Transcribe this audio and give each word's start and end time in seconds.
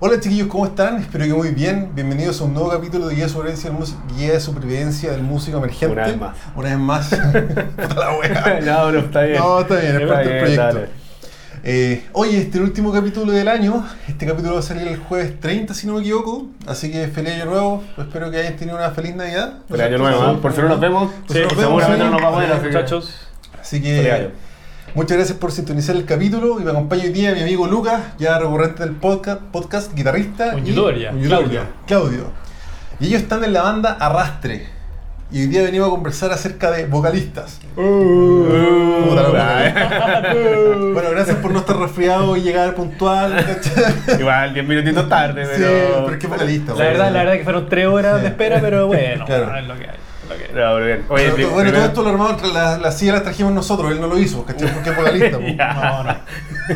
Hola 0.00 0.20
chiquillos, 0.20 0.46
¿cómo 0.46 0.66
están? 0.66 0.98
Espero 0.98 1.24
que 1.24 1.32
muy 1.34 1.48
bien. 1.50 1.90
Bienvenidos 1.94 2.40
a 2.40 2.44
un 2.44 2.54
nuevo 2.54 2.70
capítulo 2.70 3.08
de 3.08 3.16
Guía 3.16 3.24
de 3.24 3.30
Supervivencia 3.30 3.70
del, 3.70 3.78
Músico- 3.78 4.02
Guía 4.16 4.32
de, 4.32 4.40
Supervivencia 4.40 5.10
del 5.10 5.22
Músico 5.22 5.58
Emergente. 5.58 5.92
Una 5.92 6.06
vez 6.06 6.16
más. 6.16 6.36
Una 6.54 6.68
vez 6.68 6.78
más. 6.78 7.12
La 7.96 8.16
wea. 8.16 8.60
no, 8.64 8.92
no, 8.92 8.98
está 9.00 9.22
bien. 9.22 9.38
No, 9.40 9.60
está 9.60 9.74
bien, 9.76 10.00
es 10.00 10.08
parte 10.08 10.28
del 10.28 10.38
proyecto. 10.40 10.62
dale. 10.64 10.88
Eh, 11.64 12.06
oye, 12.12 12.38
este 12.38 12.50
es 12.50 12.54
el 12.56 12.62
último 12.62 12.92
capítulo 12.92 13.32
del 13.32 13.48
año. 13.48 13.84
Este 14.06 14.24
capítulo 14.24 14.54
va 14.54 14.60
a 14.60 14.62
salir 14.62 14.86
el 14.86 14.98
jueves 14.98 15.40
30, 15.40 15.74
si 15.74 15.88
no 15.88 15.94
me 15.94 16.00
equivoco. 16.00 16.46
Así 16.68 16.92
que 16.92 17.08
feliz 17.08 17.34
año 17.34 17.46
nuevo. 17.46 17.82
Espero 17.98 18.30
que 18.30 18.36
hayan 18.38 18.54
tenido 18.56 18.76
una 18.76 18.90
feliz 18.92 19.16
Navidad. 19.16 19.54
Feliz 19.68 19.82
año 19.84 19.98
nuevo, 19.98 20.30
¿eh? 20.32 20.38
por 20.40 20.52
si 20.52 20.60
no 20.60 20.68
nos 20.68 20.80
vemos, 20.80 21.10
no 21.10 21.18
nos 21.26 21.34
vemos, 21.34 21.54
seguramente 21.58 21.96
sí. 21.98 22.04
no 22.04 22.10
nos 22.12 22.22
vamos 22.22 22.38
a 22.38 22.40
ver, 22.42 22.48
Sí, 22.50 22.52
así 22.54 22.62
que- 22.62 22.66
muchachos. 22.68 23.14
Así 23.60 23.80
Feliz 23.80 24.00
que 24.02 24.12
año. 24.12 24.30
Muchas 24.94 25.16
gracias 25.16 25.38
por 25.38 25.52
sintonizar 25.52 25.96
el 25.96 26.04
capítulo 26.04 26.60
y 26.60 26.64
me 26.64 26.70
acompaña 26.70 27.04
hoy 27.04 27.10
día 27.10 27.32
mi 27.34 27.40
amigo 27.42 27.66
Lucas, 27.66 28.00
ya 28.18 28.38
recurrente 28.38 28.82
del 28.84 28.92
podcast, 28.96 29.40
podcast 29.52 29.94
guitarrista. 29.94 30.54
Un 30.56 30.64
youtuber 30.64 30.98
ya, 30.98 31.10
Claudio. 31.10 31.62
Claudio. 31.86 32.32
Y 33.00 33.06
ellos 33.08 33.22
están 33.22 33.44
en 33.44 33.52
la 33.52 33.62
banda 33.62 33.96
Arrastre. 34.00 34.66
Y 35.30 35.42
hoy 35.42 35.46
día 35.48 35.62
venimos 35.62 35.88
a 35.88 35.90
conversar 35.90 36.32
acerca 36.32 36.70
de 36.70 36.86
vocalistas. 36.86 37.60
Puta 37.74 39.22
la 39.22 39.30
wea. 39.30 40.32
bueno, 40.94 41.10
gracias 41.10 41.36
por 41.36 41.52
no 41.52 41.58
estar 41.58 41.76
resfriado 41.76 42.34
y 42.36 42.40
llegar 42.40 42.74
puntual. 42.74 43.34
Igual, 44.18 44.54
10 44.54 44.66
minutitos 44.66 45.06
tarde, 45.08 45.44
Sí, 45.44 45.50
pero. 45.58 46.04
pero 46.04 46.12
es 46.12 46.18
que 46.18 46.26
vocalista. 46.28 46.72
La 46.74 46.84
verdad, 46.84 47.12
la 47.12 47.18
verdad 47.24 47.32
que 47.34 47.44
fueron 47.44 47.68
tres 47.68 47.86
horas 47.86 48.16
Sí. 48.16 48.22
de 48.22 48.28
espera, 48.28 48.58
pero 48.62 48.86
bueno, 48.86 49.26
Claro. 49.26 49.54
es 49.58 49.66
lo 49.66 49.74
que 49.76 49.84
hay. 49.84 49.96
Hay. 50.34 50.40
No, 50.40 50.54
pero 50.54 50.84
bien. 50.84 51.04
Oye, 51.08 51.30
Bueno, 51.30 51.30
to- 51.30 51.34
bueno, 51.34 51.48
todo 51.50 51.60
primero- 51.62 51.84
esto 51.86 52.02
lo 52.02 52.08
armamos, 52.10 52.32
entre 52.32 52.48
la, 52.52 52.78
la 52.78 52.92
silla 52.92 53.12
la 53.14 53.22
trajimos 53.22 53.52
nosotros, 53.52 53.92
él 53.92 54.00
no 54.00 54.06
lo 54.06 54.18
hizo, 54.18 54.44
¿cachai? 54.44 54.72
Porque 54.72 54.90
es 54.90 54.96
vocalista. 54.96 55.38
Ya. 55.56 55.74
No, 55.74 56.04
no. 56.04 56.16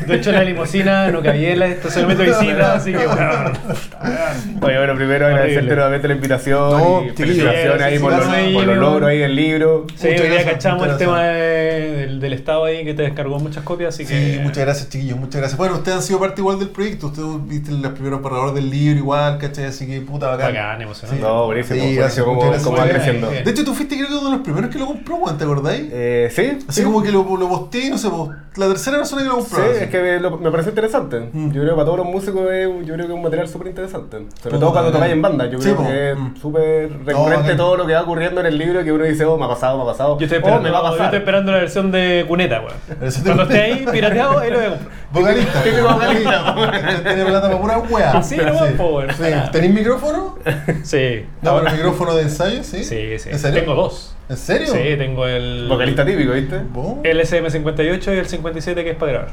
De 0.07 0.17
hecho, 0.17 0.33
la 0.33 0.43
limusina 0.45 1.09
no 1.11 1.23
cabía 1.23 1.53
en 1.53 1.59
la 1.59 1.67
estacionamiento 1.67 2.23
de 2.25 2.31
visita, 2.31 2.75
así 2.75 2.93
que 2.93 3.07
bueno. 3.07 3.53
Oye, 4.63 4.77
bueno, 4.79 4.95
primero 4.95 5.27
agradecerte 5.27 5.75
nuevamente 5.75 6.09
la 6.09 6.15
invitación 6.15 6.71
No, 6.71 7.05
y 7.05 7.11
felicitaciones 7.11 7.79
sí, 7.79 7.83
ahí 7.85 7.97
sí, 7.97 8.03
por, 8.03 8.13
sí, 8.13 8.19
los, 8.19 8.27
sí, 8.27 8.53
por 8.55 8.65
los 8.65 8.75
sí. 8.75 8.81
logros 8.81 9.09
ahí 9.09 9.19
del 9.19 9.37
libro. 9.37 9.87
Sí, 9.97 10.09
Muchas 10.09 10.21
hoy 10.21 10.27
día 10.29 10.35
gracias, 10.43 10.53
cachamos 10.55 10.89
el 10.89 10.97
tema 10.97 11.23
de- 11.25 11.93
del, 12.03 12.21
del 12.21 12.33
estado 12.33 12.65
ahí 12.65 12.85
que 12.85 12.95
te 12.95 13.03
descargó 13.03 13.39
muchas 13.39 13.63
copias, 13.65 13.95
así 13.95 14.05
Sí, 14.07 14.15
que. 14.15 14.41
muchas 14.43 14.65
gracias 14.65 14.89
chiquillos, 14.89 15.19
muchas 15.19 15.41
gracias. 15.41 15.59
Bueno, 15.59 15.75
ustedes 15.75 15.97
han 15.99 16.03
sido 16.03 16.21
parte 16.21 16.41
igual 16.41 16.59
del 16.59 16.69
proyecto, 16.71 17.09
ustedes 17.09 17.29
viste 17.47 17.73
los 17.73 17.93
primeros 17.93 18.23
borradores 18.23 18.55
del 18.55 18.71
libro 18.71 18.99
igual, 18.99 19.39
¿cachai? 19.39 19.65
Así 19.67 19.87
que 19.87 20.01
puta 20.01 20.29
bacán. 20.29 20.53
Bacán, 20.53 20.83
emocionante. 20.83 21.23
No, 21.23 21.47
buenísimo. 21.47 21.81
Sí, 21.83 21.95
gracias, 21.95 22.25
gracias. 22.27 22.63
cómo 22.63 22.77
va 22.77 22.89
creciendo. 22.89 23.31
bien. 23.31 23.45
De 23.45 23.51
hecho, 23.51 23.65
tú 23.65 23.75
fuiste 23.75 23.97
creo 23.97 24.09
que 24.09 24.15
uno 24.15 24.25
de 24.31 24.37
los 24.37 24.41
primeros 24.45 24.71
que 24.71 24.79
lo 24.79 24.87
compró, 24.87 25.19
¿te 25.37 25.45
acordáis? 25.45 25.83
Eh, 25.93 26.29
sí. 26.35 26.59
Así 26.69 26.81
sí. 26.81 26.83
como 26.85 27.03
que 27.03 27.11
lo, 27.13 27.25
lo 27.37 27.49
posteé, 27.49 27.91
no 27.91 27.99
sé, 27.99 28.09
la 28.57 28.69
tercera 28.69 28.99
persona 28.99 29.23
que 29.23 29.29
lo 29.29 29.43
Sí, 29.43 29.51
compró. 29.51 29.71
así. 29.71 29.82
Es 29.85 29.91
que 29.91 30.01
me, 30.01 30.21
lo- 30.21 30.39
me 30.39 30.51
parece 30.51 30.71
interesante. 30.71 31.29
Mm. 31.33 31.47
Yo 31.53 31.61
creo 31.63 31.71
que 31.71 31.77
para 31.77 31.85
todos 31.85 31.99
los 31.99 32.07
músicos 32.07 32.51
es, 32.51 32.67
un- 32.67 32.85
yo 32.85 32.95
creo 32.95 33.07
que 33.07 33.13
es 33.13 33.17
un 33.17 33.23
material 33.23 33.49
súper 33.49 33.69
interesante. 33.69 34.17
Sobre 34.17 34.27
Puta, 34.55 34.59
todo 34.61 34.73
cuando 34.73 34.93
tocáis 34.93 35.13
en 35.13 35.23
banda. 35.23 35.47
Yo 35.47 35.59
Sí, 35.59 35.65
creo 35.65 35.77
po. 35.77 35.85
que 35.87 36.11
es 36.13 36.19
Mm. 36.19 36.37
súper 36.37 37.05
recurrente 37.05 37.55
todo 37.55 37.77
lo 37.77 37.87
que 37.87 37.95
va 37.95 38.03
ocurriendo 38.03 38.41
en 38.41 38.47
el 38.47 38.59
libro 38.59 38.83
que 38.85 38.93
uno 38.93 39.05
dice, 39.05 39.25
oh, 39.25 39.37
me 39.37 39.45
ha 39.45 39.49
pasado, 39.49 39.77
me 39.79 39.83
ha 39.85 39.87
pasado. 39.87 40.19
Yo 40.19 40.25
estoy, 40.25 40.37
oh, 40.37 40.41
esperando, 40.41 40.63
me 40.65 40.71
va 40.71 40.79
a 40.79 40.83
yo 40.83 40.89
pasar. 40.91 41.05
estoy 41.07 41.19
esperando 41.19 41.53
la 41.53 41.59
versión 41.59 41.91
de 41.93 42.25
cuneta, 42.29 42.61
weón. 42.61 43.13
Cuando 43.25 43.43
esté 43.45 43.61
ahí 43.63 43.87
pirateado, 43.91 44.39
ahí 44.39 44.51
lo 44.51 44.57
voy 44.59 44.67
a 44.67 44.71
comprar. 44.71 44.93
Vocalista. 45.13 45.63
Típico 45.65 45.89
vocalista. 45.93 46.55
Tiene 47.05 47.25
plata 47.27 47.43
para 47.49 47.61
pura 47.61 47.79
weá. 47.79 48.13
Así 48.19 48.37
nomás, 48.37 48.71
po, 48.73 48.97
weón. 48.97 49.11
Sí. 49.11 49.25
¿Tenéis 49.53 49.75
micrófono? 49.75 50.39
Sí. 50.83 51.27
No, 51.43 51.59
pero 51.61 51.71
micrófono 51.71 52.15
de 52.15 52.23
ensayo, 52.23 52.63
sí. 52.65 52.83
Sí, 52.85 53.19
sí. 53.19 53.29
¿En 53.31 53.39
serio? 53.39 53.61
Tengo 53.61 53.75
dos. 53.75 54.17
¿En 54.29 54.37
serio? 54.39 54.69
Sí, 54.69 54.79
tengo 54.97 55.27
el. 55.27 55.67
Vocalista 55.69 56.05
típico, 56.07 56.33
¿viste? 56.33 56.61
¿Vos? 56.73 56.97
El 57.03 57.21
SM58 57.21 58.15
y 58.15 58.19
el 58.19 58.27
57 58.27 58.85
que 58.85 58.91
es 58.91 58.97
para 58.97 59.13
grabar. 59.13 59.31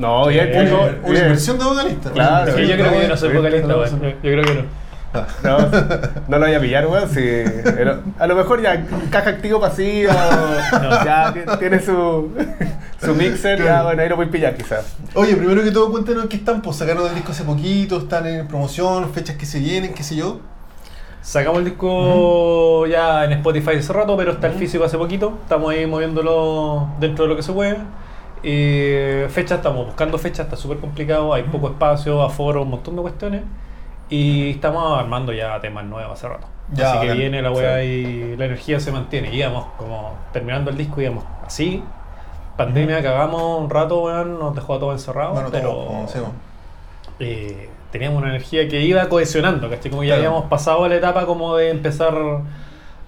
No, 0.00 0.26
bien, 0.28 0.48
Eh, 0.48 0.52
tengo. 0.52 0.80
Una 0.82 1.10
bien. 1.10 1.22
inversión 1.24 1.58
de 1.58 1.64
vocalista. 1.64 2.10
Claro. 2.10 2.52
Sí, 2.56 2.66
yo 2.66 2.74
creo 2.74 2.90
que 2.92 3.02
yo 3.02 3.08
no 3.08 3.16
soy 3.16 3.30
Sí, 3.30 3.36
vocalista, 3.36 3.68
no, 3.68 3.76
weón. 3.78 3.90
sí. 3.90 3.96
Yo, 4.00 4.08
yo 4.08 4.20
creo 4.20 4.44
que 4.44 4.54
no. 4.54 4.80
No, 5.42 5.58
no 6.28 6.38
lo 6.38 6.46
voy 6.46 6.54
a 6.54 6.60
pillar, 6.60 6.86
weón. 6.86 7.08
Si, 7.08 7.20
pero 7.64 8.00
a 8.18 8.26
lo 8.28 8.34
mejor 8.36 8.62
ya 8.62 8.86
caja 9.10 9.30
activo 9.30 9.60
pasivo, 9.60 10.12
ya 11.04 11.32
ti- 11.34 11.40
tiene 11.58 11.80
su, 11.80 12.30
su 13.04 13.14
mixer, 13.14 13.58
ya 13.58 13.64
Claro. 13.64 13.84
bueno, 13.86 14.02
ahí 14.02 14.08
lo 14.08 14.16
voy 14.16 14.26
a 14.26 14.30
pillar 14.30 14.54
quizás. 14.56 14.96
Oye, 15.14 15.34
primero 15.36 15.62
que 15.64 15.70
todo, 15.72 15.90
cuéntanos 15.90 16.22
en 16.22 16.28
qué 16.28 16.36
están, 16.36 16.62
pues 16.62 16.76
sacaron 16.76 17.06
el 17.08 17.14
disco 17.16 17.32
hace 17.32 17.42
poquito, 17.44 17.98
están 17.98 18.26
en 18.26 18.46
promoción, 18.46 19.10
fechas 19.12 19.36
que 19.36 19.46
se 19.46 19.58
vienen, 19.58 19.92
qué 19.94 20.02
sé 20.04 20.14
yo. 20.16 20.38
Sacamos 21.22 21.58
el 21.58 21.64
disco 21.66 22.86
ya 22.86 23.24
en 23.24 23.32
Spotify 23.32 23.76
hace 23.78 23.92
rato, 23.92 24.16
pero 24.16 24.32
está 24.32 24.46
el 24.46 24.54
físico 24.54 24.84
hace 24.84 24.96
poquito. 24.96 25.38
Estamos 25.42 25.70
ahí 25.72 25.86
moviéndolo 25.86 26.88
dentro 27.00 27.24
de 27.24 27.28
lo 27.30 27.36
que 27.36 27.42
se 27.42 27.52
puede. 27.52 27.76
Y 28.42 29.28
fecha, 29.28 29.56
estamos 29.56 29.86
buscando 29.86 30.16
fechas, 30.18 30.46
está 30.46 30.56
súper 30.56 30.78
complicado, 30.78 31.34
hay 31.34 31.42
poco 31.44 31.68
espacio, 31.68 32.22
aforo, 32.22 32.62
un 32.62 32.70
montón 32.70 32.96
de 32.96 33.02
cuestiones. 33.02 33.42
Y 34.08 34.50
estamos 34.50 34.98
armando 34.98 35.32
ya 35.32 35.60
temas 35.60 35.84
nuevos 35.84 36.12
hace 36.14 36.28
rato. 36.28 36.46
Ya, 36.72 36.92
así 36.94 37.06
que 37.06 37.12
viene 37.14 37.42
la 37.42 37.50
weá 37.52 37.84
y 37.84 38.36
la 38.36 38.46
energía 38.46 38.80
se 38.80 38.90
mantiene. 38.92 39.34
Íbamos 39.34 39.66
como 39.76 40.14
terminando 40.32 40.70
el 40.70 40.76
disco, 40.76 41.00
íbamos 41.00 41.24
así. 41.44 41.82
Pandemia, 42.56 43.02
cagamos 43.02 43.60
un 43.60 43.70
rato, 43.70 44.02
weón, 44.02 44.38
nos 44.38 44.54
dejó 44.54 44.74
a 44.74 44.78
todos 44.80 44.94
encerrados. 44.94 45.34
Bueno, 45.34 45.48
pero 45.50 46.06
eh, 47.18 47.68
teníamos 47.90 48.18
una 48.20 48.30
energía 48.30 48.68
que 48.68 48.80
iba 48.82 49.08
cohesionando, 49.08 49.68
¿cachai? 49.70 49.90
Como 49.90 50.02
ya 50.02 50.14
Claro. 50.16 50.28
habíamos 50.28 50.50
pasado 50.50 50.84
a 50.84 50.88
la 50.88 50.96
etapa 50.96 51.26
como 51.26 51.56
de 51.56 51.70
empezar 51.70 52.14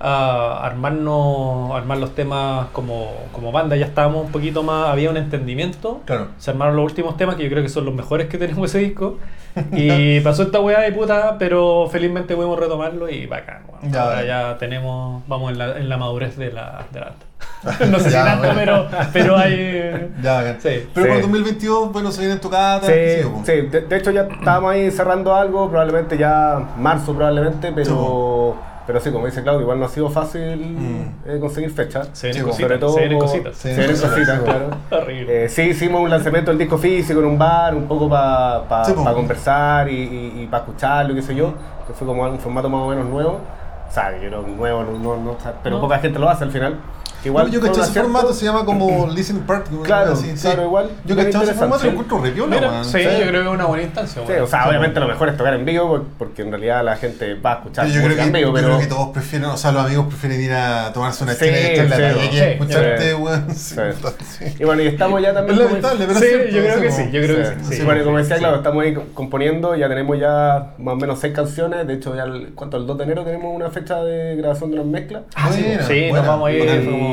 a 0.05 0.65
armarnos, 0.67 1.73
armar 1.77 1.99
los 1.99 2.15
temas 2.15 2.67
como, 2.73 3.13
como 3.33 3.53
banda, 3.53 3.77
ya 3.77 3.87
estábamos 3.87 4.27
un 4.27 4.33
poquito 4.33 4.63
más, 4.63 4.89
había 4.89 5.11
un 5.11 5.17
entendimiento. 5.17 6.01
Claro. 6.05 6.29
Se 6.39 6.51
armaron 6.51 6.75
los 6.77 6.85
últimos 6.85 7.17
temas 7.17 7.37
que 7.37 7.45
yo 7.45 7.51
creo 7.51 7.63
que 7.63 7.69
son 7.69 7.85
los 7.85 7.95
mejores 7.95 8.27
que 8.29 8.39
tenemos 8.39 8.69
ese 8.71 8.79
disco. 8.81 9.19
Y 9.73 10.21
pasó 10.21 10.45
esta 10.45 10.61
weá 10.61 10.81
de 10.81 10.93
puta, 10.93 11.37
pero 11.39 11.87
felizmente 11.93 12.35
pudimos 12.35 12.59
retomarlo 12.59 13.07
y 13.11 13.27
bacán, 13.27 13.65
weón. 13.69 13.93
Ya, 13.93 14.03
Ahora 14.05 14.25
ya 14.25 14.57
tenemos, 14.59 15.23
vamos 15.29 15.53
en 15.53 15.59
la, 15.59 15.77
en 15.79 15.89
la 15.91 15.99
madurez 15.99 16.39
de 16.39 16.51
la, 16.53 16.87
de 16.91 17.01
la 17.01 17.07
banda. 17.11 17.87
no 17.91 17.99
sé 17.99 18.05
si 18.07 18.11
Ya, 18.13 18.25
tanto, 18.25 18.55
bueno. 18.55 18.87
pero, 18.91 19.07
pero 19.13 19.37
hay. 19.37 20.11
Ya. 20.23 20.55
Sí. 20.59 20.89
Pero 20.95 20.95
Sí. 20.95 21.01
para 21.03 21.15
el 21.17 21.21
2022, 21.23 21.93
bueno, 21.93 22.11
se 22.11 22.21
viene 22.21 22.35
en 22.35 22.41
tocata, 22.41 22.87
Sí, 22.87 22.93
po. 23.25 23.43
sí, 23.45 23.53
de, 23.53 23.81
de 23.83 23.97
hecho 23.99 24.11
ya 24.11 24.23
estábamos 24.23 24.73
ahí 24.73 24.91
cerrando 24.91 25.35
algo, 25.35 25.69
probablemente 25.69 26.17
ya 26.17 26.59
marzo 26.79 27.15
probablemente, 27.15 27.73
pero, 27.73 28.57
pero 28.87 29.01
sí, 29.01 29.11
como 29.11 29.27
dice 29.27 29.43
Claudio, 29.43 29.63
igual 29.63 29.79
no 29.81 29.87
ha 29.87 29.89
sido 29.89 30.09
fácil 30.11 30.57
Mm. 30.57 31.29
eh, 31.29 31.39
conseguir 31.41 31.71
fecha. 31.71 32.05
Se 32.13 32.29
vienen 32.29 32.45
cositas, 32.45 32.63
sobre 32.69 32.79
todo, 32.79 32.93
se 32.95 33.01
vienen 33.01 33.19
cositas. 33.19 33.57
Sí. 33.57 33.69
Se 33.69 33.77
vienen 33.79 33.97
cositas, 34.01 34.41
claro. 34.41 34.71
Horrible. 34.91 35.45
Eh, 35.45 35.49
sí, 35.49 35.63
hicimos 35.63 36.01
un 36.03 36.11
lanzamiento 36.11 36.51
del 36.51 36.59
disco 36.59 36.79
físico 36.79 37.21
en 37.21 37.27
un 37.27 37.39
bar, 37.39 37.75
un 37.75 37.87
poco 37.87 38.09
para 38.09 38.85
Sí, 38.85 38.93
po. 38.93 39.05
conversar 39.15 39.89
y, 39.89 40.47
para 40.51 40.65
escucharlo, 40.65 41.15
qué 41.15 41.23
sé 41.23 41.35
yo, 41.35 41.53
que 41.87 41.93
fue 41.93 42.07
como 42.07 42.23
un 42.23 42.39
formato 42.39 42.69
más 42.69 42.81
o 42.83 42.89
menos 42.89 43.07
nuevo. 43.07 43.41
O 43.89 43.93
sea, 43.95 44.11
yo 44.13 44.29
creo 44.29 44.45
que 44.45 44.51
nuevo, 44.53 44.83
no, 44.85 44.99
no, 44.99 45.17
no, 45.23 45.37
pero 45.63 45.77
No. 45.77 45.83
poca 45.83 45.99
gente 45.99 46.19
lo 46.19 46.29
hace 46.31 46.45
al 46.45 46.51
final. 46.51 46.77
Igual 47.25 47.51
yo 47.51 47.61
caché 47.61 47.81
ese 47.81 48.01
formato, 48.01 48.33
se 48.33 48.45
llama 48.45 48.65
como 48.65 49.07
Listening 49.15 49.43
Party. 49.45 49.75
una 49.75 49.83
Claro, 49.85 50.13
así, 50.13 50.31
sí. 50.37 50.43
claro, 50.43 50.65
igual, 50.65 50.91
Yo 51.05 51.17
caché 51.17 51.29
ese 51.31 51.55
formato 51.55 51.83
y 51.83 51.87
lo 51.87 51.91
encuentro 51.93 52.19
re 52.21 52.31
piola, 52.33 52.57
Mira, 52.57 52.71
man. 52.71 52.85
sí, 52.85 52.99
yo 53.03 53.27
creo 53.29 53.43
que 53.43 53.49
es 53.49 53.55
una 53.55 53.65
buena 53.67 53.83
instancia. 53.85 54.23
Sí, 54.27 54.33
o 54.33 54.47
sea, 54.47 54.63
Sí, 54.65 54.69
obviamente 54.69 55.01
lo 55.01 55.09
mejor 55.09 55.29
es 55.29 55.37
tocar 55.37 55.55
en 55.55 55.65
vivo 55.65 55.89
por- 55.89 56.05
porque 56.19 56.43
en 56.43 56.51
realidad 56.51 56.85
la 56.85 56.97
gente 56.97 57.35
va 57.35 57.53
a 57.53 57.55
escuchar 57.57 57.87
yo 57.87 58.03
creo, 58.03 58.17
que, 58.17 58.23
en 58.23 58.33
vivo, 58.33 58.49
yo 58.49 58.55
pero 58.55 58.67
creo 58.69 58.79
que 58.81 58.87
todos 58.87 59.09
prefieren, 59.11 59.49
o 59.51 59.57
sea, 59.57 59.73
los 59.73 59.85
amigos 59.87 60.07
prefieren 60.07 60.41
ir 60.43 60.53
a 60.53 60.93
tomarse 60.93 61.25
una 61.25 61.35
Sí, 61.35 61.45
chela 61.45 61.61
y 61.61 61.65
echar 61.67 61.89
la 61.89 61.97
sí, 61.97 62.03
que 62.03 62.31
sí, 62.37 62.39
escucharte, 62.45 63.09
sí. 63.09 63.15
weón. 63.15 63.55
Sí, 63.55 63.75
Sí. 63.75 64.45
sí. 64.49 64.55
Y 64.61 64.65
bueno, 64.65 64.83
y 64.83 64.87
estamos 64.89 65.23
ya 65.23 65.29
Es 65.29 65.35
también... 65.35 65.57
como- 65.59 65.69
lamentable, 65.69 66.05
pero 66.07 66.19
Sí, 66.19 66.27
es 66.27 66.55
yo 66.55 66.61
creo 66.63 66.81
que 66.81 66.91
sí, 66.91 67.03
sí, 67.05 67.11
yo 67.13 67.23
creo 67.23 67.37
que 67.37 67.45
sí. 67.45 67.51
Sí, 67.69 67.75
sí, 67.77 67.83
bueno, 67.85 68.05
como 68.05 68.19
decía, 68.19 68.37
sí. 68.37 68.41
claro, 68.41 68.57
estamos 68.57 68.83
ahí 68.85 68.97
componiendo, 69.15 69.75
ya 69.77 69.89
tenemos 69.89 70.19
ya 70.19 70.75
más 70.79 70.95
o 70.95 70.97
menos 70.97 71.19
seis 71.21 71.35
canciones, 71.35 71.87
de 71.87 71.95
hecho 71.95 72.15
ya 72.17 72.25
el, 72.25 72.53
¿cuánto? 72.55 72.77
el 72.77 72.87
2 72.87 72.99
de 72.99 73.05
enero 73.05 73.25
tenemos 73.25 73.55
una 73.55 73.71
fecha 73.71 74.03
de 74.03 74.37
grabación 74.37 74.71
de 74.73 74.77
las 74.79 74.87
mezclas. 74.87 75.23
Ah, 75.35 75.51
sí, 75.53 75.65
sí, 75.87 76.11
nos 76.13 76.27
vamos 76.27 76.49
a 76.49 76.53
ir, 76.53 76.63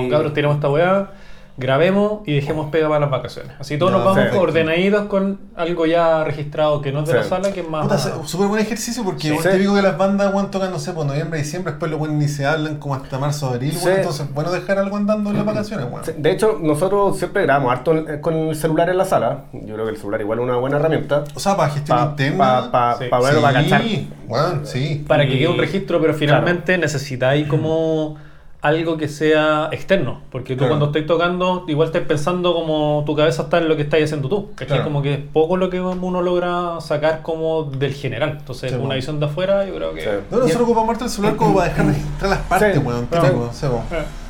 Cabros, 0.07 0.33
tiramos 0.33 0.55
esta 0.57 0.69
weá, 0.69 1.09
grabemos 1.57 2.21
y 2.25 2.35
dejemos 2.35 2.69
pega 2.71 2.87
para 2.87 3.01
las 3.01 3.09
vacaciones. 3.09 3.51
Así 3.59 3.77
todos 3.77 3.91
nos 3.91 4.05
vamos 4.05 4.23
sí. 4.31 4.37
ordenaditos 4.37 5.07
con 5.07 5.41
algo 5.57 5.85
ya 5.85 6.23
registrado 6.23 6.81
que 6.81 6.93
no 6.93 6.99
es 7.01 7.07
de 7.07 7.11
Sí. 7.11 7.17
la 7.17 7.23
sala, 7.25 7.51
que 7.51 7.59
es 7.59 7.69
más... 7.69 7.83
Puta, 7.83 7.97
súper 8.25 8.47
buen 8.47 8.61
ejercicio 8.61 9.03
porque 9.03 9.27
Sí. 9.27 9.35
te 9.43 9.57
digo 9.57 9.75
que 9.75 9.81
las 9.81 9.97
bandas 9.97 10.33
weón, 10.33 10.51
tocan, 10.51 10.71
no 10.71 10.79
sé, 10.79 10.93
por 10.93 11.05
noviembre, 11.05 11.37
diciembre, 11.39 11.73
después 11.73 11.91
buenos 11.97 12.15
ni 12.15 12.29
se 12.29 12.45
hablan 12.45 12.77
como 12.77 12.95
hasta 12.95 13.19
marzo, 13.19 13.49
abril, 13.49 13.71
weón, 13.73 13.83
Sí. 13.83 13.89
entonces 13.97 14.33
bueno 14.33 14.51
dejar 14.53 14.77
algo 14.77 14.95
andando 14.95 15.31
en 15.31 15.35
las 15.35 15.45
vacaciones, 15.45 15.85
weón. 15.91 16.05
Sí, 16.05 16.13
De 16.17 16.31
hecho, 16.31 16.59
nosotros 16.61 17.17
siempre 17.17 17.41
grabamos 17.41 17.73
harto 17.73 18.05
con 18.21 18.35
el 18.35 18.55
celular 18.55 18.89
en 18.89 18.97
la 18.97 19.03
sala. 19.03 19.43
Yo 19.51 19.73
creo 19.73 19.83
que 19.85 19.91
el 19.91 19.97
celular 19.97 20.21
igual 20.21 20.39
es 20.39 20.43
una 20.45 20.55
buena 20.55 20.77
herramienta. 20.77 21.25
O 21.35 21.41
sea, 21.41 21.57
para 21.57 21.71
gestión 21.71 21.97
Para 21.97 22.09
interna. 22.11 22.37
pa, 22.37 22.71
pa, 22.71 22.95
Sí. 22.99 23.05
pa- 23.09 23.19
bueno, 23.19 23.41
para 23.41 23.61
cachar. 23.63 23.81
sí, 23.81 24.09
weón, 24.29 24.61
sí. 24.65 25.03
para 25.05 25.27
que 25.27 25.33
Y- 25.33 25.39
quede 25.39 25.47
un 25.49 25.57
registro, 25.57 25.99
pero 25.99 26.13
finalmente 26.13 26.77
necesitáis 26.77 27.47
como 27.49 28.15
algo 28.61 28.97
que 28.97 29.07
sea 29.07 29.69
externo. 29.71 30.19
Porque 30.31 30.53
tú 30.55 30.59
Claro. 30.59 30.71
cuando 30.71 30.85
estáis 30.87 31.07
tocando, 31.07 31.63
igual 31.67 31.87
estás 31.87 32.01
pensando 32.03 32.53
como 32.53 33.03
tu 33.05 33.15
cabeza 33.15 33.43
está 33.43 33.59
en 33.59 33.69
lo 33.69 33.75
que 33.77 33.83
estás 33.83 34.01
haciendo 34.03 34.27
tú. 34.27 34.49
¿cachai? 34.51 34.67
Claro. 34.67 34.83
Como 34.83 35.01
que 35.01 35.13
es 35.13 35.19
poco 35.31 35.55
lo 35.57 35.69
que 35.69 35.79
uno 35.79 36.21
logra 36.21 36.81
sacar 36.81 37.21
como 37.21 37.63
del 37.63 37.93
general. 37.93 38.37
Entonces, 38.39 38.69
Sí, 38.71 38.75
una 38.75 38.85
bueno. 38.85 38.95
visión 38.95 39.19
de 39.19 39.25
afuera, 39.27 39.65
yo 39.65 39.75
creo 39.75 39.93
que... 39.93 40.01
Sí. 40.01 40.09
No, 40.29 40.37
nosotros 40.39 40.63
ocupamos 40.63 41.01
el 41.01 41.09
celular 41.09 41.35
como 41.37 41.55
para 41.55 41.69
dejar 41.69 41.85
registrar 41.87 42.29
las 42.31 42.39
partes, 42.39 42.73
Sí, 42.75 42.79
weón. 42.85 43.07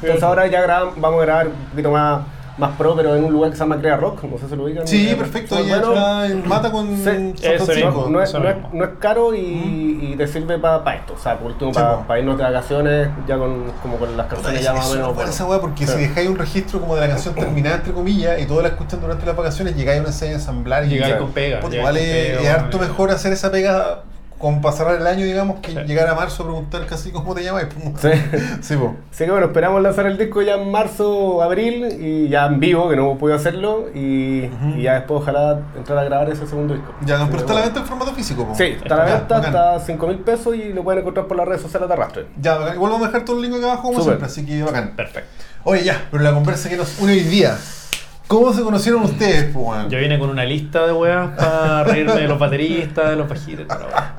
Entonces 0.02 0.24
ahora 0.24 0.48
ya 0.48 0.62
grabamos, 0.62 0.94
vamos 1.00 1.22
a 1.22 1.26
grabar 1.26 1.48
un 1.48 1.54
poquito 1.72 1.92
más, 1.92 2.22
más 2.60 2.76
pro, 2.78 2.96
pero 2.96 3.16
en 3.16 3.24
un 3.24 3.32
lugar 3.32 3.50
que 3.52 3.56
se 3.58 3.62
llama 3.64 3.78
Crea 3.80 3.96
Rock, 3.98 4.24
no 4.26 4.38
sé 4.38 4.48
si 4.50 4.56
lo 4.56 4.64
ubican. 4.66 4.88
Sí, 4.88 5.10
Eh, 5.10 5.16
perfecto. 5.16 5.56
Ahí 5.56 5.72
está 5.72 6.26
en 6.28 6.48
Mata 6.48 6.72
con 6.72 6.88
Sí, 6.98 7.10
mismo. 7.10 8.08
No 8.10 8.22
es, 8.22 8.30
Eso 8.30 8.40
no, 8.40 8.50
es, 8.50 8.56
no 8.74 8.84
es 8.84 8.92
caro 9.00 9.34
y, 9.34 9.40
y 10.12 10.16
te 10.18 10.28
sirve 10.28 10.60
para 10.60 10.96
esto. 10.96 11.14
O 11.14 11.18
sea, 11.18 11.38
por 11.40 11.52
último, 11.52 11.74
Sí, 11.74 11.80
para 12.08 12.20
irnos 12.20 12.38
de 12.38 12.44
vacaciones, 12.44 13.10
ya 13.28 13.38
con, 13.38 13.72
como 13.82 13.98
con 13.98 14.16
las 14.18 14.28
canciones 14.28 14.62
ya 14.64 14.74
más 14.74 14.86
o 14.86 14.90
Eso 14.90 14.96
menos. 15.00 15.16
bueno. 15.16 15.30
esa 15.32 15.46
weá 15.46 15.62
porque 15.62 15.88
Sí. 15.88 15.94
si 15.94 16.00
dejáis 16.02 16.30
un 16.30 16.38
registro 16.38 16.80
como 16.82 16.96
de 16.96 17.02
la 17.02 17.08
canción 17.08 17.34
terminada 17.34 17.78
entre 17.78 17.94
comillas 17.94 18.40
y 18.42 18.46
todos 18.46 18.62
la 18.64 18.70
escuchan 18.70 19.00
durante 19.02 19.26
las 19.26 19.36
vacaciones, 19.36 19.76
llegáis 19.76 20.00
a 20.00 20.04
una 20.04 20.12
serie 20.12 20.34
de 20.34 20.40
ensamblar 20.40 20.84
y 20.86 20.90
Llegáis 20.90 21.16
con 21.16 21.32
pega, 21.32 21.60
igual 21.60 21.96
con 21.96 21.98
es, 21.98 22.04
pega, 22.04 22.34
es 22.34 22.40
bueno, 22.42 22.56
harto 22.58 22.80
mejor 22.80 23.12
hacer 23.12 23.32
esa 23.34 23.50
pega 23.52 24.04
con 24.40 24.62
cerrar 24.74 24.96
el 24.96 25.06
año, 25.06 25.26
digamos, 25.26 25.60
que 25.60 25.72
Sí. 25.74 25.78
llegar 25.86 26.08
a 26.08 26.16
marzo 26.16 26.44
a 26.44 26.46
preguntar 26.48 26.86
casi 26.88 27.12
cómo 27.12 27.36
te 27.36 27.44
llamáis. 27.44 27.68
pues. 27.68 28.02
Sí. 28.02 28.22
Sí, 28.62 28.76
po. 28.78 28.96
Así 29.12 29.26
que 29.26 29.32
bueno, 29.32 29.48
esperamos 29.48 29.82
lanzar 29.82 30.08
el 30.08 30.18
disco 30.18 30.42
ya 30.42 30.56
en 30.56 30.72
marzo 30.72 31.42
abril 31.44 31.86
y 32.00 32.30
ya 32.30 32.46
en 32.48 32.60
vivo, 32.60 32.90
que 32.90 32.96
no 32.96 33.04
hemos 33.04 33.20
podido 33.20 33.36
hacerlo. 33.38 33.88
Y, 33.94 34.50
ya 34.82 34.94
después 34.96 35.22
ojalá 35.22 35.60
entrar 35.78 36.00
a 36.00 36.04
grabar 36.06 36.30
ese 36.30 36.48
segundo 36.48 36.74
disco. 36.74 36.92
Ya, 37.06 37.18
no, 37.18 37.28
pero 37.28 37.40
está 37.40 37.52
a 37.52 37.56
la 37.58 37.62
venta 37.64 37.80
en 37.82 37.86
formato 37.86 38.14
físico. 38.14 38.46
po. 38.48 38.56
Sí, 38.56 38.64
está 38.64 38.96
a 38.96 38.98
la 38.98 39.04
venta, 39.06 39.36
bacán. 39.36 39.46
está 39.46 39.76
a 39.76 39.80
5 39.80 40.08
mil 40.08 40.18
pesos 40.20 40.56
y 40.56 40.74
lo 40.74 40.84
pueden 40.84 41.02
encontrar 41.02 41.28
por 41.28 41.38
las 41.38 41.48
redes 41.48 41.62
sociales 41.62 41.88
de 41.88 41.94
Arrastre. 41.94 42.26
Ya, 42.42 42.56
bacán. 42.58 42.76
igual 42.76 42.92
vamos 42.94 43.06
a 43.08 43.12
dejar 43.12 43.26
todo 43.26 43.36
el 43.38 43.44
link 43.44 43.56
acá 43.58 43.66
abajo 43.74 43.84
como 43.90 44.02
siempre, 44.02 44.26
así 44.26 44.46
que 44.46 44.64
bacán. 44.64 44.96
Perfecto. 44.96 45.30
Oye, 45.66 45.84
ya, 45.84 46.08
pero 46.10 46.24
la 46.24 46.32
conversa 46.34 46.70
que 46.70 46.78
nos 46.78 46.98
une 47.00 47.12
hoy 47.12 47.20
día. 47.22 47.58
¿Cómo 48.30 48.54
se 48.54 48.62
conocieron 48.62 49.02
ustedes, 49.02 49.50
weón? 49.56 49.90
Yo 49.90 49.98
vine 49.98 50.20
con 50.20 50.30
una 50.30 50.46
lista 50.46 50.86
de 50.86 50.94
weas 50.94 51.30
para 51.36 51.84
reírme 51.86 52.14
de 52.14 52.28
los 52.28 52.38
bateristas, 52.38 53.10
de 53.10 53.16
los 53.16 53.28
wea. 53.28 53.66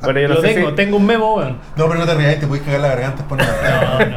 Bueno, 0.02 0.18
yo 0.18 0.26
no 0.28 0.34
Lo 0.34 0.40
sé 0.40 0.48
tengo, 0.48 0.70
si- 0.70 0.74
tengo 0.74 0.96
un 0.96 1.06
memo, 1.06 1.36
weón. 1.36 1.58
No, 1.76 1.86
pero 1.86 1.94
no 2.00 2.04
te 2.06 2.14
rías, 2.16 2.40
te 2.40 2.48
puedes 2.48 2.64
cagar 2.64 2.80
la 2.80 2.88
garganta 2.88 3.22
por. 3.28 3.38
No, 3.38 3.44
no. 3.44 4.16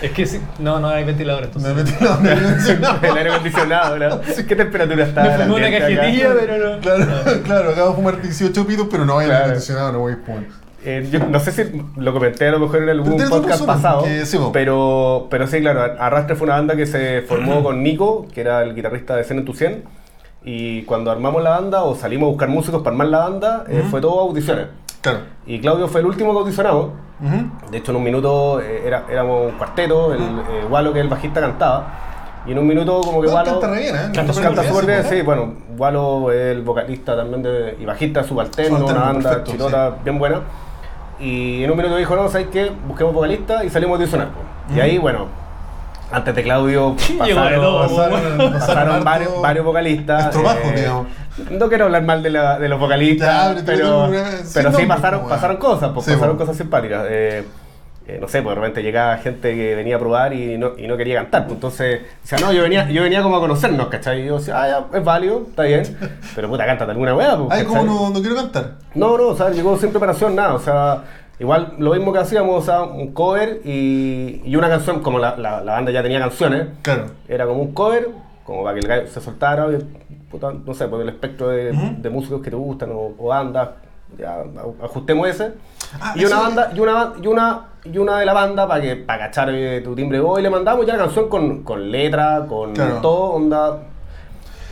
Es 0.00 0.10
que 0.12 0.24
sí, 0.24 0.40
no, 0.58 0.80
no 0.80 0.88
hay 0.88 1.04
ventilador 1.04 1.42
Me 1.42 1.46
entonces. 1.48 1.74
metí 1.74 1.92
la 2.02 2.16
no, 2.16 2.98
el 3.10 3.16
aire 3.18 3.30
acondicionado, 3.30 3.98
¿no? 3.98 4.20
¿Qué 4.48 4.56
temperatura 4.56 5.04
está? 5.04 5.22
Me 5.24 5.34
el 5.34 5.40
fumé 5.42 5.54
una 5.54 5.66
ambiente 5.66 5.76
acá? 5.92 5.96
cajetilla, 6.00 6.28
pero 6.40 6.70
no. 6.76 6.80
Claro, 6.80 7.42
claro, 7.44 7.70
acabo 7.72 7.88
de 7.90 7.94
fumar 7.96 8.22
18 8.22 8.66
pitos, 8.66 8.88
pero 8.90 9.04
no 9.04 9.18
hay 9.18 9.26
Claro. 9.26 9.44
acondicionado, 9.44 9.92
no 9.92 9.98
voy 9.98 10.14
a 10.14 10.18
fumar. 10.24 10.44
Eh, 10.88 11.08
yo 11.10 11.18
no 11.18 11.40
sé 11.40 11.50
si 11.50 11.82
lo 11.96 12.12
comenté 12.12 12.46
a 12.46 12.52
lo 12.52 12.60
mejor 12.60 12.84
en 12.84 12.88
algún 12.90 13.16
podcast 13.28 13.66
pasado, 13.66 14.04
que 14.04 14.24
sí, 14.24 14.38
pero, 14.52 15.26
pero 15.28 15.48
sí, 15.48 15.60
claro, 15.60 15.82
Arrastre 15.98 16.36
fue 16.36 16.44
una 16.46 16.54
banda 16.54 16.76
que 16.76 16.86
se 16.86 17.22
formó 17.22 17.64
con 17.64 17.82
Nico, 17.82 18.26
que 18.32 18.40
era 18.40 18.62
el 18.62 18.72
guitarrista 18.72 19.16
de 19.16 19.24
Zen 19.24 19.38
en 19.38 19.44
tu 19.44 19.52
100, 19.52 19.82
y 20.44 20.82
cuando 20.82 21.10
armamos 21.10 21.42
la 21.42 21.50
banda 21.50 21.82
o 21.82 21.96
salimos 21.96 22.28
a 22.28 22.30
buscar 22.30 22.48
músicos 22.48 22.82
para 22.82 22.92
armar 22.94 23.08
la 23.08 23.18
banda, 23.18 23.64
eh, 23.68 23.80
Ujú. 23.80 23.88
fue 23.90 24.00
todo 24.00 24.20
audiciones. 24.20 24.66
Claro. 25.00 25.18
Y 25.44 25.58
Claudio 25.60 25.88
fue 25.88 26.02
el 26.02 26.06
último 26.06 26.32
que 26.32 26.38
audicionamos. 26.38 26.90
Ujú. 27.20 27.70
De 27.72 27.78
hecho, 27.78 27.90
en 27.90 27.96
un 27.96 28.04
minuto 28.04 28.60
eh, 28.60 28.82
era, 28.86 29.06
éramos 29.10 29.50
un 29.50 29.58
cuarteto, 29.58 30.14
el 30.14 30.20
eh, 30.20 30.66
Walo, 30.70 30.92
que 30.92 31.00
es 31.00 31.04
el 31.04 31.10
bajista, 31.10 31.40
cantaba. 31.40 32.42
Y 32.46 32.52
en 32.52 32.58
un 32.60 32.66
minuto, 32.68 33.00
como 33.00 33.22
que 33.22 33.26
No, 33.26 33.34
Walo. 33.34 33.50
canta 33.50 33.66
re 33.74 33.80
bien, 33.80 33.96
¿eh? 33.96 33.98
Canta 34.14 34.32
súper 34.32 34.44
Canta 34.50 34.60
bien, 34.62 34.72
súper 34.72 34.86
bien, 34.86 35.02
sí, 35.02 35.16
sí, 35.16 35.22
bueno, 35.22 35.52
Walo 35.76 36.30
es 36.30 36.56
el 36.56 36.62
vocalista 36.62 37.16
también 37.16 37.42
de, 37.42 37.76
y 37.80 37.84
bajista 37.84 38.22
subalterno, 38.22 38.86
una 38.86 39.00
banda 39.00 39.42
chilota 39.42 39.96
bien 40.04 40.16
buena. 40.20 40.42
Y 41.18 41.64
en 41.64 41.70
un 41.70 41.76
minuto 41.76 41.96
dijo, 41.96 42.14
no, 42.16 42.28
¿sabes 42.28 42.48
qué? 42.52 42.70
Busquemos 42.86 43.14
vocalista 43.14 43.64
y 43.64 43.70
salimos 43.70 43.94
a 43.94 44.00
audicionar. 44.00 44.28
po. 44.28 44.74
Y 44.74 44.80
ahí, 44.80 44.98
bueno, 44.98 45.26
antes 46.12 46.34
de 46.34 46.42
Claudio 46.42 46.94
de 47.08 47.14
pasaron, 47.18 47.60
todo, 47.60 47.82
Pasaron, 47.88 48.10
pasaron, 48.20 48.52
pasaron 48.52 48.92
harto 48.94 49.04
varios, 49.04 49.42
varios 49.42 49.64
vocalistas. 49.64 50.24
estropajo, 50.26 50.58
eh, 50.68 50.72
digamos. 50.76 51.06
No 51.50 51.68
quiero 51.68 51.84
hablar 51.86 52.02
mal 52.02 52.22
de, 52.22 52.30
la- 52.30 52.58
de 52.58 52.68
los 52.68 52.78
vocalistas, 52.80 53.56
Ya, 53.56 53.62
pero 53.66 54.08
pero, 54.10 54.42
sí 54.54 54.62
nombre, 54.64 54.86
pasaron, 54.86 55.28
pasaron 55.28 55.56
cosas, 55.58 55.90
pues, 55.92 56.06
Sí, 56.06 56.12
pasaron 56.12 56.36
cosas 56.36 56.56
simpáticas. 56.56 57.04
Eh, 57.10 57.44
eh, 58.08 58.18
no 58.20 58.28
sé, 58.28 58.40
pues 58.42 58.54
de 58.54 58.60
repente 58.60 58.82
llegaba 58.82 59.16
gente 59.18 59.54
que 59.54 59.74
venía 59.74 59.96
a 59.96 59.98
probar 59.98 60.32
y 60.32 60.56
no, 60.58 60.72
y 60.78 60.86
no 60.86 60.96
quería 60.96 61.16
cantar. 61.22 61.44
Pues, 61.44 61.54
entonces, 61.54 62.00
o 62.22 62.26
sea, 62.26 62.38
no, 62.38 62.52
yo 62.52 62.62
venía, 62.62 62.88
yo 62.90 63.02
venía 63.02 63.22
como 63.22 63.36
a 63.36 63.40
conocernos, 63.40 63.88
¿cachai? 63.88 64.22
Y 64.22 64.26
yo 64.26 64.38
decía, 64.38 64.62
ah, 64.62 64.68
ya, 64.92 64.98
es 64.98 65.04
válido, 65.04 65.42
está 65.48 65.64
bien. 65.64 65.82
Pero 66.34 66.48
puta, 66.48 66.64
cántate 66.66 66.90
alguna 66.92 67.14
weá, 67.16 67.36
pues. 67.36 67.48
Ay, 67.50 67.64
como 67.64 67.82
no, 67.82 68.10
no 68.10 68.20
quiero 68.20 68.36
cantar. 68.36 68.72
No, 68.94 69.16
no, 69.18 69.28
o 69.28 69.36
sea, 69.36 69.50
llegó 69.50 69.76
sin 69.76 69.90
preparación, 69.90 70.34
nada. 70.36 70.54
O 70.54 70.60
sea, 70.60 71.02
igual 71.40 71.74
lo 71.78 71.92
mismo 71.94 72.12
que 72.12 72.20
hacíamos, 72.20 72.62
o 72.62 72.64
sea, 72.64 72.82
un 72.82 73.12
cover 73.12 73.60
y, 73.64 74.40
y 74.44 74.56
una 74.56 74.68
canción, 74.68 75.00
como 75.02 75.18
la, 75.18 75.36
la, 75.36 75.60
la 75.62 75.72
banda 75.72 75.90
ya 75.90 76.02
tenía 76.02 76.20
canciones, 76.20 76.68
Claro. 76.82 77.06
era 77.28 77.46
como 77.46 77.60
un 77.60 77.72
cover, 77.74 78.08
como 78.44 78.62
para 78.62 78.74
que 78.74 78.80
el 78.80 78.86
gallo 78.88 79.08
se 79.08 79.20
soltara, 79.20 79.66
y, 79.72 80.14
puta, 80.30 80.52
no 80.52 80.72
sé, 80.74 80.86
por 80.86 81.00
el 81.00 81.08
espectro 81.08 81.48
de, 81.48 81.72
de 81.72 82.10
músicos 82.10 82.40
que 82.40 82.50
te 82.50 82.56
gustan 82.56 82.90
o, 82.92 83.14
o 83.18 83.26
bandas, 83.28 83.70
ya 84.16 84.44
ajustemos 84.82 85.28
ese. 85.28 85.52
Ah, 86.00 86.14
y 86.16 86.24
una 86.24 86.38
banda, 86.40 86.70
y 86.74 86.78
una, 86.80 86.92
ba- 86.92 87.14
y 87.20 87.26
una, 87.26 87.60
y 87.92 87.98
una 87.98 88.18
de 88.18 88.26
la 88.26 88.32
banda 88.32 88.66
para 88.68 88.80
que 88.80 88.96
para 88.96 89.26
cachar 89.26 89.50
eh, 89.50 89.80
tu 89.82 89.94
timbre 89.94 90.18
de 90.18 90.24
voz 90.24 90.38
y 90.38 90.42
le 90.42 90.50
mandamos 90.50 90.86
ya 90.86 90.94
la 90.94 91.04
canción 91.04 91.28
con, 91.28 91.62
con 91.62 91.90
letra, 91.90 92.44
con 92.48 92.72
Claro. 92.74 92.96
todo, 93.00 93.22
onda. 93.32 93.78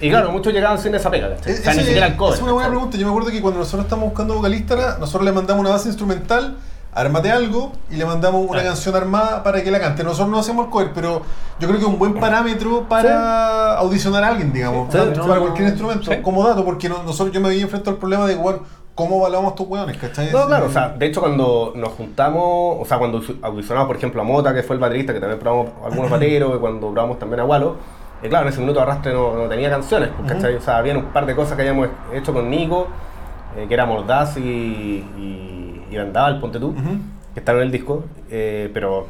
Y 0.00 0.10
claro, 0.10 0.30
muchos 0.32 0.52
llegaban 0.52 0.78
sin 0.78 0.94
esa 0.94 1.10
pega, 1.10 1.30
¿cachai? 1.36 1.52
O 1.54 1.56
sea, 1.56 1.72
Ese- 1.72 1.80
ni 1.80 1.86
siquiera 1.86 2.06
el 2.08 2.16
cover. 2.16 2.34
Es 2.34 2.42
una 2.42 2.52
buena 2.52 2.68
pregunta. 2.68 2.96
Yo 2.98 3.06
me 3.06 3.10
acuerdo 3.12 3.30
que 3.30 3.40
cuando 3.40 3.60
nosotros 3.60 3.84
estamos 3.84 4.06
buscando 4.06 4.34
vocalista, 4.34 4.96
nosotros 4.98 5.24
le 5.24 5.32
mandamos 5.32 5.60
una 5.60 5.70
base 5.70 5.88
instrumental, 5.88 6.56
armate 6.92 7.30
algo, 7.30 7.72
y 7.90 7.96
le 7.96 8.04
mandamos 8.04 8.48
una 8.48 8.60
Ah. 8.60 8.64
canción 8.64 8.94
armada 8.96 9.42
para 9.42 9.62
que 9.62 9.70
la 9.70 9.80
cante. 9.80 10.02
Nosotros 10.04 10.28
no 10.28 10.38
hacemos 10.38 10.66
el 10.66 10.70
cover, 10.70 10.90
pero 10.94 11.22
yo 11.60 11.68
creo 11.68 11.78
que 11.78 11.86
es 11.86 11.90
un 11.90 11.98
buen 11.98 12.14
parámetro 12.20 12.86
para 12.88 13.76
audicionar 13.78 14.24
a 14.24 14.28
alguien, 14.28 14.52
digamos. 14.52 14.92
Sí, 14.92 14.98
para 14.98 15.10
no, 15.12 15.40
cualquier 15.40 15.68
instrumento, 15.68 16.10
sí. 16.10 16.18
como 16.22 16.46
dato, 16.46 16.64
porque 16.64 16.88
no- 16.88 17.02
nosotros 17.04 17.32
yo 17.32 17.40
me 17.40 17.48
había 17.48 17.62
enfrentado 17.62 17.92
al 17.92 17.98
problema 17.98 18.26
de 18.26 18.34
igual 18.34 18.60
cómo 18.94 19.18
evaluamos 19.18 19.52
estos 19.52 19.66
hueones, 19.68 19.96
¿cachai? 19.96 20.30
No, 20.30 20.46
claro, 20.46 20.66
o 20.66 20.70
sea, 20.70 20.90
de 20.90 21.06
hecho 21.06 21.20
cuando 21.20 21.72
nos 21.74 21.90
juntamos, 21.90 22.78
o 22.80 22.84
sea, 22.86 22.98
cuando 22.98 23.20
audicionamos, 23.42 23.86
por 23.88 23.96
ejemplo, 23.96 24.20
a 24.20 24.24
Mota, 24.24 24.54
que 24.54 24.62
fue 24.62 24.76
el 24.76 24.80
baterista, 24.80 25.12
que 25.12 25.20
también 25.20 25.40
probamos 25.40 25.70
algunos 25.84 26.10
bateros, 26.12 26.56
y 26.56 26.58
cuando 26.58 26.90
probamos 26.92 27.18
también 27.18 27.40
a 27.40 27.44
Walo, 27.44 27.76
eh, 28.22 28.28
claro, 28.28 28.46
en 28.46 28.52
ese 28.52 28.60
minuto 28.60 28.80
Arrastre 28.80 29.12
no, 29.12 29.34
no 29.34 29.48
tenía 29.48 29.68
canciones, 29.70 30.10
pues, 30.16 30.32
¿cachai? 30.32 30.54
O 30.54 30.60
sea, 30.60 30.78
había 30.78 30.96
un 30.96 31.06
par 31.06 31.26
de 31.26 31.34
cosas 31.34 31.56
que 31.56 31.62
habíamos 31.62 31.88
hecho 32.12 32.32
con 32.32 32.48
Nico, 32.48 32.86
eh, 33.56 33.66
que 33.68 33.74
era 33.74 33.84
Mordaz 33.86 34.36
y, 34.36 34.40
y, 34.40 35.86
y 35.90 35.96
Vendaval, 35.96 36.40
ponte 36.40 36.58
tú, 36.60 36.74
que 37.34 37.40
están 37.40 37.56
en 37.56 37.62
el 37.62 37.70
disco, 37.72 38.04
eh, 38.30 38.70
pero 38.72 39.06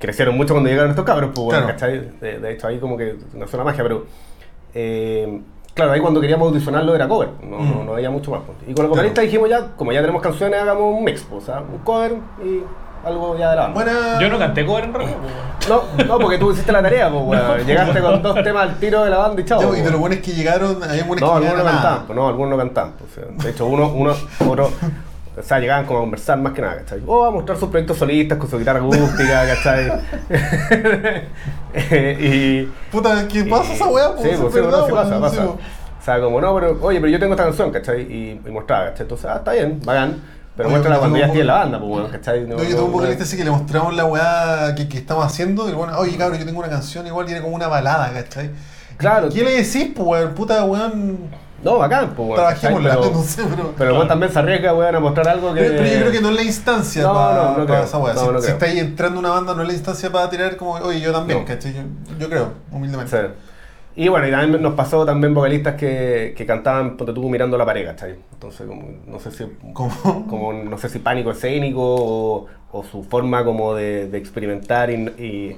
crecieron 0.00 0.36
mucho 0.36 0.54
cuando 0.54 0.68
llegaron 0.68 0.90
estos 0.90 1.04
cabros, 1.04 1.30
pues, 1.34 1.44
bueno, 1.46 1.60
Claro. 1.62 1.72
¿cachai? 1.78 2.10
De, 2.20 2.38
de 2.40 2.52
hecho, 2.52 2.66
ahí 2.66 2.78
como 2.78 2.96
que 2.96 3.16
nació 3.34 3.58
la 3.58 3.64
magia, 3.64 3.82
pero... 3.84 4.04
eh, 4.74 5.40
Claro, 5.78 5.92
ahí 5.92 6.00
cuando 6.00 6.20
queríamos 6.20 6.48
audicionarlo 6.48 6.92
era 6.96 7.06
cover, 7.06 7.28
no, 7.40 7.56
no, 7.60 7.62
Mm. 7.82 7.86
no 7.86 7.92
había 7.92 8.10
mucho 8.10 8.32
más. 8.32 8.40
pues. 8.44 8.58
Y 8.66 8.74
con 8.74 8.86
el 8.86 8.90
vocalista 8.90 9.20
dijimos 9.20 9.48
ya, 9.48 9.76
como 9.76 9.92
ya 9.92 10.00
tenemos 10.00 10.20
canciones, 10.20 10.60
hagamos 10.60 10.92
un 10.98 11.04
mix, 11.04 11.22
pues, 11.22 11.44
o 11.44 11.46
sea, 11.46 11.60
un 11.60 11.78
cover 11.84 12.14
y 12.44 12.64
algo 13.06 13.38
ya 13.38 13.50
de 13.50 13.56
la 13.56 13.62
banda. 13.68 13.74
Buena. 13.84 14.20
Yo 14.20 14.28
no 14.28 14.38
canté 14.40 14.66
cover 14.66 14.84
en 14.86 14.94
realidad. 14.94 15.16
pues. 15.20 15.68
No, 15.68 16.04
no, 16.04 16.18
porque 16.18 16.36
tú 16.38 16.50
hiciste 16.50 16.72
la 16.72 16.82
tarea, 16.82 17.08
pues, 17.12 17.22
weón. 17.24 17.64
Llegaste 17.64 18.00
con 18.00 18.20
dos 18.20 18.34
temas 18.42 18.62
al 18.64 18.74
tiro 18.80 19.04
de 19.04 19.10
la 19.10 19.18
banda 19.18 19.40
y 19.40 19.44
chao. 19.44 19.60
Pues, 19.68 19.86
y 19.86 19.88
lo 19.88 19.98
bueno 19.98 20.16
es 20.16 20.20
que 20.22 20.32
llegaron, 20.32 20.82
hay 20.82 21.02
buenos 21.02 21.20
No, 21.20 21.38
que 21.40 21.46
algunos 21.46 21.58
no 21.58 21.64
cantaban, 21.70 22.06
pues, 22.06 22.16
no, 22.16 22.26
algunos 22.28 22.50
no 22.50 22.56
cantaban. 22.58 22.92
pues, 22.98 23.12
o 23.12 23.14
sea, 23.14 23.44
de 23.44 23.50
hecho, 23.50 23.66
uno, 23.66 23.86
uno, 23.94 24.14
otro, 24.48 24.70
o 25.38 25.42
sea, 25.42 25.58
llegaban 25.58 25.86
como 25.86 26.00
a 26.00 26.02
conversar 26.02 26.38
más 26.38 26.52
que 26.52 26.62
nada, 26.62 26.76
¿cachai? 26.78 27.02
O 27.06 27.24
a 27.24 27.30
mostrar 27.30 27.58
sus 27.58 27.68
proyectos 27.68 27.98
solistas 27.98 28.38
con 28.38 28.50
su 28.50 28.58
guitarra 28.58 28.80
acústica, 28.80 29.46
¿cachai? 29.54 29.92
y... 32.20 32.62
Puta, 32.90 33.26
¿qué 33.28 33.44
pasa 33.44 33.72
esa 33.72 33.86
weá? 33.86 34.12
Sí, 34.20 34.28
Es 34.30 34.40
pues, 34.40 34.54
sí, 34.54 34.60
verdad, 34.60 34.78
no, 34.80 34.86
sí 34.86 34.92
pasa, 34.92 35.10
weón, 35.10 35.22
pasa. 35.22 35.36
sí, 35.36 35.42
po. 35.42 35.58
O 36.00 36.04
sea, 36.04 36.20
como 36.20 36.40
no, 36.40 36.54
pero 36.54 36.78
oye, 36.82 37.00
pero 37.00 37.10
yo 37.10 37.18
tengo 37.18 37.34
esta 37.34 37.44
canción, 37.44 37.70
¿cachai? 37.70 38.02
Y, 38.02 38.40
y 38.46 38.50
mostraba, 38.50 38.86
¿cachai? 38.86 39.02
Entonces, 39.02 39.26
ah, 39.30 39.36
está 39.36 39.52
bien, 39.52 39.80
bacán. 39.84 40.20
Pero 40.58 40.70
yo 40.70 40.98
cuando 40.98 41.18
ya 41.18 41.26
en 41.26 41.46
la 41.46 41.54
banda, 41.54 41.78
pues, 41.78 41.88
bueno, 41.88 42.08
¿cachai? 42.10 42.40
No, 42.40 42.56
yo 42.56 42.70
tengo 42.70 42.86
un 42.86 42.92
vocalista 42.92 43.22
así 43.22 43.36
que 43.36 43.44
le 43.44 43.50
mostramos 43.52 43.94
la 43.94 44.04
weá 44.06 44.74
que, 44.74 44.88
que 44.88 44.98
estamos 44.98 45.24
haciendo 45.24 45.68
y 45.68 45.72
bueno, 45.72 45.96
oye 45.96 46.16
cabrón, 46.16 46.40
yo 46.40 46.44
tengo 46.44 46.58
una 46.58 46.68
canción 46.68 47.06
igual 47.06 47.26
tiene 47.26 47.40
como 47.40 47.54
una 47.54 47.68
balada, 47.68 48.12
¿cachai? 48.12 48.50
Claro. 48.96 49.28
¿Qué 49.28 49.44
le 49.44 49.52
decís, 49.52 49.92
pues 49.94 50.08
weón? 50.08 50.34
Puta 50.34 50.64
weón. 50.64 51.30
No, 51.62 51.78
bacán, 51.78 52.10
pues, 52.14 52.34
Trabajémosla, 52.34 52.94
¿cachai? 52.96 53.12
no 53.12 53.22
sé, 53.22 53.42
pero. 53.50 53.74
Pero 53.76 53.92
igual 53.92 54.08
también 54.08 54.32
se 54.32 54.38
arriesga, 54.38 54.74
weón, 54.74 54.94
a 54.94 55.00
mostrar 55.00 55.28
algo 55.28 55.52
que... 55.54 55.60
Pero, 55.60 55.74
pero 55.76 55.88
yo 55.92 56.00
creo 56.00 56.12
que 56.12 56.20
no 56.20 56.28
es 56.30 56.36
la 56.36 56.42
instancia 56.44 57.02
No, 57.02 57.14
para 57.14 57.34
no, 57.42 57.58
no 57.58 57.66
creo. 57.66 57.82
esa 57.82 57.98
weá. 57.98 58.14
No, 58.14 58.20
si 58.20 58.26
no 58.26 58.38
si 58.38 58.44
creo. 58.44 58.52
estáis 58.54 58.78
entrando 58.80 59.18
una 59.18 59.30
banda, 59.30 59.54
no 59.54 59.62
es 59.62 59.68
la 59.68 59.74
instancia 59.74 60.12
para 60.12 60.30
tirar 60.30 60.56
como, 60.56 60.72
oye, 60.74 61.00
yo 61.00 61.12
también, 61.12 61.40
No. 61.40 61.44
¿cachai? 61.44 61.74
Yo, 61.74 61.82
yo 62.18 62.28
creo, 62.28 62.52
humildemente. 62.70 63.10
Sí. 63.20 63.26
Y 63.96 64.06
bueno, 64.06 64.28
y 64.28 64.30
también 64.30 64.62
nos 64.62 64.74
pasó 64.74 65.04
también 65.04 65.34
vocalistas 65.34 65.74
que, 65.74 66.32
que 66.36 66.46
cantaban, 66.46 66.96
ponte 66.96 67.12
tú, 67.12 67.28
mirando 67.28 67.58
la 67.58 67.66
pared, 67.66 67.84
¿cachai? 67.84 68.14
Entonces, 68.34 68.64
como, 68.64 68.88
no 69.08 69.18
sé 69.18 69.32
si... 69.32 69.44
¿Cómo? 69.72 70.26
Como, 70.28 70.52
no 70.52 70.78
sé 70.78 70.88
si 70.88 71.00
pánico 71.00 71.32
escénico 71.32 71.82
o, 71.82 72.46
o 72.70 72.84
su 72.84 73.02
forma 73.02 73.44
como 73.44 73.74
de, 73.74 74.08
de 74.08 74.18
experimentar 74.18 74.90
y... 74.90 74.94
y, 75.18 75.56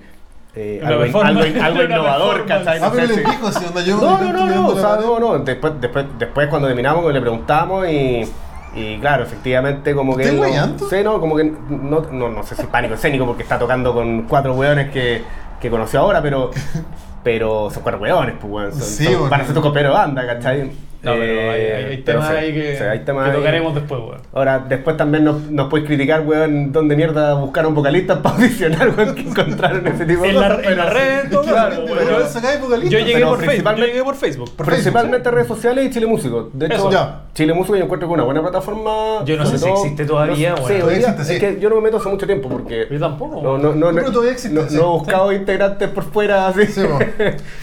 eh, 0.57 0.81
algo, 0.85 1.23
algo, 1.23 1.47
in- 1.47 1.61
algo 1.61 1.83
innovador. 1.85 2.47
¿cachai? 2.47 2.79
Ah, 2.79 2.87
No 2.87 2.93
pero 2.93 3.07
sé 3.07 3.15
les 3.15 3.25
si- 3.25 3.31
dijo 3.31 3.47
así, 3.47 3.65
onda 3.67 3.81
yo. 3.83 3.97
No, 3.99 4.19
no, 4.33 4.47
no, 4.47 4.67
o 4.69 4.77
sea, 4.77 4.97
no, 4.97 5.19
no, 5.21 5.39
después, 5.39 5.73
después, 5.81 6.07
después 6.19 6.49
cuando 6.49 6.67
terminamos 6.69 7.13
le 7.13 7.21
preguntamos 7.21 7.87
y, 7.89 8.23
y 8.75 8.99
claro, 8.99 9.23
efectivamente 9.25 9.95
como 9.95 10.17
que... 10.17 10.25
¿Estás 10.25 10.49
él 10.49 10.77
no-? 10.81 10.89
Sí, 10.89 10.97
no, 11.05 11.21
como 11.21 11.37
que 11.37 11.45
no, 11.45 12.01
no, 12.11 12.29
no 12.31 12.43
sé 12.43 12.55
si 12.57 12.65
pánico 12.67 12.95
escénico 12.95 13.27
porque 13.27 13.43
está 13.43 13.59
tocando 13.59 13.93
con 13.95 14.23
cuatro 14.23 14.55
weones 14.55 14.91
que, 14.91 15.23
que 15.61 15.71
conoció 15.71 16.01
ahora, 16.01 16.21
pero... 16.23 16.51
Pero 17.23 17.69
son 17.71 17.83
cuatro 17.83 18.01
weones, 18.01 18.37
pues 18.41 18.51
weón. 18.51 18.73
Son, 18.73 18.81
Sí, 18.81 19.05
son- 19.05 19.15
porque- 19.17 19.31
van 19.31 19.41
a 19.43 19.45
ser 19.45 19.55
tu 19.55 19.61
copero 19.61 19.91
de 19.91 19.95
banda, 19.95 20.27
¿cachai? 20.27 20.73
No, 21.03 21.13
pero 21.13 21.23
hay, 21.23 21.31
hay- 21.61 21.61
hay 21.85 21.95
Eh, 21.95 22.03
pero 22.05 22.19
temas 22.21 22.31
ahí 22.37 22.53
que, 22.53 22.77
sí, 22.77 22.83
hay 22.85 22.99
temas 23.01 23.25
que 23.25 23.31
ahí. 23.31 23.37
tocaremos 23.39 23.75
después, 23.75 24.01
weón. 24.03 24.21
Ahora, 24.35 24.59
después 24.69 24.97
también 24.99 25.25
nos, 25.25 25.51
nos 25.51 25.69
puedes 25.69 25.87
criticar, 25.87 26.21
weón, 26.27 26.73
dónde 26.73 26.95
mierda 26.95 27.35
buscaron 27.35 27.75
vocalistas 27.75 28.19
para 28.19 28.35
audicionar, 28.37 28.91
weón, 28.97 29.15
que 29.15 29.23
encontraron 29.23 29.87
ese 29.87 30.05
tipo 30.05 30.23
de 30.23 30.29
En 30.29 30.41
la, 30.41 30.49
cosas. 30.57 30.67
en 30.67 30.77
la 30.77 30.91
red, 30.91 31.21
en 31.25 31.31
todo 31.31 31.43
Claro, 31.43 31.85
weón. 31.87 32.29
sacáis 32.29 32.61
vocalistas. 32.61 32.93
Yo 32.93 32.99
llegué 32.99 33.13
pero 33.15 33.29
por 33.29 33.39
Facebook. 33.39 33.41
Yo 33.41 33.47
principalmente- 33.51 33.87
llegué 33.93 34.05
por 34.05 34.15
Facebook. 34.17 34.57
Por 34.57 34.67
Principalmente 34.67 35.31
redes 35.31 35.49
sociales 35.49 35.87
y 35.87 35.91
Chile 35.91 36.07
Músico. 36.07 36.51
De 36.53 36.67
hecho, 36.67 36.75
Eso. 36.77 36.91
Ya. 36.91 37.21
Chile 37.33 37.55
Músico 37.55 37.77
yo 37.77 37.85
encuentro 37.85 38.07
que 38.09 38.13
es 38.13 38.17
una 38.17 38.25
buena 38.25 38.43
plataforma. 38.43 39.25
Yo 39.25 39.37
no 39.37 39.47
sé 39.47 39.57
si 39.59 39.69
existe 39.69 40.05
todavía, 40.05 40.51
no, 40.51 40.57
weón. 40.65 40.69
Sí, 40.91 40.97
existe, 40.97 41.25
sí. 41.25 41.33
Es 41.35 41.41
que 41.41 41.59
yo 41.61 41.71
no 41.71 41.77
me 41.77 41.83
meto 41.83 41.97
hace 41.97 42.09
mucho 42.09 42.27
tiempo 42.27 42.49
porque. 42.49 42.87
Yo 42.91 42.99
tampoco. 42.99 43.41
No, 43.43 43.57
no, 43.57 43.73
no, 43.75 43.91
no, 43.91 43.95
Pero 43.99 44.11
todavía 44.13 44.33
existe, 44.33 44.55
no, 44.55 44.69
sí. 44.69 44.77
no 44.77 44.83
he 44.83 44.87
buscado 44.99 45.33
integrantes 45.33 45.89
por 45.89 46.05
fuera 46.05 46.49
así. 46.49 46.61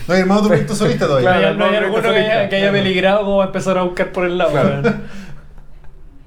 No 0.08 0.14
hay 0.14 0.22
armado 0.22 0.42
tu 0.44 0.48
proyecto 0.48 0.74
solista 0.74 1.06
todavía. 1.06 1.30
No 1.30 1.36
hay, 1.38 1.44
alguno 1.46 1.66
no, 1.68 1.72
que 2.14 2.18
haya, 2.20 2.72
solista. 2.72 2.78
Como 3.28 3.42
a 3.42 3.46
empezar 3.46 3.78
a 3.78 3.84
buscar 3.84 4.12
por 4.12 4.26
el 4.26 4.38
lado. 4.38 4.52
Claro. 4.52 4.82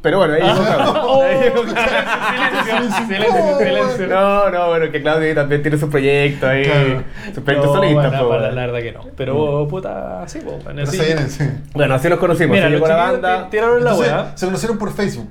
Pero 0.03 0.17
bueno, 0.17 0.33
ahí. 0.35 0.41
Oh, 0.43 1.23
silencio, 1.23 3.07
silencio, 3.07 3.59
silencio. 3.59 4.07
No, 4.07 4.51
no, 4.51 4.69
bueno, 4.69 4.91
que 4.91 5.03
Claudio 5.03 5.35
también 5.35 5.61
tiene 5.63 5.77
su 5.77 5.91
proyecto 5.91 6.49
ahí. 6.49 6.65
Claro. 6.65 7.03
Su 7.35 7.43
proyecto 7.45 7.67
No, 7.69 7.75
solista. 7.75 8.09
bueno, 8.09 8.29
para 8.29 8.51
la 8.51 8.67
verdad 8.67 8.79
que 8.81 8.93
no. 8.93 9.01
Pero 9.17 9.67
puta, 9.69 10.23
sí, 10.27 10.41
pues. 10.43 10.57
Pero 10.65 10.87
se 10.87 11.05
vienen, 11.05 11.29
sí. 11.31 11.45
Bueno, 11.75 11.95
así 11.97 12.09
nos 12.09 12.19
conocimos. 12.19 12.55
Mira, 12.55 12.67
así 12.69 12.73
los 12.79 12.81
llegó 12.81 12.89
la 12.89 13.05
chiquillos 13.05 13.23
banda. 13.23 13.45
te- 13.45 13.51
tiraron 13.51 13.85
la 13.85 13.91
Entonces, 13.91 14.13
weá. 14.13 14.33
se 14.37 14.47
conocieron 14.47 14.79
por 14.79 14.93
Facebook. 14.95 15.29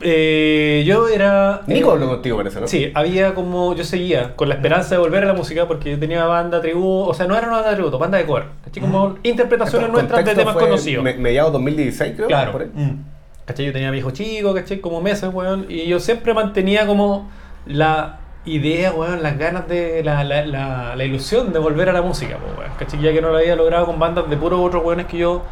Eh, 0.00 0.82
yo 0.86 1.08
era. 1.08 1.62
Nico 1.66 1.90
eh, 1.90 1.92
habló 1.92 2.08
contigo, 2.08 2.36
parece, 2.36 2.60
¿no? 2.60 2.66
Sí, 2.66 2.90
había 2.94 3.34
como. 3.34 3.74
Yo 3.74 3.84
seguía 3.84 4.34
con 4.36 4.48
la 4.48 4.56
esperanza 4.56 4.90
de 4.94 4.98
volver 4.98 5.22
a 5.22 5.26
la 5.26 5.34
música 5.34 5.66
porque 5.68 5.92
yo 5.92 5.98
tenía 5.98 6.24
banda 6.24 6.60
tributo. 6.60 7.10
O 7.10 7.14
sea, 7.14 7.26
no 7.26 7.36
era 7.36 7.46
una 7.46 7.56
banda 7.56 7.70
de 7.70 7.76
tributo, 7.76 7.98
banda 7.98 8.18
de 8.18 8.26
cover. 8.26 8.44
¿cachai? 8.64 8.80
Como 8.82 9.16
interpretaciones 9.22 9.86
El 9.88 9.92
nuestras 9.92 10.24
de 10.24 10.34
temas 10.34 10.56
conocidos. 10.56 11.04
me- 11.04 11.14
mediados 11.14 11.52
2016, 11.52 12.14
creo. 12.16 12.26
Claro. 12.28 12.52
por 12.52 12.62
ahí. 12.62 12.70
Mm. 12.74 12.90
¿Cachai? 13.44 13.66
Yo 13.66 13.72
tenía 13.72 13.88
a 13.88 13.92
mi 13.92 13.98
hijo 13.98 14.10
chico, 14.10 14.52
¿cachai? 14.54 14.80
Como 14.80 15.00
meses, 15.00 15.30
weón. 15.32 15.66
Y 15.68 15.86
yo 15.86 16.00
siempre 16.00 16.34
mantenía 16.34 16.86
como 16.86 17.30
la 17.66 18.18
idea, 18.46 18.92
weón, 18.92 19.22
las 19.22 19.38
ganas 19.38 19.68
de. 19.68 20.02
la, 20.02 20.24
la, 20.24 20.44
la, 20.44 20.96
la 20.96 21.04
ilusión 21.04 21.52
de 21.52 21.58
volver 21.60 21.88
a 21.88 21.92
la 21.92 22.02
música, 22.02 22.36
po, 22.38 22.58
weón. 22.60 22.72
¿cachai? 22.78 23.00
Ya 23.00 23.12
que 23.12 23.20
no 23.22 23.30
lo 23.30 23.38
había 23.38 23.54
logrado 23.54 23.86
con 23.86 23.98
bandas 23.98 24.28
de 24.28 24.36
puros 24.36 24.60
otros 24.60 24.84
weones 24.84 25.06
que 25.06 25.18
yo 25.18 25.42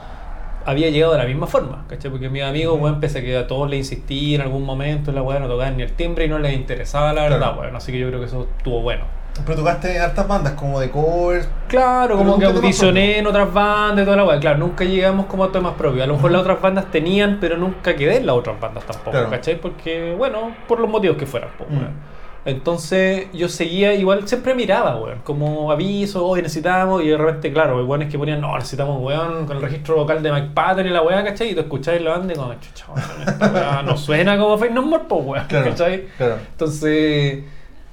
había 0.66 0.90
llegado 0.90 1.12
de 1.12 1.19
la 1.19 1.25
misma 1.25 1.47
forma, 1.47 1.85
¿cachai? 1.88 2.11
Porque 2.11 2.28
mis 2.28 2.42
amigos, 2.42 2.78
weón, 2.81 3.00
pese 3.00 3.19
a 3.19 3.23
que 3.23 3.37
a 3.37 3.47
todos 3.47 3.69
les 3.71 3.78
insistí 3.81 4.35
en 4.35 4.40
algún 4.42 4.64
momento, 4.64 5.12
la 5.12 5.23
weón 5.23 5.42
no 5.42 5.49
tocaban 5.49 5.76
ni 5.76 5.83
el 5.83 5.92
timbre 5.92 6.25
y 6.26 6.28
no 6.28 6.38
les 6.38 6.52
interesaba 6.54 7.12
la 7.12 7.23
verdad, 7.23 7.57
weón. 7.59 7.75
Así 7.76 7.92
que 7.92 7.99
yo 7.99 8.09
creo 8.09 8.21
que 8.21 8.26
eso 8.26 8.49
estuvo 8.59 8.81
bueno. 8.83 9.04
Pero 9.47 9.57
tocaste 9.61 9.97
en 9.97 10.02
hartas 10.02 10.28
bandas 10.28 10.52
como 10.52 10.78
de 10.78 10.90
covers. 10.90 11.49
Claro, 11.66 12.19
como 12.19 12.38
que 12.38 12.45
audicioné 12.45 13.19
en 13.19 13.26
otras 13.26 13.50
bandas 13.50 14.02
y 14.02 14.04
toda 14.04 14.16
la 14.19 14.25
weá. 14.25 14.38
Claro, 14.38 14.59
nunca 14.59 14.85
llegamos 14.85 15.25
como 15.25 15.45
a 15.45 15.50
temas 15.50 15.73
propios. 15.73 16.04
A 16.04 16.07
lo 16.07 16.14
mejor 16.16 16.33
las 16.33 16.42
otras 16.42 16.61
bandas 16.61 16.90
tenían, 16.90 17.38
pero 17.40 17.57
nunca 17.57 17.97
quedé 17.97 18.19
en 18.19 18.26
las 18.26 18.37
otras 18.37 18.61
bandas 18.61 18.85
tampoco, 18.85 19.12
Claro. 19.12 19.31
¿cachai? 19.31 19.59
Porque, 19.59 20.14
bueno, 20.19 20.54
por 20.69 20.81
los 20.81 20.90
motivos 20.90 21.16
que 21.16 21.25
fueran, 21.25 21.49
pues, 21.57 21.71
Mm. 21.71 21.76
weón. 21.78 22.12
Entonces 22.45 23.27
yo 23.33 23.49
seguía, 23.49 23.95
igual 23.95 24.27
siempre 24.27 24.55
miraba, 24.55 24.97
weón, 24.97 25.21
como 25.23 25.71
aviso, 25.71 26.27
hoy 26.27 26.43
necesitamos, 26.43 27.03
y 27.05 27.09
de 27.09 27.17
repente, 27.17 27.53
claro, 27.53 27.79
hay 27.79 27.85
weones 27.85 28.11
que 28.11 28.19
ponían, 28.19 28.41
no, 28.41 28.57
necesitamos, 28.57 29.01
weón, 29.01 29.47
con 29.47 29.57
el 29.59 29.63
registro 29.63 29.95
vocal 29.97 30.23
de 30.25 30.33
Mike 30.33 30.49
Patton 30.53 30.87
y 30.87 30.91
la 30.91 31.03
weá, 31.03 31.23
¿cachai? 31.23 31.51
Y 31.51 31.55
tú 31.55 31.61
escucháis 31.61 32.03
la 32.03 32.11
banda 32.19 32.35
y 32.35 32.37
como, 32.37 32.53
chucha, 32.55 32.87
weón, 32.89 33.29
esta 33.29 33.53
weá 33.53 33.83
no 33.83 33.97
suena 33.97 34.37
como 34.39 34.59
Fake 34.59 34.73
No 34.73 34.83
More, 34.83 35.05
pues, 35.09 35.25
weón, 35.25 35.47
Claro, 35.47 35.71
¿cachai? 35.71 36.07
claro. 36.17 36.37
Entonces, 36.51 37.45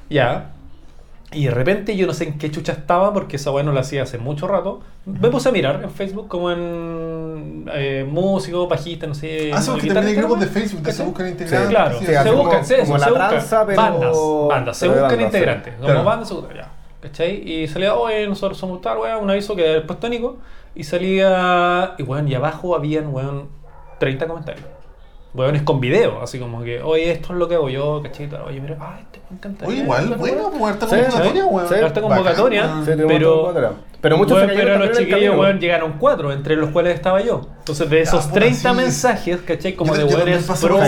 ya. 0.10 0.52
Y 1.32 1.46
de 1.46 1.52
repente 1.52 1.96
yo 1.96 2.08
no 2.08 2.14
sé 2.14 2.24
en 2.24 2.40
qué 2.40 2.50
chucha 2.50 2.72
estaba, 2.72 3.14
porque 3.14 3.36
esa 3.36 3.52
weá 3.52 3.64
no 3.64 3.72
la 3.72 3.82
hacía 3.82 4.02
hace 4.02 4.18
mucho 4.18 4.48
rato. 4.48 4.80
Me 5.06 5.30
puse 5.30 5.50
a 5.50 5.52
mirar 5.52 5.80
en 5.84 5.92
Facebook 5.92 6.28
como 6.28 6.50
en 6.52 7.70
eh, 7.72 8.04
músico, 8.10 8.68
pajista, 8.68 9.06
no 9.06 9.14
sé. 9.14 9.52
Ah, 9.54 9.62
sí, 9.62 9.70
porque 9.70 9.88
también 9.94 10.08
hay 10.08 10.16
grupos 10.16 10.40
de 10.40 10.48
Facebook 10.48 10.82
que 10.84 10.92
se 10.92 11.04
buscan 11.04 11.28
integrantes. 11.28 11.68
Sí, 11.68 11.74
claro, 11.74 12.00
Sí, 12.00 12.06
se 12.06 12.32
buscan, 12.32 12.34
como- 12.34 12.98
la 12.98 13.06
se 13.06 13.12
buscan 13.12 13.30
tranza, 13.30 13.66
pero- 13.68 13.82
bandas, 13.82 14.18
bandas, 14.50 14.78
se 14.78 14.88
pero 14.88 14.94
buscan 15.02 15.10
bandas, 15.18 15.26
integrantes, 15.34 15.74
como 15.76 15.86
Claro. 15.86 16.04
bandas, 16.04 16.28
se 16.30 16.34
buscan, 16.34 16.58
ya, 16.58 16.72
¿cachai? 17.00 17.48
Y 17.52 17.68
salía, 17.68 17.94
oye, 17.96 18.28
nosotros 18.28 18.58
somos 18.58 18.82
tal, 18.82 18.98
weón, 18.98 19.24
un 19.24 19.30
aviso 19.30 19.56
que 19.56 19.66
era 19.66 19.76
el 19.76 19.84
puesto 19.84 20.10
Nico, 20.10 20.38
y 20.74 20.84
salía, 20.84 21.94
y 22.00 22.04
weón, 22.04 22.28
y 22.28 22.34
abajo 22.34 22.76
habían, 22.76 23.14
weón, 23.14 23.50
30 24.00 24.26
comentarios. 24.28 24.66
Weones 25.34 25.62
con 25.62 25.80
video, 25.80 26.22
así 26.24 26.40
como 26.40 26.64
que, 26.64 26.82
oye, 26.82 27.12
esto 27.12 27.34
es 27.34 27.40
lo 27.40 27.48
que 27.48 27.54
hago 27.56 27.70
yo, 27.70 28.02
tal, 28.32 28.42
Oye, 28.48 28.60
mira, 28.60 28.78
ah, 28.80 28.98
este 29.00 29.20
me 29.30 29.38
encanta. 29.38 29.68
Oye, 29.68 29.78
igual, 29.84 30.16
bueno, 30.18 30.52
harta 30.66 30.88
Sí, 30.88 30.96
convocatoria, 30.96 31.46
weón. 31.46 31.74
Harta 31.84 32.02
convocatoria. 32.02 32.70
Pero- 33.08 33.54
pero 34.02 34.18
muchos 34.18 34.38
Weón, 34.38 34.50
se 34.50 34.56
pero 34.56 34.80
los 34.80 34.98
chiquillos, 34.98 35.38
weón, 35.38 35.60
llegaron 35.60 35.94
cuatro, 36.00 36.32
entre 36.32 36.56
los 36.56 36.70
cuales 36.70 36.96
estaba 36.96 37.22
yo. 37.22 37.42
Entonces, 37.60 37.90
de 37.90 38.02
esos 38.02 38.26
puta, 38.26 38.40
30 38.40 38.70
sí. 38.72 38.76
mensajes, 38.76 39.38
¿cachai? 39.42 39.74
Como 39.74 39.94
Yo- 39.94 40.08
de 40.08 40.16
weones 40.16 40.48
pro, 40.62 40.80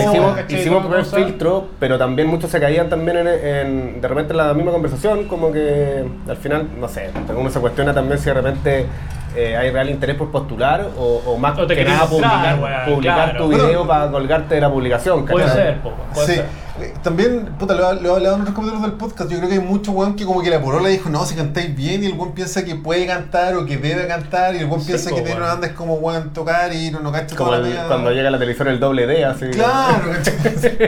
hicimos, 0.48 0.82
primer 0.86 1.04
filtro, 1.04 1.68
pero 1.78 1.98
también 1.98 2.26
muchos 2.28 2.50
se 2.50 2.58
caían 2.58 2.88
también 2.88 3.18
en, 3.18 3.28
en- 3.28 4.00
de 4.00 4.08
repente 4.08 4.32
en 4.32 4.38
la 4.38 4.54
misma 4.54 4.72
conversación, 4.72 5.28
como 5.28 5.52
que 5.52 6.04
al 6.26 6.36
final, 6.38 6.66
no 6.80 6.88
sé, 6.88 7.10
uno 7.36 7.50
se 7.50 7.60
cuestiona 7.60 7.92
también 7.94 8.18
si 8.18 8.24
de 8.24 8.34
repente 8.34 8.86
eh, 9.36 9.56
hay 9.56 9.70
real 9.70 9.88
interés 9.90 10.16
por 10.16 10.30
postular 10.30 10.88
o, 10.98 11.22
o 11.26 11.38
más 11.38 11.58
O 11.58 11.66
te 11.66 11.74
que 11.74 11.80
querés 11.84 11.94
nada 11.94 12.06
publicar, 12.08 12.58
weón, 12.60 12.84
publicar 12.94 13.14
claro. 13.30 13.38
tu 13.38 13.46
Bueno, 13.50 13.64
video 13.66 13.86
para 13.86 14.10
colgarte 14.10 14.54
de 14.56 14.60
la 14.60 14.70
publicación. 14.70 15.24
Puede 15.26 15.46
¿cachai? 15.46 15.62
ser, 15.62 15.80
po, 15.80 15.92
puede 16.14 16.26
Sí, 16.26 16.34
ser. 16.34 16.44
eh, 16.80 16.94
también, 17.02 17.46
puta, 17.58 17.74
lo, 17.74 17.92
lo 17.94 18.12
he 18.12 18.16
hablado 18.16 18.34
en 18.36 18.40
otros 18.42 18.54
capítulos 18.56 18.82
del 18.82 18.92
podcast. 18.92 19.30
Yo 19.30 19.36
creo 19.38 19.48
que 19.48 19.54
hay 19.56 19.60
mucho 19.60 19.92
weón 19.92 20.16
que 20.16 20.24
como 20.24 20.42
que 20.42 20.50
la 20.50 20.60
porola 20.60 20.88
dijo, 20.88 21.08
no, 21.10 21.24
si 21.24 21.34
cantáis 21.34 21.74
bien, 21.74 22.02
y 22.02 22.06
el 22.06 22.14
weón 22.14 22.32
piensa 22.32 22.64
que 22.64 22.74
puede 22.76 23.06
cantar 23.06 23.54
o 23.56 23.64
que 23.66 23.76
debe 23.78 24.06
cantar, 24.06 24.54
y 24.54 24.58
el 24.58 24.66
weón 24.66 24.80
Sí, 24.80 24.88
piensa 24.88 25.10
po, 25.10 25.16
que 25.16 25.22
tiene 25.22 25.36
weón. 25.36 25.44
una 25.44 25.52
banda 25.54 25.66
es 25.68 25.72
como 25.74 25.94
weón 25.94 26.32
tocar 26.32 26.72
y 26.74 26.90
no, 26.90 27.00
no 27.00 27.10
cacha 27.12 27.34
Como 27.36 27.50
toda 27.50 27.60
la 27.60 27.66
el- 27.68 27.72
media- 27.74 27.86
cuando 27.88 28.10
llega 28.10 28.28
a 28.28 28.30
la 28.32 28.38
televisión 28.38 28.68
el 28.68 28.80
doble 28.80 29.06
D, 29.06 29.24
así. 29.24 29.46
Claro. 29.50 30.12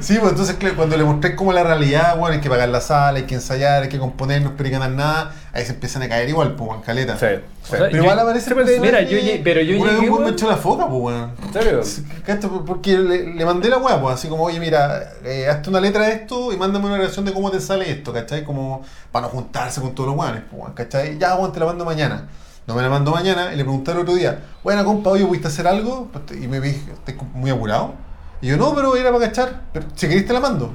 Sí, 0.00 0.16
pues 0.20 0.30
entonces 0.32 0.56
claro, 0.56 0.76
cuando 0.76 0.96
le 0.96 1.04
mostré 1.04 1.34
como 1.36 1.52
la 1.52 1.62
realidad, 1.64 2.16
bueno, 2.16 2.34
hay 2.34 2.40
que 2.40 2.48
pagar 2.50 2.68
la 2.68 2.80
sala, 2.80 3.18
hay 3.18 3.24
que 3.24 3.34
ensayar, 3.34 3.82
hay 3.82 3.88
que 3.88 3.98
componer, 3.98 4.42
no 4.42 4.48
esperar 4.50 4.72
ganar 4.72 4.90
nada, 4.90 5.32
ahí 5.58 5.66
se 5.66 5.72
empiezan 5.72 6.02
a 6.02 6.08
caer 6.08 6.28
igual, 6.28 6.54
pues, 6.54 6.70
caleta. 6.84 7.16
Sí, 7.18 7.26
sí. 7.62 7.70
Pero 7.70 7.88
Yo- 7.90 7.98
igual 8.02 8.18
aparece 8.18 8.54
Mira, 8.80 9.02
yo 9.02 9.18
llegué- 9.18 9.40
pero 9.42 9.60
yo 9.60 9.80
una 9.80 9.92
llegué, 9.92 10.10
un 10.10 10.24
me 10.24 10.30
echó 10.30 10.48
la 10.48 10.56
foca, 10.56 10.86
pues, 10.88 11.00
weón. 11.02 11.32
¿En 11.46 11.52
serio? 11.52 11.80
Porque 12.66 12.96
le, 12.98 13.34
le 13.34 13.44
mandé 13.44 13.68
la 13.68 13.78
weá, 13.78 14.00
pues, 14.00 14.14
así 14.14 14.28
como, 14.28 14.44
oye, 14.44 14.60
mira, 14.60 15.12
eh, 15.24 15.48
hazte 15.48 15.70
una 15.70 15.80
letra 15.80 16.06
de 16.06 16.12
esto 16.14 16.52
y 16.52 16.56
mándame 16.56 16.86
una 16.86 16.96
grabación 16.96 17.24
de 17.24 17.32
cómo 17.32 17.50
te 17.50 17.60
sale 17.60 17.90
esto, 17.90 18.12
¿cachai? 18.12 18.44
Como 18.44 18.82
para 19.12 19.26
no 19.26 19.32
juntarse 19.32 19.80
con 19.80 19.94
todos 19.94 20.10
los 20.10 20.18
weones, 20.18 20.42
pues, 20.50 20.72
¿cachai? 20.74 21.18
Ya, 21.18 21.34
weón, 21.36 21.52
te 21.52 21.60
la 21.60 21.66
mando 21.66 21.84
mañana. 21.84 22.28
No 22.66 22.74
me 22.74 22.82
la 22.82 22.88
mando 22.90 23.10
mañana 23.12 23.52
y 23.52 23.56
le 23.56 23.64
pregunté 23.64 23.92
el 23.92 23.98
otro 23.98 24.14
día, 24.14 24.40
bueno, 24.62 24.84
compa, 24.84 25.10
oye, 25.10 25.24
¿pudiste 25.24 25.48
hacer 25.48 25.66
algo? 25.66 26.08
Pues, 26.12 26.40
Y 26.42 26.46
me 26.48 26.60
dije, 26.60 26.92
¿estás 26.92 27.14
muy 27.32 27.50
apurado? 27.50 27.94
Y 28.42 28.48
yo, 28.48 28.56
no, 28.56 28.74
pero 28.74 28.94
era 28.94 29.10
para 29.10 29.26
cachar. 29.26 29.62
Pero 29.72 29.86
si 29.94 30.06
querés 30.08 30.26
te 30.26 30.32
la 30.32 30.40
mando. 30.40 30.70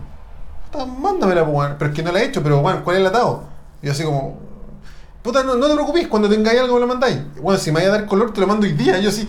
Mándamela, 1.00 1.46
pues. 1.46 1.70
Pero 1.78 1.92
es 1.92 1.96
que 1.96 2.04
no 2.04 2.12
la 2.12 2.20
he 2.22 2.26
hecho, 2.26 2.42
pero, 2.42 2.62
bueno, 2.62 2.84
¿cuál 2.84 2.96
es 2.98 3.02
el 3.02 3.08
atado? 3.08 3.44
Y 3.82 3.86
yo 3.88 3.92
así 3.92 4.04
como, 4.04 4.40
puta, 5.24 5.44
no, 5.44 5.56
no 5.56 5.68
te 5.68 5.74
preocupes, 5.74 6.08
cuando 6.08 6.30
tengáis 6.30 6.60
algo 6.60 6.76
me 6.76 6.82
lo 6.82 6.88
mandáis. 6.88 7.18
Bueno, 7.42 7.58
si 7.58 7.72
me 7.72 7.80
vaya 7.80 7.88
a 7.88 7.98
dar 7.98 8.06
color, 8.06 8.34
te 8.34 8.42
lo 8.42 8.48
mando 8.48 8.68
hoy 8.68 8.74
día. 8.74 9.00
Y 9.00 9.04
yo 9.04 9.10
así, 9.10 9.28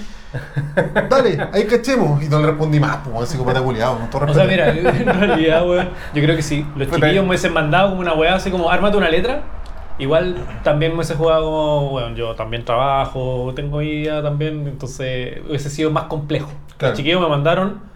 dale, 1.09 1.39
ahí 1.53 1.65
cachemos. 1.65 2.23
Y 2.23 2.29
no 2.29 2.41
le 2.41 2.49
respondí 2.49 2.81
más, 2.81 2.99
pues, 2.99 3.15
weón, 3.15 3.27
psicópata 3.27 3.63
culiado, 3.63 3.99
con 3.99 4.11
todo 4.11 4.31
O 4.31 4.35
sea, 4.35 4.45
mira, 4.45 4.69
en 4.77 5.07
realidad, 5.07 5.67
weón, 5.67 5.89
yo 6.13 6.23
creo 6.23 6.37
que 6.37 6.43
sí. 6.43 6.67
Los 6.77 6.89
Puta. 6.89 7.01
chiquillos 7.01 7.23
me 7.23 7.31
hubiesen 7.31 7.53
mandado 7.53 7.91
como 7.91 8.01
una 8.01 8.13
weá 8.15 8.35
así 8.35 8.51
como, 8.51 8.69
ármate 8.71 8.97
una 8.97 9.09
letra. 9.09 9.43
Igual 9.97 10.37
también 10.65 10.91
me 10.91 10.97
hubiese 10.97 11.15
jugado 11.15 11.45
como, 11.45 11.91
bueno, 11.91 12.17
yo 12.17 12.35
también 12.35 12.65
trabajo, 12.65 13.53
tengo 13.55 13.79
vida 13.79 14.21
también, 14.23 14.67
entonces 14.67 15.39
hubiese 15.49 15.71
sido 15.71 15.93
más 15.93 16.05
complejo. 16.05 16.51
Claro. 16.77 16.91
Los 16.93 16.99
chiquillos 16.99 17.21
me 17.21 17.29
mandaron 17.29 17.94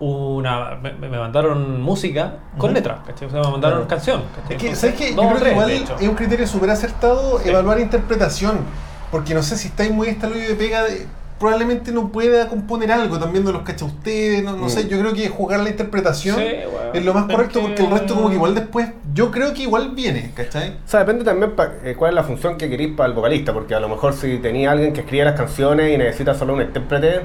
una 0.00 0.76
me, 0.76 0.92
me 0.92 1.18
mandaron 1.18 1.80
música 1.82 2.34
con 2.56 2.72
letra, 2.72 3.02
¿cachai? 3.06 3.28
O 3.28 3.30
sea, 3.30 3.40
me 3.42 3.50
mandaron 3.50 3.78
Claro. 3.78 3.88
canción. 3.88 4.22
¿cachai? 4.36 4.56
Es 4.56 4.62
que, 4.62 4.68
Entonces, 4.68 4.78
¿sabes 4.78 4.94
qué? 4.96 5.14
Yo 5.14 5.28
creo 5.28 5.42
que 5.42 5.50
igual 5.50 5.70
es 5.70 6.08
un 6.08 6.14
criterio 6.14 6.46
súper 6.46 6.70
acertado 6.70 7.40
Sí. 7.40 7.48
evaluar 7.48 7.80
interpretación. 7.80 8.58
Porque 9.10 9.32
no 9.34 9.42
sé 9.42 9.56
si 9.56 9.68
estáis 9.68 9.90
muy 9.90 10.08
estaloide 10.08 10.48
de 10.48 10.54
pega, 10.54 10.84
de- 10.84 11.06
probablemente 11.38 11.92
no 11.92 12.08
pueda 12.10 12.48
componer 12.48 12.90
algo, 12.92 13.18
también 13.18 13.44
no 13.44 13.52
los 13.52 13.62
cacha 13.62 13.84
ustedes, 13.84 14.42
no, 14.42 14.56
no 14.56 14.64
Mm. 14.66 14.70
sé, 14.70 14.88
yo 14.88 14.98
creo 14.98 15.12
que 15.12 15.28
jugar 15.28 15.60
la 15.60 15.70
interpretación 15.70 16.36
Sí, 16.36 16.44
es 16.94 17.04
lo 17.04 17.14
más 17.14 17.24
correcto 17.24 17.60
que- 17.60 17.66
porque 17.66 17.82
el 17.84 17.90
resto 17.90 18.14
como 18.14 18.28
que 18.28 18.34
igual 18.34 18.54
después, 18.54 18.88
yo 19.14 19.30
creo 19.30 19.54
que 19.54 19.62
igual 19.62 19.90
viene, 19.94 20.32
¿cachai? 20.34 20.70
O 20.84 20.88
sea, 20.88 21.00
depende 21.00 21.24
también 21.24 21.52
pa- 21.52 21.72
eh, 21.84 21.94
cuál 21.96 22.10
es 22.10 22.14
la 22.16 22.24
función 22.24 22.56
que 22.58 22.68
queréis 22.68 22.94
para 22.96 23.08
el 23.08 23.14
vocalista, 23.14 23.52
porque 23.52 23.74
a 23.74 23.80
lo 23.80 23.88
mejor 23.88 24.14
si 24.14 24.38
tenía 24.38 24.70
alguien 24.72 24.92
que 24.92 25.00
escribe 25.00 25.24
las 25.24 25.34
canciones 25.34 25.94
y 25.94 25.98
necesita 25.98 26.34
solo 26.34 26.54
un 26.54 26.62
intérprete, 26.62 27.20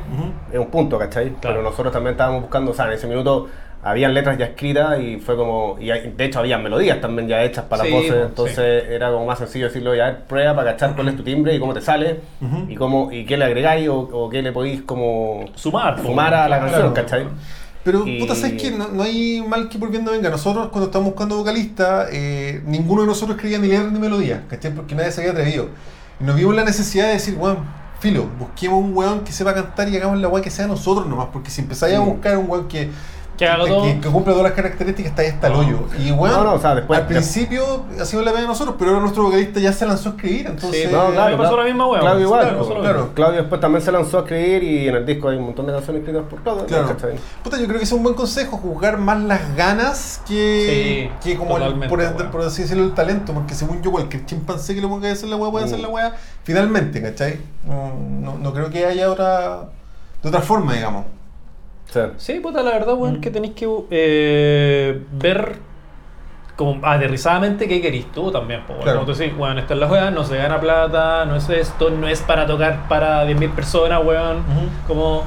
es 0.52 0.60
un 0.60 0.68
punto, 0.68 0.98
¿cachai? 1.00 1.30
Claro. 1.40 1.40
Pero 1.58 1.62
nosotros 1.64 1.92
también 1.94 2.12
estábamos 2.14 2.42
buscando, 2.42 2.72
o 2.72 2.74
sea, 2.74 2.86
en 2.86 2.94
ese 2.94 3.08
minuto 3.08 3.48
habían 3.84 4.14
letras 4.14 4.38
ya 4.38 4.46
escritas 4.46 5.00
y 5.02 5.18
fue 5.18 5.36
como, 5.36 5.78
y 5.80 5.92
hay- 5.92 6.14
de 6.16 6.26
hecho 6.26 6.40
habían 6.40 6.64
melodías 6.64 7.02
también 7.02 7.28
ya 7.28 7.44
hechas 7.44 7.66
para 7.66 7.84
Sí, 7.84 7.90
las 7.90 7.98
voces, 7.98 8.14
pues, 8.16 8.28
entonces 8.30 8.84
era 8.90 9.12
como 9.12 9.26
más 9.26 9.40
sencillo 9.40 9.66
decirlo, 9.68 9.94
ya, 9.96 10.06
a 10.08 10.12
ver, 10.12 10.20
prueba 10.24 10.56
para 10.56 10.72
cachar 10.72 10.96
cuál 10.96 11.10
es 11.10 11.18
tu 11.18 11.24
timbre 11.24 11.54
y 11.56 11.60
cómo 11.60 11.74
te 11.74 11.82
sale, 11.82 12.20
y 12.70 12.76
cómo 12.76 13.12
y 13.12 13.26
qué 13.26 13.38
le 13.38 13.46
agregáis 13.46 13.90
o, 13.90 13.98
o 14.00 14.30
qué 14.30 14.42
le 14.42 14.52
podéis 14.52 14.82
como 14.84 15.46
Sumar, 15.56 15.98
po, 15.98 16.04
sumar 16.04 16.34
a 16.34 16.48
la 16.48 16.60
claro. 16.60 16.72
canción, 16.72 16.94
¿cachai? 16.94 17.26
Pero, 17.84 18.08
Y- 18.08 18.18
puta, 18.20 18.34
¿sabes 18.34 18.62
qué? 18.62 18.72
No, 18.72 18.88
no 18.88 19.04
hay 19.04 19.44
mal 19.46 19.68
que 19.68 19.78
por 19.78 19.90
bien 19.92 20.06
no 20.06 20.12
venga. 20.12 20.30
Nosotros, 20.30 20.70
cuando 20.70 20.86
estábamos 20.86 21.12
buscando 21.14 21.36
vocalista, 21.38 22.08
eh, 22.14 22.62
ninguno 22.66 23.02
de 23.02 23.08
nosotros 23.08 23.36
escribía 23.36 23.60
ni 23.60 23.68
letra 23.68 23.90
ni 23.92 24.00
melodía, 24.00 24.44
¿cachai? 24.50 24.72
Porque 24.74 24.96
nadie 24.96 25.12
se 25.12 25.20
había 25.20 25.34
atrevido. 25.34 25.68
Y 26.22 26.24
nos 26.24 26.38
vimos 26.38 26.56
la 26.56 26.64
necesidad 26.64 27.08
de 27.08 27.14
decir, 27.16 27.36
bueno, 27.36 27.58
filo, 28.00 28.26
busquemos 28.40 28.82
un 28.82 28.96
weón 28.96 29.26
que 29.26 29.34
sepa 29.34 29.54
cantar 29.54 29.90
y 29.90 29.98
hagamos 29.98 30.18
la 30.22 30.30
weá 30.30 30.42
que 30.42 30.50
sea 30.50 30.66
nosotros 30.66 31.08
nomás, 31.08 31.28
porque 31.34 31.50
si 31.50 31.60
empezáis 31.60 31.96
a 31.96 32.00
buscar 32.00 32.38
un 32.38 32.50
weón 32.50 32.70
que, 32.70 32.90
Que 34.02 34.10
cumple 34.10 34.34
todas 34.34 34.44
las 34.44 34.54
características, 34.54 35.10
está 35.12 35.22
ahí 35.24 35.30
hasta 35.30 35.48
el 35.48 35.54
hoyo. 35.54 35.80
Y 35.98 36.12
weón, 36.12 36.36
No, 36.36 36.44
no, 36.44 36.54
o 36.54 36.60
sea, 36.60 36.76
después- 36.76 37.00
al 37.00 37.08
principio 37.08 37.84
hacíamos 38.00 38.26
la 38.26 38.32
pena 38.32 38.42
de 38.44 38.48
nosotros, 38.48 38.76
pero 38.78 38.92
ahora 38.92 39.02
nuestro 39.02 39.24
vocalista 39.24 39.60
ya 39.60 39.74
se 39.74 39.86
lanzó 39.86 40.10
a 40.10 40.12
escribir, 40.14 40.48
entonces... 40.48 40.88
Sí, 40.88 40.94
No, 40.94 41.12
claro, 41.12 41.38
me 41.38 41.44
pasó 41.44 41.58
la 41.58 41.64
misma 41.64 41.88
wea, 41.88 42.00
Claudio 42.02 42.22
igual, 42.26 42.42
claro, 42.42 42.58
pues, 42.58 42.68
pasó 42.68 42.78
lo 42.78 42.84
claro. 42.84 43.10
Claudio 43.16 43.40
después 43.42 43.62
también 43.62 43.82
se 43.82 43.92
lanzó 43.92 44.18
a 44.18 44.22
escribir 44.22 44.64
y 44.64 44.88
en 44.88 44.96
el 44.96 45.06
disco 45.06 45.30
hay 45.30 45.38
un 45.38 45.46
montón 45.46 45.66
de 45.66 45.74
canciones 45.74 46.02
escritas 46.02 46.24
por 46.30 46.42
Claudio. 46.42 46.66
Puta, 47.44 47.60
yo 47.60 47.66
creo 47.66 47.78
que 47.80 47.84
es 47.86 47.92
un 47.92 48.04
buen 48.04 48.16
consejo, 48.16 48.58
juzgar 48.58 48.98
más 48.98 49.20
las 49.22 49.56
ganas 49.56 50.22
que, 50.28 51.10
Sí, 51.24 51.30
que 51.30 51.38
como 51.38 51.58
el, 51.58 51.88
por, 51.90 52.42
así 52.42 52.62
decirlo, 52.64 52.84
el 52.84 52.94
talento, 52.94 53.34
porque 53.34 53.56
según 53.56 53.82
yo 53.82 53.92
cualquier 53.92 54.26
chimpancé 54.26 54.76
que 54.76 54.82
le 54.82 54.88
ponga 54.88 55.10
a 55.10 55.14
hacer 55.14 55.30
la 55.30 55.36
weá 55.38 55.52
puede 55.52 55.66
hacer 55.66 55.80
la 55.80 55.88
weá 55.90 56.14
finalmente, 56.44 57.02
¿cachai? 57.02 57.40
No, 57.66 57.94
no, 57.98 58.38
no 58.38 58.54
creo 58.54 58.70
que 58.70 58.86
haya 58.86 59.10
otra 59.10 59.64
de 60.22 60.30
otra 60.30 60.42
forma, 60.42 60.74
digamos. 60.74 61.06
Sí. 61.94 62.00
Sí, 62.18 62.40
puta, 62.40 62.64
la 62.64 62.72
verdad, 62.72 62.96
Mm. 62.96 63.02
weón, 63.02 63.22
que 63.22 63.30
tenéis 63.30 63.54
que 63.54 63.68
eh, 63.92 65.02
ver 65.12 65.56
como 66.56 66.80
aterrizadamente 66.86 67.68
qué 67.68 67.82
querís 67.82 68.12
tú 68.12 68.32
también, 68.32 68.62
po, 68.66 68.74
weón. 68.74 68.84
Claro. 68.84 69.00
Como 69.02 69.12
tú 69.12 69.18
decís, 69.20 69.34
weón, 69.38 69.58
esta 69.60 69.74
es 69.74 69.80
la 69.80 69.88
weá, 69.88 70.12
no 70.12 70.24
se 70.24 70.38
gana 70.38 70.60
plata, 70.60 71.26
no 71.26 71.36
es 71.36 71.50
esto, 71.50 71.90
no 71.90 72.08
es 72.08 72.22
para 72.22 72.46
tocar 72.46 72.88
para 72.88 73.26
10.000 73.26 73.50
personas, 73.52 74.04
weón. 74.06 74.44
Como 74.88 75.24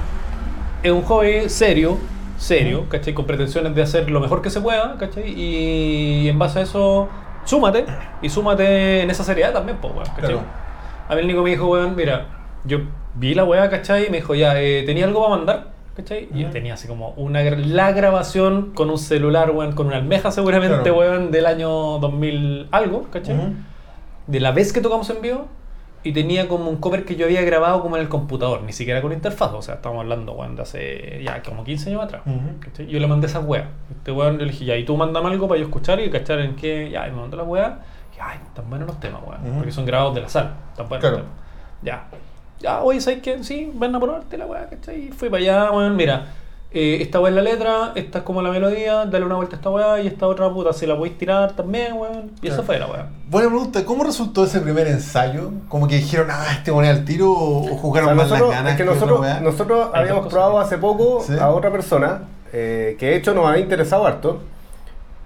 es 0.83 0.91
un 0.93 1.03
hobby 1.03 1.49
serio, 1.49 1.99
serio, 2.37 2.87
¿cachai? 2.89 3.13
Con 3.15 3.27
pretensiones 3.27 3.75
de 3.75 3.83
hacer 3.83 4.11
lo 4.11 4.21
mejor 4.21 4.41
que 4.43 4.51
se 4.51 4.61
pueda, 4.61 4.97
¿cachai? 4.99 5.33
Y 5.37 6.29
en 6.29 6.39
base 6.39 6.61
a 6.61 6.63
eso, 6.63 7.09
súmate, 7.45 7.87
y 8.23 8.29
súmate 8.29 9.03
en 9.03 9.11
esa 9.11 9.25
seriedad 9.25 9.53
también, 9.53 9.79
pues, 9.81 9.93
weón, 9.95 10.07
¿cachai? 10.07 10.23
Claro. 10.33 10.41
A 11.09 11.15
mí 11.15 11.21
el 11.23 11.27
Nico 11.29 11.43
me 11.43 11.51
dijo, 11.51 11.67
weón, 11.69 11.95
mira, 11.97 12.27
yo 12.65 12.79
vi 13.15 13.35
la 13.35 13.45
weá, 13.45 13.69
¿cachai? 13.71 14.07
Y 14.07 14.11
me 14.11 14.17
dijo, 14.19 14.35
ya, 14.35 14.61
eh, 14.61 14.83
¿tenía 14.85 15.05
algo 15.07 15.23
para 15.25 15.37
mandar? 15.37 15.76
¿Cachai? 15.97 16.29
Y 16.35 16.41
yo 16.43 16.51
tenía 16.51 16.75
así 16.75 16.87
como 16.87 17.11
una 17.17 17.43
la 17.43 17.93
grabación 17.93 18.73
con 18.75 18.91
un 18.91 18.99
celular, 18.99 19.51
weón, 19.51 19.73
con 19.73 19.87
una 19.87 19.97
almeja 19.97 20.31
seguramente, 20.31 20.77
Claro. 20.83 20.99
weón, 20.99 21.31
del 21.31 21.47
año 21.47 21.99
2000 21.99 22.69
algo, 22.71 23.05
¿cachai? 23.11 23.37
De 24.27 24.41
la 24.41 24.53
vez 24.53 24.73
que 24.73 24.81
tocamos 24.81 25.09
en 25.11 25.23
vivo. 25.23 25.47
Y 26.03 26.13
tenía 26.13 26.47
como 26.47 26.71
un 26.71 26.77
cover 26.77 27.05
que 27.05 27.17
yo 27.17 27.27
había 27.27 27.43
grabado 27.43 27.83
como 27.83 27.97
en 27.97 28.03
el 28.03 28.09
computador, 28.09 28.63
ni 28.63 28.73
siquiera 28.73 29.03
con 29.03 29.13
interfaz. 29.13 29.53
O 29.55 29.63
sea, 29.63 29.75
estamos 29.77 29.99
hablando, 29.99 30.35
weón, 30.35 30.55
de 30.55 30.63
hace 30.63 31.21
ya 31.25 31.43
como 31.43 31.65
15 31.65 31.91
años 31.91 32.05
atrás. 32.05 32.23
Yo 32.87 33.01
le 33.01 33.07
mandé 33.09 33.27
esa 33.27 33.41
weá. 33.41 33.71
Este 33.91 34.13
weón, 34.13 34.39
le 34.39 34.45
dije, 34.45 34.65
ya, 34.67 34.77
y 34.77 34.85
tú 34.85 34.97
mándame 34.97 35.31
algo 35.31 35.49
para 35.49 35.59
yo 35.59 35.67
escuchar 35.67 35.99
y 35.99 36.09
cachar 36.09 36.39
en 36.39 36.55
qué. 36.55 36.91
Ya, 36.91 37.09
y 37.09 37.11
me 37.11 37.17
mandó 37.23 37.37
la 37.37 37.43
weá. 37.43 37.81
Y 38.17 38.21
ay, 38.21 38.39
tan 38.55 38.71
buenos 38.71 38.87
los 38.87 39.01
temas, 39.01 39.21
weón. 39.27 39.57
Porque 39.57 39.73
son 39.73 39.85
grabados 39.85 40.15
de 40.15 40.21
la 40.21 40.29
sala. 40.29 40.53
Tan 40.77 40.89
buenos 40.89 41.01
Claro. 41.03 41.17
los 41.17 41.27
temas. 41.27 41.41
Ya. 41.83 42.07
Ya, 42.61 42.83
oye, 42.83 43.01
¿sabes 43.01 43.21
qué? 43.23 43.43
Sí, 43.45 43.71
ven 43.75 43.95
a 43.95 44.01
probarte 44.01 44.39
la 44.39 44.47
weá, 44.47 44.69
¿cachai? 44.69 45.09
Y 45.09 45.13
fui 45.13 45.29
para 45.29 45.43
allá, 45.43 45.71
weón, 45.73 45.95
mira. 45.97 46.27
eh, 46.73 46.99
esta 47.01 47.21
weá 47.21 47.31
es 47.31 47.37
la 47.37 47.43
letra, 47.43 47.93
esta 47.95 48.19
es 48.19 48.25
como 48.25 48.43
la 48.43 48.51
melodía, 48.51 49.07
dale 49.07 49.25
una 49.25 49.37
vuelta 49.37 49.57
a 49.57 49.59
esta 49.59 49.71
weá 49.71 50.01
y 50.01 50.07
esta 50.09 50.27
otra 50.27 50.51
puta, 50.51 50.73
si 50.73 50.85
la 50.87 50.97
podéis 50.97 51.17
tirar 51.17 51.53
también, 51.53 51.95
weón. 51.95 52.33
Y 52.43 52.49
eso 52.49 52.57
Claro. 52.57 52.63
fue 52.65 52.79
la 52.79 52.87
weá. 52.87 53.07
Buena 53.31 53.49
pregunta, 53.49 53.85
¿cómo 53.85 54.05
resultó 54.05 54.45
ese 54.45 54.61
primer 54.61 54.87
ensayo? 54.89 55.51
¿Como 55.69 55.87
que 55.89 55.97
dijeron, 55.97 56.29
ah, 56.31 56.47
este 56.53 56.73
moneda 56.73 56.93
al 56.93 57.05
tiro 57.05 57.31
o, 57.31 57.61
o 57.67 57.75
O 57.75 57.77
jugaron 57.79 58.09
sea, 58.09 58.15
más 58.17 58.25
nosotros, 58.29 58.49
las 58.51 58.59
ganas? 58.59 58.73
es 58.73 58.77
que 58.77 58.83
otra 58.83 58.95
nosotros, 58.95 59.21
weá? 59.21 59.41
nosotros 59.41 59.89
habíamos 59.95 60.27
probado 60.27 60.59
hace 60.61 60.77
poco 60.79 61.23
Sí. 61.27 61.35
a 61.41 61.49
otra 61.51 61.71
persona 61.71 62.23
eh, 62.53 62.97
que 62.99 63.07
de 63.07 63.17
hecho 63.17 63.33
nos 63.35 63.47
había 63.47 63.61
interesado 63.63 64.07
harto, 64.07 64.41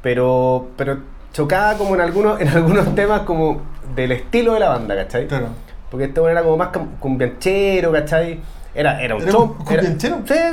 pero, 0.02 0.68
pero 0.76 0.98
chocaba 1.32 1.74
como 1.74 1.94
en 1.94 2.00
algunos, 2.00 2.40
en 2.40 2.48
algunos 2.48 2.94
temas 2.94 3.22
como 3.22 3.60
del 3.94 4.12
estilo 4.12 4.54
de 4.54 4.60
la 4.60 4.68
banda, 4.70 4.94
¿cachai? 4.96 5.26
Claro. 5.26 5.46
Porque 5.90 6.04
este 6.06 6.20
bueno 6.20 6.32
era 6.32 6.42
como 6.42 6.56
más 6.56 6.68
cum- 6.68 6.96
cumbianchero, 6.98 7.92
¿cachai? 7.92 8.40
Era, 8.72 9.02
era 9.02 9.16
un 9.16 9.22
¿Era 9.22 9.32
show. 9.32 9.56
Era, 9.68 9.82
sí, 9.82 9.98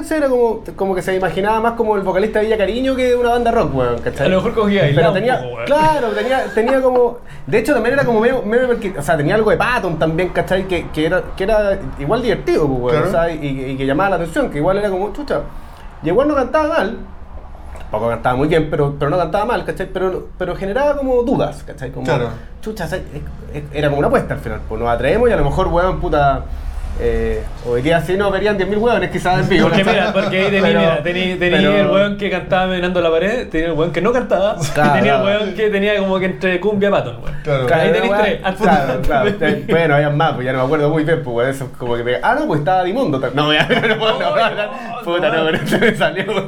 sí, 0.04 0.14
era 0.16 0.28
como, 0.28 0.64
como 0.76 0.96
que 0.96 1.04
se 1.04 1.16
imaginaba 1.16 1.60
más 1.60 1.74
como 1.74 1.96
el 1.96 2.02
vocalista 2.02 2.40
de 2.40 2.46
Villa 2.46 2.58
Cariño 2.58 2.96
que 2.96 3.16
una 3.16 3.30
banda 3.30 3.52
rock, 3.52 3.76
weón, 3.76 4.00
¿cachai? 4.02 4.26
A 4.26 4.30
lo 4.30 4.38
mejor 4.38 4.56
cogía 4.56 4.80
Pero 4.82 4.88
aislado 4.90 5.10
un 5.10 5.14
tenía, 5.20 5.40
poco, 5.44 5.58
claro, 5.68 6.08
tenía, 6.10 6.44
tenía 6.56 6.82
como. 6.82 7.20
De 7.46 7.60
hecho, 7.60 7.76
también 7.76 7.94
era 7.94 8.04
como 8.06 8.20
medio, 8.20 8.42
medio 8.42 8.68
porque- 8.70 8.96
o 8.98 9.02
sea, 9.04 9.16
tenía 9.16 9.36
algo 9.36 9.52
de 9.52 9.58
Patton 9.58 10.00
también, 10.00 10.30
¿cachai? 10.30 10.68
Que, 10.68 10.88
que, 10.90 11.06
era, 11.06 11.22
que 11.38 11.44
era 11.44 11.78
igual 12.00 12.24
divertido, 12.24 12.66
weón, 12.66 13.04
Claro. 13.12 13.32
y, 13.32 13.46
y 13.46 13.78
que 13.78 13.86
llamaba 13.86 14.10
la 14.10 14.16
atención, 14.16 14.50
que 14.50 14.58
igual 14.58 14.80
era 14.80 14.90
como, 14.90 15.14
chucha. 15.14 15.42
Y 16.02 16.08
igual 16.08 16.28
no 16.28 16.34
cantaba 16.34 16.70
mal, 16.70 16.98
tampoco 17.90 18.10
cantaba 18.10 18.36
muy 18.36 18.48
bien, 18.50 18.68
pero, 18.70 18.96
pero 19.00 19.10
no 19.10 19.18
cantaba 19.18 19.46
mal, 19.46 19.64
¿cachai? 19.66 19.88
Pero, 19.92 20.28
pero 20.38 20.56
generaba 20.56 20.98
como 20.98 21.24
dudas, 21.24 21.64
¿cachai? 21.66 21.92
Como, 21.92 22.06
Claro. 22.06 22.30
chucha, 22.62 22.88
era 23.74 23.88
como 23.88 24.00
una 24.00 24.08
apuesta 24.08 24.34
al 24.34 24.40
final, 24.42 24.60
pues 24.68 24.80
nos 24.82 24.90
atrevemos 24.90 25.30
y 25.30 25.32
a 25.32 25.38
lo 25.38 25.46
mejor, 25.46 25.68
weón, 25.68 26.00
puta. 26.00 26.44
Eh, 27.00 27.44
hoy 27.66 27.84
día 27.84 28.02
sí 28.02 28.18
nos 28.18 28.32
verían 28.32 28.58
10.000 28.58 28.78
weones 28.80 29.12
quizás 29.12 29.42
en 29.42 29.50
vivo. 29.50 29.68
Porque 29.68 29.84
mira, 29.84 30.12
porque 30.12 30.38
ahí 30.40 30.46
tenía, 30.46 30.62
Pero- 30.62 30.80
mira, 30.80 31.04
tenía, 31.04 31.38
tenía 31.38 31.58
pero- 31.60 31.80
el 31.82 31.88
weón 31.90 32.18
que 32.18 32.30
cantaba 32.32 32.68
mirando 32.74 33.02
la 33.02 33.12
pared, 33.12 33.48
tenía 33.50 33.68
el 33.68 33.74
weón 33.74 33.92
que 33.92 34.02
no 34.02 34.12
cantaba, 34.12 34.56
Claro, 34.74 34.90
y 34.90 34.94
tenía 34.98 35.16
el 35.16 35.22
claro. 35.22 35.26
weón 35.40 35.54
que 35.56 35.70
tenía 35.70 35.98
como 36.00 36.20
que 36.20 36.26
entre 36.26 36.60
cumbia 36.60 36.90
pato, 36.90 37.20
weón. 37.24 37.36
Claro. 37.44 37.68
Ahí 37.72 37.92
weón, 37.92 38.18
tres. 38.22 38.40
Claro, 38.58 38.94
de- 39.26 39.36
claro. 39.36 39.58
Bueno, 39.70 39.96
había 39.96 40.10
más, 40.10 40.34
pues 40.34 40.46
ya 40.46 40.54
no 40.54 40.60
me 40.60 40.66
acuerdo 40.66 40.90
muy 40.90 41.04
bien, 41.04 41.22
pues 41.24 41.56
eso 41.56 41.66
es 41.66 41.78
como 41.78 41.96
que 41.96 42.04
me... 42.04 42.16
Ah, 42.24 42.36
no, 42.40 42.48
pues 42.48 42.60
estaba 42.62 42.84
Dimundo. 42.84 43.20
No, 43.34 43.54
ya, 43.54 43.68
no, 43.70 43.96
no, 43.96 44.20
no, 44.20 44.20
no, 44.20 44.56
no, 44.56 45.02
Puta, 45.04 45.30
no, 45.30 45.44
no. 45.44 45.46
pero 45.52 45.64
eso 45.64 45.78
me 45.80 45.96
salió, 45.96 46.26
weón. 46.26 46.48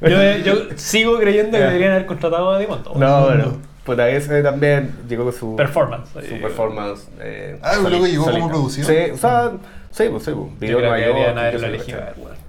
Yo, 0.00 0.36
yo 0.44 0.54
sigo 0.76 1.18
creyendo 1.18 1.58
que 1.58 1.64
deberían 1.64 1.92
haber 1.92 2.06
contratado 2.06 2.50
a 2.52 2.58
Dimonto. 2.58 2.92
No, 2.96 3.26
bueno, 3.26 3.58
puta, 3.84 4.08
ese 4.08 4.42
también 4.42 4.94
llegó 5.08 5.24
con 5.24 5.32
su... 5.32 5.56
Performance. 5.56 6.10
Su 6.12 6.40
performance. 6.40 7.08
Eh, 7.20 7.58
Ah, 7.62 7.76
luego 7.80 8.06
llegó 8.06 8.24
como 8.30 8.48
producido. 8.48 8.88
Sí, 8.88 9.10
o 9.12 9.16
sea, 9.16 9.52
sí, 9.90 10.04
pues 10.10 10.22
sí, 10.24 10.32
pues. 10.32 10.58
Video 10.60 10.78
en 10.78 10.84
Nueva 10.84 11.00
York. 11.00 12.42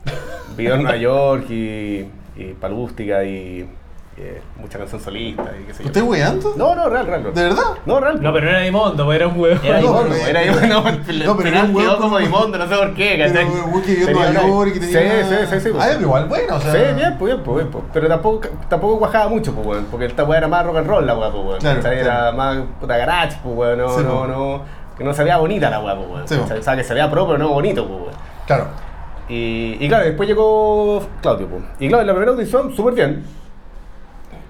Video 0.57 0.75
en 0.75 0.83
Nueva 0.83 0.97
York 0.97 1.49
y, 1.49 2.05
y 2.35 2.53
Palústica 2.59 3.23
y 3.23 3.67
eh, 4.17 4.41
mucha 4.57 4.77
canción 4.77 5.01
solista 5.01 5.43
y 5.59 5.63
qué 5.65 5.73
sé 5.73 5.83
yo. 5.83 5.87
¿Estás 5.87 6.03
weando? 6.03 6.53
No, 6.55 6.75
no, 6.75 6.87
real, 6.89 7.07
real. 7.07 7.23
real. 7.23 7.33
¿De 7.33 7.43
verdad? 7.43 7.63
No, 7.85 7.99
real. 7.99 8.21
No, 8.21 8.31
pero 8.33 8.45
no 8.45 8.51
era 8.51 8.59
Dimonto, 8.59 9.13
era 9.13 9.27
un 9.27 9.39
weón. 9.39 9.59
Era 9.63 9.77
No, 9.79 9.87
Dimondo, 9.87 10.15
pero- 10.15 10.27
era 10.27 10.41
Dimondo, 10.41 10.91
no, 11.25 11.37
pero 11.37 11.49
era 11.49 11.63
un 11.63 11.75
huevo 11.75 11.97
como 11.97 12.17
Dimondo, 12.19 12.57
no 12.59 12.67
sé 12.67 12.75
por 12.75 12.93
qué, 12.93 13.15
Pero 13.17 13.33
¿cachai? 13.33 13.45
un 13.73 13.81
que 13.81 13.97
Nueva 14.13 14.29
una- 14.29 14.41
York 14.47 14.69
y 14.69 14.73
que 14.73 14.79
tenía... 14.81 15.23
Sí, 15.23 15.35
sí, 15.35 15.35
sí, 15.49 15.59
sí. 15.61 15.69
pues. 15.71 15.83
Ah, 15.83 15.87
pero 15.93 16.01
igual 16.01 16.25
bueno, 16.27 16.55
o 16.55 16.59
sea... 16.59 16.71
Sí, 16.71 16.77
bien, 16.95 17.15
pues 17.17 17.33
bien, 17.33 17.43
pues 17.43 17.57
bien, 17.57 17.71
pues. 17.71 17.83
Pero 17.91 18.07
tampoco, 18.07 18.47
tampoco 18.69 18.99
cuajaba 18.99 19.29
mucho, 19.29 19.51
pues, 19.53 19.65
weón. 19.67 19.85
Porque 19.89 20.05
esta 20.05 20.23
weá 20.23 20.37
era 20.37 20.47
más 20.47 20.65
rock 20.65 20.77
and 20.77 20.87
roll, 20.87 21.05
la 21.07 21.17
weá, 21.17 21.31
pues, 21.31 21.43
weón. 21.45 21.59
Claro. 21.59 21.87
Era 21.91 22.31
más 22.31 22.57
puta 22.79 22.97
garage, 22.97 23.37
pues, 23.43 23.55
weón. 23.57 23.77
No, 23.79 23.89
Sí, 23.97 24.03
no, 24.03 24.17
pues. 24.19 24.29
no. 24.29 24.61
Que 24.97 25.03
no 25.03 25.13
se 25.13 25.23
veía 25.23 25.37
bonita 25.37 25.69
la 25.71 25.79
weá, 25.79 25.95
pues, 25.95 26.07
weón. 26.09 26.27
Sí, 26.27 26.35
pues. 26.47 26.59
O 26.59 26.63
sea, 26.63 26.75
que 26.75 26.83
se 26.83 26.93
veía 26.93 27.09
pro, 27.09 27.25
pero 27.25 27.39
no 27.39 27.49
bonito, 27.49 27.87
pues, 27.87 27.99
weón. 27.99 28.13
Claro. 28.45 28.67
Y, 29.29 29.77
y 29.79 29.87
claro, 29.87 30.03
después 30.05 30.27
llegó 30.29 31.01
Claudio, 31.21 31.47
pues. 31.47 31.63
Y 31.79 31.87
claro, 31.87 32.01
en 32.01 32.07
la 32.07 32.13
primera 32.13 32.31
audición, 32.33 32.75
súper 32.75 32.93
bien. 32.93 33.23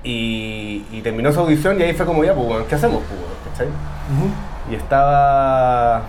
Y, 0.04 0.84
y 0.92 1.02
terminó 1.02 1.30
esa 1.30 1.40
audición 1.40 1.80
y 1.80 1.84
ahí 1.84 1.94
fue 1.94 2.06
como, 2.06 2.24
ya, 2.24 2.34
pues, 2.34 2.46
weón, 2.48 2.66
¿qué 2.68 2.76
hacemos, 2.76 3.02
pues, 3.08 3.20
weón? 3.20 3.32
¿cachai? 3.52 3.68
Ujú. 3.68 4.72
Y 4.72 4.76
estaba. 4.76 6.04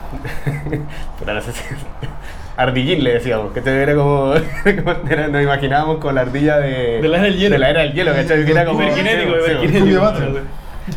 Puta, 1.18 1.34
no 1.34 1.40
sé 1.40 1.52
si. 1.52 1.60
Ardillín 2.56 3.02
le 3.02 3.14
decíamos, 3.14 3.52
que 3.52 3.60
era 3.68 3.94
como. 3.94 4.34
como 4.84 5.10
era- 5.10 5.28
nos 5.28 5.42
imaginábamos 5.42 5.98
con 5.98 6.14
la 6.14 6.20
ardilla 6.22 6.58
de. 6.58 7.00
De 7.02 7.08
la 7.08 7.16
era 7.18 7.24
del 7.26 7.36
hielo. 7.36 7.52
De 7.54 7.58
la 7.58 7.70
era 7.70 7.80
del 7.82 7.92
hielo, 7.92 8.12
¿cachai? 8.14 8.44
Que 8.44 8.50
era 8.52 8.64
como. 8.64 8.80
Hiperkinético, 8.82 9.36
hiperkinético. 9.38 10.40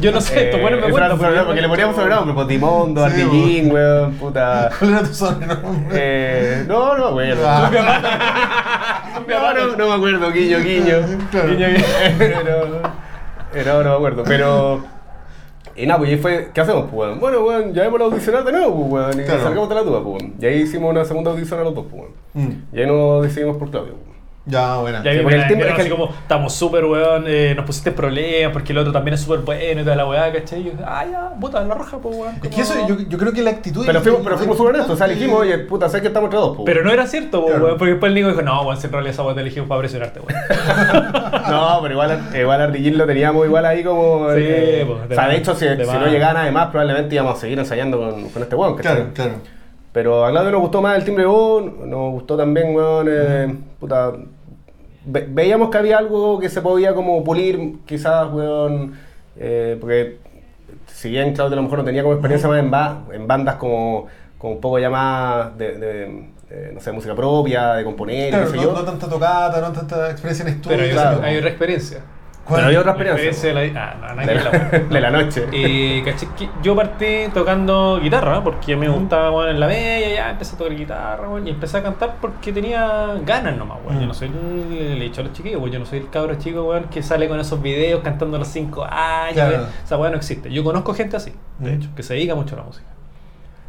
Yo 0.02 0.12
no 0.12 0.20
sé, 0.20 0.46
esto, 0.46 0.60
bueno, 0.60 0.78
me 0.78 0.88
acuerdo. 0.88 1.16
eso 1.16 1.30
era 1.32 1.46
porque 1.46 1.62
le 1.62 1.68
poníamos 1.70 1.96
sobrenombre, 1.96 2.34
pues 2.34 2.48
Timondo, 2.48 3.08
Sí, 3.10 3.22
Ardillín, 3.22 3.72
weón, 3.72 4.14
puta. 4.16 4.70
¿Cuál 4.80 4.92
era 4.92 5.04
tu 5.04 5.14
sobrenombre? 5.14 5.88
Eh, 5.94 6.66
no, 6.68 6.98
no, 6.98 7.10
weón. 7.16 7.38
Ah. 7.46 7.72
No, 9.28 9.54
no, 9.54 9.76
no 9.78 9.88
me 9.88 9.94
acuerdo, 9.94 10.32
guiño, 10.32 10.60
guiño. 10.60 10.96
Claro. 11.32 11.48
Guiño, 11.50 11.68
guiño. 11.68 11.84
no, 13.56 13.64
no, 13.64 13.84
no 13.84 13.90
me 13.90 13.96
acuerdo, 13.96 14.24
pero. 14.26 14.84
Y 15.76 15.86
nada, 15.86 16.00
pues 16.00 16.10
ahí 16.10 16.18
fue, 16.18 16.50
¿qué 16.54 16.62
hacemos, 16.62 16.86
pues, 16.92 16.94
weón? 16.94 17.20
Bueno, 17.20 17.42
weón, 17.46 17.72
llamémoslo 17.74 18.06
a 18.06 18.08
audicionar 18.10 18.44
de 18.44 18.52
nuevo, 18.52 18.90
pues, 18.90 19.06
weón, 19.06 19.22
y 19.22 19.24
Claro. 19.26 19.44
salgamos 19.44 19.70
de 19.70 19.76
la 19.76 19.84
duda, 19.84 20.02
pues, 20.04 20.22
weón. 20.24 20.34
Y 20.40 20.46
ahí 20.48 20.62
hicimos 20.64 20.90
una 20.90 21.06
segunda 21.06 21.32
audición 21.32 21.60
a 21.60 21.64
los 21.64 21.76
dos, 21.76 21.86
pues, 21.90 22.02
weón. 22.02 22.48
Mm. 22.48 22.76
Y 22.76 22.80
ahí 22.82 22.88
nos 22.88 23.24
decidimos 23.24 23.58
por 23.58 23.70
Claudio, 23.70 23.94
pues. 23.94 24.07
Ya, 24.50 24.78
buena. 24.78 25.04
Ya 25.04 25.12
Sí, 25.12 25.18
el 25.20 25.26
vieron 25.26 25.44
es 25.52 25.76
que- 25.76 25.82
así 25.82 25.90
como, 25.90 26.06
estamos 26.06 26.54
súper, 26.54 26.86
weón, 26.86 27.26
eh, 27.28 27.54
nos 27.56 27.66
pusiste 27.66 27.92
problemas 27.92 28.54
porque 28.54 28.72
el 28.72 28.78
otro 28.78 28.94
también 28.94 29.16
es 29.16 29.22
súper 29.22 29.40
bueno 29.40 29.82
y 29.82 29.84
toda 29.84 29.96
la 29.98 30.08
weá, 30.08 30.32
¿cachai? 30.32 30.62
Y 30.62 30.64
yo, 30.66 30.72
ah, 30.86 31.06
ya, 31.12 31.30
puta, 31.40 31.62
la 31.66 31.74
roja, 31.76 31.98
pues, 31.98 32.16
weón. 32.16 32.36
Es 32.42 32.50
que 32.50 32.62
eso, 32.62 32.74
yo, 32.88 32.96
yo 33.10 33.18
creo 33.18 33.34
que 33.34 33.42
la 33.42 33.50
actitud... 33.52 33.84
Pero 33.86 34.00
fuimos, 34.02 34.22
pero 34.24 34.38
fuimos 34.38 34.56
súper 34.56 34.74
honestos, 34.76 34.96
o 34.96 34.98
sea, 34.98 35.08
dijimos, 35.08 35.42
oye, 35.42 35.58
puta, 35.60 35.90
sé 35.90 36.00
que 36.02 36.08
estamos 36.08 36.28
entre 36.28 36.40
dos, 36.40 36.56
pues. 36.56 36.66
Pero 36.66 36.84
no 36.84 36.92
era 36.92 37.06
cierto, 37.08 37.42
pues, 37.42 37.52
Claro. 37.52 37.66
weón, 37.66 37.78
porque 37.78 37.92
después 37.92 38.10
el 38.10 38.16
Nico 38.16 38.30
dijo, 38.30 38.42
no, 38.42 38.62
weón, 38.62 38.78
si 38.78 38.88
en 38.88 38.94
realidad 38.94 39.14
esa 39.14 39.24
weá 39.24 39.36
te 39.36 39.42
elegimos 39.42 39.68
para 39.68 39.80
presionarte, 39.80 40.20
weón. 40.22 40.40
No, 41.50 41.80
pero 41.82 41.94
igual, 41.94 42.20
igual 42.40 42.62
Ardillín 42.62 42.98
lo 42.98 43.06
teníamos 43.06 43.46
igual 43.46 43.66
ahí 43.66 43.84
como. 43.84 44.30
Sí, 44.34 44.40
eh, 44.42 44.86
pues, 44.88 45.10
de 45.10 45.16
o 45.16 45.18
sea, 45.20 45.28
de 45.30 45.38
hecho, 45.38 45.56
si, 45.56 45.66
de 45.66 45.86
si 45.86 45.92
más. 45.92 46.00
no 46.02 46.08
llegaba 46.08 46.34
nada 46.34 46.52
más, 46.52 46.68
probablemente 46.68 47.16
íbamos 47.16 47.38
a 47.38 47.42
seguir 47.42 47.58
ensayando 47.60 47.98
con, 48.00 48.30
con 48.30 48.42
este 48.44 48.56
weón, 48.56 48.76
¿cachai? 48.76 48.96
Claro, 48.96 49.10
claro. 49.14 49.32
Pero 49.94 50.26
a 50.26 50.30
Claudio 50.30 50.52
nos 50.52 50.62
gustó 50.62 50.82
más 50.82 50.96
el 50.98 51.04
timbre 51.06 51.24
de 51.24 51.30
voz, 51.30 51.64
nos 51.86 52.12
gustó 52.12 52.38
también, 52.38 52.76
weón, 52.76 53.08
eh, 53.10 53.56
puta. 53.80 54.12
Ve- 55.08 55.28
veíamos 55.30 55.70
que 55.70 55.78
había 55.78 55.98
algo 55.98 56.40
que 56.40 56.50
se 56.50 56.62
podía 56.62 56.94
como 56.94 57.24
pulir, 57.24 57.78
quizás, 57.86 58.32
weón, 58.32 58.94
eh, 59.38 59.78
porque 59.80 60.18
si 60.88 61.10
bien 61.10 61.34
Claudio 61.34 61.54
a 61.54 61.58
lo 61.58 61.64
mejor 61.64 61.80
no 61.80 61.86
tenía 61.86 62.02
como 62.04 62.14
experiencia 62.16 62.48
más 62.50 62.60
en, 62.60 62.72
ba- 62.72 63.04
en 63.12 63.28
bandas 63.28 63.56
como 63.56 64.08
como 64.38 64.54
un 64.54 64.62
poco 64.62 64.78
ya 64.78 64.90
más 64.92 65.58
de, 65.58 65.72
de, 65.80 65.88
de, 66.50 66.72
no 66.72 66.80
sé, 66.80 66.92
música 66.92 67.16
propia, 67.16 67.74
de 67.74 67.84
componer, 67.84 68.30
Claro, 68.30 68.46
qué 68.46 68.52
sé 68.52 68.58
no, 68.58 68.64
yo. 68.64 68.72
no 68.74 68.84
tanta 68.84 69.10
tocata, 69.10 69.60
no 69.62 69.72
tanta 69.72 70.12
experiencia 70.12 70.44
en 70.44 70.50
estudio. 70.54 70.78
Pero 70.78 70.84
hay, 70.88 70.94
claro. 70.94 71.22
hay 71.24 71.38
otra 71.38 71.50
experiencia. 71.50 72.02
¿Cuál? 72.48 72.60
Pero 72.62 72.70
hay 72.70 72.76
otra 72.78 72.92
experiencia. 72.94 73.54
de 73.54 73.72
la, 73.74 73.90
ah, 74.02 74.14
no, 74.16 74.22
de, 74.26 74.36
la 74.36 74.80
de 74.90 75.02
la 75.02 75.12
noche. 75.12 75.48
Y 75.52 76.02
caché 76.04 76.28
que 76.38 76.50
yo 76.64 76.76
partí 76.76 77.28
tocando 77.34 78.00
guitarra 78.02 78.44
porque 78.44 78.76
me 78.76 78.88
gustaba 78.88 79.30
bueno, 79.32 79.52
en 79.52 79.60
la 79.60 79.68
media, 79.68 80.10
ya 80.16 80.30
empecé 80.32 80.56
a 80.56 80.58
tocar 80.58 80.76
guitarra 80.76 81.28
bueno, 81.28 81.46
y 81.48 81.50
empecé 81.52 81.78
a 81.78 81.84
cantar 81.84 82.16
porque 82.22 82.54
tenía 82.54 83.16
ganas 83.26 83.58
nomás, 83.58 83.80
weón. 83.86 83.98
Mm. 83.98 84.02
Yo 84.02 84.08
no 84.08 84.14
soy, 84.14 84.28
el- 84.30 84.70
le 84.98 85.06
he 85.06 85.10
dicho 85.10 85.22
a 85.22 85.26
los 85.26 85.34
chiquillos, 85.34 85.60
weón, 85.60 85.72
yo 85.74 85.80
no 85.80 85.86
soy 85.86 86.00
el 86.00 86.10
cabro 86.10 86.36
chico 86.36 86.64
weón, 86.64 86.86
que 86.86 87.04
sale 87.04 87.28
con 87.28 87.40
esos 87.40 87.62
videos 87.62 88.02
cantando 88.02 88.38
a 88.38 88.40
los 88.40 88.48
5 88.48 88.86
años. 88.86 89.34
Claro. 89.34 89.56
weón. 89.58 89.70
Esa 89.84 89.98
weón 89.98 90.12
no 90.14 90.18
existe. 90.18 90.50
Yo 90.52 90.64
conozco 90.64 90.94
gente 90.94 91.18
así, 91.18 91.34
de 91.60 91.72
Mm. 91.72 91.76
hecho, 91.76 91.90
que 91.96 92.04
se 92.04 92.14
dedica 92.14 92.34
mucho 92.36 92.56
a 92.56 92.60
la 92.60 92.64
música. 92.64 92.88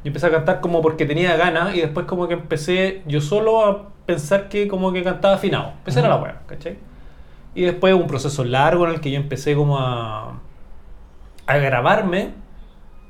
Y 0.04 0.08
empecé 0.08 0.26
a 0.26 0.30
cantar 0.30 0.60
como 0.60 0.80
porque 0.80 1.04
tenía 1.04 1.36
ganas 1.36 1.74
y 1.74 1.80
después 1.80 2.06
como 2.06 2.28
que 2.28 2.34
empecé 2.34 3.02
yo 3.06 3.20
solo 3.20 3.66
a 3.66 3.88
pensar 4.06 4.48
que 4.48 4.68
como 4.68 4.92
que 4.92 5.02
cantaba 5.02 5.34
afinado. 5.34 5.72
Empecé 5.78 5.98
era 5.98 6.08
la 6.10 6.16
weá, 6.16 6.40
¿cachai? 6.46 6.78
Y 7.58 7.62
después 7.64 7.92
un 7.92 8.06
proceso 8.06 8.44
largo 8.44 8.86
en 8.86 8.94
el 8.94 9.00
que 9.00 9.10
yo 9.10 9.16
empecé 9.16 9.56
como 9.56 9.78
a, 9.80 10.34
a 11.46 11.56
grabarme 11.58 12.30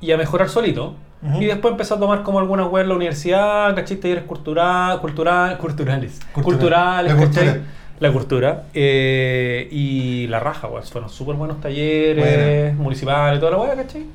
y 0.00 0.11
a 0.12 0.16
mejorar 0.16 0.48
solito. 0.48 0.94
Y 1.38 1.44
después 1.44 1.72
empecé 1.72 1.92
a 1.92 1.98
tomar 1.98 2.22
como 2.22 2.38
algunas 2.38 2.68
weas 2.68 2.84
en 2.84 2.88
la 2.88 2.94
universidad, 2.94 3.74
¿cachai? 3.74 3.98
Talleres 3.98 4.24
cultural, 4.24 5.00
cultural, 5.00 5.58
culturales. 5.58 6.20
Cultural. 6.32 6.44
Culturales, 6.44 7.12
La 7.12 7.18
¿cachai? 7.20 7.44
cultura. 7.46 7.66
La 8.00 8.12
cultura. 8.12 8.62
Eh, 8.72 9.68
y 9.70 10.26
la 10.28 10.40
raja, 10.40 10.68
weón. 10.68 10.84
Fueron 10.84 11.11
súper 11.11 11.34
buenos 11.34 11.61
talleres 11.61 12.74
municipales 12.76 13.40
toda 13.40 13.50
la 13.52 13.58
wea, 13.58 13.76
¿cachai? 13.76 14.06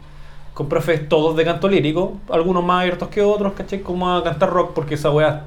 Con 0.56 0.68
profes 0.68 1.08
todos 1.10 1.36
de 1.36 1.44
canto 1.46 1.68
lírico, 1.68 2.18
algunos 2.32 2.64
más 2.64 2.82
abiertos 2.82 3.10
que 3.10 3.22
otros, 3.22 3.54
¿cachai? 3.54 3.82
Como 3.82 4.12
a 4.16 4.24
cantar 4.24 4.50
rock, 4.50 4.72
porque 4.74 4.96
esa 4.96 5.12
wea 5.12 5.44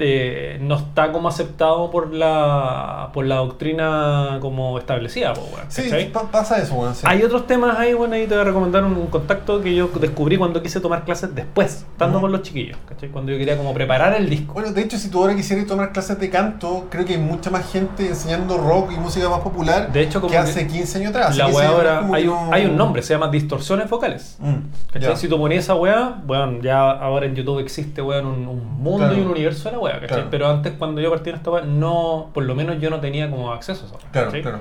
eh, 0.00 0.58
no 0.60 0.76
está 0.76 1.10
como 1.12 1.28
aceptado 1.28 1.90
por 1.90 2.12
la 2.14 3.10
por 3.12 3.26
la 3.26 3.36
doctrina 3.36 4.38
como 4.40 4.78
establecida, 4.78 5.32
po, 5.34 5.40
weón, 5.52 5.66
Sí, 5.68 5.90
pasa 6.30 6.58
eso, 6.58 6.94
sí. 6.94 7.02
Hay 7.06 7.22
otros 7.22 7.46
temas 7.46 7.78
ahí, 7.78 7.94
bueno, 7.94 8.14
ahí 8.14 8.26
te 8.26 8.34
voy 8.34 8.42
a 8.42 8.44
recomendar 8.44 8.84
un, 8.84 8.92
un 8.92 9.06
contacto 9.08 9.60
que 9.60 9.74
yo 9.74 9.88
descubrí 10.00 10.36
cuando 10.36 10.62
quise 10.62 10.80
tomar 10.80 11.04
clases 11.04 11.34
después, 11.34 11.86
estando 11.92 12.18
Ujú. 12.18 12.22
con 12.26 12.32
los 12.32 12.42
chiquillos, 12.42 12.76
¿cachai? 12.88 13.08
Cuando 13.10 13.32
yo 13.32 13.38
quería 13.38 13.56
como 13.56 13.74
preparar 13.74 14.14
el 14.14 14.28
disco. 14.28 14.54
Bueno, 14.54 14.72
de 14.72 14.80
hecho, 14.82 14.98
si 14.98 15.10
tú 15.10 15.20
ahora 15.20 15.34
quisieras 15.34 15.66
tomar 15.66 15.92
clases 15.92 16.18
de 16.18 16.30
canto, 16.30 16.86
creo 16.90 17.04
que 17.04 17.14
hay 17.14 17.20
mucha 17.20 17.50
más 17.50 17.70
gente 17.70 18.06
enseñando 18.08 18.56
rock 18.58 18.92
y 18.92 18.96
música 18.98 19.28
más 19.28 19.40
popular 19.40 19.90
De 19.92 20.02
hecho, 20.02 20.20
como 20.20 20.30
que 20.30 20.36
que 20.36 20.42
hace 20.42 20.66
15 20.66 20.98
años 20.98 21.10
atrás. 21.10 21.36
la 21.36 21.44
Hace 21.46 21.52
15 21.54 21.56
weá 21.56 21.68
años 21.68 21.78
ahora, 22.04 22.14
hay 22.16 22.24
no- 22.26 22.52
hay 22.52 22.66
un 22.66 22.76
nombre, 22.76 23.02
se 23.02 23.14
llama 23.14 23.28
distorsiones 23.28 23.88
vocales. 23.90 24.36
Mm. 24.38 25.14
Si 25.16 25.28
tú 25.28 25.38
ponías 25.38 25.64
esa 25.64 25.74
weá, 25.74 26.20
bueno, 26.24 26.60
ya 26.62 26.90
ahora 26.90 27.26
en 27.26 27.34
YouTube 27.34 27.58
existe 27.60 28.02
weón, 28.02 28.26
un, 28.26 28.46
un 28.48 28.78
mundo 28.82 28.98
Claro. 29.06 29.16
y 29.16 29.20
un 29.20 29.28
universo 29.28 29.68
de 29.68 29.76
la 29.76 29.80
weá, 29.88 30.00
¿cachai? 30.00 30.08
Claro. 30.16 30.28
Pero 30.30 30.48
antes 30.48 30.72
cuando 30.78 31.00
yo 31.00 31.10
partí 31.10 31.30
en 31.30 31.36
esta 31.36 31.50
weá, 31.50 31.62
no, 31.64 32.30
por 32.34 32.44
lo 32.44 32.54
menos 32.54 32.80
yo 32.80 32.90
no 32.90 33.00
tenía 33.00 33.30
como 33.30 33.52
acceso 33.52 33.84
a 33.84 33.86
esa 33.88 33.96
weá, 33.96 34.10
Claro, 34.12 34.26
¿cachai? 34.28 34.42
claro. 34.42 34.58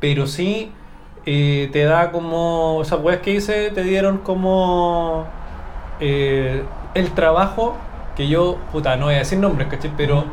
pero 0.00 0.26
sí 0.26 0.70
eh, 1.26 1.68
te 1.72 1.84
da 1.84 2.10
como 2.12 2.80
esas 2.82 3.00
weas 3.00 3.20
que 3.20 3.32
hice 3.32 3.70
te 3.70 3.82
dieron 3.82 4.18
como 4.18 5.26
eh, 6.00 6.62
el 6.94 7.10
trabajo 7.12 7.76
que 8.16 8.28
yo 8.28 8.56
puta 8.72 8.96
no 8.96 9.06
voy 9.06 9.14
a 9.14 9.18
decir 9.18 9.38
nombres 9.38 9.68
¿cachai? 9.68 9.90
pero 9.96 10.24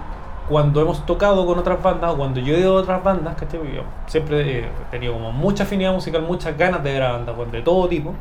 cuando 0.48 0.80
hemos 0.82 1.06
tocado 1.08 1.46
con 1.46 1.58
otras 1.58 1.82
bandas 1.82 2.14
o 2.14 2.18
cuando 2.18 2.40
yo 2.40 2.54
he 2.56 2.60
ido 2.60 2.78
a 2.78 2.82
otras 2.82 3.04
bandas 3.04 3.36
yo 3.52 3.84
siempre 4.06 4.60
he 4.60 4.70
tenido 4.92 5.14
como 5.14 5.32
mucha 5.32 5.64
afinidad 5.64 5.92
musical 5.94 6.22
muchas 6.22 6.56
ganas 6.58 6.84
de 6.84 6.94
ver 6.94 7.04
a 7.04 7.14
bandas 7.14 7.36
de 7.52 7.62
todo 7.62 7.88
tipo 7.88 8.14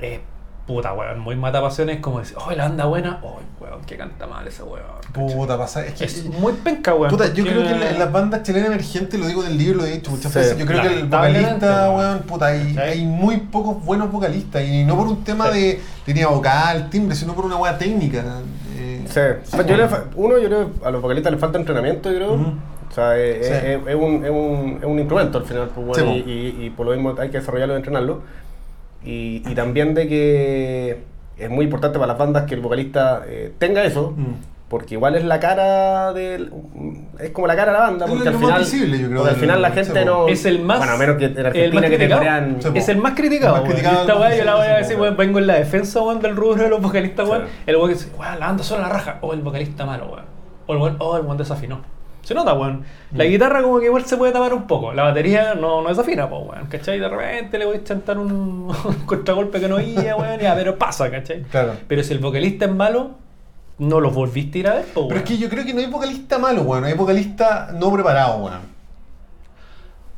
eh, 0.00 0.20
puta 0.66 0.94
weón 0.94 1.18
muy 1.20 1.36
mata 1.36 1.60
pasiones 1.60 2.00
como 2.00 2.20
decir 2.20 2.36
oh 2.40 2.50
la 2.52 2.64
banda 2.68 2.86
buena 2.86 3.18
oh 3.22 3.38
weón 3.60 3.82
que 3.84 3.96
canta 3.98 4.26
mal 4.26 4.46
ese 4.48 4.62
weón. 4.62 4.84
Puta, 5.12 5.56
pasa. 5.58 5.84
Es 5.84 5.92
que. 5.94 6.04
es 6.04 6.24
muy 6.24 6.54
penca 6.54 6.94
weón 6.94 7.10
Puta, 7.10 7.32
yo 7.34 7.44
creo 7.44 7.62
que 7.62 7.70
en, 7.70 7.80
la- 7.80 7.90
en 7.90 7.98
las 7.98 8.10
bandas 8.10 8.42
chilenas 8.42 8.68
emergentes, 8.68 9.20
lo 9.20 9.26
digo 9.26 9.44
en 9.44 9.52
el 9.52 9.58
libro, 9.58 9.80
lo 9.80 9.86
he 9.86 9.92
dicho 9.92 10.10
muchas 10.10 10.32
Sí, 10.32 10.38
veces, 10.38 10.58
yo 10.58 10.64
creo 10.66 10.80
que 10.82 10.88
el 11.00 11.04
vocalista, 11.04 11.90
weón. 11.90 12.18
puta, 12.20 12.46
hay, 12.46 12.74
¿Cachai? 12.74 12.90
hay 12.92 13.04
muy 13.04 13.36
pocos 13.38 13.84
buenos 13.84 14.10
vocalistas, 14.10 14.62
y 14.64 14.84
no 14.84 14.96
por 14.96 15.06
un 15.06 15.22
tema 15.22 15.52
Sí. 15.52 15.58
de 15.60 15.80
línea 16.06 16.28
vocal, 16.28 16.88
timbre, 16.90 17.14
sino 17.14 17.34
por 17.34 17.44
una 17.44 17.56
weá 17.56 17.76
técnica. 17.78 18.24
eh, 18.76 19.04
Sí. 19.06 19.20
Yo 19.68 19.76
uno, 20.16 20.38
yo 20.38 20.46
creo 20.48 20.70
que 20.72 20.86
a 20.86 20.90
los 20.90 21.02
vocalistas 21.02 21.30
les 21.30 21.40
falta 21.40 21.58
entrenamiento, 21.58 22.10
yo 22.10 22.16
creo. 22.16 22.32
Ujú. 22.34 22.52
O 22.90 22.94
sea, 22.94 23.16
es, 23.18 23.46
Sí. 23.46 23.52
es- 23.52 23.86
es 23.86 23.94
un, 23.94 24.24
es, 24.24 24.30
un, 24.30 24.78
es 24.80 24.84
un 24.86 24.98
instrumento 24.98 25.38
al 25.38 25.44
final, 25.44 25.68
pues, 25.74 25.86
bueno, 25.86 26.12
Sí, 26.12 26.24
y, 26.26 26.30
y- 26.62 26.66
y 26.66 26.70
por 26.70 26.86
lo 26.86 26.92
mismo 26.92 27.14
hay 27.18 27.28
que 27.30 27.38
desarrollarlo 27.38 27.74
y 27.74 27.76
entrenarlo. 27.76 28.22
Y, 29.04 29.42
y 29.46 29.54
también 29.54 29.94
de 29.94 30.08
que 30.08 30.98
es 31.36 31.50
muy 31.50 31.64
importante 31.64 31.98
para 31.98 32.08
las 32.12 32.18
bandas 32.18 32.44
que 32.44 32.54
el 32.54 32.60
vocalista 32.60 33.22
eh, 33.26 33.52
tenga 33.58 33.84
eso, 33.84 34.12
Mm. 34.16 34.34
porque 34.68 34.94
igual 34.94 35.14
es 35.14 35.24
la 35.24 35.38
cara 35.40 36.12
del. 36.12 36.50
Es 37.20 37.30
como 37.30 37.46
la 37.46 37.54
cara 37.56 37.72
de 37.72 37.78
la 37.78 37.84
banda, 37.84 38.06
Es 38.06 38.10
porque 38.12 38.28
al 38.28 38.34
más 38.34 38.42
final. 38.42 38.60
visible, 38.60 38.98
yo 38.98 39.06
creo, 39.08 39.18
porque 39.18 39.34
al 39.34 39.40
final 39.40 39.62
la 39.62 39.70
gente 39.72 40.04
no. 40.04 40.28
Es 40.28 40.44
el 40.46 40.60
más- 40.60 40.78
Bueno, 40.78 40.92
a 40.94 40.96
menos 40.96 41.16
que 41.16 41.24
en 41.26 41.46
Argentina 41.46 41.88
que 41.88 41.98
te 41.98 42.08
po. 42.08 42.74
Es 42.74 42.88
el 42.88 42.96
más 42.98 43.12
criticado, 43.14 43.56
El 43.56 43.62
más 43.62 43.70
criticado 43.70 44.00
Esta 44.00 44.16
weá, 44.18 44.36
yo 44.36 44.44
la 44.44 44.54
voy 44.54 44.66
a 44.66 44.76
decir, 44.78 44.96
weón. 44.98 45.16
vengo 45.16 45.38
en 45.38 45.46
la 45.48 45.54
defensa, 45.54 46.00
weón, 46.00 46.20
del 46.20 46.34
rubro 46.36 46.62
de 46.62 46.70
los 46.70 46.80
vocalistas, 46.80 47.28
weón. 47.28 47.42
El 47.66 47.76
weón 47.76 47.88
que 47.88 47.94
dice, 47.94 48.08
weón, 48.18 48.40
la 48.40 48.46
banda 48.46 48.64
solo 48.64 48.82
la 48.82 48.88
raja. 48.88 49.18
O 49.20 49.32
el 49.34 49.42
vocalista 49.42 49.84
malo, 49.84 50.06
weón. 50.06 50.24
O 50.66 50.72
el 50.72 50.78
weón, 50.80 50.96
oh, 51.00 51.16
el 51.18 51.22
weón 51.24 51.36
desafinó. 51.36 51.80
Se 52.24 52.34
nota, 52.34 52.54
weón. 52.54 52.84
La 53.12 53.24
Mm. 53.24 53.28
guitarra 53.28 53.62
como 53.62 53.78
que 53.78 53.86
igual 53.86 54.04
se 54.06 54.16
puede 54.16 54.32
tapar 54.32 54.52
un 54.54 54.66
poco. 54.66 54.92
La 54.92 55.02
batería 55.04 55.54
no, 55.54 55.82
no 55.82 55.88
desafina, 55.90 56.28
pues, 56.28 56.42
weón. 56.48 56.66
¿Cachai? 56.66 56.98
De 56.98 57.08
repente 57.08 57.58
le 57.58 57.66
voy 57.66 57.76
a 57.76 57.84
chantar 57.84 58.18
un, 58.18 58.30
un 58.84 58.94
contragolpe 59.06 59.60
que 59.60 59.68
no 59.68 59.76
oía, 59.76 60.16
weón. 60.16 60.40
Ya, 60.40 60.54
pero 60.54 60.76
pasa, 60.78 61.10
¿cachai? 61.10 61.42
Claro. 61.44 61.74
Pero 61.86 62.02
si 62.02 62.12
el 62.14 62.18
vocalista 62.18 62.64
es 62.64 62.72
malo, 62.74 63.10
no 63.78 64.00
lo 64.00 64.10
volviste 64.10 64.58
a 64.58 64.60
ir 64.60 64.68
a 64.68 64.74
ver, 64.74 64.84
pues, 64.94 65.06
Pero 65.08 65.20
es 65.20 65.26
que 65.26 65.36
yo 65.38 65.48
creo 65.48 65.64
que 65.64 65.74
no 65.74 65.80
hay 65.80 65.86
vocalista 65.86 66.38
malo, 66.38 66.62
weón, 66.62 66.84
hay 66.84 66.94
vocalista 66.94 67.70
no 67.78 67.92
preparado, 67.92 68.38
weón. 68.38 68.74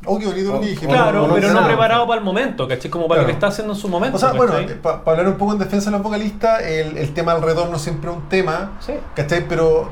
Oh, 0.05 0.19
qué 0.19 0.27
bonito 0.27 0.53
lo 0.53 0.61
que 0.61 0.66
dije. 0.69 0.87
Claro, 0.87 1.23
no, 1.23 1.27
no 1.29 1.35
pero 1.35 1.49
no 1.49 1.55
nada. 1.55 1.66
preparado 1.66 2.07
para 2.07 2.19
el 2.19 2.25
momento, 2.25 2.69
¿cachai? 2.69 2.90
Como 2.90 3.09
para 3.09 3.23
lo 3.23 3.27
que 3.27 3.33
está 3.33 3.49
haciendo 3.49 3.73
en 3.73 3.79
su 3.81 3.88
momento. 3.88 4.16
O 4.16 4.21
sea, 4.21 4.33
bueno, 4.35 4.53
¿cachai? 4.53 4.77
para 4.81 4.99
hablar 5.05 5.27
un 5.29 5.35
poco 5.38 5.53
en 5.55 5.59
defensa 5.59 5.90
de 5.90 5.97
los 5.97 6.03
vocalistas, 6.03 6.62
el, 6.62 6.97
el 6.99 7.12
tema 7.14 7.35
del 7.35 7.42
retorno 7.42 7.77
siempre 7.79 8.11
es 8.11 8.16
un 8.16 8.29
tema, 8.29 8.73
Sí. 8.81 8.92
¿cachai? 9.14 9.49
Pero, 9.49 9.88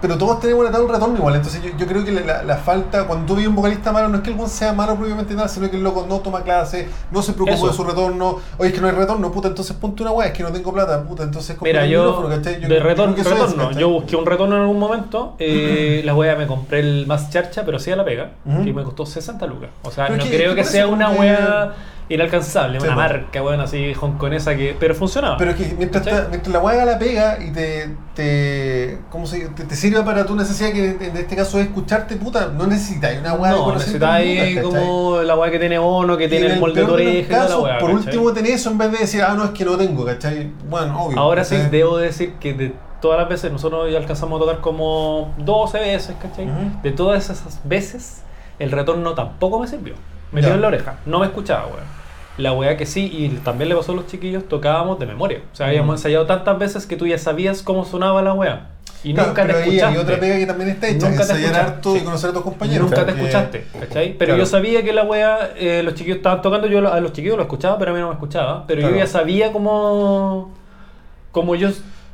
pero 0.00 0.18
todos 0.18 0.40
tenemos 0.40 0.68
un 0.68 0.74
un 0.82 0.88
retorno 0.92 1.16
igual, 1.16 1.36
entonces 1.36 1.62
yo, 1.62 1.70
yo 1.78 1.86
creo 1.86 2.04
que 2.04 2.12
la, 2.12 2.42
la 2.42 2.56
falta, 2.56 3.06
cuando 3.06 3.26
tú 3.26 3.36
ves 3.36 3.46
un 3.46 3.54
vocalista 3.56 3.92
malo, 3.92 4.08
no 4.08 4.16
es 4.18 4.22
que 4.22 4.30
el 4.30 4.36
sea 4.48 4.72
malo 4.72 4.94
propiamente 4.96 5.34
tal, 5.34 5.48
sino 5.48 5.70
que 5.70 5.76
el 5.76 5.82
loco 5.82 6.06
no 6.08 6.20
toma 6.20 6.42
clase, 6.42 6.88
no 7.10 7.22
se 7.22 7.32
preocupa 7.32 7.56
Eso. 7.56 7.68
de 7.68 7.72
su 7.72 7.84
retorno, 7.84 8.38
oye, 8.58 8.68
es 8.68 8.74
que 8.74 8.80
no 8.80 8.86
hay 8.88 8.92
retorno, 8.94 9.32
puta, 9.32 9.48
entonces 9.48 9.76
ponte 9.76 10.02
una 10.02 10.12
weá, 10.12 10.28
es 10.28 10.32
que 10.34 10.42
no 10.42 10.50
tengo 10.52 10.72
plata, 10.72 11.02
puta, 11.02 11.22
entonces 11.22 11.56
compra 11.56 11.82
Mira, 11.82 11.86
yo. 11.86 12.28
Yo 12.30 12.68
de 12.68 12.80
retorno, 12.80 13.14
que 13.14 13.20
eso 13.22 13.30
es, 13.34 13.40
retorno. 13.52 13.78
yo 13.78 13.88
busqué 13.88 14.16
un 14.16 14.26
retorno 14.26 14.56
en 14.56 14.62
algún 14.62 14.78
momento. 14.78 15.34
Eh, 15.38 16.02
la 16.04 16.14
wea 16.14 16.36
me 16.36 16.46
compré 16.46 16.80
el 16.80 17.06
más 17.06 17.30
charcha, 17.30 17.62
pero 17.64 17.78
sí 17.78 17.90
a 17.90 17.96
la 17.96 18.04
pega, 18.04 18.32
Ujú. 18.44 18.64
que 18.64 18.72
me 18.72 18.82
costó 18.82 19.06
60 19.06 19.46
lucas. 19.46 19.70
O 19.82 19.90
sea, 19.90 20.06
Pero 20.06 20.18
no 20.18 20.24
que- 20.24 20.36
creo 20.36 20.54
que 20.54 20.64
sea 20.64 20.86
una 20.88 21.10
wea 21.10 21.72
inalcanzable, 22.08 22.80
Sí, 22.80 22.86
una 22.86 22.96
marca, 22.96 23.42
weón, 23.42 23.60
así 23.60 23.92
hongkonesa 24.00 24.56
que. 24.56 24.76
Pero 24.78 24.94
funcionaba. 24.94 25.36
Pero 25.36 25.50
es 25.52 25.56
que 25.56 25.74
mientras, 25.76 26.04
ta- 26.04 26.26
mientras 26.28 26.52
la 26.52 26.58
haga 26.70 26.84
la 26.84 26.98
pega 26.98 27.38
y 27.42 27.50
te, 27.52 27.88
te, 28.14 28.98
¿cómo 29.10 29.26
se, 29.26 29.48
te, 29.48 29.64
te 29.64 29.76
sirva 29.76 30.04
para 30.04 30.24
tu 30.24 30.36
necesidad, 30.36 30.72
que 30.72 30.90
en, 31.00 31.16
este 31.16 31.36
caso 31.36 31.58
es 31.58 31.66
escucharte, 31.66 32.16
puta, 32.16 32.52
no 32.56 32.66
necesitas 32.66 33.12
una 33.18 33.32
de 33.32 33.38
no, 33.38 33.64
400 33.64 33.74
necesitáis 33.74 34.60
como 34.62 35.22
la 35.22 35.36
wea 35.36 35.50
que 35.50 35.58
tiene 35.58 35.78
Ono, 35.78 36.16
que 36.16 36.28
tiene 36.28 36.46
en 36.46 36.52
el 36.52 36.60
molde 36.60 36.80
de 36.80 36.86
de 36.86 36.92
oreja 36.92 37.48
la 37.48 37.58
wea. 37.58 37.78
Por 37.78 37.90
¿cachai? 37.90 38.06
último 38.06 38.32
tenés 38.32 38.52
eso 38.52 38.70
en 38.70 38.78
vez 38.78 38.92
de 38.92 38.98
decir, 38.98 39.22
ah, 39.22 39.34
no, 39.36 39.44
es 39.44 39.50
que 39.50 39.64
no 39.64 39.76
tengo, 39.76 40.04
¿cachai? 40.04 40.50
Bueno, 40.68 41.04
obvio. 41.04 41.18
Ahora 41.18 41.44
sí, 41.44 41.56
¿cachai? 41.56 41.70
debo 41.70 41.98
decir 41.98 42.34
que 42.34 42.54
de 42.54 42.72
todas 43.00 43.18
las 43.18 43.28
veces, 43.28 43.52
nosotros 43.52 43.90
ya 43.90 43.98
alcanzamos 43.98 44.40
a 44.40 44.44
tocar 44.44 44.60
como 44.60 45.34
12 45.38 45.78
veces, 45.80 46.16
¿cachai? 46.20 46.46
Ujú. 46.46 46.82
De 46.82 46.92
todas 46.92 47.24
esas 47.28 47.60
veces, 47.64 48.22
el 48.58 48.70
retorno 48.70 49.14
tampoco 49.14 49.58
me 49.58 49.66
sirvió. 49.68 49.94
Me 50.32 50.40
dio 50.40 50.54
en 50.54 50.60
la 50.60 50.68
oreja, 50.68 50.96
no 51.06 51.20
me 51.20 51.26
escuchaba, 51.26 51.66
weón. 51.66 51.95
La 52.38 52.52
weá 52.52 52.76
que 52.76 52.84
sí, 52.86 53.10
y 53.10 53.28
también 53.44 53.68
le 53.70 53.76
pasó 53.76 53.92
a 53.92 53.94
los 53.94 54.06
chiquillos, 54.06 54.46
tocábamos 54.48 54.98
de 54.98 55.06
memoria. 55.06 55.40
O 55.52 55.56
sea, 55.56 55.68
habíamos 55.68 55.86
Ujú. 55.88 55.98
ensayado 55.98 56.26
tantas 56.26 56.58
veces 56.58 56.86
que 56.86 56.96
tú 56.96 57.06
ya 57.06 57.18
sabías 57.18 57.62
cómo 57.62 57.84
sonaba 57.84 58.20
la 58.22 58.34
weá. 58.34 58.68
Y 59.04 59.14
Claro, 59.14 59.28
nunca 59.28 59.42
te 59.42 59.46
pero 59.48 59.58
ahí 59.58 59.64
escuchaste. 59.68 59.94
hay 59.98 60.02
otra 60.02 60.20
pega 60.20 60.36
que 60.36 60.46
también 60.46 60.70
está 60.70 60.88
hecha, 60.88 61.08
Nunca 61.08 61.26
te 61.26 61.32
ensayar 61.32 61.40
escuchaste, 61.52 61.72
harto 61.72 61.96
y 61.96 61.98
sí. 62.00 62.04
conocer 62.04 62.30
a 62.30 62.32
tus 62.32 62.42
compañeros. 62.42 62.90
Nunca 62.90 62.96
te 63.06 63.12
porque- 63.12 63.20
escuchaste, 63.20 63.66
¿cachai? 63.80 64.12
Pero 64.18 64.30
Claro. 64.30 64.38
yo 64.42 64.46
sabía 64.46 64.82
que 64.82 64.92
la 64.92 65.04
wea, 65.04 65.50
eh, 65.56 65.82
los 65.84 65.94
chiquillos 65.94 66.16
estaban 66.18 66.42
tocando, 66.42 66.66
yo 66.66 66.92
a 66.92 67.00
los 67.00 67.12
chiquillos 67.12 67.36
lo 67.36 67.42
escuchaba, 67.44 67.78
pero 67.78 67.92
a 67.92 67.94
mí 67.94 68.00
no 68.00 68.08
me 68.08 68.14
escuchaba. 68.14 68.64
Pero 68.66 68.80
Claro. 68.80 68.94
yo 68.96 69.00
ya 69.00 69.06
sabía 69.06 69.52
cómo, 69.52 70.50
cómo 71.32 71.54
yo 71.54 71.68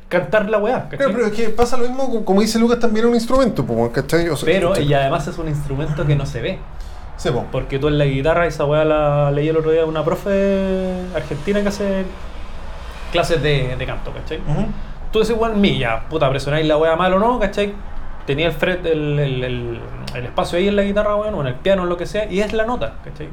cantar 0.07 0.47
la 0.49 0.59
wea, 0.59 0.83
¿cachai? 0.83 0.97
Claro, 0.99 1.13
pero 1.13 1.25
es 1.27 1.33
que 1.33 1.49
pasa 1.49 1.77
lo 1.77 1.83
mismo, 1.87 2.23
como- 2.23 2.41
dice 2.41 2.59
Lucas, 2.59 2.79
también 2.79 3.05
es 3.05 3.09
un 3.09 3.15
instrumento, 3.15 3.65
¿cachai? 3.91 4.29
O 4.29 4.35
sea, 4.35 4.45
Pero, 4.45 4.69
¿cachai? 4.69 4.85
y 4.85 4.93
además 4.93 5.27
es 5.27 5.37
un 5.39 5.47
instrumento 5.47 6.05
que 6.05 6.15
no 6.15 6.25
se 6.27 6.41
ve. 6.41 6.59
Sí, 7.17 7.29
po. 7.29 7.45
Porque 7.51 7.79
tú 7.79 7.87
en 7.87 7.97
la 7.97 8.05
guitarra, 8.05 8.45
esa 8.47 8.65
weá 8.65 8.83
la 8.85 9.31
leí 9.31 9.47
el 9.49 9.57
otro 9.57 9.71
día 9.71 9.81
de 9.81 9.87
una 9.87 10.03
profe 10.03 10.91
argentina 11.15 11.61
que 11.61 11.67
hace 11.67 12.05
clases 13.11 13.41
de, 13.41 13.75
de 13.77 13.85
canto, 13.85 14.11
¿cachai? 14.11 14.39
Ujú. 14.39 14.65
Tú 15.11 15.19
decís, 15.19 15.35
bueno, 15.35 15.55
milla, 15.55 16.07
puta, 16.09 16.29
presionáis 16.29 16.65
la 16.65 16.77
weá 16.77 16.95
mal 16.95 17.13
o 17.13 17.19
no, 17.19 17.39
¿cachai? 17.39 17.73
Tenía 18.25 18.47
el, 18.47 18.53
fret, 18.53 18.85
el, 18.85 19.19
el, 19.19 19.43
el- 19.43 19.79
el 20.15 20.25
espacio 20.25 20.57
ahí 20.59 20.67
en 20.67 20.75
la 20.75 20.83
guitarra, 20.83 21.15
weón, 21.15 21.33
o 21.35 21.41
en 21.41 21.47
el 21.47 21.55
piano, 21.55 21.83
o 21.83 21.85
lo 21.85 21.97
que 21.97 22.05
sea, 22.05 22.31
y 22.31 22.39
es 22.41 22.53
la 22.53 22.65
nota, 22.65 22.95
¿cachai? 23.03 23.29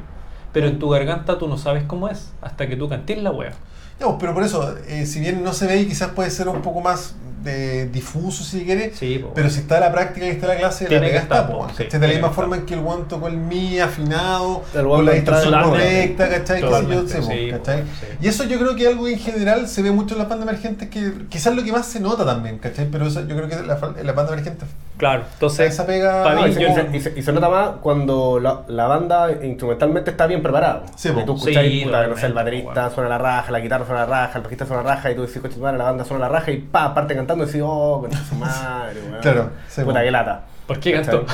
Pero 0.51 0.67
en 0.67 0.79
tu 0.79 0.89
garganta 0.89 1.37
tú 1.37 1.47
no 1.47 1.57
sabes 1.57 1.83
cómo 1.83 2.07
es 2.09 2.33
hasta 2.41 2.67
que 2.67 2.75
tú 2.75 2.89
cantís 2.89 3.17
la 3.21 3.31
weá. 3.31 3.51
No, 3.99 4.17
pero 4.17 4.33
por 4.33 4.43
eso, 4.43 4.75
eh, 4.87 5.05
si 5.05 5.19
bien 5.19 5.43
no 5.43 5.53
se 5.53 5.67
ve 5.67 5.77
y 5.81 5.87
quizás 5.87 6.09
puede 6.09 6.29
ser 6.31 6.47
un 6.47 6.61
poco 6.61 6.81
más 6.81 7.15
de 7.43 7.87
difuso 7.87 8.43
si 8.43 8.63
quiere, 8.65 8.93
Sí, 8.93 9.19
po. 9.19 9.31
pero 9.33 9.49
si 9.49 9.59
está 9.61 9.79
la 9.79 9.91
práctica 9.91 10.25
y 10.25 10.29
está 10.29 10.47
la 10.47 10.57
clase, 10.57 10.85
Tiene 10.85 11.07
la 11.07 11.07
que 11.07 11.19
pega 11.19 11.23
está, 11.23 11.47
po, 11.51 11.67
sí, 11.75 11.85
de 11.85 12.07
la 12.07 12.13
misma 12.13 12.29
forma 12.31 12.55
en 12.57 12.65
que 12.65 12.73
el 12.75 12.81
guan 12.81 13.07
tocó 13.07 13.27
el 13.27 13.37
mi 13.37 13.79
afinado, 13.79 14.63
El 14.73 14.85
con 14.85 15.05
la 15.05 15.11
distorsión 15.13 15.61
correcta, 15.63 16.29
¿cachai? 16.29 16.61
Yo, 16.61 17.07
sí, 17.07 17.17
po, 17.51 17.57
¿cachai? 17.57 17.81
sí. 17.83 18.07
Y 18.21 18.27
eso 18.27 18.43
yo 18.43 18.57
creo 18.59 18.75
que 18.75 18.87
algo 18.87 19.07
en 19.07 19.17
general 19.19 19.67
se 19.67 19.81
ve 19.81 19.91
mucho 19.91 20.15
en 20.15 20.19
las 20.19 20.29
bandas 20.29 20.47
emergentes, 20.47 20.89
que 20.89 21.13
quizás 21.29 21.55
lo 21.55 21.63
que 21.63 21.71
más 21.71 21.85
se 21.87 21.99
nota 21.99 22.25
también, 22.25 22.57
¿cachai? 22.59 22.87
Pero 22.91 23.07
eso 23.07 23.21
yo 23.27 23.35
creo 23.35 23.47
que 23.47 23.55
la, 23.55 23.63
las 23.63 24.15
bandas 24.15 24.31
emergentes 24.33 24.67
Claro, 24.97 25.23
entonces. 25.33 25.73
esa 25.73 25.87
pega... 25.87 26.23
pa' 26.23 26.35
No, 26.35 26.43
mí, 26.43 26.51
y, 26.51 26.53
se, 26.53 26.61
y 26.61 26.73
se- 26.75 26.97
y 26.97 26.99
se- 27.01 27.19
y 27.19 27.23
se 27.23 27.33
nota 27.33 27.49
más 27.49 27.69
cuando 27.81 28.39
la, 28.39 28.61
la 28.67 28.85
banda 28.85 29.31
instrumentalmente 29.43 30.11
está 30.11 30.27
bien 30.27 30.43
preparada. 30.43 30.83
Sí, 30.95 31.07
Porque 31.09 31.21
po. 31.25 31.33
tú 31.33 31.37
escuchas, 31.39 31.63
Sí, 31.65 31.81
puta, 31.85 32.05
no 32.05 32.17
sé, 32.17 32.25
el 32.27 32.33
baterista 32.33 32.71
bueno. 32.73 32.91
suena 32.91 33.09
la 33.09 33.17
raja, 33.17 33.51
la 33.51 33.59
guitarra 33.61 33.85
suena 33.87 34.01
la 34.01 34.05
raja, 34.05 34.37
el 34.37 34.43
bajista 34.43 34.65
suena 34.67 34.83
la 34.83 34.95
raja, 34.95 35.11
y 35.11 35.15
tú 35.15 35.21
decís, 35.23 35.41
coche, 35.41 35.55
la 35.59 35.71
banda 35.71 36.05
suena 36.05 36.27
la 36.27 36.29
raja, 36.29 36.51
y 36.51 36.57
pa, 36.57 36.93
parte 36.93 37.15
cantando 37.15 37.30
y 37.37 37.45
decís, 37.45 37.61
oh, 37.63 38.01
con 38.01 38.11
su 38.13 38.35
madre, 38.35 38.99
weón. 39.09 39.21
Claro, 39.21 39.49
sí, 39.67 39.81
Puta, 39.83 40.01
qué 40.03 40.11
lata. 40.11 40.41
¿Por 40.67 40.79
qué 40.79 40.93
cantó? 40.93 41.25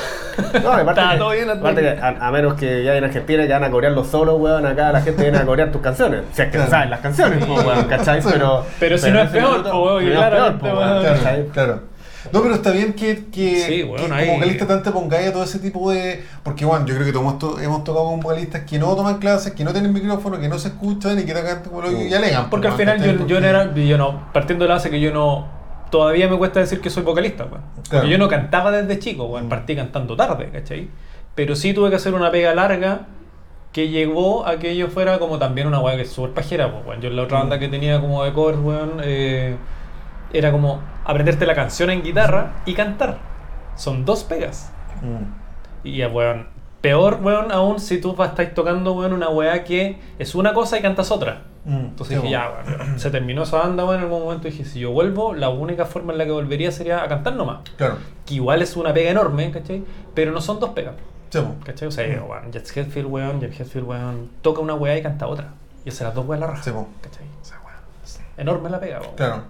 No, 0.64 0.72
aparte, 0.72 1.00
que, 1.12 1.18
todo 1.18 1.30
bien, 1.30 1.48
aparte 1.50 1.80
que 1.80 1.88
a, 1.90 2.08
a 2.08 2.30
menos 2.32 2.54
que 2.54 2.82
ya 2.82 2.96
en 2.96 3.04
Argentina 3.04 3.46
que 3.46 3.52
van 3.52 3.62
a 3.64 3.70
corear 3.70 3.92
los 3.92 4.08
solos, 4.08 4.36
weón, 4.40 4.66
acá 4.66 4.90
la 4.90 5.00
gente 5.00 5.22
viene 5.22 5.38
a 5.38 5.44
corear 5.46 5.70
tus 5.70 5.80
canciones. 5.80 6.22
Si 6.32 6.42
es 6.42 6.48
que 6.48 6.52
Claro. 6.52 6.64
no 6.66 6.70
saben 6.70 6.90
las 6.90 7.00
canciones, 7.00 7.44
po, 7.44 7.54
weón, 7.54 7.84
¿cachai? 7.84 8.20
Sí. 8.22 8.28
Pero, 8.32 8.64
Pero 8.80 8.98
si 8.98 9.10
no 9.10 9.20
es 9.20 9.30
peor, 9.30 9.50
minuto- 9.50 9.70
po, 9.70 9.84
weón, 9.84 10.12
no 10.14 10.22
es 10.24 10.30
peor, 10.30 10.58
po, 10.58 10.66
weón. 10.66 10.78
Claro, 11.02 11.02
¿cachai? 11.18 11.46
claro. 11.48 11.80
No, 12.32 12.42
pero 12.42 12.54
está 12.56 12.72
bien 12.72 12.92
que, 12.94 13.26
que, 13.30 13.60
Sí, 13.64 13.82
bueno, 13.84 14.04
que 14.14 14.22
como 14.26 14.34
vocalista 14.34 14.66
tanto 14.66 14.82
te 14.82 14.90
pongáis 14.90 15.28
a 15.28 15.32
todo 15.32 15.44
ese 15.44 15.60
tipo 15.60 15.90
de... 15.92 16.24
Porque, 16.42 16.64
bueno, 16.66 16.84
yo 16.84 16.94
creo 16.94 17.06
que 17.06 17.12
todos 17.12 17.22
hemos, 17.24 17.38
to- 17.38 17.60
hemos 17.60 17.84
tocado 17.84 18.06
con 18.06 18.20
vocalistas 18.20 18.62
que 18.64 18.78
no 18.78 18.94
toman 18.96 19.18
clases, 19.18 19.52
que 19.52 19.62
no 19.64 19.72
tienen 19.72 19.92
micrófono, 19.94 20.38
que 20.38 20.48
no 20.48 20.58
se 20.58 20.68
escuchan 20.68 21.18
y 21.20 21.24
que 21.24 21.32
tocan 21.32 21.62
como 21.62 21.80
lo 21.80 21.92
y 21.92 22.12
alegan. 22.12 22.50
Porque 22.50 22.66
al 22.66 22.74
pues, 22.74 22.86
final 22.86 23.18
yo, 23.18 23.26
yo 23.26 23.40
no 23.40 23.46
era, 23.46 23.72
yo 23.72 23.96
no, 23.96 24.30
partiendo 24.32 24.64
de 24.64 24.68
la 24.68 24.74
base 24.74 24.90
que 24.90 25.00
yo 25.00 25.10
no, 25.12 25.46
todavía 25.90 26.28
me 26.28 26.36
cuesta 26.36 26.60
decir 26.60 26.80
que 26.80 26.90
soy 26.90 27.02
vocalista, 27.02 27.44
weón. 27.44 27.62
Claro. 27.88 28.06
yo 28.06 28.18
no 28.18 28.28
cantaba 28.28 28.70
desde 28.70 28.98
chico, 28.98 29.24
weón, 29.24 29.48
partí 29.48 29.76
cantando 29.76 30.16
tarde, 30.16 30.50
¿cachai? 30.52 30.88
Pero 31.34 31.56
sí 31.56 31.72
tuve 31.72 31.90
que 31.90 31.96
hacer 31.96 32.14
una 32.14 32.30
pega 32.30 32.54
larga 32.54 33.06
que 33.72 33.88
llegó 33.88 34.46
a 34.46 34.58
que 34.58 34.76
yo 34.76 34.88
fuera 34.88 35.18
como 35.18 35.38
también 35.38 35.66
una 35.66 35.80
weá 35.80 35.96
que 35.96 36.02
es 36.02 36.10
súper 36.10 36.32
pajera, 36.32 36.72
pues, 36.72 36.86
weón. 36.86 37.00
Yo 37.00 37.08
en 37.08 37.16
la 37.16 37.22
otra 37.22 37.38
banda 37.38 37.58
que 37.58 37.68
tenía 37.68 38.00
como 38.00 38.24
de 38.24 38.32
covers, 38.32 38.58
weón, 38.58 39.00
eh, 39.02 39.56
era 40.32 40.52
como 40.52 40.80
aprenderte 41.04 41.46
la 41.46 41.54
canción 41.54 41.90
en 41.90 42.02
guitarra 42.02 42.62
y 42.66 42.74
cantar. 42.74 43.18
Son 43.76 44.04
dos 44.04 44.24
pegas. 44.24 44.72
Mm. 45.02 45.86
Y 45.86 46.04
weón, 46.04 46.48
peor, 46.80 47.18
weón, 47.22 47.50
aún 47.52 47.80
si 47.80 48.00
tú 48.00 48.14
estáis 48.22 48.54
tocando, 48.54 48.92
weón, 48.94 49.12
una 49.12 49.28
weá 49.28 49.64
que 49.64 49.98
es 50.18 50.34
una 50.34 50.52
cosa 50.54 50.78
y 50.78 50.82
cantas 50.82 51.10
otra. 51.10 51.42
Mm. 51.64 51.76
Entonces 51.76 52.22
dije, 52.22 52.28
bueno. 52.36 52.64
ya, 52.66 52.72
weón, 52.78 52.98
se 53.00 53.10
terminó 53.10 53.42
esa 53.42 53.58
banda, 53.58 53.84
weón, 53.84 53.98
en 53.98 54.04
algún 54.04 54.22
momento 54.22 54.48
dije, 54.48 54.64
si 54.64 54.80
yo 54.80 54.90
vuelvo, 54.92 55.34
la 55.34 55.48
única 55.48 55.84
forma 55.86 56.12
en 56.12 56.18
la 56.18 56.24
que 56.24 56.30
volvería 56.32 56.70
sería 56.72 57.02
a 57.02 57.08
cantar 57.08 57.34
nomás. 57.34 57.58
Claro. 57.76 57.96
Que 58.24 58.34
igual 58.34 58.62
es 58.62 58.76
una 58.76 58.92
pega 58.94 59.10
enorme, 59.10 59.50
¿cachai? 59.50 59.84
Pero 60.14 60.32
no 60.32 60.40
son 60.40 60.60
dos 60.60 60.70
pegas, 60.70 60.94
Sí. 61.30 61.40
¿cachai? 61.64 61.88
O 61.88 61.90
sea, 61.90 62.06
Mm. 62.06 62.28
weón, 62.30 62.52
Jet 62.52 62.70
Hetfield, 62.76 63.06
weón, 63.10 63.40
Jet 63.40 63.60
Hetfield, 63.60 63.86
weón, 63.86 64.30
toca 64.42 64.60
una 64.60 64.74
weá 64.74 64.96
y 64.96 65.02
canta 65.02 65.26
otra. 65.26 65.48
Y 65.84 65.88
hace 65.90 66.04
las 66.04 66.14
dos 66.14 66.26
weas 66.26 66.40
la 66.40 66.46
raja, 66.46 66.62
Sí. 66.62 66.70
¿cachai? 67.02 67.26
O 67.40 67.44
sea, 67.44 67.58
weón, 67.64 67.78
es 68.04 68.20
enorme 68.36 68.70
la 68.70 68.80
pega, 68.80 69.00
weón. 69.00 69.14
Claro. 69.16 69.42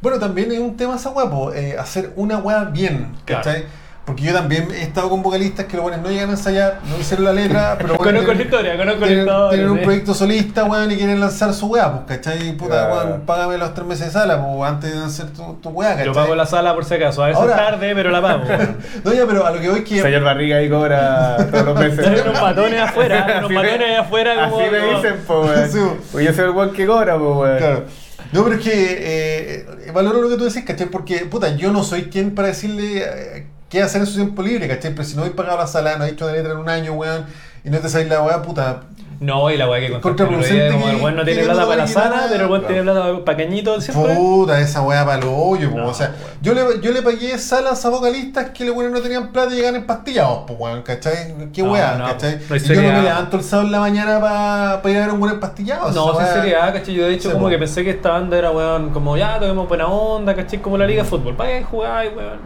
Bueno, 0.00 0.18
también 0.20 0.50
hay 0.52 0.58
un 0.58 0.76
tema 0.76 0.94
esa 0.94 1.10
guapo, 1.10 1.50
hacer 1.78 2.12
una 2.14 2.38
weá 2.38 2.64
bien, 2.66 3.16
¿cachai? 3.24 3.64
Porque 4.08 4.22
yo 4.24 4.32
también 4.32 4.68
he 4.72 4.82
estado 4.84 5.10
con 5.10 5.22
vocalistas 5.22 5.66
que 5.66 5.76
los 5.76 5.82
buenos 5.82 6.00
no 6.00 6.08
llegan 6.10 6.30
a 6.30 6.32
ensayar, 6.32 6.80
no 6.88 6.98
hicieron 6.98 7.26
la 7.26 7.32
letra, 7.34 7.76
pero 7.78 7.94
bueno, 7.96 8.04
Conozco 8.20 8.32
la 8.32 8.42
historia, 8.42 8.76
conozco 8.78 9.00
la 9.02 9.06
tienen, 9.06 9.26
historia, 9.26 9.50
tienen 9.50 9.70
un 9.70 9.78
proyecto 9.82 10.14
solista, 10.14 10.64
weón, 10.64 10.90
y 10.92 10.96
quieren 10.96 11.20
lanzar 11.20 11.52
su 11.52 11.66
weá, 11.66 11.92
pues, 12.06 12.16
¿cachai? 12.18 12.52
Puta, 12.56 12.88
Claro. 12.88 12.94
weón, 13.10 13.20
págame 13.26 13.58
los 13.58 13.74
tres 13.74 13.86
meses 13.86 14.06
de 14.06 14.12
sala, 14.12 14.42
pues, 14.42 14.70
antes 14.70 14.94
de 14.94 15.04
hacer 15.04 15.26
tu, 15.34 15.54
tu 15.62 15.68
weá, 15.68 15.90
¿cachai? 15.90 16.06
Yo 16.06 16.12
pago 16.14 16.34
la 16.34 16.46
sala 16.46 16.74
por 16.74 16.86
si 16.86 16.94
acaso, 16.94 17.22
a 17.22 17.26
veces 17.26 17.40
Ahora- 17.42 17.56
tarde, 17.56 17.94
pero 17.94 18.10
la 18.10 18.22
pago. 18.22 18.44
No, 19.04 19.12
ya, 19.12 19.26
pero 19.26 19.44
a 19.46 19.50
lo 19.50 19.60
que 19.60 19.68
voy 19.68 19.84
que... 19.84 20.00
Señor 20.00 20.22
Barriga 20.22 20.56
ahí 20.56 20.70
cobra 20.70 21.36
todos 21.50 21.66
los 21.66 21.78
meses. 21.78 22.06
Hay 22.06 22.20
unos 22.20 22.40
matones 22.40 22.80
afuera, 22.80 23.26
unos 23.40 23.50
matones 23.50 23.98
afuera 23.98 24.48
como... 24.48 24.58
Así 24.60 24.70
me 24.70 24.94
dicen, 24.94 25.14
po, 25.26 25.40
weón. 25.42 25.98
Pues 26.10 26.24
yo 26.26 26.32
soy 26.32 26.44
el 26.46 26.50
weón 26.50 26.72
que 26.72 26.86
cobra, 26.86 27.18
po, 27.18 27.40
weón. 27.40 27.58
Claro. 27.58 27.84
No, 28.32 28.44
pero 28.44 28.56
es 28.56 28.62
que 28.62 28.72
eh, 28.72 29.66
eh, 29.86 29.90
valoro 29.92 30.20
lo 30.20 30.28
que 30.28 30.36
tú 30.36 30.44
decís, 30.44 30.62
¿cachai? 30.64 30.88
Porque, 30.88 31.20
puta, 31.20 31.56
yo 31.56 31.72
no 31.72 31.82
soy 31.82 32.04
quien 32.04 32.34
para 32.34 32.48
decirle 32.48 33.02
eh, 33.02 33.46
qué 33.68 33.82
hacer 33.82 34.00
en 34.00 34.06
su 34.06 34.14
tiempo 34.14 34.42
libre, 34.42 34.68
¿cachai? 34.68 34.92
Pero 34.92 35.04
si 35.04 35.16
no 35.16 35.24
he 35.24 35.30
pagado 35.30 35.58
la 35.58 35.66
sala, 35.66 35.96
no 35.96 36.04
he 36.04 36.10
hecho 36.10 36.26
de 36.26 36.34
letra 36.34 36.52
en 36.52 36.58
un 36.58 36.68
año, 36.68 36.92
weón, 36.94 37.26
y 37.64 37.70
no 37.70 37.78
te 37.78 37.88
sabes 37.88 38.08
la 38.08 38.22
weá, 38.22 38.42
puta. 38.42 38.82
No, 39.20 39.50
y 39.50 39.56
la 39.56 39.68
weá 39.68 39.80
que 39.80 40.00
Contraproducente 40.00 40.70
como 40.70 40.88
el 40.90 40.96
weón 41.02 41.16
no 41.16 41.24
tiene 41.24 41.42
plata 41.42 41.64
para 41.66 41.76
la 41.76 41.86
sala, 41.88 42.26
pero 42.30 42.44
el 42.44 42.50
weón 42.52 42.66
tiene 42.68 42.82
plata 42.82 43.24
para 43.24 43.36
cañito 43.36 43.80
siempre. 43.80 44.14
Puta, 44.14 44.60
esa 44.60 44.80
weá 44.82 45.04
para 45.04 45.20
lo 45.22 45.34
hoyo, 45.36 45.72
po. 45.72 45.76
No, 45.78 45.88
o 45.88 45.94
sea, 45.94 46.14
yo 46.40 46.54
le, 46.54 46.80
yo 46.80 46.92
le 46.92 47.02
pagué 47.02 47.36
salas 47.36 47.84
a 47.84 47.88
vocalistas 47.88 48.50
que 48.50 48.64
los 48.64 48.76
weones 48.76 48.92
no 48.92 49.00
tenían 49.00 49.32
plata 49.32 49.52
y 49.52 49.56
llegan 49.56 49.74
empastillados, 49.74 50.44
pues 50.46 50.60
weón, 50.60 50.82
¿cachai? 50.82 51.34
Qué 51.52 51.62
weá, 51.64 51.98
¿cachai? 51.98 52.38
y 52.48 52.58
yo 52.60 52.80
no 52.80 52.92
me 52.92 53.02
levanto 53.02 53.36
el 53.38 53.42
sábado 53.42 53.66
en 53.66 53.72
la 53.72 53.80
mañana 53.80 54.20
para 54.20 54.80
ir 54.92 54.98
a 54.98 55.00
ver 55.00 55.10
un 55.10 55.20
weón 55.20 55.34
empastillado. 55.34 55.90
No, 55.90 56.12
esa 56.12 56.18
sin 56.20 56.26
weá- 56.28 56.34
seriedad, 56.34 56.72
¿cachai? 56.74 56.94
Yo 56.94 57.04
de 57.06 57.14
hecho 57.14 57.32
como 57.32 57.48
que 57.48 57.58
pensé 57.58 57.82
que 57.82 57.90
esta 57.90 58.10
banda 58.10 58.38
era, 58.38 58.52
weón, 58.52 58.90
como 58.90 59.16
ya, 59.16 59.40
toquemos 59.40 59.68
buena 59.68 59.88
onda, 59.88 60.36
¿cachai? 60.36 60.60
Como 60.62 60.78
la 60.78 60.86
liga 60.86 61.02
de 61.02 61.08
fútbol, 61.08 61.34
vaya 61.34 61.58
a 61.58 61.64
jugar, 61.64 62.06
weón. 62.16 62.38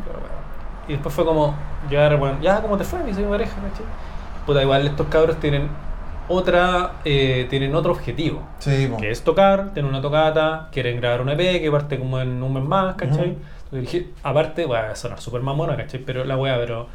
Y 0.93 0.97
después 0.97 1.15
fue 1.15 1.25
como, 1.25 1.55
llegar, 1.89 2.17
weón, 2.21 2.43
ya, 2.43 2.61
¿cómo 2.61 2.77
te 2.77 2.85
fue? 2.85 3.03
Mi 3.03 3.15
soy 3.15 3.25
pareja, 3.25 3.55
¿cachai? 3.55 3.87
Puta, 4.45 4.61
igual 4.61 4.87
estos 4.87 5.07
cabros 5.07 5.41
tienen 5.41 5.69
otra, 6.29 6.93
eh, 7.07 7.47
tienen 7.49 7.75
otro 7.75 7.93
objetivo. 7.93 8.43
Sí, 8.59 8.89
po. 8.91 8.99
que 8.99 9.11
es 9.11 9.23
tocar, 9.23 9.73
tener 9.73 9.89
una 9.91 10.03
tocata, 10.03 10.69
quieren 10.71 10.99
grabar 11.01 11.23
un 11.23 11.31
EP 11.31 11.61
que 11.63 11.71
parte 11.71 11.99
como 11.99 12.21
en 12.21 12.43
un 12.43 12.53
mes 12.53 12.63
más, 12.63 12.95
¿cachai? 12.97 13.31
Ujú. 13.31 13.39
Entonces 13.73 13.81
dije, 13.93 14.11
aparte, 14.23 14.67
voy 14.67 14.77
a 14.77 14.95
sonar 14.95 15.19
súper 15.21 15.41
mamona, 15.41 15.77
¿cachai? 15.77 16.01
Pero 16.05 16.25
la 16.25 16.37
weá, 16.37 16.57
pero 16.59 16.89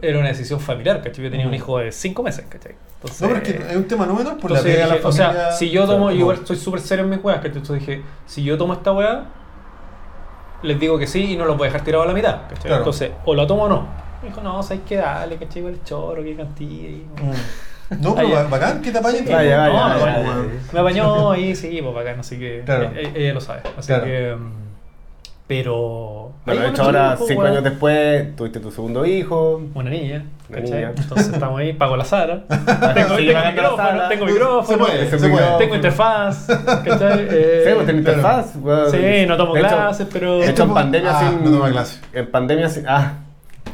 era 0.00 0.18
una 0.20 0.28
decisión 0.28 0.60
familiar, 0.60 1.02
¿cachai? 1.02 1.24
Yo 1.24 1.30
tenía 1.30 1.46
un 1.46 1.52
Ujú. 1.52 1.56
hijo 1.62 1.78
de 1.78 1.90
5 1.90 2.22
meses, 2.22 2.46
¿cachai? 2.48 2.76
Entonces, 2.94 3.20
No, 3.22 3.28
pero 3.28 3.40
es 3.40 3.48
que 3.48 3.70
es 3.72 3.76
un 3.76 3.88
tema 3.88 4.06
nuevo 4.06 4.36
por 4.38 4.52
la 4.52 4.58
entonces 4.58 4.78
la 4.78 4.94
dije, 4.94 4.98
o 5.08 5.12
familia. 5.12 5.32
sea, 5.32 5.52
si 5.52 5.70
yo 5.70 5.82
o 5.82 5.86
sea, 5.86 5.94
tomo, 5.96 6.04
yo 6.06 6.10
como- 6.12 6.20
igual 6.20 6.36
estoy 6.36 6.56
súper 6.56 6.80
serio 6.80 7.04
en 7.04 7.10
mis 7.10 7.24
weas, 7.24 7.38
¿cachai? 7.40 7.58
Entonces 7.58 7.80
dije, 7.86 8.02
si 8.26 8.44
yo 8.44 8.56
tomo 8.56 8.72
esta 8.74 8.92
weá, 8.92 9.24
les 10.62 10.78
digo 10.80 10.98
que 10.98 11.06
sí 11.06 11.32
y 11.32 11.36
no 11.36 11.44
lo 11.44 11.54
voy 11.56 11.66
a 11.68 11.70
dejar 11.70 11.84
tirado 11.84 12.02
a 12.04 12.06
la 12.06 12.12
mitad. 12.12 12.40
Entonces, 12.64 13.10
o 13.24 13.34
lo 13.34 13.46
tomo 13.46 13.64
o 13.64 13.68
no. 13.68 13.86
Me 14.22 14.28
dijo, 14.28 14.40
no, 14.42 14.62
sabes 14.62 14.82
que 14.86 14.96
dale, 14.96 15.36
¿cachai? 15.36 15.64
El 15.64 15.82
choro, 15.84 16.22
que 16.22 16.36
cantilla 16.36 16.88
y... 16.88 17.06
Mm. 17.22 18.02
No, 18.02 18.14
pero 18.16 18.30
ba- 18.30 18.44
bacán 18.44 18.82
que 18.82 18.90
te 18.92 18.98
apañen. 18.98 19.24
Sí, 19.24 19.30
no, 19.30 19.36
vaya, 19.36 19.66
no, 19.68 19.72
vaya, 19.72 19.96
bueno, 19.98 20.18
vaya. 20.28 20.48
Me 20.72 20.80
apañó 20.80 21.30
ahí, 21.32 21.54
sí, 21.56 21.80
pues 21.82 21.94
bacán, 21.94 22.20
así 22.20 22.38
que 22.38 22.62
Claro. 22.64 22.90
eh, 22.94 23.12
ella 23.14 23.34
lo 23.34 23.40
sabe. 23.40 23.62
Así 23.76 23.86
Claro. 23.88 24.04
que. 24.04 24.36
Pero. 25.50 26.30
Bueno, 26.46 26.60
de 26.62 26.68
hecho, 26.68 26.84
bueno, 26.84 26.98
ahora, 27.00 27.16
cinco 27.26 27.40
weón, 27.42 27.52
años 27.52 27.64
después, 27.64 28.36
tuviste 28.36 28.60
tu 28.60 28.70
segundo 28.70 29.04
hijo. 29.04 29.60
Una 29.74 29.90
niña, 29.90 30.24
Una 30.48 30.58
¿cachai? 30.58 30.74
niña. 30.78 30.92
Entonces 30.96 31.32
estamos 31.32 31.58
ahí, 31.60 31.72
pago 31.72 31.96
la 31.96 32.04
sala. 32.04 32.44
tengo, 32.94 33.16
Sigue 33.16 33.32
tengo 33.32 33.34
pagando 33.34 33.42
la 33.42 33.50
micrófono, 33.50 33.76
sala. 33.88 34.08
tengo 34.08 34.26
Se 34.26 34.32
micrófono, 34.32 34.78
puede, 34.86 35.10
se 35.10 35.16
tengo, 35.18 35.36
puede. 35.36 35.50
tengo 35.58 35.74
interfaz, 35.74 36.46
¿cachai? 36.46 37.26
Eh, 37.30 37.62
Sí, 37.64 37.64
tenés 37.64 37.74
claro. 37.84 37.90
interfaz. 37.98 38.56
weón. 38.62 38.90
sí, 38.92 39.26
no 39.26 39.36
tomo 39.36 39.52
clases, 39.54 40.06
pero. 40.12 40.38
De 40.38 40.50
hecho, 40.50 40.62
en 40.62 40.74
pandemia 40.74 41.10
Ah, 41.18 41.28
sin. 41.30 41.44
no 41.44 41.50
toma 41.58 41.70
clase. 41.70 42.00
En 42.12 42.30
pandemia 42.30 42.68
sin. 42.68 42.84
Ah, 42.88 43.14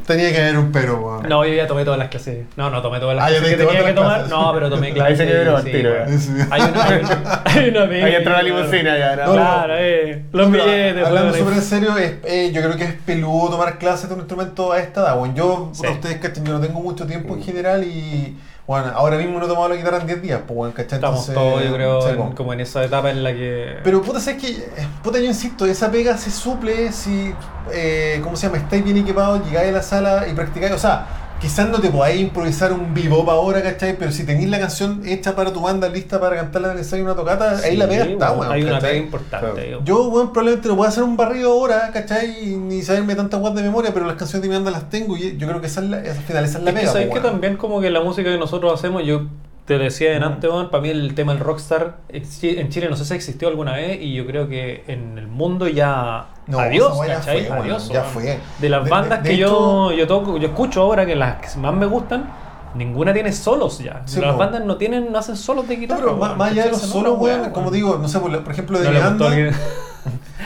Tenía 0.07 0.31
que 0.31 0.37
haber 0.41 0.57
un 0.57 0.71
pero, 0.71 0.95
weón. 1.01 1.27
No, 1.29 1.45
yo 1.45 1.53
ya 1.53 1.67
tomé 1.67 1.83
todas 1.83 1.99
las 1.99 2.07
clases. 2.07 2.45
No, 2.55 2.69
no 2.69 2.81
tomé 2.81 2.99
todas 2.99 3.15
las 3.17 3.25
Ah, 3.25 3.27
clases 3.27 3.43
te 3.43 3.57
que 3.57 3.63
tenía 3.65 3.85
que 3.85 3.93
tomar. 3.93 4.13
clases. 4.13 4.29
No, 4.29 4.53
pero 4.53 4.69
tomé 4.69 4.87
Ahí 4.87 4.93
clases. 4.93 5.17
se 5.17 5.27
quebró 5.27 5.57
el 5.59 5.63
tiro, 5.65 5.91
weón. 5.91 6.47
Hay 6.49 6.61
una, 6.61 6.83
hay 7.45 7.69
una, 7.69 7.81
ahí 8.05 8.15
entró 8.15 8.31
la 8.33 8.41
limusina 8.41 8.97
ya. 8.97 9.15
¿no? 9.17 9.33
Claro, 9.33 9.73
eh. 9.77 10.23
Los 10.31 10.49
billetes, 10.51 11.05
Hablando 11.05 11.31
weón, 11.33 11.39
súper 11.39 11.53
en 11.57 11.61
serio, 11.61 11.97
es, 11.97 12.13
eh, 12.23 12.51
yo 12.53 12.61
creo 12.61 12.77
que 12.77 12.85
es 12.85 12.93
peludo 13.05 13.49
tomar 13.49 13.77
clases 13.77 14.07
de 14.07 14.13
un 14.15 14.21
instrumento 14.21 14.71
a 14.71 14.79
esta 14.79 15.01
edad. 15.01 15.17
Bueno, 15.17 15.35
yo, 15.35 15.71
ustedes, 15.73 16.17
¿cachai? 16.17 16.43
Yo 16.43 16.53
no 16.53 16.61
tengo 16.61 16.79
mucho 16.79 17.05
tiempo 17.05 17.35
en 17.35 17.43
general 17.43 17.83
y, 17.83 18.37
bueno, 18.67 18.91
ahora 18.93 19.17
mismo 19.17 19.39
no 19.39 19.45
he 19.45 19.47
tomado 19.47 19.69
la 19.69 19.75
guitarra 19.77 19.97
en 20.01 20.07
10 20.07 20.21
días, 20.21 20.41
pues, 20.45 20.55
bueno, 20.55 20.73
¿cachai? 20.75 20.97
Estamos 20.97 21.25
todos, 21.33 21.63
yo 21.63 21.73
creo, 21.73 22.09
en- 22.09 22.17
pues. 22.17 22.35
como 22.35 22.51
en 22.53 22.59
esa 22.59 22.83
etapa 22.83 23.09
en 23.09 23.23
la 23.23 23.31
que. 23.31 23.77
Pero 23.83 24.01
puta, 24.01 24.19
¿sabes 24.19 24.41
que 24.43 24.69
Puta, 25.01 25.19
yo 25.19 25.25
insisto, 25.25 25.65
esa 25.65 25.89
pega 25.89 26.17
se 26.17 26.29
suple 26.31 26.91
si, 26.91 27.33
eh, 27.71 28.19
¿cómo 28.23 28.35
se 28.35 28.47
llama? 28.47 28.57
Estáis 28.59 28.83
bien 28.83 28.97
equipados, 28.97 29.45
llegáis 29.45 29.69
a 29.69 29.71
la 29.71 29.81
sala 29.81 30.27
y 30.27 30.33
practicáis. 30.33 30.73
O 30.73 30.77
sea, 30.77 31.07
quizás 31.39 31.69
no 31.69 31.79
te 31.79 31.89
podáis 31.89 32.19
improvisar 32.19 32.73
un 32.73 32.93
bebop 32.93 33.29
ahora, 33.29 33.61
¿cachai? 33.61 33.97
Pero 33.97 34.11
si 34.11 34.25
tenéis 34.25 34.49
la 34.49 34.59
canción 34.59 35.01
hecha 35.05 35.35
para 35.35 35.53
tu 35.53 35.61
banda, 35.61 35.87
lista 35.89 36.19
para 36.19 36.35
cantarla 36.35 36.73
en 36.73 36.79
el 36.79 37.01
una 37.03 37.15
tocata, 37.15 37.57
ahí 37.63 37.77
la 37.77 37.87
pega 37.87 38.05
está, 38.05 38.31
weón, 38.31 38.39
weón. 38.39 38.51
Hay 38.53 38.63
una 38.63 38.71
¿cachai? 38.73 38.89
pega 38.91 39.03
importante. 39.05 39.61
Claro. 39.67 39.81
Yo, 39.83 40.09
bueno, 40.09 40.33
probablemente 40.33 40.67
no 40.67 40.75
puedo 40.75 40.89
hacer 40.89 41.03
un 41.03 41.17
barrido 41.17 41.51
ahora, 41.51 41.91
¿cachai? 41.93 42.55
Ni 42.55 42.81
saberme 42.81 43.15
tantas 43.15 43.39
guas 43.39 43.53
de 43.55 43.61
memoria, 43.61 43.93
pero 43.93 44.05
las 44.05 44.15
canciones 44.15 44.41
de 44.43 44.47
mi 44.49 44.55
banda 44.55 44.71
las 44.71 44.89
tengo 44.89 45.15
y 45.17 45.37
yo 45.37 45.47
creo 45.47 45.61
que 45.61 45.67
esa 45.67 45.81
es 45.81 45.89
la, 45.89 45.97
al 45.97 46.05
final 46.23 46.45
esa 46.45 46.57
es 46.57 46.63
la 46.63 46.69
Es 46.71 46.75
que 46.75 46.79
pega. 46.81 46.91
sabéis 46.91 47.07
po, 47.09 47.13
que 47.15 47.19
weón. 47.19 47.31
también 47.33 47.57
como 47.57 47.81
que 47.81 47.89
la 47.89 48.01
música 48.01 48.29
que 48.31 48.37
nosotros 48.37 48.73
hacemos, 48.73 49.03
yo 49.05 49.21
te 49.67 49.77
decía 49.77 50.13
en 50.13 50.21
Mm. 50.21 50.25
antes, 50.25 50.49
weón, 50.49 50.69
para 50.71 50.81
mí 50.81 50.89
el 50.89 51.13
tema 51.13 51.33
del 51.33 51.41
rockstar 51.43 51.97
exi- 52.09 52.57
en 52.57 52.69
Chile 52.69 52.87
no 52.89 52.95
sé 52.95 53.03
si 53.05 53.13
existió 53.13 53.49
alguna 53.49 53.73
vez 53.73 54.01
y 54.01 54.13
yo 54.15 54.25
creo 54.25 54.47
que 54.47 54.83
en 54.87 55.17
el 55.17 55.27
mundo 55.27 55.67
ya 55.67 56.27
No, 56.47 56.59
adiós, 56.59 56.97
weá 56.97 57.19
ya 57.19 57.77
ya 57.77 58.03
fue. 58.03 58.39
De 58.59 58.69
las 58.69 58.85
De- 58.85 58.89
bandas 58.89 59.21
de- 59.21 59.29
que 59.29 59.35
de 59.35 59.41
yo, 59.41 59.91
hecho- 59.91 59.97
yo 59.99 60.07
toco, 60.07 60.37
yo 60.37 60.47
escucho 60.47 60.81
ahora 60.81 61.05
que 61.05 61.15
las 61.15 61.35
que 61.35 61.59
más 61.59 61.73
me 61.73 61.85
gustan, 61.85 62.29
ninguna 62.75 63.13
tiene 63.13 63.31
solos 63.33 63.79
ya. 63.79 64.03
Sí, 64.05 64.21
Las 64.21 64.37
bandas 64.37 64.63
no 64.63 64.77
tienen, 64.77 65.11
no 65.11 65.17
hacen 65.19 65.35
solos 65.35 65.67
de 65.67 65.75
No, 65.75 65.81
guitarra. 65.81 66.01
pero 66.01 66.15
más, 66.15 66.39
allá 66.51 66.63
de 66.63 66.71
los 66.71 66.81
solos, 66.81 67.03
no 67.03 67.19
weón, 67.19 67.49
como 67.51 67.69
digo, 67.69 67.97
no 68.01 68.07
sé, 68.07 68.19
por, 68.19 68.43
por 68.43 68.53
ejemplo, 68.53 68.79
de 68.79 68.85
No 68.85 68.89
mi 68.91 68.95
le 68.97 69.01
gustó 69.01 69.23
banda. 69.25 69.25
a 69.25 69.29
alguien. 69.37 69.55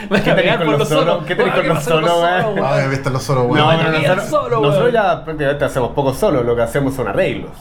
Me 0.09 0.23
¿Qué 0.23 0.31
tenés 0.33 0.57
con 0.57 0.71
los 0.79 0.87
solos. 0.89 1.05
solos? 1.05 1.25
¿Qué 1.27 1.35
tenés 1.35 1.53
con 1.53 1.67
los 1.67 1.83
solos, 1.83 2.09
weón? 2.11 2.55
weón? 2.55 2.65
Ay, 2.67 2.87
viste 2.89 3.09
los 3.11 3.21
solos, 3.21 3.47
No, 3.47 3.53
pero 3.53 4.61
nosotros, 4.61 4.93
ya 4.93 5.23
prácticamente 5.23 5.65
hacemos 5.65 5.91
poco 5.91 6.11
solo, 6.15 6.41
lo 6.41 6.55
que 6.55 6.61
hacemos 6.63 6.95
son 6.95 7.07
arreglos. 7.07 7.51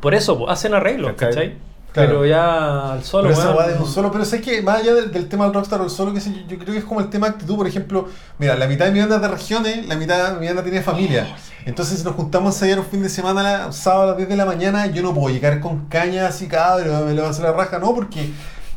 Por 0.00 0.14
eso, 0.14 0.48
hacen 0.48 0.74
arreglos, 0.74 1.12
¿Cachai? 1.16 1.54
Claro. 1.92 2.10
Pero 2.10 2.26
ya 2.26 2.92
al 2.92 3.02
solo, 3.04 3.30
Pero 3.30 3.40
esa 3.40 3.66
de 3.68 3.78
un 3.78 3.86
solo, 3.86 4.12
pero 4.12 4.24
sé 4.26 4.42
que 4.42 4.60
más 4.60 4.80
allá 4.80 4.92
del, 4.92 5.10
del 5.10 5.28
tema 5.30 5.44
del 5.46 5.54
rockstar 5.54 5.80
o 5.80 5.84
el 5.84 5.90
solo, 5.90 6.12
que 6.12 6.20
sé 6.20 6.30
yo, 6.30 6.40
yo 6.46 6.58
creo 6.58 6.72
que 6.72 6.78
es 6.78 6.84
como 6.84 7.00
el 7.00 7.08
tema 7.08 7.28
actitud, 7.28 7.56
por 7.56 7.66
ejemplo, 7.66 8.06
mira, 8.38 8.54
la 8.54 8.66
mitad 8.66 8.84
de 8.84 8.92
mi 8.92 9.00
banda 9.00 9.16
es 9.16 9.22
de 9.22 9.28
regiones, 9.28 9.86
la 9.86 9.96
mitad 9.96 10.34
de 10.34 10.38
mi 10.40 10.46
banda 10.46 10.62
tiene 10.62 10.82
familia. 10.82 11.34
Entonces 11.64 11.98
si 11.98 12.04
nos 12.04 12.14
juntamos 12.14 12.52
a 12.52 12.56
ensayar 12.58 12.80
un 12.80 12.84
fin 12.84 13.02
de 13.02 13.08
semana, 13.08 13.42
la- 13.42 13.72
sábado 13.72 14.02
a 14.02 14.06
las 14.08 14.16
10 14.18 14.28
de 14.28 14.36
la 14.36 14.44
mañana, 14.44 14.86
yo 14.88 15.02
no 15.02 15.14
puedo 15.14 15.32
llegar 15.34 15.58
con 15.60 15.86
cañas 15.86 16.28
así, 16.34 16.48
cabrón, 16.48 17.06
me 17.06 17.14
lo 17.14 17.22
va 17.22 17.28
a 17.28 17.30
hacer 17.30 17.44
la 17.44 17.52
raja, 17.52 17.78
no, 17.78 17.94
porque 17.94 18.30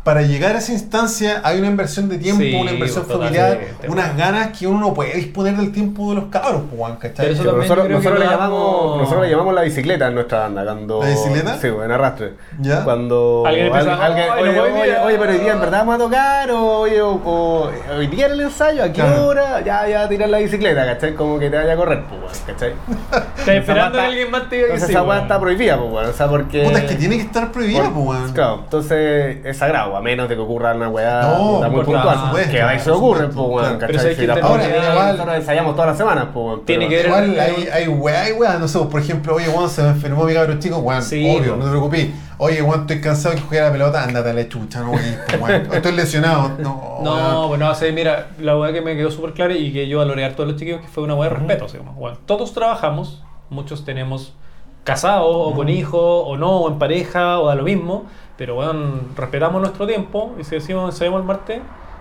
para 0.04 0.22
llegar 0.22 0.56
a 0.56 0.60
esa 0.60 0.72
instancia 0.72 1.42
hay 1.44 1.60
una 1.60 1.68
inversión 1.68 2.08
de 2.10 2.18
tiempo, 2.18 2.42
Sí, 2.42 2.56
una 2.56 2.72
inversión 2.72 3.04
pues, 3.06 3.18
familiar, 3.18 3.60
unas 3.88 4.16
ganas 4.18 4.58
que 4.58 4.66
uno 4.66 4.80
no 4.80 4.94
puede 4.94 5.14
disponer 5.14 5.56
del 5.58 5.72
tiempo 5.72 6.10
de 6.10 6.16
los 6.16 6.26
cabros, 6.26 6.62
pues, 6.70 6.80
weón, 6.82 6.96
¿cachai? 6.98 7.36
Sí, 7.36 7.42
nosotros, 7.44 7.88
le 8.20 8.26
llamamos, 8.26 8.98
nosotros 8.98 9.24
le 9.26 9.30
llamamos 9.32 9.54
la 9.54 9.62
bicicleta 9.62 10.08
en 10.08 10.16
nuestra 10.16 10.40
banda. 10.40 10.64
Cuando, 10.64 11.02
¿La 11.04 11.10
bicicleta? 11.10 11.58
Sí, 11.60 11.68
en 11.68 11.92
arrastre. 11.92 12.34
¿Ya? 12.60 12.84
Cuando 12.84 13.44
Alguien 13.46 13.68
empieza, 13.68 14.06
alguien- 14.06 14.26
"Ay, 14.32 14.44
no 14.44 14.50
oye, 14.50 14.60
oye, 14.60 14.84
bien". 14.84 14.96
oye, 15.04 15.18
pero 15.20 15.32
hoy 15.34 15.38
día 15.40 15.54
en 15.54 15.60
verdad 15.60 15.80
vamos 15.80 15.96
a 15.96 15.98
tocar, 15.98 16.52
o, 16.52 16.78
oye, 16.80 17.02
o, 17.02 17.12
o, 17.26 17.70
hoy 17.98 18.08
día 18.08 18.26
era 18.26 18.34
el 18.36 18.42
ensayo, 18.42 18.84
¿a 18.84 18.88
qué 18.88 18.94
Claro. 19.02 19.28
hora? 19.28 19.62
Ya, 19.66 19.88
ya, 19.88 20.08
tirar 20.10 20.30
la 20.30 20.38
bicicleta, 20.40 20.86
¿cachai? 20.86 21.14
Como 21.14 21.38
que 21.40 21.50
te 21.50 21.58
vaya 21.58 21.74
a 21.74 21.76
correr, 21.76 22.04
pues, 22.06 22.40
¿cachai? 22.48 22.74
Estás 23.38 23.48
esperando 23.56 23.98
que 24.00 24.06
alguien 24.06 24.32
más 24.32 24.50
te 24.50 24.56
diga 24.56 24.68
que 24.70 24.74
Entonces 24.76 24.88
sí, 24.88 24.94
esa 24.94 25.04
weá 25.04 25.20
está 25.22 25.40
prohibida, 25.40 25.78
pues, 25.78 26.08
o 26.08 26.14
sea, 26.14 26.28
porque... 26.28 26.64
Puta, 26.64 26.80
es 26.80 26.86
que 26.86 26.96
tiene 26.96 27.18
que 27.18 27.24
estar 27.24 27.52
prohibida, 27.52 27.92
pues. 27.94 28.32
Claro, 28.34 28.62
entonces 28.64 29.38
es 29.44 29.58
sagrado, 29.58 29.89
a 29.98 30.02
menos 30.02 30.28
de 30.30 30.36
que 30.36 30.42
ocurra 30.42 30.74
una 30.74 30.90
weá 30.90 31.22
No, 31.22 31.56
puta, 31.56 31.70
muy 31.70 31.84
puntual, 31.84 32.18
supuesto, 32.28 32.52
que 32.52 32.62
a 32.62 32.66
veces 32.68 32.88
ocurre, 32.90 33.28
pues, 33.28 33.36
weón, 33.38 33.78
claro. 33.78 33.94
¿cachai? 33.94 34.16
Si 34.16 34.28
ahora, 34.30 35.12
nosotros 35.14 35.36
ensayamos 35.36 35.74
todas 35.76 35.90
las 35.90 35.98
semanas, 35.98 36.28
pues, 36.34 36.46
weón, 36.46 36.66
Tiene 36.66 36.88
pero- 36.88 36.90
que 36.90 37.10
ver- 37.10 37.28
Igual 37.30 37.40
hay, 37.40 37.68
hay 37.72 37.88
weá, 37.88 38.22
hay 38.24 38.32
weá, 38.34 38.58
no 38.58 38.68
sé, 38.68 38.80
por 38.80 39.02
ejemplo, 39.02 39.36
oye, 39.36 39.46
Juan 39.48 39.70
se 39.70 39.84
me 39.84 39.90
enfermó 39.90 40.24
mi 40.24 40.34
cabro 40.34 40.60
chico, 40.60 40.78
weón, 40.78 41.02
Sí, 41.04 41.30
obvio, 41.38 41.56
no 41.56 41.64
te 41.66 41.70
preocupes. 41.72 42.10
Oye, 42.42 42.62
Juan, 42.62 42.82
estoy 42.82 43.02
cansado 43.02 43.36
de 43.36 43.42
jugar 43.42 43.64
a 43.64 43.66
la 43.68 43.72
pelota, 43.74 44.04
ándate 44.04 44.30
a 44.30 44.34
la 44.34 44.48
chucha, 44.48 44.80
no, 44.82 44.92
weón, 44.92 45.04
weón. 45.42 45.68
Estoy 45.74 45.92
lesionado, 45.92 46.52
no, 46.60 47.00
No, 47.04 47.14
weón. 47.16 47.48
bueno, 47.50 47.70
o 47.72 47.76
sea, 47.76 47.92
mira, 47.92 48.28
la 48.40 48.58
weá 48.58 48.72
que 48.72 48.82
me 48.82 48.96
quedó 48.96 49.12
súper 49.12 49.34
clara 49.34 49.54
y 49.54 49.74
que 49.74 49.88
yo 49.88 49.98
valoré 49.98 50.24
a 50.26 50.36
todos 50.36 50.50
los 50.52 50.58
chiquillos 50.60 50.82
que 50.82 50.88
fue 50.88 51.04
una 51.04 51.16
weá 51.16 51.30
de 51.30 51.36
respeto. 51.36 51.66
así 51.66 51.78
como, 51.78 51.92
weón, 51.94 52.18
todos 52.26 52.54
trabajamos, 52.54 53.22
muchos 53.50 53.84
tenemos 53.84 54.34
casados 54.86 55.28
o 55.30 55.54
con 55.54 55.70
hijos 55.70 56.24
o 56.26 56.38
no, 56.38 56.58
o 56.62 56.70
en 56.70 56.80
pareja 56.80 57.40
o 57.40 57.48
da 57.48 57.56
lo 57.56 57.64
mismo, 57.64 58.06
pero 58.40 58.56
bueno, 58.56 59.02
respetamos 59.18 59.60
nuestro 59.62 59.86
tiempo 59.86 60.34
y 60.40 60.46
si 60.46 60.56
decimos 60.56 60.94
ensayamos 60.94 61.20
el 61.20 61.28
martes, 61.28 61.60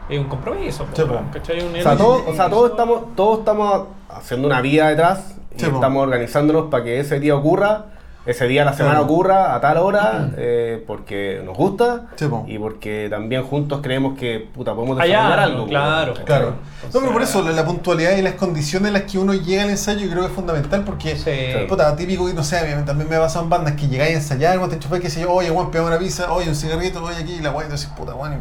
es 0.09 0.19
un 0.21 0.27
compromiso. 0.27 0.85
po, 0.85 0.95
Sí, 0.95 1.03
po. 1.03 1.15
weón, 1.15 1.25
¿cachai? 1.33 1.61
Un 1.61 1.75
O 1.77 1.83
sea, 1.83 1.97
todos, 1.97 2.23
o 2.29 2.33
sea, 2.33 2.49
todos 2.49 2.71
estamos, 2.71 3.17
todos 3.17 3.41
estamos 3.41 3.89
haciendo 4.09 4.47
una 4.47 4.61
vida 4.61 4.89
detrás 4.89 5.37
y 5.57 5.59
Sí, 5.59 5.67
estamos 5.67 6.01
organizándonos 6.01 6.67
para 6.71 6.85
que 6.85 7.01
ese 7.01 7.19
día 7.19 7.35
ocurra, 7.35 7.87
ese 8.29 8.47
día 8.47 8.63
a 8.63 8.65
la 8.67 8.73
semana 8.75 8.97
Claro. 8.99 9.07
ocurra 9.13 9.55
a 9.55 9.61
tal 9.61 9.79
hora, 9.79 10.31
eh, 10.37 10.85
porque 10.87 11.41
nos 11.45 11.57
gusta 11.57 12.07
Sí, 12.17 12.27
po. 12.27 12.45
y 12.47 12.59
porque 12.59 13.09
también 13.11 13.43
juntos 13.43 13.81
creemos 13.83 14.19
que 14.19 14.49
puta, 14.55 14.75
podemos 14.75 14.97
desarrollar 14.99 15.39
algo, 15.39 15.67
claro. 15.67 16.15
Claro. 16.25 16.55
Entonces- 16.85 16.95
No, 16.95 17.01
pero 17.01 17.13
por 17.13 17.23
eso 17.23 17.43
la, 17.43 17.53
la 17.53 17.65
puntualidad 17.65 18.17
y 18.17 18.23
las 18.23 18.35
condiciones 18.35 18.89
en 18.89 18.93
las 18.95 19.03
que 19.03 19.19
uno 19.19 19.33
llega 19.35 19.63
al 19.63 19.71
ensayo 19.71 20.01
yo 20.05 20.11
creo 20.11 20.23
que 20.25 20.29
es 20.29 20.35
fundamental 20.35 20.85
porque, 20.85 21.17
Sí. 21.17 21.67
puta, 21.69 21.97
típico, 21.97 22.29
no 22.33 22.45
sé, 22.45 22.61
también 22.87 23.09
me 23.09 23.17
ha 23.17 23.21
pasado 23.21 23.45
en 23.45 23.51
bandas 23.51 23.75
que 23.75 23.89
llegáis 23.89 24.15
a 24.15 24.19
ensayar, 24.19 24.59
cuando 24.59 24.71
te 24.71 24.75
enchufáis, 24.77 25.03
que 25.03 25.11
sé 25.11 25.23
yo, 25.23 25.33
oye, 25.33 25.49
Juan, 25.49 25.71
pegame 25.71 25.89
una 25.91 25.99
pizza, 25.99 26.31
oye, 26.33 26.49
un 26.49 26.55
cigarrito, 26.55 27.03
oye, 27.03 27.17
aquí, 27.17 27.35
y 27.35 27.41
la 27.41 27.51
weá, 27.51 27.67
y 27.67 27.71
decís, 27.71 27.87
puta, 27.97 28.13
Juan, 28.13 28.41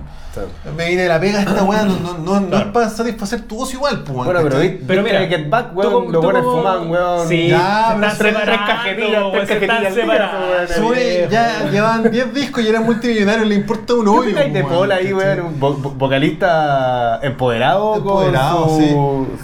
Sí. 0.63 0.69
me 0.75 0.87
viene 0.87 1.03
de 1.03 1.09
la 1.09 1.19
pega 1.19 1.39
esta 1.41 1.63
weá, 1.63 1.83
no, 1.83 1.99
no, 1.99 2.17
no, 2.17 2.39
no 2.39 2.47
Claro. 2.47 2.65
es 2.65 2.71
para 2.71 2.89
satisfacer 2.89 3.41
tu 3.41 3.61
ocio 3.61 3.77
igual, 3.77 4.03
pues, 4.03 4.15
Bueno, 4.15 4.39
pero, 4.43 4.57
Pero 4.87 5.03
mira, 5.03 5.19
Get 5.27 5.49
Back, 5.49 5.75
weón, 5.75 6.11
los 6.11 6.23
buenos 6.23 6.43
fuman, 6.43 6.89
weón. 6.89 7.27
Sí, 7.27 7.47
Ya, 7.47 7.87
se 7.89 7.95
están 7.95 8.11
separando, 8.17 8.41
tres 8.45 8.59
cajetillas, 8.67 9.21
weón, 9.21 9.31
tres 9.31 9.47
cajetillas 9.47 9.85
al 9.87 9.93
día, 9.95 10.03
separando, 10.03 10.47
weón. 10.47 10.67
Se 10.67 10.73
supone 10.75 10.99
que 10.99 11.27
ya 11.31 11.69
llevan 11.71 12.11
10 12.11 12.33
discos 12.33 12.63
y 12.63 12.67
eran 12.67 12.83
multimillonarios, 12.83 13.47
le 13.47 13.55
importa 13.55 13.93
un 13.93 14.03
¿Qué 14.03 14.09
hoyo. 14.09 14.35
de 14.53 14.63
Paul 14.63 14.91
ahí, 14.91 15.13
weón? 15.13 15.59
Vocalista 15.59 17.19
empoderado, 17.23 17.95
Empoderado, 17.97 18.77
sí. 18.77 18.93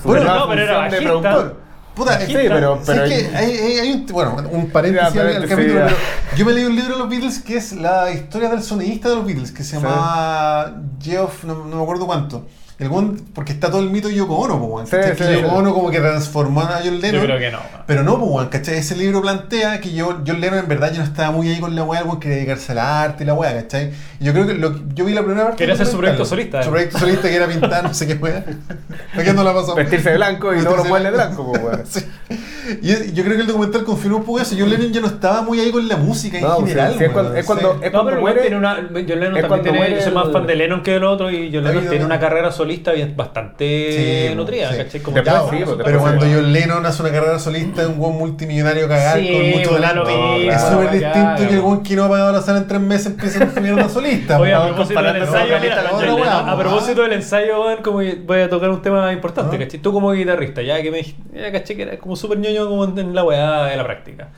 Bueno, 0.03 0.33
no, 0.33 0.47
pero 0.49 0.61
era 0.61 0.77
bajista. 0.77 1.53
Puta, 1.95 2.19
Sí, 2.25 2.33
pero, 2.33 2.79
pero 2.85 3.03
es 3.03 3.09
que 3.29 3.37
hay, 3.37 3.51
hay- 3.51 3.79
hay 3.79 3.91
un, 3.91 4.05
bueno, 4.07 4.35
un 4.51 4.69
paréntesis 4.71 5.13
al- 5.21 5.47
capítulo, 5.47 5.81
pero 5.85 6.37
yo 6.37 6.45
me 6.45 6.53
leí 6.53 6.63
un 6.65 6.75
libro 6.75 6.93
de 6.93 6.99
los 6.99 7.09
Beatles 7.09 7.39
que 7.39 7.57
es 7.57 7.73
la 7.73 8.11
historia 8.11 8.49
del 8.49 8.63
sonidista 8.63 9.09
de 9.09 9.15
los 9.17 9.25
Beatles, 9.25 9.51
que 9.51 9.63
se 9.63 9.79
llama 9.79 10.73
Geoff, 10.99 11.43
no, 11.43 11.65
no 11.65 11.75
me 11.77 11.83
acuerdo 11.83 12.07
cuánto. 12.07 12.47
El 12.83 12.89
weón- 12.91 13.19
porque 13.33 13.51
está 13.53 13.69
todo 13.71 13.79
el 13.81 13.89
mito 13.89 14.07
de 14.09 14.15
Yoko 14.15 14.35
Ono, 14.35 14.59
po, 14.59 14.85
Sí, 14.85 14.91
sí, 14.91 15.15
que 15.17 15.23
sí. 15.23 15.41
Yoko 15.41 15.55
Ono 15.55 15.73
como 15.73 15.89
que 15.89 15.99
transformó 15.99 16.61
a 16.61 16.81
John 16.83 16.99
Lennon. 16.99 17.21
Yo 17.21 17.25
creo 17.27 17.39
que 17.39 17.51
no. 17.51 17.59
weón. 17.59 17.83
Pero 17.87 18.03
no, 18.03 18.19
pues, 18.19 18.31
weón, 18.31 18.47
¿cachai? 18.49 18.75
Ese 18.75 18.95
libro 18.95 19.21
plantea 19.21 19.79
que 19.79 19.93
yo, 19.93 20.21
John 20.27 20.41
Lennon 20.41 20.59
en 20.59 20.67
verdad 20.67 20.91
ya 20.91 20.97
no 20.99 21.03
estaba 21.05 21.31
muy 21.31 21.49
ahí 21.49 21.59
con 21.59 21.75
la 21.75 21.83
weá, 21.83 22.03
quería 22.19 22.35
dedicarse 22.37 22.71
al 22.73 22.79
arte 22.79 23.23
y 23.23 23.27
la 23.27 23.33
weá, 23.33 23.53
¿cachai? 23.55 23.91
Y 24.19 24.25
yo 24.25 24.33
creo 24.33 24.45
que 24.47 24.53
lo, 24.55 24.73
que- 24.73 24.81
yo 24.93 25.05
vi 25.05 25.13
la 25.13 25.21
primera 25.23 25.43
parte. 25.45 25.57
Quería 25.57 25.75
hacer 25.75 25.87
su 25.87 25.97
proyecto 25.97 26.25
solista, 26.25 26.59
eh. 26.59 26.63
Su 26.63 26.69
proyecto 26.69 26.99
solista 26.99 27.29
que 27.29 27.35
era 27.35 27.47
pintar, 27.47 27.83
no 27.83 27.93
sé 27.93 28.05
qué 28.07 28.15
weá. 28.15 28.43
¿A 29.17 29.21
quién 29.21 29.35
no 29.35 29.43
la 29.43 29.53
pasó? 29.53 29.75
Vestirse 29.75 30.09
de 30.09 30.15
blanco 30.17 30.53
y 30.53 30.61
todos 30.63 30.77
los 30.77 30.87
muebles 30.87 31.11
de 31.11 31.17
blanco, 31.17 31.43
weón. 31.43 31.83
Sí. 31.89 32.01
Y 32.81 33.13
yo 33.13 33.23
creo 33.23 33.35
que 33.35 33.41
el 33.41 33.47
documental 33.47 33.83
confirmó 33.83 34.17
un 34.17 34.23
poco 34.23 34.39
eso. 34.39 34.55
John 34.57 34.69
Lennon 34.69 34.91
ya 34.91 35.01
no 35.01 35.07
estaba 35.07 35.41
muy 35.41 35.59
ahí 35.59 35.71
con 35.71 35.87
la 35.87 35.97
música 35.97 36.37
en 36.37 36.43
No, 36.43 36.55
sí, 36.57 36.61
general. 36.67 36.95
sí, 36.97 37.03
es 37.03 37.11
cuando- 37.11 37.35
es 37.35 37.45
cuando- 37.45 37.71
sí. 37.73 37.79
es 37.83 37.85
No, 37.85 37.91
cuando 37.91 38.09
pero 38.11 38.21
muere- 38.21 38.41
tiene 38.41 38.57
una, 38.57 38.75
John 38.75 38.91
Lennon 38.91 39.03
es 39.03 39.19
también 39.19 39.47
cuando 39.47 39.63
tiene, 39.63 39.77
muere 39.77 39.95
yo 39.95 40.01
soy 40.01 40.13
más 40.13 40.25
el- 40.27 40.31
fan 40.33 40.47
de 40.47 40.55
Lennon 40.55 40.83
que 40.83 40.91
del 40.91 41.03
otro 41.03 41.31
y 41.31 41.51
John 41.53 41.63
Lennon 41.63 41.87
tiene 41.89 42.05
una 42.05 42.19
carrera 42.19 42.51
solista 42.51 42.91
bastante 43.15 44.27
Sí, 44.29 44.35
nutrida, 44.35 44.71
sí. 44.71 44.77
¿cachai? 44.77 45.01
Como 45.01 45.15
Después 45.15 45.35
ya, 45.35 45.41
sí, 45.41 45.47
bueno, 45.49 45.65
pues, 45.65 45.77
Pero 45.85 45.97
está 45.99 46.17
cuando. 46.17 46.25
John 46.35 46.53
Lennon 46.53 46.85
hace 46.85 47.01
una 47.01 47.11
carrera 47.11 47.39
solista, 47.39 47.81
es 47.81 47.87
un 47.87 47.97
buen 47.99 48.17
multimillonario 48.17 48.87
cagar 48.87 49.19
Sí, 49.19 49.27
con 49.27 49.35
mucho 49.41 49.57
mismo, 49.57 49.71
es 49.73 49.77
claro, 49.77 50.71
súper 50.71 50.91
distinto 50.91 51.47
que 51.47 51.53
el 51.53 51.61
buen 51.61 51.83
que 51.83 51.95
no 51.95 52.03
ha 52.05 52.09
pagado 52.09 52.31
la 52.31 52.41
sala 52.41 52.59
en 52.59 52.67
tres 52.67 52.81
meses 52.81 53.07
empieza 53.07 53.39
con 53.39 53.53
su 53.53 53.61
mierda 53.61 53.89
solista. 53.89 54.39
Oye, 54.39 54.53
a 54.53 54.65
propósito 54.67 55.01
del 55.01 55.15
ensayo, 55.17 55.55
a 55.55 56.57
propósito 56.57 57.01
del 57.03 57.13
como 57.83 57.97
voy 58.25 58.39
a 58.41 58.49
tocar 58.49 58.69
un 58.69 58.81
tema 58.81 59.11
importante, 59.13 59.55
Ah. 59.55 59.59
¿cachai? 59.59 59.79
Tú 59.79 59.91
como 59.91 60.11
guitarrista, 60.11 60.61
ya 60.61 60.81
que 60.81 60.91
me 60.91 60.97
dijiste, 60.97 61.21
ya 61.39 61.51
caché 61.51 61.75
que 61.75 61.83
eras 61.83 61.99
como 61.99 62.15
súper 62.15 62.37
ñoño 62.39 62.62
como 62.67 62.83
en 62.85 62.97
en 62.99 63.15
la 63.15 63.23
weá 63.23 63.63
de 63.65 63.77
la 63.77 63.83
práctica. 63.83 64.29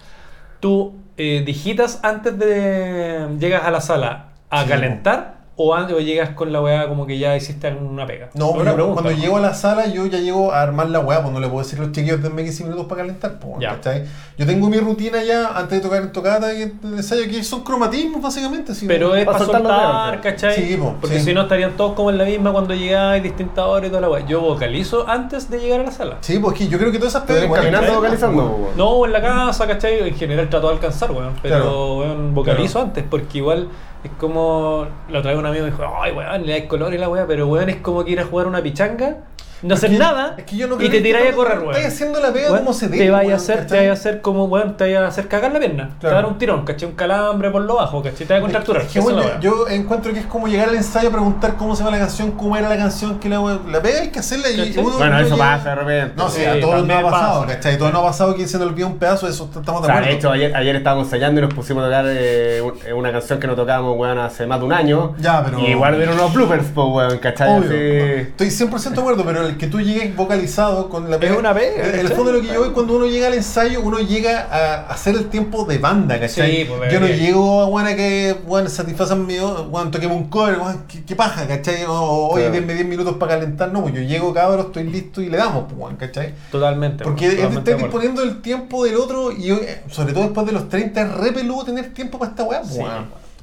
Tú 0.59 0.95
eh, 1.17 1.43
digitas 1.45 1.99
antes 2.03 2.37
de 2.37 3.27
llegas 3.39 3.63
a 3.63 3.71
la 3.71 3.81
sala 3.81 4.25
a 4.49 4.63
Sí. 4.63 4.69
calentar 4.69 5.34
o, 5.57 5.73
an- 5.73 5.91
o 5.93 5.99
llegas 5.99 6.31
con 6.31 6.51
la 6.51 6.61
weá 6.61 6.87
como 6.89 7.05
que 7.07 7.17
ya 7.17 7.35
hiciste 7.37 7.67
alguna 7.67 8.05
pega. 8.05 8.29
No, 8.33 8.51
pero 8.53 8.65
yo- 8.71 8.73
pregunta, 8.75 9.01
cuando 9.01 9.11
¿no? 9.17 9.23
llego 9.23 9.37
a 9.37 9.39
la 9.39 9.53
sala, 9.53 9.87
yo 9.87 10.05
ya 10.05 10.19
llego 10.19 10.51
a 10.51 10.61
armar 10.61 10.89
la 10.89 10.99
weá, 10.99 11.21
pues 11.21 11.33
no 11.33 11.39
le 11.39 11.47
puedo 11.47 11.63
decir 11.63 11.79
los 11.79 11.93
chiquillos 11.93 12.21
denme 12.21 12.43
15 12.43 12.63
minutos 12.65 12.85
para 12.87 13.01
calentar, 13.03 13.39
pues, 13.39 13.53
Ya. 13.61 13.75
¿cachai? 13.75 14.03
Yo 14.37 14.45
tengo 14.45 14.67
mi 14.69 14.77
rutina 14.79 15.23
ya 15.23 15.47
antes 15.57 15.77
de 15.77 15.79
tocar 15.79 16.01
en 16.01 16.11
tocata 16.11 16.53
y 16.53 16.63
en 16.63 16.79
el 16.83 16.93
ensayo, 16.95 17.21
que 17.29 17.41
son 17.43 17.63
cromatismos, 17.63 18.21
básicamente. 18.21 18.73
así, 18.73 18.85
Pero 18.85 19.15
es 19.15 19.23
Para 19.25 19.37
para 19.37 19.45
soltar 19.51 20.11
dedos, 20.11 20.21
¿cachai? 20.23 20.55
Sí, 20.55 20.75
po, 20.77 20.95
Porque 20.99 21.19
sí. 21.19 21.25
si 21.25 21.33
no 21.33 21.43
estarían 21.43 21.77
todos 21.77 21.93
como 21.93 22.09
en 22.09 22.17
la 22.17 22.25
misma 22.25 22.51
cuando 22.51 22.73
llegáis, 22.73 23.23
distintas 23.23 23.63
horas 23.65 23.87
y 23.87 23.89
toda 23.89 24.01
la 24.01 24.09
weá. 24.09 24.25
Yo 24.25 24.41
vocalizo 24.41 25.07
antes 25.07 25.49
de 25.49 25.59
llegar 25.59 25.79
a 25.79 25.83
la 25.83 25.91
sala. 25.91 26.17
Sí, 26.19 26.37
pues 26.39 26.57
que 26.57 26.67
yo 26.67 26.77
creo 26.77 26.91
que 26.91 26.97
todas 26.97 27.13
esas 27.15 27.23
pegas 27.25 27.49
caminando 27.49 27.95
vocalizando, 27.95 28.57
pues. 28.61 28.75
No, 28.75 29.05
en 29.05 29.13
la 29.13 29.21
casa, 29.21 29.65
¿cachai? 29.67 30.05
En 30.09 30.15
general 30.15 30.49
trato 30.49 30.67
de 30.67 30.73
alcanzar, 30.73 31.11
weón. 31.11 31.33
Pero, 31.41 31.55
Claro. 31.61 31.95
weón, 31.99 32.33
vocalizo 32.35 32.81
antes, 32.81 33.05
porque 33.09 33.37
igual 33.37 33.69
es 34.05 34.11
como. 34.17 34.87
La 35.09 35.19
otra 35.19 35.31
vez 35.31 35.39
un 35.39 35.45
amigo 35.45 35.65
me 35.65 35.71
dijo, 35.71 35.83
ay, 35.99 36.11
weón, 36.11 36.45
le 36.45 36.51
dais 36.51 36.65
color 36.65 36.93
y 36.93 36.97
la 36.97 37.09
weá, 37.09 37.25
pero 37.27 37.47
weón, 37.47 37.69
es 37.69 37.77
como 37.77 38.05
que 38.05 38.11
ir 38.11 38.19
a 38.19 38.25
jugar 38.25 38.47
una 38.47 38.61
pichanga, 38.61 39.23
no 39.67 39.75
hacer 39.75 39.89
que- 39.91 39.97
nada, 39.97 40.35
es 40.37 40.43
que 40.45 40.55
yo 40.57 40.67
no 40.67 40.75
y 40.81 40.89
te 40.89 41.01
tiráis 41.01 41.31
a 41.31 41.35
correr, 41.35 41.59
weón. 41.59 41.71
estáis 41.75 41.93
haciendo 41.93 42.19
la 42.19 42.31
pega 42.31 42.49
como 42.57 42.73
se 42.73 42.87
debe, 42.87 43.05
Te 43.05 43.11
vaya 43.11 43.33
a 43.33 43.35
hacer, 43.37 43.55
te 43.57 43.61
¿cachai? 43.63 43.77
vaya 43.79 43.89
a 43.89 43.93
hacer 43.93 44.21
como, 44.21 44.45
weón, 44.45 44.77
te 44.77 44.83
vaya 44.85 45.03
a 45.05 45.07
hacer 45.07 45.27
cagar 45.27 45.51
la 45.51 45.59
pierna. 45.59 45.89
Te 45.99 46.07
va 46.07 46.13
a 46.13 46.15
dar 46.17 46.25
un 46.25 46.37
tirón, 46.37 46.63
¿cachai? 46.65 46.87
Un 46.89 46.95
calambre 46.95 47.49
por 47.51 47.61
lo 47.63 47.75
bajo, 47.75 48.01
¿cachai? 48.03 48.25
Te 48.27 48.33
va 48.33 48.37
a 48.39 48.41
contracturar. 48.41 48.83
Es 48.83 48.87
que, 48.91 48.99
bueno, 48.99 49.21
yo 49.41 49.67
encuentro 49.69 50.13
que 50.13 50.19
es 50.19 50.25
como 50.25 50.47
llegar 50.47 50.69
al 50.69 50.75
ensayo 50.75 51.09
a 51.09 51.11
preguntar 51.11 51.55
cómo 51.57 51.75
se 51.75 51.83
llama 51.83 51.97
la 51.97 52.03
canción, 52.05 52.31
cómo 52.31 52.55
era 52.57 52.69
la 52.69 52.77
canción, 52.77 53.19
que 53.19 53.29
la, 53.29 53.39
la 53.69 53.81
pega 53.81 54.01
hay 54.01 54.09
que 54.09 54.19
hacerla 54.19 54.49
y 54.51 54.73
uno- 54.77 54.97
Bueno, 54.97 55.05
uno 55.15 55.19
eso 55.19 55.35
llega- 55.35 55.57
pasa 55.57 55.69
de 55.69 55.75
repente. 55.75 56.13
No, 56.15 56.29
sí, 56.29 56.41
Sí, 56.41 56.45
a 56.45 56.59
todos 56.61 56.85
nos 56.85 56.97
ha 56.97 57.01
pasado, 57.01 57.41
pasa. 57.41 57.53
¿cachai? 57.55 57.77
Todos 57.77 57.91
nos 57.93 58.01
ha 58.01 58.05
pasado 58.05 58.35
que 58.35 58.47
se 58.47 58.57
nos 58.59 58.67
olvidó 58.67 58.87
un 58.87 58.97
pedazo, 58.97 59.27
eso 59.27 59.49
estamos 59.55 59.79
O 59.79 59.81
de 59.81 59.85
sea, 59.87 59.95
acuerdo. 59.95 60.09
de 60.11 60.15
hecho, 60.17 60.31
ayer, 60.31 60.55
ayer 60.55 60.75
estábamos 60.75 61.05
ensayando 61.07 61.39
y 61.41 61.43
nos 61.45 61.53
pusimos 61.53 61.83
a 61.83 61.87
tocar 61.87 62.05
eh, 62.07 62.61
eh, 62.87 62.93
una 62.93 63.11
canción 63.11 63.39
que 63.39 63.47
no 63.47 63.55
tocábamos, 63.55 63.97
weón, 63.97 64.19
hace 64.19 64.45
más 64.45 64.59
de 64.59 64.65
un 64.65 64.73
año. 64.73 65.15
Ya, 65.19 65.43
pero- 65.43 65.59
Y 65.59 65.67
igual 65.71 65.95
vieron 65.95 66.15
unos 66.15 66.33
bloopers, 66.33 66.65
pues, 66.73 66.87
weón, 66.89 67.17
¿cachai? 67.19 67.49
Obvio, 67.57 67.69
Así- 67.69 68.21
estoy 68.21 68.51
100% 68.51 69.01
de 69.01 69.01
acuerdo, 69.01 69.23
pero 69.25 69.45
el, 69.47 69.54
el 69.55 69.59
que 69.59 69.67
tú 69.67 69.79
llegues 69.79 70.15
vocalizado 70.15 70.89
con 70.89 71.09
la 71.09 71.17
Es 71.17 71.31
una 71.31 71.53
pega, 71.53 71.87
En 71.87 71.99
el 71.99 72.09
fondo 72.09 72.31
lo 72.31 72.41
que 72.41 72.47
yo 72.47 72.59
voy 72.59 72.69
cuando 72.71 72.95
uno 72.95 73.07
llega 73.07 73.27
al 73.27 73.33
ensayo, 73.33 73.81
uno 73.81 73.99
llega 73.99 74.47
a 74.51 74.87
hacer 74.91 75.15
el 75.15 75.29
tiempo 75.29 75.65
de 75.65 75.77
banda, 75.77 76.19
¿cachai? 76.19 76.57
Sí, 76.57 76.65
pues, 76.65 76.91
yo 76.91 76.99
no 76.99 77.07
llego 77.07 77.61
a 77.61 77.65
bueno, 77.65 77.89
que 77.95 78.35
bueno, 78.45 78.69
satisfacen 78.69 79.25
mi, 79.25 79.37
bueno, 79.37 79.91
toquemos 79.91 80.17
un 80.17 80.29
cover, 80.29 80.57
bueno, 80.57 80.83
¿qué, 80.87 81.03
qué 81.03 81.15
paja, 81.15 81.47
¿cachai? 81.47 81.85
O, 81.87 82.29
oye, 82.29 82.49
denme 82.49 82.73
10 82.73 82.85
minutos 82.85 83.15
para 83.17 83.35
calentar, 83.35 83.71
no, 83.71 83.81
pues 83.81 83.93
yo 83.93 84.01
llego 84.01 84.33
cabrón, 84.33 84.67
estoy 84.67 84.83
listo 84.83 85.21
y 85.21 85.29
le 85.29 85.37
damos, 85.37 85.71
pues, 85.71 85.95
¿cachai? 85.97 86.33
Totalmente. 86.51 87.03
Porque 87.03 87.27
es 87.27 87.35
totalmente 87.35 87.71
acuerdo. 87.71 87.87
disponiendo 87.87 88.23
el 88.23 88.41
tiempo 88.41 88.83
del 88.83 88.97
otro 88.97 89.31
y 89.31 89.51
eh, 89.51 89.83
sobre 89.89 90.13
todo 90.13 90.23
después 90.23 90.45
de 90.45 90.51
los 90.51 90.69
30 90.69 91.01
es 91.01 91.11
re 91.13 91.31
peludo 91.31 91.63
tener 91.63 91.93
tiempo 91.93 92.19
para 92.19 92.31
esta 92.31 92.43
weá. 92.43 92.61
pues, 92.61 92.73
Sí. 92.73 92.81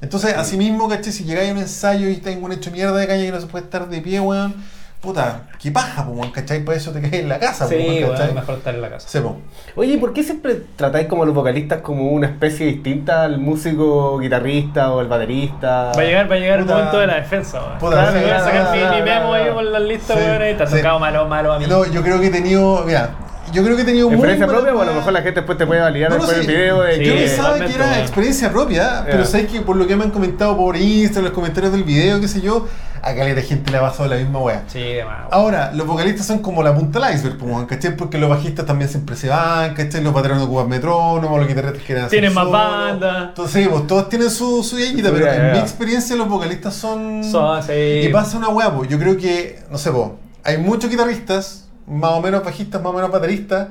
Entonces, 0.03 0.35
así 0.35 0.57
mismo, 0.57 0.89
¿cachai? 0.89 1.13
Si 1.13 1.23
llegáis 1.25 1.51
a 1.51 1.53
un 1.53 1.59
ensayo 1.61 2.09
y 2.09 2.17
tengo 2.17 2.47
un 2.47 2.53
hecho 2.53 2.73
mierda 2.73 2.97
de 2.97 3.07
calle 3.07 3.25
que 3.25 3.31
no 3.31 3.41
se 3.41 3.47
puede 3.47 3.65
estar 3.65 3.89
de 3.89 4.01
pie, 4.01 4.19
weón, 4.21 4.53
puta, 5.03 5.43
qué 5.61 5.73
paja, 5.73 6.07
pues, 6.07 6.31
¿cachai? 6.31 6.65
Para 6.65 6.79
eso 6.79 6.93
te 6.93 7.01
quedas 7.01 7.15
en 7.15 7.29
la 7.29 7.39
casa, 7.41 7.67
Sí, 7.67 7.75
pues, 7.85 8.11
¿cachai? 8.11 8.33
mejor 8.35 8.55
estar 8.55 8.73
en 8.75 8.81
la 8.81 8.89
casa. 8.89 9.09
Sí, 9.09 9.19
pues. 9.21 9.35
Oye, 9.75 9.95
¿y 9.95 9.97
¿por 9.97 10.13
qué 10.13 10.23
siempre 10.23 10.63
tratáis 10.77 11.09
como 11.09 11.25
a 11.25 11.27
los 11.27 11.35
vocalistas 11.35 11.81
como 11.81 12.09
una 12.11 12.29
especie 12.29 12.67
distinta 12.67 13.25
al 13.25 13.39
músico 13.39 14.19
guitarrista 14.21 14.93
o 14.93 15.01
al 15.01 15.09
baterista? 15.09 15.91
Va 15.97 16.01
a 16.01 16.05
llegar, 16.05 16.31
va 16.31 16.37
a 16.37 16.39
llegar 16.39 16.59
el 16.61 16.65
Puta. 16.67 16.77
momento 16.77 16.99
de 17.01 17.07
la 17.09 17.15
defensa, 17.17 17.61
weón. 17.61 17.79
Puta, 17.79 17.97
Claro, 17.97 18.13
sí, 18.13 18.23
voy 18.23 18.31
a 18.31 18.41
sacar 18.41 18.77
mi, 18.97 19.03
memo 19.03 19.35
ahí 19.35 19.51
con 19.53 19.73
la 19.73 19.81
lista, 19.81 20.15
Sí, 20.15 20.21
weón, 20.21 20.51
y 20.51 20.55
te 20.55 20.63
ha 20.63 20.67
sí. 20.69 20.77
tocado 20.77 20.99
malo, 21.01 21.27
malo 21.27 21.53
a 21.53 21.59
mí. 21.59 21.67
No, 21.69 21.85
yo 21.85 22.01
creo 22.03 22.21
que 22.21 22.29
he 22.29 22.31
tenido, 22.31 22.85
mira, 22.87 23.11
yo 23.53 23.63
creo 23.63 23.77
que 23.77 23.83
he 23.83 23.85
tenido 23.85 24.09
muy 24.09 24.15
¿Experiencia 24.17 24.47
propia 24.47 24.75
o 24.75 24.81
a 24.81 24.85
lo 24.85 24.95
mejor 24.95 25.13
la 25.13 25.23
gente 25.23 25.41
después 25.41 25.59
te 25.59 25.67
puede 25.67 25.81
validar 25.81 26.11
No, 26.11 26.17
después 26.17 26.39
sí. 26.41 26.47
del 26.47 26.57
video 26.57 26.83
de 26.83 26.97
Sí, 26.97 27.05
Yo 27.05 27.13
que... 27.15 27.19
que 27.21 27.29
sabe 27.29 27.59
que 27.61 27.67
totalmente, 27.67 27.75
era 27.95 28.01
experiencia 28.01 28.51
propia, 28.53 29.03
pero 29.07 29.25
sabes 29.25 29.47
que 29.51 29.61
por 29.61 29.77
lo 29.77 29.87
que 29.87 29.97
me 29.97 30.05
han 30.05 30.11
comentado 30.11 30.57
por 30.57 30.77
Instagram, 30.77 31.25
los 31.25 31.33
comentarios 31.33 31.73
del 31.73 31.85
video, 31.85 32.21
qué 32.21 32.29
sé 32.29 32.41
yo, 32.41 32.67
a 33.05 33.15
caleta 33.17 33.41
de 33.41 33.43
gente 33.43 33.71
le 33.73 33.79
ha 33.79 33.81
pasado 33.81 34.09
la 34.09 34.15
misma 34.17 34.39
weá. 34.39 34.63
Sí, 34.69 34.79
de 34.81 35.05
más. 35.05 35.19
weón. 35.19 35.29
Ahora, 35.33 35.73
los 35.75 35.87
vocalistas 35.89 36.25
son 36.25 36.39
como 36.39 36.63
la 36.63 36.73
punta 36.73 37.01
del 37.01 37.15
iceberg, 37.17 37.37
pues, 37.37 37.51
weón, 37.51 37.67
¿cachai? 37.67 37.97
Porque 37.97 38.17
los 38.17 38.31
bajistas 38.31 38.65
también 38.65 38.89
siempre 38.89 39.17
se 39.17 39.29
van, 39.29 39.75
¿cachai? 39.75 40.03
Los 40.05 40.13
baterones 40.13 40.45
ocupan 40.45 40.69
metrónomo, 40.69 41.37
los 41.37 41.49
guitarristas 41.49 41.83
quieren 41.83 42.05
hacer 42.05 42.11
Tienen 42.21 42.33
más 42.33 42.45
solo. 42.45 42.59
banda. 42.59 43.25
Entonces, 43.31 43.67
pues, 43.69 43.87
todos 43.89 44.09
tienen 44.09 44.31
su, 44.31 44.63
su 44.63 44.79
yayita, 44.79 45.11
pero 45.11 45.27
en 45.33 45.53
mi 45.53 45.59
experiencia 45.59 46.15
los 46.15 46.29
vocalistas 46.29 46.75
son... 46.75 47.25
Son, 47.25 47.61
sí. 47.63 47.73
Y 47.73 48.09
pasa 48.13 48.39
una 48.39 48.49
weá, 48.51 48.73
pues, 48.73 48.89
yo 48.89 48.99
creo 49.01 49.17
que, 49.17 49.59
no 49.69 49.79
sé, 49.79 49.91
pues, 49.91 50.11
hay 50.45 50.59
muchos 50.59 50.89
guitarristas, 50.89 51.65
más 51.93 52.13
o 52.13 52.21
menos 52.21 52.45
bajistas, 52.45 52.83
más 52.83 52.93
o 52.93 52.97
menos 52.97 53.11
bateristas, 53.11 53.69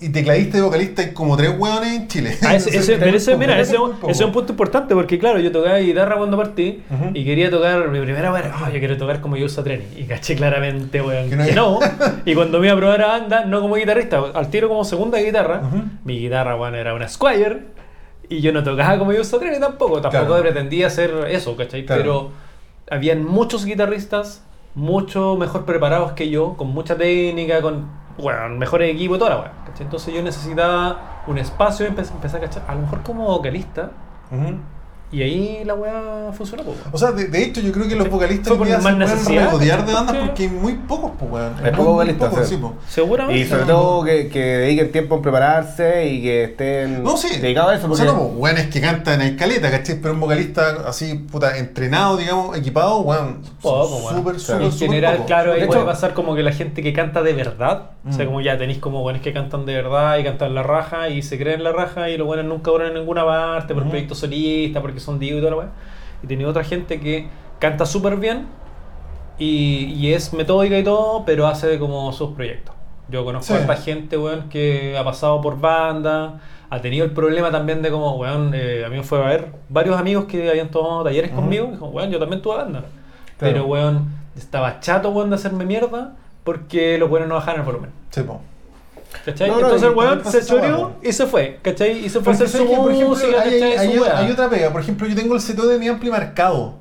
y 0.00 0.10
tecladistas 0.10 0.60
y 0.60 0.62
vocalistas 0.62 1.06
hay 1.06 1.12
como 1.12 1.36
tres 1.36 1.58
weones 1.58 1.92
en 1.92 2.06
Chile. 2.06 2.30
Ah, 2.42 2.54
ese, 2.54 2.68
Entonces, 2.70 2.74
ese- 2.76 2.92
pero 2.92 2.98
tenemos 3.00 3.22
ese, 3.22 3.30
como 3.32 3.40
mira, 3.40 3.54
muy 3.54 3.62
ese, 3.62 3.74
es 4.12 4.20
un- 4.20 4.32
punto 4.32 4.52
importante 4.52 4.94
porque, 4.94 5.18
claro, 5.18 5.40
yo 5.40 5.50
tocaba 5.50 5.78
guitarra 5.78 6.16
cuando 6.18 6.36
partí 6.36 6.84
Ujú. 6.88 7.10
y 7.14 7.24
quería 7.24 7.50
tocar, 7.50 7.88
mi 7.88 8.00
primera 8.00 8.32
weá 8.32 8.42
era, 8.44 8.52
"Ah, 8.54 8.70
yo 8.72 8.78
quiero 8.78 8.96
tocar 8.96 9.20
como 9.20 9.36
Yusa 9.36 9.64
Treni. 9.64 9.84
Y 9.96 10.04
caché 10.04 10.36
claramente, 10.36 11.02
weón, 11.02 11.28
Que 11.28 11.34
no 11.36 11.42
que 11.44 11.50
hay- 11.50 11.56
no. 11.56 11.80
Y 12.24 12.34
cuando 12.36 12.60
me 12.60 12.66
iba 12.68 12.74
a 12.74 12.78
probar 12.78 13.02
a 13.02 13.06
banda, 13.08 13.44
no 13.44 13.60
como 13.60 13.74
guitarrista, 13.74 14.22
al 14.34 14.48
tiro 14.50 14.68
como 14.68 14.84
segunda 14.84 15.18
guitarra, 15.18 15.62
Ujú. 15.66 15.82
mi 16.04 16.18
guitarra, 16.20 16.54
weón, 16.54 16.76
era 16.76 16.94
una 16.94 17.08
Squire. 17.08 17.62
Y 18.28 18.40
yo 18.40 18.52
no 18.52 18.62
tocaba 18.62 18.98
como 19.00 19.12
Yusa 19.12 19.40
Treni 19.40 19.58
tampoco, 19.58 20.00
tampoco 20.00 20.26
Claro. 20.26 20.42
pretendía 20.42 20.86
hacer 20.86 21.10
eso, 21.30 21.56
¿cachai? 21.56 21.84
Claro. 21.86 22.00
Pero 22.02 22.30
habían 22.90 23.24
muchos 23.24 23.64
guitarristas 23.64 24.44
mucho 24.74 25.36
mejor 25.36 25.64
preparados 25.64 26.12
que 26.12 26.28
yo, 26.30 26.56
con 26.56 26.68
mucha 26.68 26.96
técnica, 26.96 27.60
con 27.62 27.86
bueno, 28.18 28.48
mejores 28.56 28.92
equipos 28.94 29.18
toda 29.18 29.30
la 29.30 29.40
weá. 29.40 29.52
Entonces 29.78 30.12
yo 30.12 30.22
necesitaba 30.22 31.22
un 31.28 31.38
espacio 31.38 31.86
y 31.86 31.90
empe- 31.90 32.10
empecé 32.10 32.36
a 32.36 32.40
cachar, 32.40 32.64
a 32.66 32.74
lo 32.74 32.80
mejor 32.82 33.02
como 33.02 33.26
vocalista. 33.26 33.90
Y 35.10 35.22
ahí 35.22 35.62
la 35.64 35.74
weá 35.74 36.30
funcionó. 36.32 36.62
weón. 36.64 36.76
O 36.92 36.98
sea, 36.98 37.12
de, 37.12 37.28
de 37.28 37.42
hecho, 37.42 37.60
yo 37.60 37.72
creo 37.72 37.88
que 37.88 37.96
los 37.96 38.10
vocalistas 38.10 38.48
Fue 38.48 38.58
hoy 38.58 38.66
día 38.66 38.76
se 38.76 38.82
más 38.82 38.92
pueden 38.94 38.98
necesidad, 39.10 39.44
regodear 39.46 39.86
de 39.86 39.92
bandas 39.94 40.12
¿cachai? 40.14 40.26
porque 40.28 40.42
hay 40.44 40.48
muy 40.50 40.74
pocos, 40.74 41.12
pues, 41.18 41.32
weón. 41.32 41.54
Hay 41.64 41.70
pocos 41.72 41.86
vocalistas, 41.86 42.28
pocos, 42.30 42.46
sí. 42.48 42.54
sí, 42.56 42.60
po. 42.60 42.74
Seguramente. 42.86 43.40
Y 43.40 43.44
sobre 43.46 43.64
todo 43.64 44.04
que, 44.04 44.28
que 44.28 44.38
dediquen 44.40 44.92
tiempo 44.92 45.16
en 45.16 45.22
prepararse 45.22 46.06
y 46.08 46.22
que 46.22 46.44
estén 46.44 47.02
No, 47.02 47.16
sí. 47.16 47.38
dedicados 47.40 47.72
a 47.72 47.76
eso. 47.76 47.90
O 47.90 47.96
sea, 47.96 48.04
no, 48.06 48.18
pues, 48.18 48.32
weones 48.36 48.66
que 48.68 48.80
cantan 48.80 49.22
en 49.22 49.28
escaleta, 49.34 49.70
¿cachai? 49.70 49.96
Pero 50.00 50.14
un 50.14 50.20
vocalista 50.20 50.84
así, 50.86 51.14
puta, 51.14 51.56
entrenado, 51.56 52.16
digamos, 52.16 52.56
equipado, 52.56 53.00
weón. 53.00 53.38
Poco, 53.62 53.96
weón. 53.96 54.16
Súper, 54.16 54.40
súper, 54.40 54.62
en 54.62 54.72
general, 54.72 55.14
poco. 55.16 55.26
claro, 55.26 55.52
ahí 55.54 55.60
De 55.60 55.66
puede 55.66 55.80
hecho- 55.80 55.86
pasar 55.86 56.14
como 56.14 56.34
que 56.34 56.42
la 56.42 56.52
gente 56.52 56.82
que 56.82 56.92
canta 56.92 57.22
de 57.22 57.32
verdad, 57.32 57.90
o 58.08 58.12
sea, 58.12 58.24
Mm. 58.24 58.28
como 58.28 58.40
ya 58.40 58.58
tenéis 58.58 58.78
como 58.78 59.00
buenos 59.02 59.22
que 59.22 59.32
cantan 59.32 59.64
de 59.66 59.74
verdad 59.74 60.18
y 60.18 60.24
cantan 60.24 60.54
la 60.54 60.62
raja 60.62 61.08
y 61.08 61.22
se 61.22 61.38
creen 61.38 61.62
la 61.64 61.72
raja 61.72 62.08
y 62.10 62.16
los 62.16 62.26
buenos 62.26 62.46
nunca 62.46 62.70
duran 62.70 62.88
en 62.88 62.94
ninguna 62.94 63.24
parte 63.24 63.74
por 63.74 63.82
Ujú. 63.82 63.90
proyectos 63.90 64.18
solistas, 64.18 64.80
porque 64.82 64.97
son 65.00 65.18
divos 65.18 65.38
y 65.38 65.40
toda 65.40 65.50
la 65.52 65.56
weá. 65.58 65.68
Y 66.22 66.26
tenía 66.26 66.48
otra 66.48 66.64
gente 66.64 67.00
que 67.00 67.28
canta 67.58 67.86
súper 67.86 68.16
bien 68.16 68.46
y, 69.38 69.94
y 69.94 70.12
es 70.14 70.32
metódica 70.32 70.78
y 70.78 70.84
todo, 70.84 71.24
pero 71.24 71.46
hace 71.46 71.78
como 71.78 72.12
sus 72.12 72.30
proyectos. 72.34 72.74
Yo 73.08 73.24
conozco 73.24 73.52
Sí. 73.54 73.58
a 73.58 73.60
esta 73.62 73.76
gente, 73.76 74.18
weón, 74.18 74.48
que 74.48 74.96
ha 74.98 75.04
pasado 75.04 75.40
por 75.40 75.58
banda, 75.60 76.40
ha 76.68 76.80
tenido 76.80 77.04
el 77.06 77.12
problema 77.12 77.50
también 77.50 77.80
de 77.80 77.90
como, 77.90 78.16
weón, 78.16 78.52
eh, 78.54 78.84
a 78.84 78.90
mí 78.90 78.96
me 78.96 79.02
fue 79.02 79.22
a 79.24 79.26
ver 79.28 79.52
varios 79.70 79.96
amigos 79.98 80.26
que 80.26 80.50
habían 80.50 80.70
tomado 80.70 81.04
talleres 81.04 81.30
conmigo, 81.30 81.68
y 81.68 81.70
dijo, 81.72 81.86
weón, 81.86 82.10
yo 82.10 82.18
también 82.18 82.42
tuve 82.42 82.56
banda. 82.56 82.80
Claro. 82.80 83.54
Pero, 83.54 83.66
weón, 83.66 84.08
estaba 84.36 84.80
chato, 84.80 85.10
weón, 85.10 85.30
de 85.30 85.36
hacerme 85.36 85.64
mierda 85.64 86.16
porque 86.44 86.98
los 86.98 87.08
buenos 87.08 87.28
no 87.28 87.36
bajaban 87.36 87.60
el 87.60 87.66
volumen. 87.66 87.90
Sí, 88.10 88.22
po. 88.22 88.40
¿Cachai? 89.24 89.48
No, 89.48 89.54
no, 89.60 89.66
Entonces 89.66 89.88
el 89.88 89.94
weón 89.96 90.24
se 90.24 90.44
choreó 90.44 90.92
y 91.02 91.12
se 91.12 91.26
fue, 91.26 91.58
¿cachai? 91.62 92.04
Y 92.04 92.08
se 92.08 92.20
fue 92.20 92.32
a 92.32 92.36
hacer 92.36 92.48
su 92.48 92.64
música, 92.64 93.40
hay, 93.42 93.62
hay- 93.62 93.98
weá. 93.98 94.18
hay 94.18 94.30
otra 94.30 94.48
pega. 94.50 94.70
Por 94.70 94.80
ejemplo, 94.80 95.06
yo 95.06 95.14
tengo 95.16 95.34
el 95.34 95.40
setup 95.40 95.66
de 95.66 95.78
mi 95.78 95.88
ampli 95.88 96.10
marcado. 96.10 96.76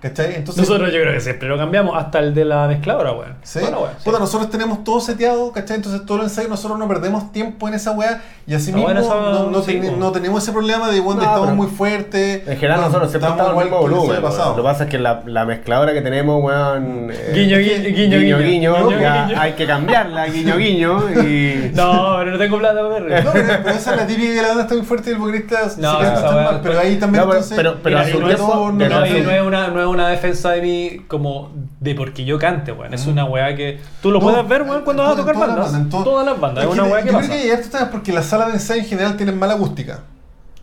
¿Cachai? 0.00 0.36
Entonces, 0.36 0.62
Nosotros 0.68 0.92
yo 0.92 1.00
creo 1.00 1.12
que 1.12 1.20
siempre 1.20 1.48
lo 1.48 1.56
cambiamos, 1.58 1.96
hasta 1.96 2.20
el 2.20 2.32
de 2.32 2.44
la 2.44 2.68
mezcladora, 2.68 3.10
weón. 3.14 3.34
¿Sí? 3.42 3.58
Bueno, 3.58 3.78
weón, 3.80 3.90
sí. 3.98 4.04
Puta, 4.04 4.20
nosotros 4.20 4.48
tenemos 4.48 4.84
todo 4.84 5.00
seteado, 5.00 5.50
¿cachai? 5.50 5.74
Entonces 5.78 6.06
todos 6.06 6.20
los 6.20 6.30
ensayos 6.30 6.48
nosotros 6.50 6.78
no 6.78 6.86
perdemos 6.86 7.32
tiempo 7.32 7.66
en 7.66 7.74
esa 7.74 7.90
weá 7.90 8.22
y 8.46 8.54
así 8.54 8.70
No, 8.70 8.78
mismo 8.78 8.94
no, 8.94 9.50
no 9.50 9.60
sí, 9.62 9.72
ten- 9.80 9.90
po. 9.94 9.96
no 9.96 10.12
tenemos 10.12 10.40
ese 10.44 10.52
problema 10.52 10.88
de 10.88 11.02
cuando 11.02 11.24
No, 11.24 11.28
estamos 11.34 11.52
muy 11.56 11.66
fuertes. 11.66 12.46
En 12.46 12.56
general 12.58 12.80
nosotros 12.82 13.10
siempre 13.10 13.28
estamos 13.30 13.50
al 13.52 13.58
mismo 13.64 13.78
volumen. 13.80 14.22
weón. 14.22 14.38
Lo 14.50 14.54
que 14.56 14.62
pasa 14.62 14.84
es 14.84 14.90
que 14.90 14.98
la, 15.00 15.22
la 15.26 15.44
mezcladora 15.44 15.92
que 15.92 16.00
tenemos, 16.00 16.44
weón... 16.44 17.10
eh, 17.12 17.32
Guiño, 17.34 17.58
guiño, 17.58 17.82
guiño, 17.96 18.18
guiño, 18.18 18.38
guiño. 18.38 18.74
Guiño, 18.88 19.00
ya 19.00 19.26
guiño. 19.26 19.40
hay 19.40 19.52
que 19.54 19.66
cambiarla, 19.66 20.26
guiño, 20.26 20.56
guiño, 20.58 21.10
y... 21.24 21.72
No, 21.74 22.14
pero 22.20 22.30
no 22.30 22.38
tengo 22.38 22.58
plata 22.58 22.76
para 22.88 22.88
ver. 23.00 23.24
No, 23.24 23.32
pero, 23.32 23.46
pero 23.64 23.70
esa 23.76 23.90
es 23.90 23.96
la 23.96 24.06
típica 24.06 24.32
que 24.34 24.42
la 24.42 24.48
banda 24.48 24.62
está 24.62 24.74
muy 24.76 24.84
fuerte 24.84 25.10
y 25.10 25.12
el 25.14 25.18
vocalista 25.18 25.58
No, 25.78 25.98
tan 25.98 26.34
mal. 26.36 26.60
Pero 26.62 26.78
ahí 26.78 26.96
también 26.98 27.24
pero- 27.24 27.32
entonces. 27.34 27.56
pero- 27.56 27.74
no, 27.90 28.00
es, 29.04 29.42
una, 29.42 29.68
no 29.68 29.87
es 29.88 29.94
una 29.94 30.08
defensa 30.08 30.50
de 30.50 30.62
mí 30.62 31.04
como 31.08 31.50
de 31.80 31.94
porque 31.94 32.24
yo 32.24 32.38
cante, 32.38 32.72
weón. 32.72 32.92
Es 32.94 33.06
una 33.06 33.24
weá 33.24 33.54
que 33.56 33.80
tú 34.02 34.10
lo 34.10 34.18
No, 34.18 34.24
puedes 34.26 34.48
ver, 34.48 34.62
weón, 34.62 34.82
cuando 34.84 35.02
vas 35.02 35.12
a 35.12 35.16
to- 35.16 35.20
tocar 35.22 35.36
bandas. 35.36 35.72
to- 35.90 36.04
Todas 36.04 36.24
las 36.26 36.38
bandas, 36.40 36.64
es 36.64 36.70
Es 36.70 36.74
una 36.76 36.84
que 36.84 36.92
weá 36.92 37.02
que 37.02 37.08
yo 37.08 37.14
pasa. 37.14 37.28
creo 37.28 37.40
que 37.42 37.48
esto 37.52 37.64
está 37.64 37.90
porque 37.90 38.12
las 38.12 38.26
salas 38.26 38.48
de 38.48 38.52
ensayo 38.54 38.80
en 38.82 38.86
general 38.88 39.16
tienen 39.16 39.38
mala 39.38 39.54
acústica. 39.54 40.00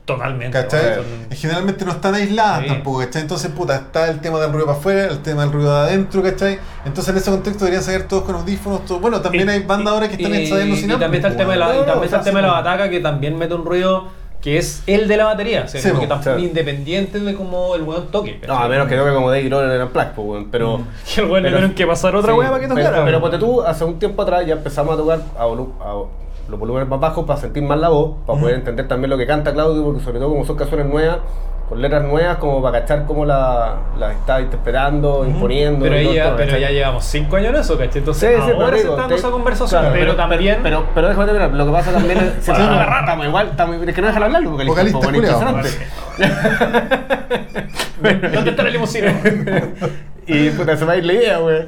Totalmente. 0.06 0.52
¿Cachai? 0.52 0.98
Generalmente 1.32 1.84
no 1.84 1.92
están 1.92 2.14
aisladas 2.14 2.62
Sí. 2.62 2.68
tampoco, 2.68 3.00
¿cachai? 3.00 3.24
Entonces, 3.24 3.50
puta, 3.50 3.76
está 3.76 4.08
el 4.08 4.20
tema 4.22 4.40
del 4.40 4.52
ruido 4.52 4.68
para 4.68 4.78
afuera, 4.78 5.06
el 5.08 5.20
tema 5.24 5.42
del 5.42 5.52
ruido 5.52 5.74
de 5.74 5.80
adentro, 5.90 6.22
¿cachai? 6.22 6.60
Entonces, 6.86 7.12
en 7.12 7.18
ese 7.18 7.32
contexto 7.32 7.66
deberían 7.66 7.84
salir 7.84 8.04
todos 8.08 8.24
con 8.24 8.36
audífonos. 8.36 8.86
todo- 8.86 9.00
Bueno, 9.00 9.20
también 9.22 9.48
Y- 9.48 9.52
hay 9.54 9.64
bandas 9.64 9.94
ahora 9.96 10.08
que 10.08 10.14
están 10.16 10.36
ensayando 10.36 10.76
sin 10.76 10.86
Y 10.92 10.94
también 10.94 11.16
está 11.16 11.30
el 11.30 11.38
tema 11.38 11.54
de 11.54 11.58
la, 11.58 11.66
ampli, 11.66 11.80
y 11.80 11.82
po, 11.82 11.86
también 11.88 11.98
weón. 12.02 12.06
está 12.06 12.18
el 12.18 12.22
No, 12.22 12.26
tema 12.26 12.40
de 12.40 12.42
la 12.44 12.50
sí, 12.54 12.56
po. 12.60 12.64
bataca 12.64 12.90
que 12.92 13.00
también 13.00 13.38
mete 13.40 13.54
un 13.56 13.66
ruido 13.66 14.08
que 14.46 14.58
es 14.60 14.84
el 14.86 15.08
de 15.08 15.18
la 15.18 15.26
batería. 15.26 15.64
O 15.66 15.68
sea, 15.68 15.82
Sí, 15.82 15.90
como 15.90 16.08
que 16.22 16.40
independiente 16.40 17.20
de 17.20 17.34
cómo 17.34 17.74
el 17.74 17.82
weón 17.82 18.08
toque. 18.12 18.40
No, 18.48 18.54
a 18.56 18.68
menos 18.68 18.88
que 18.88 18.96
toque 18.96 19.12
como 19.12 19.32
Dave 19.32 19.42
Grohl 19.50 19.66
en 19.72 19.82
el 19.82 19.88
pues, 19.88 20.08
weón, 20.16 20.50
pero... 20.52 20.82
Que 21.16 21.22
el 21.22 21.28
weón 21.32 21.42
le 21.42 21.50
pero- 21.50 21.58
tuvieron 21.58 21.74
que 21.76 21.88
pasar 21.88 22.16
otra 22.16 22.32
Sí, 22.32 22.38
weá 22.38 22.50
para 22.50 22.62
que 22.62 22.68
pero- 22.68 22.86
tocara. 22.86 23.04
Pero, 23.06 23.20
ponte 23.22 23.38
tú, 23.40 23.62
hace 23.64 23.84
un 23.84 23.98
tiempo 23.98 24.22
atrás 24.22 24.46
ya 24.46 24.54
empezamos 24.54 24.94
a 24.94 24.98
tocar 24.98 25.20
a, 25.36 25.46
volu- 25.48 25.72
a 25.82 25.96
los 26.48 26.60
volúmenes 26.60 26.88
más 26.88 27.00
bajos 27.00 27.26
para 27.26 27.40
sentir 27.40 27.64
más 27.64 27.80
la 27.80 27.90
voz, 27.90 28.18
para 28.28 28.40
poder 28.40 28.54
entender 28.56 28.88
también 28.88 29.10
lo 29.10 29.18
que 29.18 29.26
canta 29.26 29.52
Claudio, 29.52 29.84
porque 29.84 30.04
sobre 30.04 30.20
todo 30.20 30.30
como 30.30 30.46
son 30.46 30.56
canciones 30.58 30.86
nuevas, 30.86 31.18
con 31.68 31.82
letras 31.82 32.04
nuevas, 32.04 32.38
como 32.38 32.62
para 32.62 32.82
cachar 32.82 33.06
cómo 33.06 33.26
la, 33.26 33.78
la 33.98 34.12
está 34.12 34.40
interpretando, 34.40 35.26
imponiendo. 35.26 35.84
Pero, 35.84 36.00
y 36.00 36.20
todo 36.20 36.36
pero 36.36 36.58
ya 36.58 36.70
llevamos 36.70 37.06
5 37.06 37.36
años 37.38 37.50
en 37.50 37.56
eso, 37.62 37.78
¿cachai? 37.78 38.00
Entonces, 38.00 38.36
Sí, 38.36 38.42
sí, 38.46 38.52
ahora 38.52 38.66
pero 38.66 38.78
se 38.78 38.84
digo, 38.84 38.94
está 38.94 39.02
dando 39.02 39.16
esa 39.16 39.32
conversación, 39.32 39.82
claro, 39.82 39.96
pero, 39.98 40.16
también... 40.16 40.60
Pero, 40.62 40.86
pero 40.94 41.08
déjame 41.08 41.26
terminar, 41.26 41.54
lo 41.54 41.66
que 41.66 41.72
pasa 41.72 41.92
también 41.92 42.20
es. 42.20 42.34
Sí, 42.44 42.52
estamos, 42.52 42.78
sí. 42.78 42.96
estamos 43.00 43.26
igual, 43.26 43.48
estamos, 43.48 43.88
es 43.88 43.96
que 43.96 44.02
no 44.02 44.08
dejan 44.08 44.24
hablar 44.24 44.42
los 44.44 44.52
vocalistas. 44.52 44.94
Vocalista. 44.94 45.54
¿Dónde 48.34 48.50
está 48.52 48.64
la 48.64 48.70
limusina? 48.70 49.14
y 50.28 50.50
puta, 50.52 50.78
se 50.78 50.86
va 50.86 50.94
a 50.94 50.98
ir 50.98 51.06
la 51.06 51.14
idea, 51.14 51.38
güey. 51.40 51.66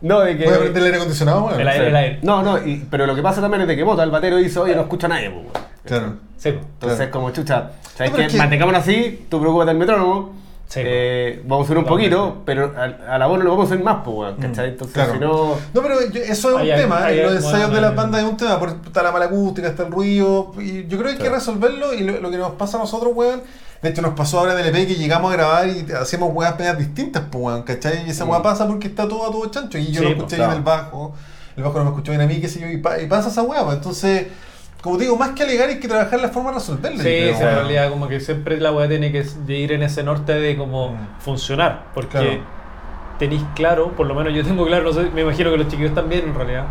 No, 0.00 0.20
de 0.20 0.36
que. 0.36 0.44
Voy 0.44 0.54
a 0.54 0.58
prender 0.58 0.78
el 0.82 0.84
aire 0.86 0.96
acondicionado, 0.98 1.44
weón. 1.46 1.60
El 1.60 1.68
aire, 1.68 1.88
el 1.88 1.96
aire. 1.96 2.18
No, 2.22 2.42
no, 2.42 2.58
y- 2.64 2.86
pero 2.90 3.06
lo 3.06 3.14
que 3.14 3.22
pasa 3.22 3.40
también 3.40 3.62
es 3.62 3.68
de 3.68 3.76
que 3.76 3.84
Mota, 3.84 4.02
el 4.02 4.10
batero, 4.10 4.36
dice, 4.36 4.58
oye, 4.58 4.74
no 4.74 4.82
escucha 4.82 5.06
a 5.06 5.10
nadie, 5.10 5.30
pues. 5.30 5.64
Claro. 5.84 6.14
Sí, 6.36 6.52
po. 6.52 6.60
Entonces, 6.74 6.96
Claro. 6.98 7.10
como 7.12 7.30
chucha, 7.30 7.70
¿sabes 7.96 8.10
No, 8.10 8.16
pero 8.16 8.16
qué? 8.16 8.24
es 8.26 8.32
que- 8.32 8.38
Mantengámonos 8.38 8.80
así, 8.82 9.26
tú 9.30 9.40
preocúpate 9.40 9.68
del 9.70 9.78
metrónomo. 9.78 10.44
Sí, 10.66 10.80
eh, 10.82 11.42
vamos 11.46 11.64
a 11.64 11.68
subir 11.68 11.78
un 11.78 11.84
poquito, 11.84 12.42
pero 12.46 12.72
a, 12.76 13.14
a 13.14 13.18
la 13.18 13.26
voz 13.26 13.38
no 13.38 13.44
lo 13.44 13.50
vamos 13.50 13.66
a 13.66 13.68
subir 13.74 13.84
más, 13.84 13.98
pues, 14.02 14.16
weón, 14.16 14.36
¿cachai? 14.36 14.70
Entonces, 14.70 14.94
claro. 14.94 15.12
si 15.12 15.18
no. 15.20 15.54
No, 15.74 15.82
pero 15.82 16.00
yo- 16.10 16.22
eso 16.22 16.48
es 16.48 16.54
un 16.54 16.60
Ahí 16.62 16.70
hay- 16.70 16.80
tema, 16.80 17.04
ahí 17.04 17.16
y 17.16 17.18
hay- 17.20 17.24
los 17.26 17.34
ensayos 17.36 17.58
bueno, 17.58 17.74
de 17.74 17.80
la 17.82 17.88
ahí- 17.88 17.94
banda 17.94 18.18
es 18.18 18.24
un 18.24 18.36
tema, 18.38 18.58
porque 18.58 18.76
está 18.86 19.02
la 19.02 19.12
mala 19.12 19.26
acústica, 19.26 19.68
está 19.68 19.84
el 19.84 19.92
ruido, 19.92 20.52
y 20.58 20.86
yo 20.86 20.98
creo 20.98 21.10
que 21.10 21.16
hay 21.18 21.22
que 21.22 21.28
resolverlo, 21.28 21.92
y 21.92 22.00
lo, 22.02 22.18
lo 22.18 22.30
que 22.30 22.38
nos 22.38 22.52
pasa 22.52 22.78
a 22.78 22.80
nosotros, 22.80 23.12
weón, 23.14 23.42
de 23.84 23.90
hecho 23.90 24.02
nos 24.02 24.14
pasó 24.14 24.38
ahora 24.40 24.54
en 24.58 24.60
el 24.60 24.74
EP 24.74 24.86
que 24.88 24.94
llegamos 24.96 25.30
a 25.32 25.36
grabar 25.36 25.68
y 25.68 25.86
hacíamos 25.92 26.30
weas 26.34 26.58
medias 26.58 26.78
distintas, 26.78 27.22
pues, 27.30 27.44
weón, 27.44 27.62
¿cachai? 27.62 28.06
Y 28.06 28.10
esa 28.10 28.24
Mm. 28.24 28.30
wea 28.30 28.42
pasa 28.42 28.66
porque 28.66 28.88
está 28.88 29.06
todo 29.06 29.28
a 29.28 29.30
todo 29.30 29.46
chancho, 29.50 29.78
y 29.78 29.92
yo 29.92 30.00
Sí, 30.00 30.00
lo 30.00 30.02
pues, 30.02 30.16
escuché 30.16 30.36
claro. 30.36 30.50
bien 30.52 30.58
el 30.58 30.64
bajo, 30.64 31.14
el 31.56 31.62
bajo 31.62 31.78
no 31.78 31.84
me 31.84 31.90
escuchó 31.90 32.10
bien 32.12 32.22
a 32.22 32.26
mí, 32.26 32.40
qué 32.40 32.48
sé 32.48 32.60
yo, 32.60 32.66
y, 32.68 32.78
pa- 32.78 33.00
y 33.00 33.06
pasa 33.06 33.28
esa 33.28 33.42
wea, 33.42 33.62
pues, 33.62 33.76
entonces, 33.76 34.26
como 34.82 34.96
te 34.96 35.04
digo, 35.04 35.16
más 35.16 35.30
que 35.30 35.42
alegar 35.44 35.68
hay 35.68 35.78
que 35.80 35.86
trabajar 35.88 36.20
la 36.20 36.28
forma 36.30 36.50
de 36.50 36.56
resolverlo. 36.56 36.98
Sí, 36.98 37.04
creo, 37.04 37.34
sí, 37.34 37.40
en 37.42 37.46
weón. 37.46 37.54
realidad 37.60 37.90
como 37.90 38.08
que 38.08 38.20
siempre 38.20 38.58
la 38.60 38.72
weá 38.72 38.88
tiene 38.88 39.12
que 39.12 39.24
ir 39.48 39.72
en 39.72 39.82
ese 39.82 40.02
norte 40.02 40.32
de 40.34 40.56
como 40.56 40.88
Mm. 40.92 40.96
funcionar, 41.20 41.84
porque 41.94 42.18
Claro. 42.18 42.40
tenéis 43.18 43.42
claro, 43.54 43.92
por 43.92 44.06
lo 44.06 44.14
menos 44.14 44.32
yo 44.34 44.42
tengo 44.44 44.66
claro, 44.66 44.84
no 44.84 44.92
sé, 44.92 45.10
me 45.14 45.20
imagino 45.22 45.50
que 45.50 45.56
los 45.58 45.68
chiquillos 45.68 45.94
también 45.94 46.24
en 46.28 46.34
realidad, 46.34 46.64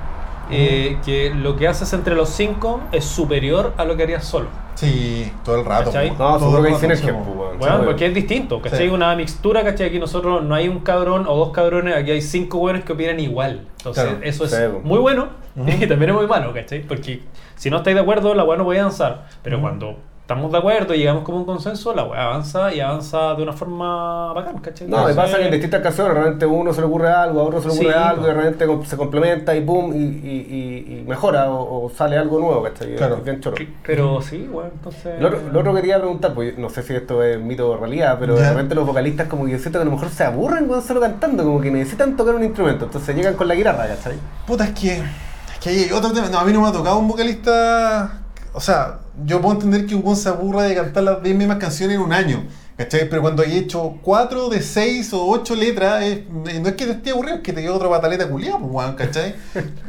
eh, 0.54 0.98
que 1.06 1.34
lo 1.34 1.56
que 1.56 1.68
haces 1.68 1.92
entre 1.94 2.16
los 2.16 2.30
cinco 2.30 2.82
es 2.92 3.04
superior 3.06 3.74
a 3.78 3.86
lo 3.86 3.96
que 3.98 4.04
harías 4.04 4.24
solo. 4.26 4.48
Sí, 4.76 5.32
todo 5.46 5.58
el 5.60 5.66
rato. 5.66 5.86
¿Cachai? 5.86 6.12
No, 6.12 6.18
todo 6.18 6.40
seguro 6.40 6.64
que 6.64 6.70
hay 6.70 6.76
sinergia. 6.76 7.14
Bueno, 7.14 7.78
Sí, 7.80 7.84
porque 7.86 8.06
es 8.08 8.14
distinto, 8.14 8.62
¿cachai? 8.62 8.88
Sí. 8.88 8.94
Una 8.94 9.16
mixtura, 9.16 9.64
¿cachai? 9.64 9.88
Aquí 9.88 10.00
nosotros 10.00 10.44
no 10.44 10.56
hay 10.56 10.68
un 10.68 10.80
cabrón 10.80 11.26
o 11.28 11.36
dos 11.36 11.52
cabrones, 11.52 11.96
aquí 11.96 12.12
hay 12.12 12.22
cinco 12.22 12.58
buenos 12.60 12.84
que 12.84 12.94
opinan 12.94 13.20
igual. 13.20 13.68
Entonces, 13.78 14.04
Claro. 14.04 14.20
eso 14.24 14.46
es 14.46 14.52
Sí, 14.52 14.58
muy 14.84 15.00
bueno 15.00 15.28
y 15.56 15.86
también 15.88 16.10
es 16.10 16.16
muy 16.16 16.28
malo, 16.28 16.54
¿cachai? 16.54 16.82
Porque 16.82 17.22
si 17.56 17.70
no 17.70 17.78
estáis 17.78 17.96
de 17.96 18.02
acuerdo, 18.02 18.34
la 18.34 18.44
weá 18.44 18.58
no 18.58 18.64
puede 18.66 18.80
avanzar. 18.80 19.28
Pero 19.44 19.58
Ujú. 19.58 19.66
cuando 19.68 19.98
estamos 20.24 20.52
de 20.54 20.58
acuerdo 20.58 20.94
y 20.96 21.00
llegamos 21.00 21.24
como 21.24 21.38
un 21.40 21.46
consenso, 21.46 21.94
la 21.94 22.06
weá 22.06 22.24
avanza 22.24 22.74
y 22.74 22.80
avanza 22.80 23.36
de 23.36 23.44
una 23.44 23.52
forma 23.52 24.32
bacán, 24.34 24.58
¿cachai? 24.60 24.88
No, 24.88 25.06
me 25.06 25.14
pasa 25.14 25.38
que 25.38 25.46
en 25.46 25.52
distintas 25.52 25.82
canciones, 25.82 26.14
de 26.16 26.20
repente 26.22 26.46
a 26.46 26.48
uno 26.48 26.74
se 26.74 26.80
le 26.80 26.88
ocurre 26.88 27.10
algo, 27.12 27.42
a 27.42 27.44
otro 27.44 27.60
se 27.62 27.68
le 27.68 27.74
ocurre 27.74 27.90
Sí, 27.92 27.94
algo, 27.94 28.24
y 28.24 28.26
de 28.28 28.34
repente 28.34 28.66
com- 28.66 28.86
se 28.86 28.96
complementa 28.98 29.54
y 29.54 29.60
boom, 29.64 29.94
y, 29.94 29.98
y, 29.98 30.48
y- 30.90 31.00
y 31.00 31.06
mejora 31.08 31.52
o, 31.52 31.86
o 31.86 31.90
sale 31.90 32.18
algo 32.18 32.40
nuevo, 32.40 32.64
¿cachai? 32.64 32.96
Claro. 32.96 33.18
Es 33.18 33.24
bien 33.26 33.42
choro. 33.42 33.58
Pero 33.86 34.22
sí, 34.22 34.48
weón, 34.50 34.72
entonces. 34.74 35.20
Lo 35.22 35.28
otro, 35.28 35.40
lo 35.52 35.60
otro 35.60 35.74
que 35.76 35.82
quería 35.82 35.98
preguntar, 36.00 36.34
pues 36.34 36.58
no 36.58 36.70
sé 36.70 36.84
si 36.84 36.96
esto 36.96 37.22
es 37.22 37.38
mito 37.42 37.70
o 37.70 37.76
realidad, 37.78 38.16
pero 38.20 38.36
de 38.36 38.50
repente 38.50 38.76
los 38.76 38.88
vocalistas 38.88 39.28
como 39.28 39.44
que 39.46 39.52
yo 39.52 39.60
siento 39.60 39.78
que 39.80 39.84
a 39.84 39.86
lo 39.86 39.92
mejor 39.92 40.10
se 40.10 40.24
aburren 40.24 40.68
cuando 40.68 40.86
solo 40.88 41.02
cantando, 41.02 41.44
como 41.44 41.60
que 41.60 41.70
necesitan 41.70 42.16
tocar 42.16 42.34
un 42.36 42.44
instrumento, 42.46 42.86
entonces 42.86 43.14
llegan 43.14 43.34
con 43.36 43.48
la 43.50 43.56
guitarra, 43.56 43.88
¿cachai? 43.88 44.14
Puta, 44.48 44.64
es 44.64 44.72
que, 44.72 44.94
es 45.00 45.60
que 45.62 45.70
hay 45.70 45.92
otro 45.92 46.14
tema. 46.14 46.30
No, 46.30 46.40
a 46.40 46.46
mí 46.46 46.54
no 46.54 46.62
me 46.62 46.70
ha 46.70 46.72
tocado 46.72 46.98
un 46.98 47.10
vocalista. 47.10 48.20
O 48.54 48.62
sea, 48.62 49.00
yo 49.26 49.42
puedo 49.42 49.56
entender 49.56 49.86
que 49.86 49.96
un 49.96 50.02
buen 50.04 50.16
se 50.16 50.30
aburra 50.30 50.64
de 50.64 50.76
cantar 50.76 51.04
las 51.04 51.24
10 51.24 51.36
mismas 51.36 51.58
canciones 51.58 51.96
en 51.98 52.02
un 52.02 52.14
año. 52.14 52.44
¿Cachai? 52.76 53.08
Pero 53.08 53.22
cuando 53.22 53.44
hay 53.44 53.56
hecho 53.56 54.00
4 54.02 54.50
de 54.50 54.60
6 54.64 55.14
o 55.14 55.28
8 55.28 55.56
letras, 55.56 56.02
es- 56.02 56.18
eh, 56.48 56.60
no 56.60 56.70
es 56.70 56.74
que 56.74 56.86
te 56.88 56.92
esté 56.94 57.12
aburrido, 57.12 57.36
es 57.36 57.42
que 57.44 57.54
te 57.54 57.62
queda 57.62 57.72
otra 57.72 57.88
pataleta 57.88 58.28
culiada, 58.28 58.58
pues, 58.58 58.72
weón, 58.74 58.96
¿cachai? 58.96 59.36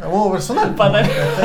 A 0.04 0.06
modo 0.06 0.32
personal. 0.32 0.74
pues. 0.74 0.92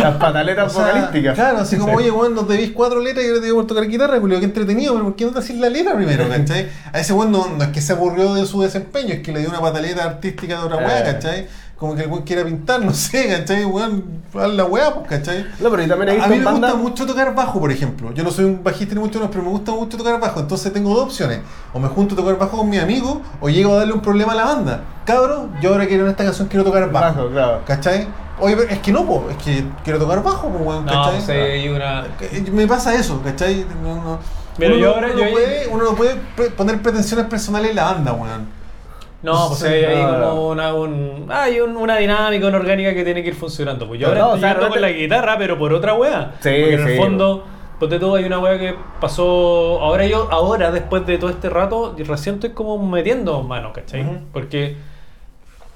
Las 0.01 0.15
pataletas 0.17 0.69
O 0.69 0.75
sea, 0.75 0.87
vocalísticas. 0.87 1.35
Claro, 1.35 1.59
así 1.59 1.77
como, 1.77 1.93
oye, 1.95 2.11
weón, 2.11 2.35
nos 2.35 2.45
debís 2.45 2.71
cuatro 2.71 2.99
letras 2.99 3.23
y 3.23 3.29
ahora 3.29 3.39
te 3.39 3.45
digo 3.45 3.57
por 3.59 3.67
tocar 3.67 3.87
guitarra, 3.87 4.19
culiao, 4.19 4.39
qué 4.41 4.47
entretenido, 4.47 4.91
pero 4.95 5.05
¿por 5.05 5.15
qué 5.15 5.23
no 5.25 5.31
te 5.31 5.39
haces 5.39 5.55
la 5.55 5.69
letra 5.69 5.95
primero, 5.95 6.27
cachai? 6.27 6.67
A 6.91 6.99
ese 6.99 7.13
weón 7.13 7.31
no, 7.31 7.47
no 7.57 7.63
es 7.63 7.69
que 7.69 7.79
se 7.79 7.93
aburrió 7.93 8.33
de 8.33 8.45
su 8.45 8.61
desempeño, 8.61 9.13
es 9.13 9.21
que 9.21 9.31
le 9.31 9.39
dio 9.39 9.47
una 9.49 9.61
pataleta 9.61 10.03
artística 10.03 10.59
de 10.59 10.65
otra 10.65 10.75
weá, 10.79 10.99
Eh. 10.99 11.03
¿cachai? 11.13 11.47
Como 11.79 11.95
que 11.95 12.01
el 12.03 12.09
weón 12.09 12.23
quiera 12.23 12.43
pintar, 12.43 12.83
no 12.83 12.93
sé, 12.93 13.29
¿cachai? 13.29 13.63
Weón, 13.63 14.03
haz 14.37 14.49
la 14.49 14.65
weá, 14.65 14.93
pues, 14.95 15.07
¿cachai? 15.07 15.45
No, 15.61 15.69
pero 15.69 15.81
yo 15.83 15.87
también 15.87 16.09
he 16.09 16.11
A 16.11 16.15
visto 16.15 16.29
mí 16.29 16.35
en 16.35 16.43
me 16.43 16.51
gusta 16.51 16.75
mucho 16.75 17.05
tocar 17.05 17.33
bajo, 17.33 17.59
por 17.59 17.71
ejemplo. 17.71 18.11
Yo 18.13 18.21
no 18.23 18.31
soy 18.31 18.43
un 18.45 18.61
bajista 18.61 18.95
ni 18.95 18.99
mucho 18.99 19.17
menos, 19.19 19.31
pero 19.31 19.45
me 19.45 19.49
gusta 19.51 19.71
mucho 19.71 19.95
tocar 19.97 20.19
bajo. 20.19 20.41
Entonces 20.41 20.73
tengo 20.73 20.93
dos 20.93 21.05
opciones. 21.05 21.39
O 21.73 21.79
me 21.79 21.87
junto 21.87 22.15
a 22.15 22.17
tocar 22.17 22.37
bajo 22.37 22.57
con 22.57 22.69
mis 22.69 22.81
amigos, 22.81 23.19
o 23.39 23.47
llego 23.47 23.73
a 23.73 23.77
darle 23.77 23.93
un 23.93 24.01
problema 24.01 24.33
a 24.33 24.35
la 24.35 24.43
banda. 24.43 24.81
Cabro, 25.05 25.47
yo 25.61 25.71
ahora 25.71 25.87
quiero 25.87 26.03
en 26.03 26.09
esta 26.11 26.25
canción 26.25 26.49
quiero 26.49 26.65
tocar 26.65 26.91
bajo. 26.91 27.05
Bajo, 27.15 27.29
claro. 27.29 27.61
¿Cachai? 27.65 28.07
Oye, 28.41 28.57
pero 28.57 28.69
es 28.69 28.79
que 28.79 28.91
no, 28.91 29.05
po, 29.05 29.27
es 29.29 29.37
que 29.37 29.63
quiero 29.83 29.99
tocar 29.99 30.21
bajo, 30.21 30.49
pues, 30.49 30.61
weón, 30.65 30.85
No, 30.85 30.91
¿cachai? 30.91 31.15
pues 31.15 31.29
hay 31.29 31.69
una. 31.69 32.05
Eh, 32.19 32.45
Me 32.51 32.67
pasa 32.67 32.93
eso, 32.93 33.21
¿cachai? 33.23 33.65
No, 33.81 33.95
no. 34.03 34.19
Pero 34.57 34.75
uno, 34.75 34.81
yo 34.83 34.89
no- 34.89 34.95
ahora- 34.95 35.07
uno 35.07 35.15
yo 35.15 35.19
no 35.21 35.25
ahí- 35.27 35.31
puede, 35.33 35.67
uno 35.69 35.83
no 35.85 35.93
puede 35.95 36.15
poner 36.57 36.81
pretensiones 36.81 37.25
personales 37.27 37.69
en 37.69 37.75
la 37.77 37.83
banda, 37.85 38.11
weón. 38.11 38.58
No, 39.21 39.49
pues 39.49 39.63
hay, 39.63 39.95
no. 40.01 40.29
como 40.29 40.49
una, 40.49 40.73
un, 40.73 41.25
hay 41.29 41.59
un- 41.59 41.75
una 41.75 41.97
dinámica, 41.97 42.47
una 42.47 42.57
orgánica 42.57 42.93
que 42.93 43.03
tiene 43.03 43.21
que 43.21 43.29
ir 43.29 43.35
funcionando. 43.35 43.87
Pues 43.87 43.99
yo 43.99 44.07
ahora 44.07 44.19
No, 44.19 44.25
o 44.31 44.35
estoy 44.35 44.49
sea, 44.49 44.53
con 44.59 44.63
la 44.69 44.75
realmente- 44.75 45.01
guitarra, 45.01 45.37
pero 45.37 45.57
por 45.59 45.73
otra 45.73 45.93
wea. 45.95 46.35
Sí, 46.39 46.49
Porque 46.49 46.73
en 46.75 46.79
el 46.81 46.87
sí, 46.91 46.97
fondo, 46.97 47.43
ponte 47.79 47.99
tú, 47.99 48.15
hay 48.15 48.23
una 48.23 48.39
wea 48.39 48.57
que 48.57 48.75
pasó. 49.01 49.79
Ahora 49.81 50.05
yo, 50.05 50.29
ahora, 50.31 50.71
después 50.71 51.05
de 51.05 51.17
todo 51.17 51.29
este 51.29 51.49
rato, 51.49 51.95
recién 51.97 52.35
estoy 52.35 52.51
como 52.51 52.77
metiendo 52.87 53.43
mano, 53.43 53.73
¿cachai? 53.73 54.03
Ujú. 54.05 54.17
Porque 54.31 54.77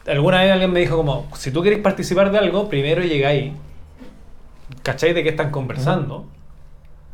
alguna 0.07 0.41
vez 0.41 0.51
alguien 0.51 0.71
me 0.71 0.79
dijo 0.79 0.95
como, 0.95 1.27
si 1.35 1.51
tú 1.51 1.61
quieres 1.61 1.79
participar 1.79 2.31
de 2.31 2.37
algo, 2.37 2.69
primero 2.69 3.01
llegáis, 3.03 3.51
¿cachai? 4.83 5.13
De 5.13 5.21
qué 5.23 5.29
están 5.29 5.51
conversando. 5.51 6.25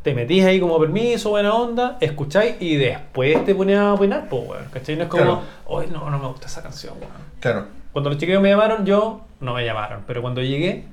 Te 0.02 0.14
metís 0.14 0.44
ahí 0.44 0.58
como 0.60 0.78
permiso, 0.78 1.30
buena 1.30 1.52
onda, 1.54 1.98
escucháis 2.00 2.54
y 2.60 2.76
después 2.76 3.44
te 3.44 3.54
ponías 3.54 3.80
a 3.80 3.92
opinar, 3.94 4.28
pues, 4.30 4.42
weón. 4.48 4.64
¿Cachai? 4.72 4.96
No 4.96 5.02
es 5.02 5.08
como, 5.10 5.22
Claro. 5.24 5.40
hoy 5.66 5.86
no, 5.92 6.08
no 6.08 6.18
me 6.18 6.26
gusta 6.28 6.46
esa 6.46 6.62
canción, 6.62 6.94
weón. 6.98 7.12
Claro. 7.40 7.66
Cuando 7.92 8.08
los 8.08 8.18
chiquillos 8.18 8.40
me 8.40 8.48
llamaron, 8.48 8.86
yo 8.86 9.20
no 9.40 9.52
me 9.54 9.64
llamaron, 9.64 10.04
pero 10.06 10.22
cuando 10.22 10.40
llegué, 10.40 10.84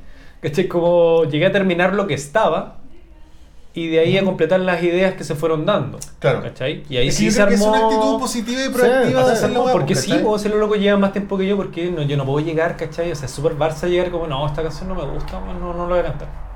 ¿cachai? 0.41 0.67
Como 0.67 1.23
llegué 1.25 1.45
a 1.45 1.51
terminar 1.53 1.93
lo 1.93 2.05
que 2.05 2.15
estaba 2.15 2.77
y 3.73 3.87
de 3.89 3.99
ahí 3.99 4.17
a 4.17 4.23
completar 4.25 4.59
las 4.59 4.81
ideas 4.83 5.13
que 5.13 5.23
se 5.23 5.35
fueron 5.35 5.65
dando. 5.65 5.99
Claro. 6.19 6.41
¿cachai? 6.41 6.83
Y 6.89 6.97
ahí 6.97 7.07
Es 7.09 7.15
sí 7.15 7.31
se 7.31 7.45
que 7.47 7.53
es 7.53 7.61
armó. 7.61 7.73
una 7.77 7.85
actitud 7.87 8.19
positiva 8.19 8.65
y 8.65 8.69
proactiva 8.69 9.21
Sí, 9.21 9.27
de 9.27 9.33
hacer 9.33 9.49
la 9.51 9.57
No, 9.59 9.63
weá, 9.65 9.73
porque 9.73 9.95
sí, 9.95 10.17
vos 10.21 10.41
ser 10.41 10.53
loco 10.55 10.75
lleva 10.75 10.97
más 10.97 11.13
tiempo 11.13 11.37
que 11.37 11.45
yo, 11.47 11.55
porque 11.55 11.89
no, 11.91 12.01
yo 12.01 12.17
no 12.17 12.25
puedo 12.25 12.45
llegar, 12.45 12.75
¿cachai? 12.75 13.09
O 13.11 13.15
sea, 13.15 13.27
es 13.27 13.31
súper 13.31 13.53
Barça 13.55 13.87
llegar 13.87 14.09
como, 14.11 14.27
no, 14.27 14.45
esta 14.47 14.63
canción 14.63 14.89
no 14.89 14.95
me 14.95 15.05
gusta, 15.05 15.37
weón, 15.39 15.59
no, 15.61 15.73
no 15.73 15.83
la 15.83 15.89
voy 15.91 15.99
a 15.99 16.03
cantar. 16.03 16.46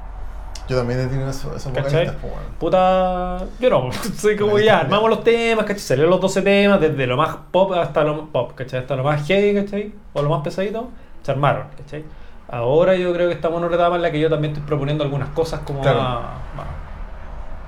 Yo 0.71 0.77
también 0.77 1.01
he 1.01 1.07
tenido 1.07 1.29
esos, 1.29 1.55
esos 1.55 1.71
¿Cachai? 1.73 2.05
vocalistas, 2.07 2.15
pues. 2.21 2.33
Puta. 2.59 3.37
Yo 3.59 3.69
no, 3.69 3.89
soy 4.17 4.37
como 4.37 4.57
ya, 4.57 4.79
armamos 4.79 5.09
los 5.09 5.23
temas, 5.23 5.65
¿cachai? 5.65 5.79
Salieron 5.79 6.09
los 6.11 6.21
12 6.21 6.41
temas, 6.41 6.79
desde 6.79 7.05
lo 7.07 7.17
más 7.17 7.35
pop 7.51 7.73
hasta 7.73 8.03
lo 8.03 8.27
pop, 8.27 8.53
¿cachai? 8.55 8.79
Hasta 8.79 8.95
lo 8.95 9.03
más 9.03 9.27
heavy, 9.27 9.53
¿cachai? 9.63 9.93
O 10.13 10.21
lo 10.21 10.29
más 10.29 10.41
pesadito, 10.41 10.89
se 11.23 11.31
armaron, 11.31 11.65
¿cachai? 11.77 12.03
Ahora 12.49 12.95
yo 12.95 13.13
creo 13.13 13.27
que 13.27 13.33
estamos 13.35 13.59
en 13.59 13.65
una 13.67 13.75
etapa 13.75 13.95
en 13.97 14.01
la 14.01 14.11
que 14.11 14.19
yo 14.19 14.29
también 14.29 14.53
estoy 14.53 14.65
proponiendo 14.67 15.03
algunas 15.03 15.29
cosas 15.29 15.61
como 15.65 15.81
Claro. 15.81 16.21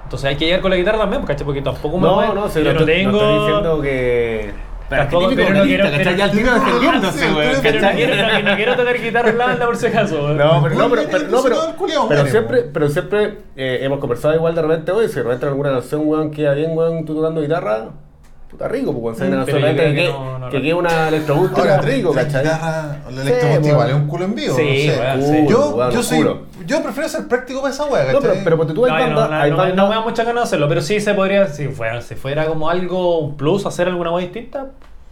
Entonces 0.03 0.29
hay 0.29 0.35
que 0.35 0.45
llegar 0.45 0.61
con 0.61 0.69
la 0.71 0.77
guitarra 0.77 0.99
también, 0.99 1.23
¿cachai? 1.23 1.45
Porque 1.45 1.61
tampoco 1.61 1.97
me 1.97 2.07
No, 2.07 2.15
puede- 2.15 2.33
no, 2.35 2.47
si 2.49 2.63
yo 2.63 2.73
no, 2.73 2.85
tengo. 2.85 3.11
no 3.11 3.17
estoy 3.17 3.39
diciendo 3.39 3.81
que. 3.81 4.53
Tampoco- 4.89 5.29
pero 5.35 5.49
no 5.53 5.63
pero- 5.63 5.89
Ya 6.15 6.25
el 6.25 6.31
típico 6.31 6.49
pero- 6.51 6.65
defendiéndose, 6.65 7.19
pero- 7.19 7.37
weón, 7.37 7.53
pero- 7.61 7.75
no 7.75 7.81
¿cachai? 7.81 7.95
quiero, 7.95 8.15
no, 8.15 8.49
no 8.49 8.55
quiero 8.55 8.75
tocar 8.75 9.01
guitarra 9.01 9.29
en 9.29 9.37
la 9.37 9.45
banda 9.47 9.65
por 9.65 9.75
si 9.77 9.85
acaso, 9.87 10.15
weón. 10.15 10.37
No, 10.37 10.61
pero 10.63 10.75
no, 10.75 10.89
pero, 10.89 11.03
Bueno, 11.03 11.07
pero, 11.11 11.27
no, 11.29 11.43
pero, 11.43 11.67
el 11.69 11.75
culiao 11.75 12.07
pero 12.07 12.19
muere, 12.21 12.31
siempre, 12.31 12.61
pero 12.73 12.89
siempre 12.89 13.37
eh, 13.55 13.79
hemos 13.81 13.99
conversado 13.99 14.35
igual 14.35 14.53
de 14.55 14.61
repente 14.61 14.91
hoy, 14.91 15.07
si 15.07 15.15
de 15.15 15.23
repente 15.23 15.45
alguna 15.45 15.71
canción, 15.71 16.01
weón, 16.05 16.31
queda 16.31 16.53
bien, 16.53 16.71
weón, 16.77 17.05
tú 17.05 17.15
tocando 17.15 17.41
guitarra, 17.41 17.89
puta 18.53 18.67
rico, 18.67 18.93
pues, 18.93 19.17
de 19.19 19.29
que 19.29 19.95
que, 19.95 20.09
no, 20.11 20.39
no, 20.39 20.49
que 20.49 20.57
no. 20.57 20.61
quede 20.63 20.73
una 20.73 21.07
electrobústica 21.09 21.61
Ahora, 21.61 21.77
rico, 21.81 22.13
la 22.13 22.23
¿cachai? 22.23 22.45
la 22.45 23.21
electroacústica 23.21 23.67
igual 23.69 23.89
es 23.89 23.95
un 23.95 24.07
culo 24.07 24.25
en 24.25 24.35
vivo. 24.35 24.55
Sí, 24.55 24.87
no 24.87 24.93
sé. 24.93 24.99
weón, 24.99 25.21
sí. 25.23 25.45
Yo, 25.49 25.91
yo 25.91 26.03
soy. 26.03 26.83
prefiero 26.83 27.09
ser 27.09 27.27
práctico 27.27 27.61
para 27.61 27.73
esa 27.73 27.85
weá, 27.85 28.03
No, 28.03 28.19
pero, 28.19 28.21
¿cachai? 28.21 28.43
pero 28.43 28.57
porque 28.57 28.73
tú 28.73 28.85
hay 28.85 28.91
bandas, 28.91 29.29
no, 29.29 29.61
hay 29.61 29.73
no, 29.73 29.87
me 29.89 29.95
da 29.95 30.01
mucha 30.01 30.23
ganas 30.23 30.43
de 30.43 30.47
hacerlo, 30.47 30.69
pero 30.69 30.81
sí 30.81 30.99
se 31.01 31.13
podría, 31.13 31.47
si 31.47 31.67
fuera, 31.69 32.01
si 32.01 32.15
fuera 32.15 32.45
como 32.45 32.69
algo, 32.69 33.19
un 33.19 33.35
plus, 33.35 33.65
hacer 33.65 33.87
alguna 33.87 34.11
cosa 34.11 34.21
distinta, 34.21 34.67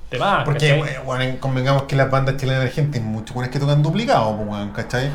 te 0.09 0.17
va. 0.17 0.43
Porque, 0.43 0.79
¿cachai? 0.79 1.03
bueno, 1.05 1.35
convengamos 1.39 1.83
que 1.83 1.95
las 1.95 2.11
bandas 2.11 2.37
chilenas 2.37 2.61
emergentes 2.61 3.01
hay 3.01 3.07
muchos 3.07 3.35
weones 3.35 3.51
que 3.51 3.59
tocan 3.59 3.81
duplicado, 3.81 4.35
pues, 4.37 4.47
weón, 4.49 4.69
¿cachai? 4.69 5.09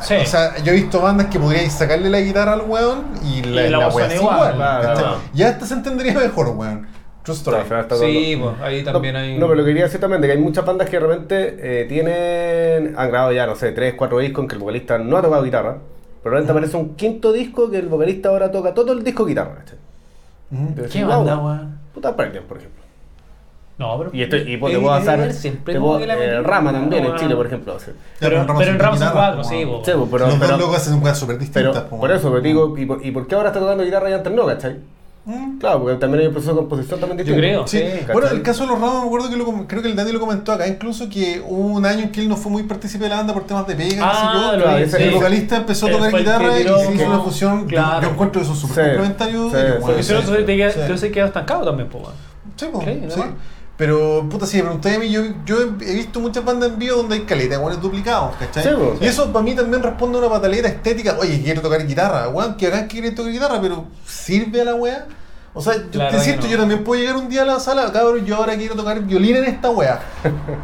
Sí. 0.00 0.14
O 0.14 0.26
sea, 0.26 0.56
yo 0.64 0.72
he 0.72 0.74
visto 0.76 1.00
bandas 1.00 1.26
que 1.28 1.38
podríais 1.38 1.72
sacarle 1.72 2.10
la 2.10 2.20
guitarra 2.20 2.54
al 2.54 2.62
weón 2.62 3.04
y 3.24 3.42
la, 3.42 3.66
Y 3.66 3.70
la 3.70 3.78
la 3.78 3.88
igual, 3.88 4.12
igual, 4.14 4.54
claro, 4.56 4.82
¿cachai? 4.82 5.02
claro. 5.04 5.18
Ya 5.32 5.48
hasta 5.48 5.66
se 5.66 5.74
entendería 5.74 6.14
mejor, 6.14 6.48
weón. 6.48 6.88
True 7.22 7.36
story. 7.36 7.56
Al 7.58 7.64
final 7.64 7.80
está 7.82 7.96
Sí, 7.96 8.38
pues 8.40 8.54
ahí 8.60 8.82
No, 8.82 8.92
también 8.92 9.16
hay. 9.16 9.38
No, 9.38 9.46
pero 9.46 9.54
lo 9.56 9.64
que 9.64 9.70
quería 9.70 9.84
decir 9.84 10.00
también 10.00 10.20
de 10.20 10.28
que 10.28 10.32
hay 10.32 10.38
muchas 10.40 10.64
bandas 10.66 10.88
que 10.90 10.98
de 10.98 11.06
repente 11.06 11.56
eh, 11.82 11.84
tienen, 11.86 12.94
han 12.98 13.08
grabado 13.10 13.32
ya, 13.32 13.46
no 13.46 13.54
sé, 13.54 13.72
3, 13.72 13.94
4 13.96 14.18
discos 14.18 14.42
en 14.42 14.48
que 14.48 14.54
el 14.56 14.60
vocalista 14.60 14.98
no 14.98 15.16
ha 15.16 15.22
tocado 15.22 15.42
guitarra, 15.44 15.76
pero 16.22 16.34
de 16.34 16.40
repente 16.40 16.52
aparece 16.52 16.76
un 16.76 16.94
quinto 16.96 17.32
disco 17.32 17.70
que 17.70 17.78
el 17.78 17.86
vocalista 17.88 18.28
ahora 18.30 18.50
toca 18.50 18.74
todo 18.74 18.92
el 18.92 19.04
disco 19.04 19.24
guitarra, 19.24 19.54
¿cachai? 19.56 19.78
Ujú. 20.50 20.74
Te 20.74 20.88
¿Qué 20.88 21.04
banda, 21.04 21.36
wow, 21.36 21.46
weón? 21.46 21.78
Puta 21.94 22.16
Pearl 22.16 22.38
por 22.40 22.58
ejemplo. 22.58 22.82
No, 23.78 23.98
pero. 23.98 24.10
Y, 24.12 24.22
esto, 24.22 24.36
y 24.36 24.44
te 24.44 24.58
puedo 24.58 24.92
hacer 24.92 25.32
siempre 25.32 25.74
te 25.74 25.80
puedo- 25.80 25.98
que 25.98 26.06
la 26.06 26.14
eh. 26.16 26.42
Rama 26.42 26.72
también 26.72 27.02
No, 27.04 27.10
en 27.10 27.16
Chile, 27.16 27.30
no. 27.30 27.36
por 27.36 27.46
ejemplo. 27.46 27.76
Pero- 28.20 28.46
pero 28.46 28.70
en 28.70 28.78
Rama 28.78 28.96
son 28.96 29.12
cuatro, 29.12 29.44
sí, 29.44 29.64
pues, 29.64 29.80
pero, 30.10 30.26
Los 30.26 30.34
pero, 30.36 30.48
dos 30.52 30.60
locos 30.60 30.76
hacen 30.76 31.02
weas 31.02 31.18
súper 31.18 31.36
pero 31.38 31.72
distintas, 31.72 31.84
por 31.84 32.10
eso 32.10 32.32
te 32.32 32.40
digo, 32.40 32.76
¿y 32.76 32.84
por, 32.86 33.04
¿y 33.04 33.10
por 33.10 33.26
qué 33.26 33.34
ahora 33.34 33.48
está 33.48 33.60
tocando 33.60 33.84
guitarra 33.84 34.10
y 34.10 34.12
antes 34.12 34.32
no, 34.32 34.46
cachai? 34.46 34.76
Mm. 35.24 35.58
Claro, 35.58 35.80
porque 35.82 35.96
también 35.98 36.22
hay 36.22 36.26
un 36.26 36.32
proceso 36.32 36.52
de 36.52 36.58
composición 36.58 36.98
también 36.98 37.18
Yo 37.18 37.24
distinto. 37.36 37.40
creo. 37.40 37.66
Sí, 37.68 37.78
Sí, 37.78 38.06
bueno, 38.12 38.28
el 38.28 38.42
caso 38.42 38.64
de 38.64 38.70
los 38.70 38.80
Ramos, 38.80 39.02
me 39.02 39.06
acuerdo 39.06 39.30
que 39.30 39.36
lo, 39.36 39.66
creo 39.68 39.80
que 39.82 39.88
el 39.88 39.94
Dani 39.94 40.10
lo 40.10 40.18
comentó 40.18 40.50
acá, 40.52 40.66
incluso 40.66 41.08
que 41.08 41.40
hubo 41.46 41.68
un 41.74 41.86
año 41.86 42.00
en 42.00 42.10
que 42.10 42.20
él 42.22 42.28
no 42.28 42.36
fue 42.36 42.50
muy 42.50 42.64
partícipe 42.64 43.04
de 43.04 43.10
la 43.10 43.16
banda 43.18 43.32
por 43.32 43.44
temas 43.46 43.64
de 43.68 43.76
pega, 43.76 44.02
Ah, 44.04 44.52
qué 44.52 44.58
sé 44.58 44.64
yo. 44.64 44.76
ese- 44.78 44.96
el 45.04 45.08
sí. 45.10 45.14
vocalista 45.14 45.56
empezó 45.58 45.86
a 45.86 45.90
tocar 45.92 46.10
que 46.10 46.18
guitarra 46.18 46.58
y 46.58 46.64
se 46.64 46.94
hizo 46.94 47.06
una 47.06 47.20
fusión. 47.20 47.60
yo- 47.62 47.66
Claro. 47.68 48.02
Yo, 48.02 48.08
encuentro 48.14 48.42
eso 48.42 48.54
súper 48.56 48.74
Sí, 48.74 48.80
complementario. 48.90 49.42
sí, 49.42 49.46
y, 49.46 49.50
sí. 49.50 49.56
bueno, 49.62 49.80
Porque 49.86 50.02
si 50.02 50.12
no, 50.12 50.18
sí, 50.18 50.24
entonces 50.24 50.46
te 50.46 50.56
queda- 50.56 50.70
sí. 50.72 50.80
entonces 50.82 51.12
queda 51.12 51.26
estancado 51.26 51.64
también, 51.66 51.88
pues. 51.88 52.04
Sí, 52.56 52.66
po, 52.72 52.80
Sí, 52.80 52.86
sí. 52.86 53.00
además. 53.06 53.28
Pero, 53.76 54.28
puta, 54.28 54.46
si 54.46 54.58
me 54.58 54.64
preguntáis 54.64 54.96
a 54.96 55.00
mí, 55.00 55.10
yo, 55.10 55.22
yo 55.46 55.60
he 55.80 55.94
visto 55.94 56.20
muchas 56.20 56.44
bandas 56.44 56.70
en 56.70 56.78
vivo 56.78 56.96
donde 56.98 57.16
hay 57.16 57.22
caleta, 57.22 57.58
buenos 57.58 57.80
duplicados, 57.80 58.36
¿cachai? 58.36 58.62
Sí, 58.62 58.68
pues. 58.76 59.00
y 59.00 59.06
eso 59.06 59.32
para 59.32 59.42
mí 59.44 59.54
también 59.54 59.82
responde 59.82 60.18
a 60.18 60.20
una 60.20 60.30
pataleta 60.30 60.68
estética. 60.68 61.16
Oye, 61.18 61.40
quiero 61.42 61.62
tocar 61.62 61.86
guitarra, 61.86 62.28
weón, 62.28 62.56
que 62.56 62.70
que 62.70 62.86
quieren 62.86 63.14
tocar 63.14 63.32
guitarra, 63.32 63.60
pero 63.60 63.86
¿sirve 64.06 64.60
a 64.60 64.64
la 64.64 64.74
weá? 64.74 65.06
O 65.54 65.60
sea, 65.60 65.74
yo 65.90 65.98
La 65.98 66.08
te 66.08 66.18
siento, 66.18 66.46
no. 66.46 66.52
yo 66.52 66.58
también 66.58 66.82
puedo 66.82 66.98
llegar 66.98 67.14
un 67.16 67.28
día 67.28 67.42
a 67.42 67.44
la 67.44 67.60
sala, 67.60 67.92
cabrón, 67.92 68.24
yo 68.24 68.36
ahora 68.36 68.56
quiero 68.56 68.74
tocar 68.74 68.98
violín 69.02 69.36
en 69.36 69.44
esta 69.44 69.68
weá. 69.68 70.00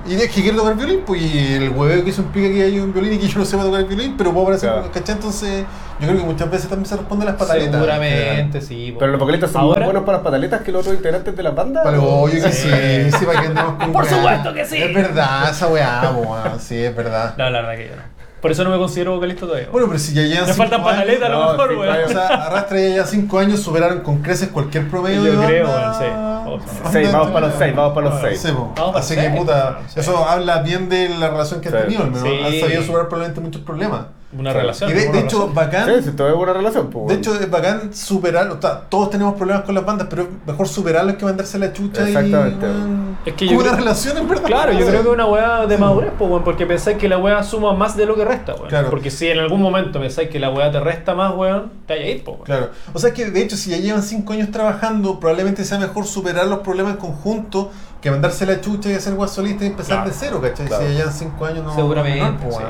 y 0.06 0.14
es 0.14 0.30
que 0.30 0.40
quiero 0.40 0.56
tocar 0.56 0.76
violín, 0.76 1.02
pues 1.06 1.20
y 1.20 1.54
el 1.56 1.68
hueveo 1.68 2.02
que 2.02 2.08
eso 2.10 2.22
implica 2.22 2.48
que 2.54 2.62
haya 2.62 2.82
un 2.82 2.94
violín 2.94 3.12
y 3.12 3.18
que 3.18 3.28
yo 3.28 3.38
no 3.38 3.44
sepa 3.44 3.64
tocar 3.64 3.84
violín, 3.84 4.14
pero 4.16 4.30
puedo 4.32 4.44
aparecer, 4.46 4.70
Claro. 4.72 4.90
¿cachai? 4.90 5.14
Entonces, 5.16 5.64
yo 6.00 6.06
creo 6.06 6.18
que 6.20 6.24
muchas 6.24 6.50
veces 6.50 6.68
también 6.70 6.86
se 6.86 6.96
responde 6.96 7.24
a 7.24 7.26
las 7.26 7.36
pataletas. 7.36 7.74
Seguramente, 7.74 8.60
sí. 8.62 8.96
Pero 8.98 9.10
los 9.12 9.20
vocalistas 9.20 9.50
son 9.50 9.60
Ahora- 9.60 9.80
más 9.80 9.86
buenos 9.88 10.02
para 10.04 10.18
las 10.18 10.24
pataletas 10.24 10.62
que 10.62 10.72
los 10.72 10.80
otros 10.80 10.96
integrantes 10.96 11.36
de 11.36 11.42
la 11.42 11.50
banda. 11.50 11.82
Para 11.82 11.96
lo 11.98 12.04
obvio 12.08 12.42
que 12.42 12.50
Sí. 12.50 12.70
sí, 12.70 13.18
sí, 13.18 13.26
para 13.26 13.40
que 13.42 13.46
andemos 13.48 13.74
con 13.78 13.92
Por 13.92 14.06
supuesto 14.06 14.54
que 14.54 14.64
sí. 14.64 14.78
Es 14.78 14.94
verdad, 14.94 15.50
esa 15.50 15.66
weá, 15.68 16.56
sí, 16.58 16.76
es 16.82 16.96
verdad. 16.96 17.34
No, 17.36 17.50
la 17.50 17.60
verdad 17.60 17.76
que 17.76 17.88
yo 17.90 17.96
no. 17.96 18.17
Por 18.40 18.52
eso 18.52 18.62
no 18.64 18.70
me 18.70 18.78
considero 18.78 19.14
vocalista 19.16 19.46
todavía. 19.46 19.68
Bueno, 19.72 19.88
pero 19.88 19.98
si 19.98 20.14
ya 20.14 20.22
llevan 20.22 20.46
me 20.46 20.52
cinco 20.52 20.56
faltan 20.58 20.84
pataletas 20.84 21.28
a 21.28 21.32
lo 21.32 21.38
no, 21.44 21.52
mejor, 21.52 21.68
sí, 21.70 21.74
weón. 21.76 22.04
O 22.04 22.08
sea, 22.08 22.26
Arrastra 22.46 22.80
ya 22.80 23.04
5 23.04 23.38
años 23.40 23.60
superaron 23.60 24.00
con 24.00 24.18
creces 24.22 24.48
cualquier 24.48 24.88
promedio 24.88 25.24
Yo 25.24 25.40
de 25.40 25.46
creo, 25.46 25.66
weón, 25.68 25.94
sí. 25.94 26.04
Vamos 26.08 26.62
a- 26.84 26.90
Seis, 26.92 27.12
vamos 27.12 27.28
para 27.30 27.46
los 27.48 27.56
seis, 27.56 27.76
vamos 27.76 27.92
para 27.94 28.06
los 28.08 28.14
Ah, 28.14 28.20
seis. 28.22 28.40
Sí. 28.40 28.48
Vamos 28.52 28.96
Así 28.96 29.14
seis, 29.14 29.28
que 29.32 29.36
puta, 29.36 29.78
eso 29.96 30.24
habla 30.24 30.62
bien 30.62 30.88
de 30.88 31.08
la 31.10 31.28
relación 31.30 31.60
que 31.60 31.68
has 31.68 31.74
Sí. 31.74 31.80
tenido, 31.82 32.02
al 32.04 32.10
menos. 32.10 32.22
Sí. 32.28 32.40
Han 32.44 32.60
sabido 32.60 32.82
superar 32.82 33.08
probablemente 33.08 33.40
muchos 33.40 33.62
problemas. 33.62 34.00
Una 34.30 34.52
relación. 34.52 34.90
Y 34.90 34.92
de, 34.92 35.04
una 35.08 35.12
de 35.12 35.18
hecho, 35.24 35.48
relación. 35.48 35.54
bacán. 35.54 35.86
Sí, 35.88 36.10
sí, 36.10 36.16
todo 36.16 36.28
es 36.28 36.34
buena 36.34 36.52
relación. 36.52 36.90
Pues, 36.90 36.94
De 37.08 37.14
bueno. 37.14 37.18
hecho, 37.18 37.34
es 37.42 37.50
bacán 37.50 37.94
superar, 37.94 38.50
o 38.50 38.60
sea, 38.60 38.80
todos 38.88 39.08
tenemos 39.08 39.34
problemas 39.36 39.64
con 39.64 39.74
las 39.74 39.86
bandas, 39.86 40.06
pero 40.10 40.22
es 40.24 40.28
mejor 40.46 40.68
superarlos 40.68 41.14
que 41.16 41.24
mandarse 41.24 41.58
la 41.58 41.72
chucha 41.72 42.06
Exactamente. 42.06 42.66
y... 42.66 43.28
Es 43.30 43.34
que 43.34 43.46
yo 43.46 43.54
una 43.54 43.62
creo- 43.70 43.76
relación, 43.76 44.18
en 44.18 44.28
verdad. 44.28 44.44
Claro, 44.44 44.72
yo 44.72 44.86
creo 44.86 45.02
que 45.02 45.08
es 45.08 45.14
una 45.14 45.26
weá 45.26 45.66
de 45.66 45.76
Sí. 45.76 45.80
madurez, 45.80 46.12
pues, 46.18 46.30
weón, 46.30 46.44
porque 46.44 46.66
pensáis 46.66 46.98
que 46.98 47.08
la 47.08 47.16
weá 47.18 47.42
suma 47.42 47.72
más 47.72 47.96
de 47.96 48.04
lo 48.04 48.16
que 48.16 48.24
resta, 48.26 48.54
weón. 48.54 48.68
Claro. 48.68 48.90
Porque 48.90 49.10
si 49.10 49.28
en 49.28 49.38
algún 49.38 49.62
momento 49.62 49.98
pensáis 49.98 50.28
que 50.28 50.38
la 50.38 50.50
weá 50.50 50.70
te 50.70 50.78
resta 50.80 51.14
más, 51.14 51.34
weón, 51.34 51.70
te 51.86 51.94
vaya 51.94 52.04
a 52.06 52.08
ir, 52.10 52.22
pues, 52.22 52.34
weón. 52.36 52.44
Claro. 52.44 52.70
O 52.92 52.98
sea 52.98 53.14
que 53.14 53.30
de 53.30 53.40
hecho 53.42 53.56
si 53.56 53.70
ya 53.70 53.78
llevan 53.78 54.02
5 54.02 54.32
años 54.34 54.50
trabajando, 54.50 55.18
probablemente 55.20 55.64
sea 55.64 55.78
mejor 55.78 56.04
superar 56.06 56.46
los 56.48 56.58
problemas 56.58 56.92
en 56.92 56.98
conjunto 56.98 57.70
que 58.02 58.10
mandarse 58.10 58.44
la 58.44 58.60
chucha 58.60 58.90
y 58.90 58.92
hacer 58.94 59.14
guas 59.14 59.30
solista 59.30 59.64
y 59.64 59.68
empezar 59.68 59.96
Claro. 59.96 60.10
de 60.10 60.16
cero, 60.18 60.40
¿cachai? 60.42 60.66
Claro. 60.66 60.82
Si 60.86 60.92
ya 60.92 60.98
llevan 60.98 61.14
5 61.14 61.44
años 61.46 61.64
no... 61.64 61.74
Seguramente, 61.74 62.20
no, 62.20 62.36
pues, 62.36 62.56
sí, 62.56 62.62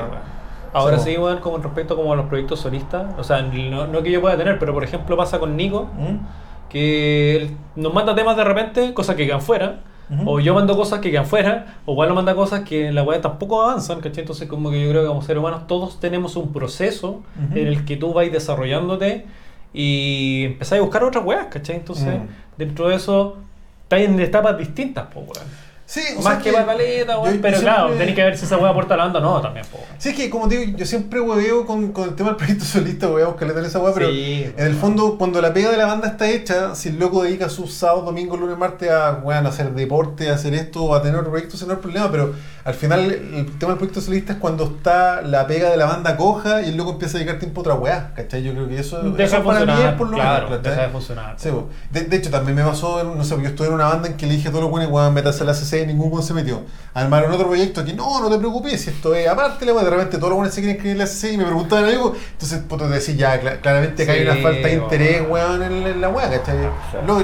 Ahora 0.73 0.99
Sí, 0.99 1.17
weón, 1.17 1.39
como 1.39 1.57
respecto 1.57 1.95
como 1.95 2.13
a 2.13 2.15
los 2.15 2.25
proyectos 2.27 2.59
solistas, 2.59 3.07
o 3.17 3.23
sea, 3.23 3.41
no, 3.41 3.87
no 3.87 4.03
que 4.03 4.11
yo 4.11 4.21
pueda 4.21 4.37
tener, 4.37 4.59
pero 4.59 4.73
por 4.73 4.83
ejemplo 4.83 5.17
pasa 5.17 5.39
con 5.39 5.55
Nico, 5.57 5.89
¿Mm? 5.97 6.69
que 6.69 7.35
él 7.37 7.57
nos 7.75 7.93
manda 7.93 8.13
temas 8.15 8.37
de 8.37 8.43
repente, 8.43 8.93
cosas 8.93 9.15
que 9.15 9.25
quedan 9.25 9.41
fuera, 9.41 9.79
Ujú. 10.11 10.29
o 10.31 10.39
yo 10.39 10.53
mando 10.53 10.75
cosas 10.75 10.99
que 10.99 11.09
quedan 11.11 11.25
fuera, 11.25 11.77
o 11.85 11.91
igual 11.93 12.09
nos 12.09 12.15
manda 12.15 12.35
cosas 12.35 12.61
que 12.61 12.87
en 12.87 12.95
la 12.95 13.03
weá 13.03 13.21
tampoco 13.21 13.61
avanzan, 13.63 13.99
¿cachai? 14.01 14.21
Entonces 14.21 14.47
como 14.47 14.69
que 14.71 14.81
yo 14.83 14.89
creo 14.89 15.01
que 15.03 15.07
como 15.07 15.21
seres 15.21 15.39
humanos 15.39 15.67
todos 15.67 15.99
tenemos 15.99 16.35
un 16.35 16.51
proceso 16.53 17.21
Ujú. 17.47 17.57
en 17.57 17.67
el 17.67 17.85
que 17.85 17.97
tú 17.97 18.13
vas 18.13 18.31
desarrollándote 18.31 19.25
y 19.73 20.45
empezás 20.45 20.79
a 20.79 20.81
buscar 20.81 21.03
otras 21.03 21.23
weas, 21.25 21.45
¿cachai? 21.47 21.75
Entonces 21.77 22.07
Mm. 22.19 22.27
dentro 22.57 22.89
de 22.89 22.95
eso 22.95 23.37
estás 23.83 24.01
en 24.01 24.19
etapas 24.19 24.57
distintas, 24.57 25.07
pues 25.13 25.25
weón. 25.27 25.47
Sí, 25.91 26.01
o 26.19 26.21
Más 26.21 26.35
sea 26.35 26.43
que 26.43 26.51
pataleta, 26.53 27.13
yo- 27.13 27.21
weón, 27.21 27.35
yo 27.37 27.41
pero 27.41 27.59
claro, 27.61 27.77
siempre- 27.87 27.97
tenés 27.97 28.15
que 28.15 28.23
ver 28.23 28.37
si 28.37 28.45
esa 28.45 28.57
weá 28.57 28.69
aporta 28.69 28.93
a 28.93 28.97
la 28.97 29.03
banda 29.05 29.17
o 29.17 29.21
no 29.23 29.41
también, 29.41 29.65
weón. 29.73 29.85
Sí, 29.97 30.09
es 30.09 30.15
que 30.15 30.29
como 30.29 30.47
digo, 30.47 30.61
yo 30.77 30.85
siempre 30.85 31.19
hueveo 31.19 31.65
con, 31.65 31.91
con 31.91 32.09
el 32.09 32.15
tema 32.15 32.29
del 32.29 32.35
proyecto 32.37 32.63
solista, 32.63 33.07
hueveo 33.07 33.35
que 33.35 33.45
le 33.45 33.53
dan 33.53 33.65
esa 33.65 33.79
hueá, 33.79 33.91
pero 33.95 34.07
Sí, 34.11 34.51
en 34.55 34.67
el 34.67 34.75
fondo, 34.75 35.17
cuando 35.17 35.41
la 35.41 35.51
pega 35.51 35.71
de 35.71 35.77
la 35.77 35.87
banda 35.87 36.09
está 36.09 36.29
hecha, 36.29 36.75
si 36.75 36.89
el 36.89 36.99
loco 36.99 37.23
dedica 37.23 37.49
sus 37.49 37.73
sábados, 37.73 38.05
domingos, 38.05 38.39
lunes, 38.39 38.55
martes 38.55 38.91
a, 38.91 39.19
weón, 39.23 39.47
a 39.47 39.49
hacer 39.49 39.73
deporte, 39.73 40.29
a 40.29 40.35
hacer 40.35 40.53
esto 40.53 40.93
a 40.93 41.01
tener 41.01 41.17
otro 41.17 41.31
proyecto, 41.31 41.55
ese 41.55 41.65
no 41.65 41.73
el 41.73 41.79
problema, 41.79 42.11
pero 42.11 42.35
al 42.65 42.73
final 42.75 43.09
el 43.11 43.57
tema 43.57 43.71
del 43.71 43.79
proyecto 43.79 43.99
solista 44.01 44.33
es 44.33 44.37
cuando 44.39 44.65
está 44.65 45.23
la 45.23 45.47
pega 45.47 45.71
de 45.71 45.77
la 45.77 45.85
banda 45.87 46.15
coja 46.17 46.61
y 46.61 46.69
el 46.69 46.77
loco 46.77 46.91
empieza 46.91 47.17
a 47.17 47.19
dedicar 47.19 47.39
tiempo 47.39 47.61
a 47.61 47.63
otra 47.63 47.73
weá, 47.73 48.13
¿cachai? 48.15 48.43
Yo 48.43 48.51
creo 48.53 48.67
que 48.67 48.77
eso, 48.79 49.01
Deja 49.01 49.23
eso 49.23 49.37
de 49.37 49.43
para 49.43 49.59
mí 49.61 49.65
funcionar, 49.71 49.91
es 49.93 49.97
por 49.97 50.07
lo 50.09 50.15
claro, 50.17 50.59
deja 50.59 50.81
de 50.83 50.89
funcionar. 50.89 51.33
Sí, 51.39 51.49
po. 51.49 51.67
de, 51.89 52.01
de 52.01 52.15
hecho, 52.17 52.29
también 52.29 52.55
me 52.55 52.63
pasó, 52.63 53.01
en- 53.01 53.17
no 53.17 53.23
sé, 53.23 53.31
porque 53.31 53.45
yo 53.45 53.49
estuve 53.49 53.67
en 53.69 53.73
una 53.73 53.85
banda 53.87 54.07
en 54.07 54.17
que 54.17 54.27
le 54.27 54.33
dije 54.35 54.49
a 54.49 54.51
todos 54.51 54.61
los 54.65 54.69
buenos, 54.69 54.91
weón, 54.91 55.11
métase 55.15 55.41
a 55.41 55.45
la 55.47 55.55
CC 55.55 55.78
ningún 55.85 56.11
weón 56.11 56.23
se 56.23 56.33
metió. 56.33 56.61
Armaron 56.93 57.31
otro 57.31 57.47
proyecto 57.47 57.83
que 57.85 57.93
no, 57.93 58.19
no 58.19 58.29
te 58.29 58.37
preocupes, 58.37 58.81
si 58.81 58.89
esto 58.89 59.13
es 59.15 59.27
aparte, 59.27 59.65
la 59.65 59.73
weón, 59.73 59.85
de 59.85 59.91
repente 59.91 60.17
todos 60.17 60.29
los 60.29 60.37
buenos 60.37 60.53
se 60.53 60.61
quieren 60.61 60.75
escribir 60.77 60.97
la 60.97 61.05
CC 61.07 61.33
y 61.33 61.37
me 61.37 61.45
preguntaban 61.45 61.85
algo, 61.85 62.13
entonces, 62.31 62.59
puto, 62.67 62.85
te 62.87 62.93
decís, 62.95 63.15
ya, 63.17 63.41
cla- 63.41 63.59
claramente 63.61 64.03
acá 64.03 64.11
hay 64.13 64.21
una 64.23 64.35
falta 64.37 64.67
de 64.67 64.73
interés, 64.73 65.21
weón, 65.29 65.63
en, 65.63 65.83
la- 65.83 65.89
en 65.89 66.01
la 66.01 66.09
weá, 66.09 66.29
¿cachai? 66.29 66.57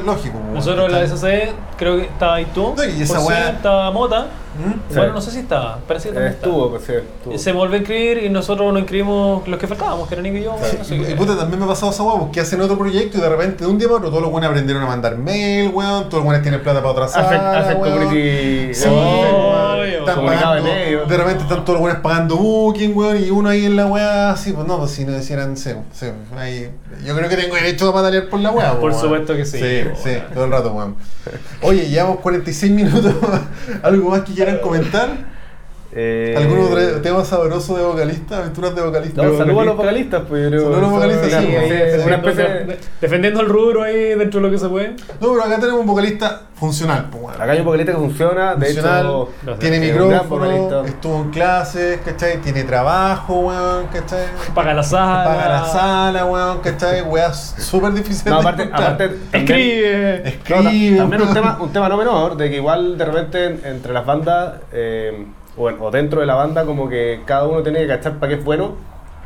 Lógico, 0.06 0.38
weón, 0.38 0.53
Nosotros 0.53 0.86
en 0.86 0.91
la. 0.91 1.03
SC 1.03 1.53
creo 1.78 1.97
que 1.97 2.03
estaba 2.03 2.36
ahí 2.36 2.47
tú, 2.53 2.74
No, 2.78 2.84
y 2.84 3.01
esa 3.01 3.16
por 3.16 3.24
weá- 3.32 3.49
sí, 3.49 3.56
estaba 3.58 3.91
Mota, 3.91 4.28
¿Mm? 4.58 4.72
Sí. 4.89 4.95
bueno, 4.95 5.14
no 5.14 5.22
sé 5.22 5.32
si 5.32 5.39
estaba, 5.39 5.80
parece 5.88 6.10
que 6.10 6.12
Eh, 6.12 6.14
también 6.16 6.34
estuvo, 6.34 6.56
estaba. 6.66 6.70
pues 6.72 6.84
sí, 6.86 6.93
estuvo. 7.18 7.38
Se 7.38 7.51
volvió 7.51 7.76
a 7.76 7.78
inscribir 7.80 8.24
y 8.24 8.30
nosotros 8.30 8.72
nos 8.72 8.80
inscribimos 8.82 9.47
los 9.47 9.60
que 9.60 9.68
faltábamos, 9.68 10.08
que 10.08 10.14
era 10.16 10.22
Nico 10.24 10.38
y 10.38 10.43
yo. 10.43 10.56
Sí, 10.64 10.78
así 10.80 10.95
y, 10.95 11.14
puta, 11.16 11.36
también 11.38 11.60
me 11.60 11.66
ha 11.66 11.68
pasado 11.70 11.91
esa 11.91 12.03
weá, 12.03 12.20
porque 12.20 12.39
hacen 12.39 12.62
otro 12.62 12.78
proyecto 12.78 13.18
y 13.18 13.22
de 13.22 13.30
repente 13.30 13.66
de 13.66 13.70
un 13.70 13.78
día 13.78 13.88
para 13.88 13.97
otro 13.97 14.10
todos 14.10 14.22
los 14.22 14.32
buenos 14.32 14.49
aprendieron 14.49 14.82
a 14.84 14.88
mandar 14.88 15.18
mail, 15.18 15.72
weón, 15.74 16.03
todos 16.06 16.16
los 16.16 16.24
buenos 16.24 16.41
tienen 16.41 16.62
plata 16.64 16.80
para 16.80 16.91
otra 16.91 17.08
sala, 17.08 17.60
Hacen, 17.60 17.78
community. 17.80 18.74
Sí, 18.74 18.88
Oh, 18.89 19.76
de 19.82 20.01
pagando- 20.06 20.64
medio. 20.64 21.06
De 21.06 21.18
repente 21.18 21.43
están 21.43 21.66
todos 21.66 21.74
los 21.76 21.82
buenos 21.82 21.99
pagando 22.01 22.38
booking, 22.38 22.95
weón, 22.95 23.24
y 23.24 23.30
uno 23.32 23.49
ahí 23.49 23.66
en 23.66 23.76
la 23.76 23.86
weá, 23.88 24.32
así, 24.32 24.51
pues 24.53 24.66
no, 24.68 24.78
pues 24.80 24.91
si 24.91 25.03
no 25.06 25.18
hicieran 25.18 25.58
sí, 25.58 25.72
sí, 25.91 26.08
ahí, 26.38 26.70
yo 27.06 27.16
creo 27.16 27.28
que 27.30 27.36
tengo 27.36 27.56
derecho 27.56 27.89
a 27.89 27.93
patalear 27.93 28.30
por 28.30 28.39
la 28.39 28.51
weá, 28.51 28.72
Por 28.80 28.91
weón. 28.91 29.01
supuesto 29.01 29.36
que 29.36 29.45
sí, 29.45 29.58
Sí, 29.60 29.82
weón. 29.84 29.95
sí, 30.01 30.12
todo 30.34 30.45
el 30.45 30.51
rato, 30.51 30.72
weón. 30.74 30.95
Oye, 31.62 31.89
llevamos 31.89 32.20
46 32.20 32.72
minutos, 32.72 33.14
¿algo 33.84 34.10
más 34.12 34.22
que 34.22 34.34
quieran 34.46 34.62
comentar? 34.62 35.34
Eh, 35.98 36.36
¿Algún 36.38 36.60
otro 36.60 37.02
tema 37.02 37.24
sabroso 37.24 37.78
de 37.78 37.84
vocalista, 37.86 38.39
aventuras 38.39 38.76
de 38.76 38.82
vocalista? 38.82 39.24
No, 39.24 39.38
saludos 39.38 39.62
a 39.62 39.66
los 39.66 39.78
vocalistas, 39.78 40.24
pues. 40.28 40.43
Saludos 40.52 40.78
a 40.78 40.82
los 40.82 40.91
vocalistas, 40.91 41.32
sí, 41.32 41.38
sí, 41.39 41.46
defendiendo- 41.54 42.06
una 42.06 42.16
especie 42.18 42.43
de- 42.43 42.80
Defendiendo 43.00 43.39
el 43.39 43.48
rubro 43.48 43.84
ahí 43.84 43.96
dentro 44.16 44.41
de 44.41 44.46
lo 44.48 44.52
que 44.52 44.58
se 44.58 44.68
puede. 44.68 44.89
No, 45.22 45.32
pero 45.32 45.43
acá 45.43 45.58
tenemos 45.58 45.80
un 45.80 45.86
vocalista 45.88 46.41
funcional, 46.56 47.08
pues, 47.10 47.24
weón. 47.24 47.41
Acá 47.41 47.52
hay 47.54 47.60
un 47.60 47.66
vocalista 47.66 47.93
que 47.93 47.98
funciona, 47.98 48.56
de 48.56 48.66
Funcional, 48.66 49.06
hecho. 49.06 49.56
tiene 49.58 49.80
micrófono, 49.80 50.84
estuvo 50.86 51.22
en 51.22 51.30
clases, 51.30 52.00
¿cachai? 52.04 52.41
Tiene 52.41 52.64
trabajo, 52.66 53.39
weón, 53.39 53.88
¿cachai? 53.88 54.26
Paga 54.54 54.74
la 54.74 54.84
sala. 54.84 55.24
Paga 55.24 55.48
la 55.50 55.66
sala, 55.66 56.26
weón, 56.26 56.60
¿cachai? 56.60 57.04
Weas 57.04 57.56
súper 57.58 57.93
difíciles 57.93 58.26
No, 58.34 58.39
aparte, 58.41 58.64
aparte 58.64 59.08
también- 59.08 59.30
Escribe. 59.32 60.18
No, 60.18 60.24
ta- 60.24 60.30
Escribe, 60.30 60.98
también 60.98 61.22
un 61.22 61.28
weón. 61.30 61.34
tema, 61.34 61.58
un 61.62 61.72
tema 61.72 61.88
no 61.88 61.96
menor, 61.98 62.36
de 62.36 62.50
que 62.50 62.58
igual 62.58 62.98
de 62.98 63.06
repente 63.06 63.46
en- 63.46 63.62
entre 63.64 63.93
las 63.93 64.06
bandas, 64.06 64.56
eh, 64.74 65.26
o, 65.58 65.70
en- 65.70 65.78
o 65.82 65.91
dentro 65.91 66.22
de 66.22 66.28
la 66.28 66.36
banda, 66.36 66.66
como 66.66 66.89
que 66.89 67.24
cada 67.26 67.47
uno 67.47 67.64
tiene 67.64 67.80
que 67.82 67.88
cachar 67.88 68.20
para 68.20 68.30
qué 68.34 68.39
es 68.39 68.43
bueno, 68.45 68.76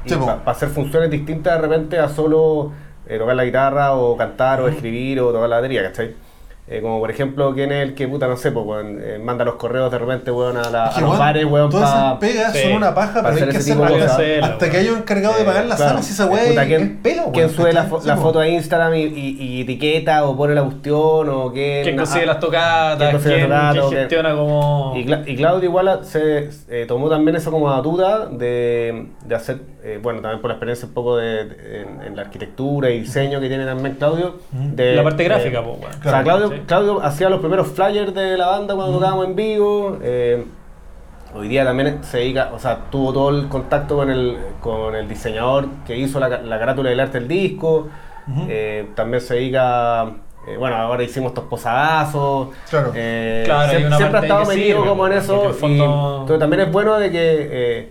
y 0.04 0.10
Sí, 0.10 0.16
para 0.18 0.42
hacer 0.46 0.70
funciones 0.70 1.10
distintas 1.12 1.56
de 1.56 1.68
repente 1.68 2.00
a 2.00 2.10
solo 2.10 2.72
eh, 3.06 3.18
tocar 3.18 3.36
la 3.36 3.46
guitarra, 3.46 3.94
o 3.96 4.16
cantar, 4.18 4.62
o 4.62 4.68
escribir, 4.68 5.20
o 5.22 5.32
tocar 5.32 5.50
la 5.50 5.58
batería, 5.58 5.84
¿cachai? 5.84 6.16
Eh, 6.72 6.82
como 6.84 7.00
por 7.00 7.10
ejemplo, 7.10 7.52
¿quién 7.56 7.72
es 7.72 7.82
el 7.82 7.96
que 7.96 8.08
puta, 8.08 8.28
no 8.28 8.38
sé, 8.38 8.52
pues, 8.52 8.64
weón, 8.64 9.00
eh, 9.02 9.18
manda 9.20 9.44
los 9.44 9.56
correos 9.56 9.92
de 9.92 9.98
repente, 9.98 10.30
weón, 10.30 10.56
a, 10.56 10.70
la- 10.70 10.86
los 10.92 11.02
weón, 11.02 11.18
bares, 11.18 11.46
weón, 11.46 11.70
Todas 11.72 11.90
esas 11.90 12.14
pegas 12.20 12.54
Sí, 12.54 12.62
son 12.62 12.74
una 12.74 12.94
paja, 12.94 13.24
para 13.24 13.34
pero 13.34 13.48
hay 13.48 13.52
que 13.58 13.76
cosas. 13.76 14.12
hasta 14.44 14.66
que 14.66 14.72
weón. 14.72 14.76
haya 14.76 14.92
un 14.94 14.98
encargado 15.00 15.34
de 15.36 15.42
Eh, 15.42 15.46
pagar 15.46 15.66
la 15.66 15.76
claro. 15.76 15.90
sala, 15.92 16.04
si 16.04 16.14
esa 16.14 16.28
wea 16.28 16.48
puta, 16.48 16.66
¿quién, 16.68 16.82
es 16.84 16.90
pelo, 17.02 17.24
quién 17.34 17.46
weón, 17.46 17.56
sube 17.56 17.74
la, 17.74 17.84
foto 18.18 18.40
a 18.40 18.48
Instagram 18.48 18.94
y, 18.94 19.02
y- 19.04 19.38
y 19.40 19.62
etiqueta 19.62 20.24
o 20.26 20.38
pone 20.38 20.54
la 20.54 20.62
cuestión 20.64 21.30
o 21.30 21.52
quién... 21.52 21.84
¿Quién 21.86 21.98
consigue 21.98 22.24
ah, 22.24 22.28
las 22.28 22.40
tocadas? 22.40 22.98
¿Quién 23.00 23.12
consigue 23.14 23.36
¿Quién, 23.36 23.50
las 23.50 23.60
tocadas? 23.60 23.74
quién 23.74 23.84
¿O 23.86 23.90
quién? 23.90 24.00
gestiona 24.02 24.36
como.? 24.36 24.94
Y, 24.96 25.06
Cla- 25.06 25.24
y 25.26 25.36
Claudio 25.38 25.70
igual 25.70 26.00
se 26.04 26.50
eh, 26.70 26.86
tomó 26.88 27.10
también 27.10 27.36
eso 27.36 27.50
como 27.50 27.66
batuta 27.66 28.28
de, 28.28 29.08
de 29.26 29.36
hacer, 29.36 29.58
eh, 29.96 30.00
bueno, 30.02 30.22
también 30.22 30.42
por 30.42 30.50
la 30.50 30.56
experiencia 30.56 30.88
un 30.88 30.94
poco 30.94 31.18
de, 31.18 31.46
de- 31.46 31.82
en, 31.82 32.02
en 32.02 32.16
la 32.16 32.22
arquitectura 32.24 32.90
y 32.90 33.02
diseño 33.02 33.40
que 33.40 33.48
tiene 33.48 33.66
también 33.66 33.96
Claudio. 33.96 34.36
De, 34.52 34.96
la 34.96 35.04
parte 35.04 35.24
gráfica, 35.24 35.64
pues, 35.64 35.80
weón. 35.80 35.92
O 36.00 36.04
sea, 36.10 36.24
Claudio, 36.24 36.50
Sí. 36.50 36.62
Claudio 36.68 37.02
hacía 37.04 37.30
los 37.30 37.40
primeros 37.40 37.68
flyers 37.68 38.14
de 38.14 38.38
la 38.38 38.48
banda 38.48 38.76
cuando 38.76 38.94
tocábamos 38.94 39.26
en 39.26 39.36
vivo. 39.36 39.98
eh, 40.02 40.46
hoy 41.36 41.48
día 41.48 41.64
también 41.64 42.04
se 42.04 42.18
dedica, 42.18 42.50
o 42.54 42.60
sea, 42.60 42.86
tuvo 42.90 43.14
todo 43.14 43.30
el 43.30 43.48
contacto 43.50 43.96
con 43.98 44.10
el, 44.10 44.38
con 44.62 44.96
el 44.96 45.08
diseñador 45.08 45.68
que 45.86 45.96
hizo 45.98 46.20
la, 46.20 46.28
la 46.42 46.58
carátula 46.60 46.90
del 46.90 47.00
arte 47.00 47.20
del 47.20 47.28
disco. 47.28 47.88
Eh, 48.48 48.88
también 48.96 49.22
se 49.22 49.36
dedica, 49.36 50.04
eh, 50.48 50.56
bueno, 50.58 50.76
ahora 50.76 51.02
hicimos 51.04 51.30
estos 51.30 51.46
posadazos. 51.46 52.50
Claro. 52.70 52.92
eh, 52.96 53.42
Claro, 53.46 53.70
siempre, 53.98 54.20
ha 54.20 54.22
estado 54.22 54.46
metido 54.46 54.86
como 54.86 55.08
en 55.08 55.14
eso. 55.14 55.42
en 55.44 55.48
el 55.50 55.54
fondo- 55.56 55.84
y 55.84 56.22
entonces 56.22 56.40
también 56.40 56.62
es 56.62 56.72
bueno 56.72 56.98
de 57.00 57.12
que 57.12 57.20
eh, 57.52 57.90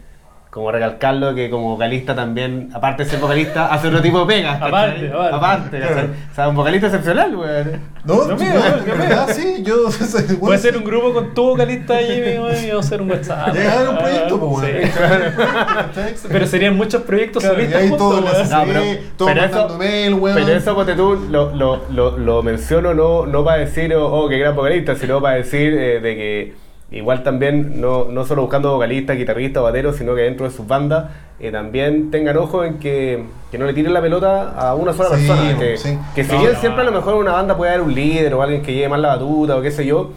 como 0.50 0.72
recalcarlo 0.72 1.34
que 1.34 1.50
como 1.50 1.70
vocalista 1.70 2.14
también, 2.14 2.70
aparte 2.72 3.04
de 3.04 3.10
ser 3.10 3.20
vocalista, 3.20 3.66
hace 3.66 3.88
otro 3.88 4.00
tipo 4.00 4.20
de 4.20 4.26
pegas. 4.26 4.60
Aparte, 4.60 5.12
aparte. 5.32 5.80
O 5.84 6.34
sea, 6.34 6.48
un 6.48 6.56
vocalista 6.56 6.86
excepcional, 6.86 7.36
weón. 7.36 7.80
No, 8.04 8.24
no, 8.26 8.36
mío. 8.36 8.52
verdad 8.86 9.28
sí, 9.30 9.62
yo 9.62 9.90
soy 9.90 10.22
Puede 10.36 10.58
ser 10.58 10.76
un 10.78 10.84
grupo 10.84 11.12
con 11.12 11.34
tu 11.34 11.44
vocalista 11.50 11.98
Jimmy, 11.98 12.38
weón, 12.38 12.64
y 12.64 12.70
hacer 12.70 13.02
un 13.02 13.10
WhatsApp. 13.10 13.52
Llegar 13.54 13.86
a 13.86 13.90
un 13.90 13.98
proyecto, 13.98 14.40
pues, 14.40 14.66
Sí. 14.68 14.90
¿Cachai? 14.96 16.14
Pero 16.28 16.46
serían 16.46 16.76
muchos 16.76 17.02
proyectos 17.02 17.42
Claro, 17.42 17.56
y 17.58 17.64
solistas 17.64 17.82
ahí 17.82 17.88
juntos, 17.90 18.24
No, 18.50 19.26
pero- 19.26 19.44
eso- 19.44 19.78
mail, 19.78 20.14
weón. 20.14 20.36
Pero 20.36 20.52
eso, 20.56 20.74
ponte 20.74 20.94
tú, 20.94 21.26
lo, 21.30 21.54
lo, 21.54 21.82
lo, 21.90 22.16
lo 22.18 22.42
menciono 22.42 22.94
no, 22.94 23.26
no 23.26 23.44
para 23.44 23.58
decir, 23.58 23.94
oh, 23.94 24.06
oh, 24.06 24.28
qué 24.28 24.38
gran 24.38 24.56
vocalista, 24.56 24.94
sino 24.94 25.20
para 25.20 25.36
decir 25.36 25.74
eh, 25.74 26.00
de 26.00 26.14
que 26.16 26.54
igual 26.90 27.22
también, 27.22 27.80
no, 27.80 28.06
no 28.06 28.24
solo 28.24 28.42
buscando 28.42 28.72
vocalistas, 28.72 29.16
guitarristas, 29.16 29.62
bateros, 29.62 29.96
sino 29.96 30.14
que 30.14 30.22
dentro 30.22 30.46
de 30.48 30.52
sus 30.52 30.66
bandas 30.66 31.06
eh, 31.40 31.52
también 31.52 32.10
tengan 32.10 32.36
ojo 32.38 32.64
en 32.64 32.78
que, 32.78 33.24
que 33.50 33.58
no 33.58 33.66
le 33.66 33.74
tiren 33.74 33.92
la 33.92 34.00
pelota 34.00 34.50
a 34.58 34.74
una 34.74 34.92
sola 34.92 35.10
Sí, 35.16 35.26
persona. 35.26 35.58
Que, 35.58 35.76
sí. 35.76 35.98
que 36.14 36.24
si 36.24 36.32
No, 36.32 36.38
bien 36.40 36.52
no, 36.54 36.58
siempre 36.60 36.82
a 36.82 36.84
lo 36.86 36.92
mejor 36.92 37.14
en 37.14 37.20
una 37.20 37.32
banda 37.32 37.56
puede 37.56 37.72
haber 37.72 37.84
un 37.86 37.94
líder 37.94 38.34
o 38.34 38.42
alguien 38.42 38.62
que 38.62 38.72
lleve 38.72 38.88
más 38.88 39.00
la 39.00 39.08
batuta 39.08 39.56
o 39.56 39.60
qué 39.62 39.70
sé 39.70 39.84
yo, 39.86 40.10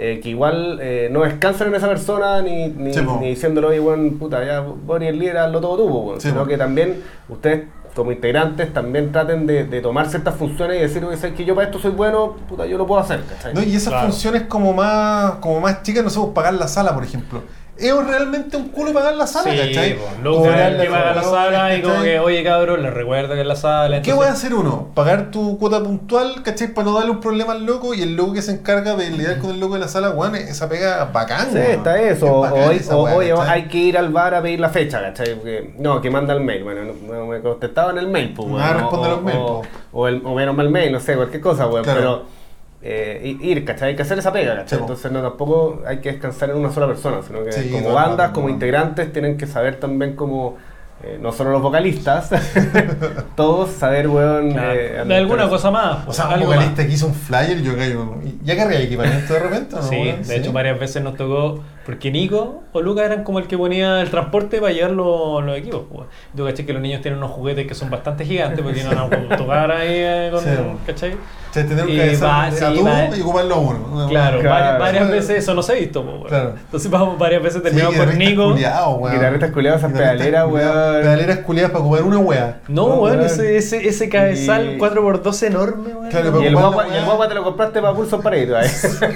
eh, 0.00 0.20
que 0.22 0.28
igual 0.28 0.78
eh, 0.82 1.08
no 1.10 1.22
descansen 1.22 1.68
en 1.68 1.74
esa 1.76 1.88
persona 1.88 2.40
ni, 2.42 2.68
ni, 2.68 2.92
Sí, 2.92 3.00
ni 3.20 3.28
diciéndolo, 3.30 3.68
oye, 3.68 3.80
bueno, 3.80 4.12
puta, 4.18 4.44
ya 4.44 4.60
vos 4.60 5.00
ni 5.00 5.06
el 5.06 5.18
líder, 5.18 5.38
hazlo 5.38 5.60
todo 5.60 5.76
tú, 5.76 5.88
po, 5.88 5.98
weón". 6.00 6.20
Sí, 6.20 6.28
sino 6.28 6.42
po. 6.42 6.48
que 6.48 6.56
también 6.58 7.02
ustedes 7.28 7.64
como 7.98 8.12
integrantes 8.12 8.72
también 8.72 9.10
traten 9.10 9.44
de, 9.46 9.64
de 9.64 9.80
tomar 9.80 10.08
ciertas 10.08 10.36
funciones 10.36 10.78
y 10.78 10.80
decir, 10.80 11.04
oye, 11.04 11.16
¿sabes 11.16 11.34
que 11.36 11.44
yo 11.44 11.54
para 11.56 11.66
esto 11.66 11.80
soy 11.80 11.90
bueno, 11.90 12.36
puta, 12.48 12.64
yo 12.64 12.78
lo 12.78 12.86
puedo 12.86 13.00
hacer, 13.00 13.24
¿cachai? 13.28 13.52
No, 13.52 13.60
y 13.62 13.74
esas 13.74 13.88
Claro. 13.92 14.06
funciones 14.08 14.42
como 14.44 14.72
más, 14.72 15.32
como 15.40 15.60
más 15.60 15.82
chicas, 15.82 16.04
no 16.04 16.10
sé, 16.10 16.20
pues, 16.20 16.30
pagar 16.32 16.54
la 16.54 16.68
sala, 16.68 16.94
por 16.94 17.02
ejemplo. 17.02 17.42
Es 17.78 17.94
realmente 18.06 18.56
un 18.56 18.68
culo 18.70 18.92
pagar 18.92 19.14
la 19.14 19.26
sala, 19.26 19.52
Sí, 19.52 19.56
¿cachai? 19.58 19.98
luego 20.22 20.42
que 20.42 20.48
paga 20.90 21.14
la 21.14 21.22
sala 21.22 21.76
y 21.76 21.82
como 21.82 22.02
que, 22.02 22.18
oye 22.18 22.42
cabrón, 22.42 22.82
le 22.82 22.90
recuerda 22.90 23.34
que 23.34 23.42
es 23.42 23.46
la 23.46 23.54
sala. 23.56 24.02
¿Qué 24.02 24.10
entonces- 24.10 24.14
voy 24.16 24.26
a 24.26 24.32
hacer 24.32 24.54
uno? 24.54 24.88
Pagar 24.94 25.30
tu 25.30 25.58
cuota 25.58 25.80
puntual, 25.82 26.42
¿cachai? 26.42 26.68
Para 26.74 26.86
no 26.86 26.94
darle 26.94 27.10
un 27.12 27.20
problema 27.20 27.52
al 27.52 27.64
loco 27.64 27.94
y 27.94 28.02
el 28.02 28.16
loco 28.16 28.32
que 28.32 28.42
se 28.42 28.50
encarga 28.52 28.96
de 28.96 29.10
lidiar 29.10 29.38
con 29.38 29.50
el 29.50 29.60
loco 29.60 29.74
de 29.74 29.80
la 29.80 29.88
sala, 29.88 30.10
weón, 30.10 30.34
esa 30.34 30.68
pega 30.68 31.04
bacán, 31.12 31.52
Sí, 31.52 31.58
está 31.58 32.00
eso. 32.00 32.26
Es 32.26 32.32
O, 32.32 32.40
bacán 32.40 32.58
o- 32.68 32.70
esa 32.72 32.96
o- 32.96 33.04
weá, 33.04 33.14
oye, 33.16 33.30
¿cachai? 33.30 33.48
hay 33.62 33.68
que 33.68 33.78
ir 33.78 33.96
al 33.96 34.08
bar 34.10 34.34
a 34.34 34.42
pedir 34.42 34.58
la 34.60 34.70
fecha, 34.70 35.00
¿cachai? 35.00 35.34
Porque, 35.36 35.72
no, 35.78 36.00
que 36.00 36.10
manda 36.10 36.34
el 36.34 36.40
mail. 36.40 36.64
Bueno, 36.64 36.80
no, 36.84 37.14
no 37.14 37.26
me 37.26 37.40
contestaban 37.40 37.96
el 37.98 38.08
mail, 38.08 38.32
pues, 38.34 38.48
weón. 38.48 38.60
va 38.60 38.70
a 38.70 38.72
responder 38.74 39.10
o, 39.12 39.14
los 39.14 39.22
mails, 39.22 39.38
o, 39.40 39.62
o, 39.92 40.08
el, 40.08 40.20
o 40.24 40.34
menos 40.34 40.56
mal 40.56 40.68
mail, 40.68 40.90
no 40.92 41.00
sé, 41.00 41.14
cualquier 41.14 41.40
cosa, 41.40 41.66
weón. 41.68 41.84
Claro. 41.84 42.00
Pero 42.00 42.37
eh, 42.82 43.36
ir, 43.40 43.64
¿cachai? 43.64 43.90
Hay 43.90 43.96
que 43.96 44.02
hacer 44.02 44.18
esa 44.18 44.32
pega, 44.32 44.56
¿cachai? 44.56 44.78
Sí. 44.78 44.82
Entonces, 44.82 45.10
no, 45.12 45.20
tampoco 45.22 45.82
hay 45.86 45.98
que 45.98 46.12
descansar 46.12 46.50
en 46.50 46.56
una 46.56 46.70
sola 46.72 46.86
persona, 46.86 47.18
sino 47.26 47.44
que 47.44 47.52
Sí, 47.52 47.70
como 47.70 47.92
bandas, 47.92 48.30
como 48.30 48.48
integrantes, 48.48 49.12
tienen 49.12 49.36
que 49.36 49.46
saber 49.46 49.76
también 49.80 50.14
como. 50.14 50.56
eh, 51.02 51.18
no 51.20 51.30
solo 51.32 51.50
los 51.52 51.62
vocalistas, 51.62 52.30
todos 53.36 53.70
saber, 53.70 54.08
weón. 54.08 54.52
Claro. 54.52 54.72
eh, 54.72 55.04
de 55.06 55.16
alguna 55.16 55.48
cosa 55.48 55.70
más. 55.70 56.06
O 56.08 56.12
sea, 56.12 56.28
un 56.28 56.40
vocalista 56.44 56.86
que 56.86 56.92
hizo 56.92 57.06
un 57.06 57.14
flyer, 57.14 57.62
yo 57.62 57.76
caigo. 57.76 58.20
¿Ya 58.44 58.56
cargué 58.56 58.82
equipamiento 58.82 59.32
de 59.32 59.38
repente 59.40 59.76
o 59.76 59.78
no? 59.78 59.84
Sí, 59.84 59.96
weón? 59.96 60.22
de 60.22 60.36
hecho 60.36 60.52
varias 60.52 60.78
veces 60.78 61.02
nos 61.02 61.16
tocó, 61.16 61.62
porque 61.88 62.10
Nico 62.10 62.64
o 62.74 62.82
Lucas 62.82 63.06
eran 63.06 63.24
como 63.24 63.38
el 63.38 63.46
que 63.46 63.56
ponía 63.56 64.02
el 64.02 64.10
transporte 64.10 64.60
para 64.60 64.74
llevar 64.74 64.90
los, 64.90 65.42
los 65.42 65.56
equipos. 65.56 65.84
Tú 66.36 66.44
caché 66.44 66.66
que 66.66 66.74
los 66.74 66.82
niños 66.82 67.00
tienen 67.00 67.16
unos 67.16 67.30
juguetes 67.30 67.66
que 67.66 67.74
son 67.74 67.88
bastante 67.88 68.26
gigantes, 68.26 68.60
porque 68.60 68.74
tienen 68.80 68.92
una 68.92 69.02
autocar 69.30 69.70
ahí 69.70 69.88
eh, 69.94 70.28
con, 70.30 70.44
Sí. 70.44 70.50
¿cachai? 70.86 71.12
O 71.14 71.54
sea, 71.54 71.66
tener 71.66 71.84
un 71.86 71.90
Y 71.90 71.96
cabezal 71.96 72.28
va- 72.28 72.50
sí, 72.50 72.82
va- 72.82 73.16
y 73.16 73.20
ocuparlo 73.22 73.54
a 73.54 73.58
uno. 73.58 74.06
Claro, 74.10 74.40
Claro. 74.40 74.78
varias, 74.78 75.10
veces 75.10 75.38
eso 75.38 75.54
no 75.54 75.62
se 75.62 75.72
ha 75.72 75.76
visto. 75.76 76.02
weón. 76.02 76.24
Claro. 76.24 76.52
Entonces 76.62 76.90
vamos 76.90 77.18
varias 77.18 77.42
veces 77.42 77.56
Sí, 77.62 77.62
terminamos 77.62 77.96
con 77.96 78.04
guitarristas 78.10 78.28
Nico. 78.98 79.08
Guitarristas 79.10 79.50
culiados, 79.52 79.80
esas 79.80 79.92
pedaleras, 79.92 80.46
weón. 80.46 81.00
Pedaleras 81.00 81.38
culiadas 81.38 81.70
para 81.72 81.84
ocupar 81.84 82.02
una 82.02 82.18
wea. 82.18 82.60
No, 82.68 82.88
No, 82.88 82.94
weón, 82.96 83.22
ese, 83.22 83.56
ese, 83.56 83.88
ese 83.88 84.10
cabezal 84.10 84.74
Y- 84.74 84.78
4x2 84.78 85.42
enorme, 85.46 85.94
weón. 85.94 86.10
Claro, 86.10 86.26
Y 86.42 86.44
el, 86.48 86.52
y 86.52 86.96
el 86.98 87.04
guagua 87.06 87.28
te 87.30 87.34
lo 87.34 87.44
compraste 87.44 87.80
para 87.80 87.94
pulso 87.94 88.20
paredes, 88.20 88.54
ahí. 88.54 89.08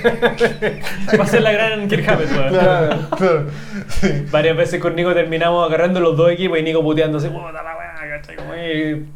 Va 1.21 1.25
a 1.25 1.27
ser 1.27 1.43
la 1.43 1.53
gran 1.53 1.87
Kirk 1.89 2.09
Hammett, 2.09 2.31
weón. 2.33 2.53
Claro, 2.63 2.97
claro. 3.17 3.47
Sí. 3.89 4.27
Varias 4.31 4.57
veces 4.57 4.81
con 4.81 4.95
Nico 4.97 5.13
terminamos 5.15 5.67
agarrando 5.67 6.01
los 6.01 6.17
dos 6.17 6.31
equipos 6.31 6.59
y 6.59 6.63
Nico 6.63 6.83
puteándose, 6.83 7.29
puta 7.29 7.53
la 7.53 7.77
weá, 7.77 7.95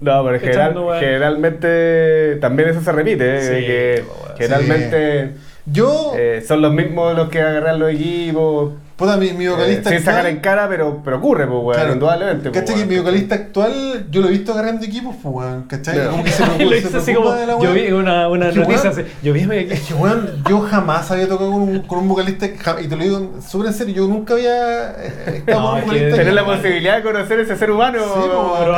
No, 0.01 0.24
pero 0.24 0.40
general- 0.40 0.74
generalmente 1.01 2.36
también 2.40 2.68
eso 2.70 2.80
se 2.80 2.92
repite, 2.92 3.36
¿eh? 3.36 3.40
Sí, 3.40 3.66
que 3.66 4.05
weón. 4.07 4.36
generalmente 4.38 5.30
Yo, 5.66 6.12
eh, 6.16 6.42
son 6.47 6.62
los 6.62 6.72
mismos 6.72 7.16
los 7.16 7.28
que 7.28 7.40
agarran 7.40 7.78
los 7.80 7.90
equipos. 7.90 8.74
Puta, 8.97 9.16
mi, 9.18 9.32
mi 9.32 9.44
eh, 9.44 9.51
vocalista 9.51 9.90
sin 9.90 10.03
sacar 10.03 10.26
en 10.26 10.40
cara, 10.40 10.68
pero, 10.68 11.03
pero 11.05 11.18
ocurre, 11.18 11.47
pues, 11.47 11.59
weón, 11.62 11.74
Claro. 11.74 11.92
indudablemente. 11.92 12.51
pues, 12.51 12.61
¿Cachai 12.62 12.76
que 12.80 12.86
mi 12.86 12.99
vocalista 12.99 13.34
actual, 13.34 14.07
yo 14.11 14.22
lo 14.22 14.28
he 14.28 14.30
visto 14.30 14.53
agarrando 14.53 14.84
equipos, 14.86 15.14
pues, 15.22 15.34
weón, 15.34 15.62
¿cachai? 15.64 15.94
Claro. 15.97 16.11
Como 16.12 16.24
que 16.24 16.30
se 16.30 16.42
preocupa, 16.44 16.64
lo 16.64 16.76
hizo 16.76 16.90
se 16.90 16.97
así 16.97 17.14
como, 17.14 17.30
preocupa 17.34 17.40
de 17.40 17.47
la 17.47 17.62
yo 17.62 17.72
vi 17.86 17.92
una, 17.92 18.28
una 18.28 18.51
noticia 18.53 18.90
así, 18.90 19.03
yo 19.22 19.32
vi 19.34 19.47
me 19.47 19.61
Es 19.61 19.80
que, 19.82 19.94
weón, 19.94 20.42
yo 20.49 20.61
jamás 20.61 21.11
había 21.11 21.28
tocado 21.28 21.51
con 21.53 21.62
un, 21.62 21.80
con 21.82 21.99
un 21.99 22.09
vocalista, 22.09 22.47
y 22.47 22.88
te 22.88 22.97
lo 22.97 23.03
digo 23.03 23.34
súper 23.47 23.68
en 23.68 23.74
serio, 23.74 23.94
yo 23.94 24.07
nunca 24.09 24.32
había 24.34 24.90
eh, 24.92 25.12
estado 25.47 25.61
No, 25.61 25.66
con 25.70 25.74
un 25.76 25.80
vocalista. 25.82 26.11
Tener 26.16 26.26
que- 26.26 26.32
la 26.32 26.44
posibilidad 26.44 26.97
de 26.97 27.03
conocer 27.03 27.40
ese 27.40 27.57
ser 27.57 27.70
humano. 27.70 27.99
Sí, 27.99 28.20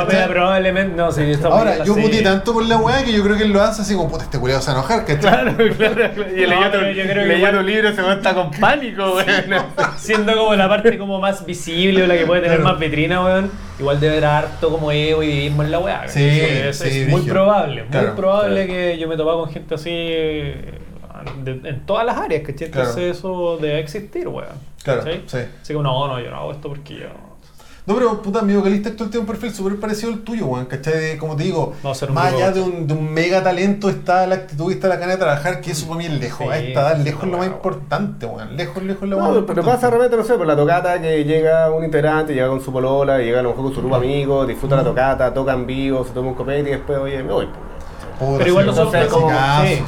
pues, 0.09 0.27
probablemente, 0.29 0.97
no, 0.97 1.13
sí, 1.13 1.23
está 1.23 1.49
Ahora, 1.49 1.85
yo 1.85 1.95
puteé 1.95 2.23
tanto 2.23 2.53
con 2.55 2.69
la 2.69 2.77
weá 2.79 3.05
que 3.05 3.13
yo 3.13 3.23
creo 3.23 3.37
que 3.37 3.45
él 3.45 3.53
lo 3.53 3.63
hace 3.63 3.83
así 3.83 3.95
como, 3.95 4.09
puta, 4.11 4.25
este 4.25 4.39
culiado 4.39 4.61
se 4.63 4.73
va 4.73 4.79
a 4.79 4.81
enojar, 4.81 5.01
¿cachai? 5.05 5.19
Claro, 5.21 5.57
claro, 5.77 5.95
claro. 5.95 6.37
Y 6.37 6.41
No, 6.43 6.49
leyó 6.49 6.65
tu, 6.65 6.71
pero 6.73 6.91
yo 6.93 7.03
creo 7.05 7.15
que 7.23 7.29
leyó 7.29 7.37
igual- 7.39 7.57
tu 7.59 7.63
libro, 7.63 7.95
se 7.95 8.13
está 8.13 8.35
con 8.35 8.51
pánico, 8.53 9.15
weón. 9.15 9.29
Siendo 10.09 10.37
como 10.37 10.55
la 10.55 10.69
parte 10.69 10.97
como 10.99 11.21
más 11.21 11.45
visible 11.45 12.03
o 12.03 12.07
la 12.07 12.17
que 12.17 12.25
puede 12.27 12.41
tener 12.43 12.59
Claro. 12.59 12.73
más 12.73 12.81
vitrina, 12.81 13.23
weón, 13.25 13.51
igual 13.79 14.01
debe 14.01 14.13
haber 14.15 14.25
harto 14.25 14.71
como 14.71 14.91
ego 14.91 15.23
y 15.23 15.27
divismo 15.27 15.63
en 15.63 15.71
la 15.71 15.79
weá. 15.81 16.09
Sí, 16.09 16.25
es, 16.25 16.79
sí, 16.79 17.03
es 17.03 17.09
muy 17.09 17.23
probable, 17.23 17.85
muy 17.85 18.07
probable 18.17 18.65
claro. 18.67 18.69
que 18.73 18.99
yo 18.99 19.07
me 19.09 19.17
topaba 19.17 19.41
con 19.43 19.51
gente 19.53 19.75
así 19.75 19.91
de- 19.91 21.61
en 21.65 21.81
todas 21.85 22.07
las 22.07 22.17
áreas, 22.17 22.43
¿cachai? 22.47 22.69
Entonces 22.69 23.17
eso 23.19 23.59
debe 23.61 23.81
existir, 23.81 24.27
weón. 24.29 24.49
Claro. 24.83 25.03
Así 25.03 25.21
que 25.69 25.75
no, 25.75 25.83
no, 26.09 26.21
yo 26.21 26.31
no 26.31 26.37
hago 26.37 26.53
esto 26.53 26.69
porque 26.69 26.95
yo... 26.95 27.07
No, 27.89 27.95
pero 27.95 28.21
puta, 28.21 28.43
mi 28.43 28.53
vocalista 28.55 28.91
actual 28.91 29.09
tiene 29.09 29.23
un 29.23 29.27
perfil 29.27 29.51
súper 29.53 29.81
parecido 29.81 30.13
al 30.13 30.19
tuyo, 30.19 30.45
weón, 30.47 30.67
¿cachai? 30.67 30.93
De, 31.01 31.17
como 31.19 31.35
te 31.37 31.45
digo, 31.45 31.73
más 32.13 32.33
allá 32.35 32.53
de 32.53 32.61
un, 32.61 32.87
de 32.87 32.93
un 32.93 33.11
mega 33.13 33.43
talento 33.43 33.89
está 33.89 34.27
la 34.27 34.35
actitud 34.35 34.71
y 34.71 34.75
está 34.75 34.89
la 34.89 34.97
gana 34.97 35.13
de 35.13 35.19
trabajar, 35.19 35.63
que 35.63 35.71
eso 35.71 35.87
para 35.87 35.99
mí 35.99 36.05
es 36.05 36.13
lejos, 36.21 36.47
Sí, 36.47 36.53
a 36.53 36.59
esta 36.59 36.81
edad, 36.83 36.97
sí, 36.99 37.05
lejos 37.05 37.25
es 37.25 37.31
lo 37.31 37.39
más 37.39 37.47
importante, 37.47 38.27
weón, 38.27 38.57
lejos, 38.59 38.83
lejos 38.83 39.03
es 39.05 39.09
lo 39.09 39.17
No, 39.17 39.23
más 39.23 39.29
pero 39.31 39.41
importante. 39.41 39.71
pasa 39.71 39.87
de 39.87 39.93
repente, 39.97 40.17
no 40.19 40.25
sé, 40.25 40.35
por 40.35 40.47
la 40.47 40.55
tocata 40.57 41.01
que 41.01 41.25
llega 41.25 41.71
un 41.73 41.83
integrante, 41.83 42.35
llega 42.35 42.49
con 42.49 42.61
su 42.61 42.71
polola, 42.71 43.19
llega 43.19 43.41
a 43.41 43.43
lo 43.43 43.49
mejor 43.51 43.65
con 43.65 43.75
su 43.75 43.81
grupo 43.81 43.99
de 43.99 44.07
amigos, 44.07 44.47
disfruta 44.47 44.77
la 44.77 44.85
tocata, 44.85 45.33
toca 45.33 45.55
en 45.55 45.67
vivo, 45.67 46.05
se 46.05 46.11
toma 46.13 46.29
un 46.29 46.35
copete 46.35 46.69
y 46.69 46.73
después, 46.73 46.99
oye, 46.99 47.23
me 47.23 47.33
voy. 47.33 47.47
pues. 47.47 47.68
Pero 48.19 48.47
igual 48.49 48.67
nosotros 48.67 49.07
como- 49.07 49.31
sí. 49.31 49.83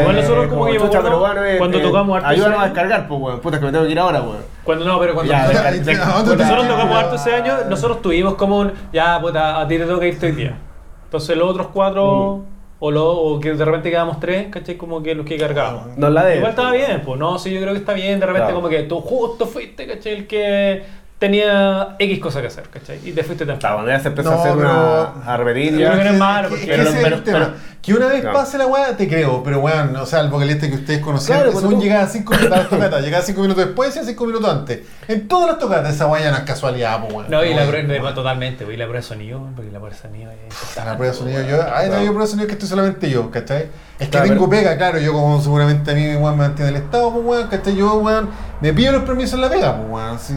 Igual 0.00 0.16
nosotros 0.16 0.46
como 0.48 0.66
que 0.66 0.76
eh, 0.76 1.58
cuando 1.58 1.78
eh, 1.78 1.82
tocamos 1.82 2.16
harto 2.16 2.28
Ayúdanos 2.28 2.58
a 2.58 2.62
ese 2.62 2.64
año. 2.64 2.74
descargar, 2.74 3.08
pues, 3.08 3.20
weón. 3.20 3.40
Puta, 3.40 3.58
que 3.60 3.66
me 3.66 3.72
tengo 3.72 3.84
que 3.84 3.92
ir 3.92 3.98
ahora, 3.98 4.20
weón. 4.22 4.38
Cuando 4.64 4.84
no, 4.84 4.98
pero 4.98 5.14
cuando, 5.14 5.32
Ya, 5.32 5.44
cuando- 5.44 5.62
ya, 5.62 5.70
ya, 5.92 5.98
cuando 6.04 6.28
¿dónde 6.30 6.44
nosotros 6.44 6.68
tocamos 6.68 6.96
harto 6.96 7.14
ese 7.16 7.34
año, 7.34 7.54
nosotros 7.68 8.02
tuvimos 8.02 8.34
como 8.34 8.58
un, 8.58 8.72
ya 8.92 9.20
puta, 9.20 9.60
a 9.60 9.68
ti 9.68 9.78
te 9.78 9.84
toca 9.84 10.06
irte 10.06 10.26
hoy 10.26 10.32
día. 10.32 10.58
Entonces 11.04 11.36
los 11.36 11.48
otros 11.50 11.68
cuatro, 11.72 12.42
o, 12.78 12.90
lo, 12.90 13.08
o 13.10 13.40
que 13.40 13.54
de 13.54 13.64
repente 13.64 13.90
quedamos 13.90 14.20
tres, 14.20 14.48
¿cachai? 14.50 14.76
Como 14.76 15.02
que 15.02 15.14
los 15.14 15.24
que 15.24 15.38
cargábamos. 15.38 15.96
Nos 15.96 16.10
la 16.12 16.24
debe. 16.24 16.36
Igual 16.38 16.50
estaba 16.50 16.72
bien, 16.72 17.02
pues 17.06 17.18
no, 17.18 17.38
sí, 17.38 17.50
yo 17.52 17.60
creo 17.60 17.72
que 17.72 17.78
está 17.78 17.92
bien. 17.94 18.18
De 18.20 18.26
repente, 18.26 18.46
Claro. 18.48 18.56
como 18.56 18.68
que 18.68 18.82
tú 18.82 19.00
justo 19.00 19.46
fuiste, 19.46 19.86
¿cachai? 19.86 20.12
El 20.12 20.26
que 20.26 20.84
tenía 21.18 21.96
X 21.98 22.18
cosas 22.20 22.42
que 22.42 22.48
hacer, 22.48 22.64
¿cachai? 22.68 23.00
Y 23.04 23.12
te 23.12 23.22
fuiste 23.24 23.46
temprano. 23.46 23.76
cuando 23.76 23.90
ya 23.92 24.00
se 24.00 24.08
empezó 24.08 24.30
No, 24.30 24.36
a 24.36 24.40
hacer 24.40 24.52
pero- 24.56 24.70
una 24.70 25.36
Yo 25.36 25.44
creo 25.44 25.98
que 25.98 26.04
no 26.04 26.10
es 26.10 26.18
malo, 26.18 26.48
Que- 26.48 26.54
porque- 26.54 26.64
que 26.66 26.70
pero- 26.72 26.82
ese 26.90 26.96
es 26.98 27.04
pero- 27.04 27.22
tema. 27.22 27.38
pero- 27.38 27.76
que 27.86 27.94
una 27.94 28.06
vez 28.08 28.20
Claro. 28.20 28.36
pase 28.38 28.58
la 28.58 28.66
weá, 28.66 28.96
te 28.96 29.06
creo, 29.08 29.44
pero 29.44 29.60
weón, 29.60 29.94
o 29.94 30.04
sea, 30.06 30.18
el 30.20 30.28
vocalista 30.28 30.66
que 30.68 30.74
ustedes 30.74 30.98
conocían, 31.00 31.38
Claro, 31.38 31.52
según 31.52 31.66
pues 31.70 31.76
tú- 31.76 31.82
llegaba 31.84 32.06
cinco 32.08 32.34
minutos 32.34 32.52
a 32.52 32.60
las 32.62 32.68
tocatas, 32.70 33.04
llegaba 33.04 33.22
cinco 33.24 33.40
minutos 33.42 33.64
después 33.64 33.96
y 33.96 34.04
cinco 34.04 34.26
minutos 34.26 34.50
antes. 34.50 34.80
En 35.06 35.28
todas 35.28 35.50
las 35.50 35.58
tocatas, 35.60 35.94
esa 35.94 36.06
weá 36.08 36.20
ya 36.24 36.30
no 36.32 36.36
es 36.38 36.42
casualidad, 36.42 37.00
pues 37.00 37.12
weón. 37.14 37.30
No, 37.30 37.44
y 37.44 37.50
la 37.50 37.62
Weón, 37.62 37.70
prueba, 37.86 38.02
weón. 38.02 38.14
totalmente, 38.16 38.64
güey, 38.64 38.76
la 38.76 38.84
prueba 38.86 39.00
de 39.00 39.06
sonido, 39.06 39.40
porque 39.54 39.70
la 39.70 39.78
prueba 39.78 39.94
de 39.96 40.02
sonido 40.02 40.30
es 40.32 40.38
A 40.38 40.44
importante, 40.44 40.90
la 40.90 40.96
prueba 40.96 41.12
de 41.12 41.18
sonido, 41.18 41.38
weón. 41.38 41.48
yo, 41.50 41.56
ay, 41.62 41.62
no, 41.86 41.90
Claro. 41.92 42.04
yo 42.04 42.06
prueba 42.08 42.24
de 42.24 42.30
sonido 42.30 42.46
que 42.48 42.52
estoy 42.54 42.68
solamente 42.68 43.08
yo, 43.10 43.30
¿cachai? 43.30 43.62
Es 43.62 43.68
que 43.98 44.08
Claro, 44.10 44.26
tengo 44.28 44.50
pero- 44.50 44.62
pega, 44.62 44.76
claro, 44.76 44.98
yo 44.98 45.12
como 45.12 45.40
seguramente 45.40 45.90
a 45.92 45.94
mí 45.94 46.06
weón, 46.16 46.36
me 46.36 46.42
mantiene 46.48 46.70
el 46.72 46.76
estado, 46.78 47.12
pues 47.12 47.24
weón, 47.24 47.48
¿cachai? 47.48 47.76
Yo, 47.76 47.94
weón, 47.98 48.28
me 48.60 48.72
pido 48.72 48.92
los 48.92 49.02
permisos 49.04 49.34
en 49.34 49.40
la 49.42 49.48
pega, 49.48 49.76
pues 49.76 49.88
weón, 49.90 50.16
así. 50.16 50.34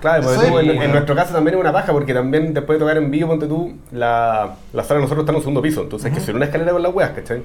Claro, 0.00 0.22
porque 0.22 0.48
tú, 0.48 0.58
en, 0.58 0.82
en 0.82 0.90
nuestro 0.92 1.14
caso 1.14 1.34
también 1.34 1.56
es 1.56 1.60
una 1.60 1.72
paja, 1.72 1.92
porque 1.92 2.14
también 2.14 2.54
después 2.54 2.78
de 2.78 2.84
tocar 2.84 2.96
en 2.96 3.10
vivo, 3.10 3.28
ponte 3.28 3.46
tú, 3.46 3.74
la, 3.92 4.56
la 4.72 4.82
sala 4.82 4.98
de 4.98 5.02
nosotros 5.02 5.24
está 5.24 5.32
en 5.32 5.36
un 5.36 5.42
segundo 5.42 5.62
piso, 5.62 5.82
entonces 5.82 6.10
hay 6.10 6.16
que 6.16 6.20
subir 6.20 6.36
una 6.36 6.46
escalera 6.46 6.72
con 6.72 6.82
las 6.82 6.94
weas, 6.94 7.10
¿cachai? 7.10 7.42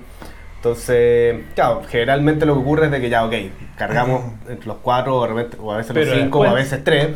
Entonces, 0.57 1.43
claro, 1.53 1.83
generalmente 1.87 2.45
lo 2.45 2.55
que 2.55 2.61
ocurre 2.61 2.85
es 2.85 2.91
de 2.91 2.99
que 2.99 3.09
ya, 3.09 3.23
ok, 3.25 3.33
cargamos 3.77 4.23
entre 4.49 4.65
los 4.65 4.77
cuatro, 4.81 5.17
o, 5.19 5.71
a 5.71 5.77
veces 5.77 5.91
Pero 5.93 6.05
los 6.09 6.19
cinco, 6.19 6.39
o 6.39 6.43
a 6.43 6.53
veces 6.53 6.83
tres, 6.83 7.09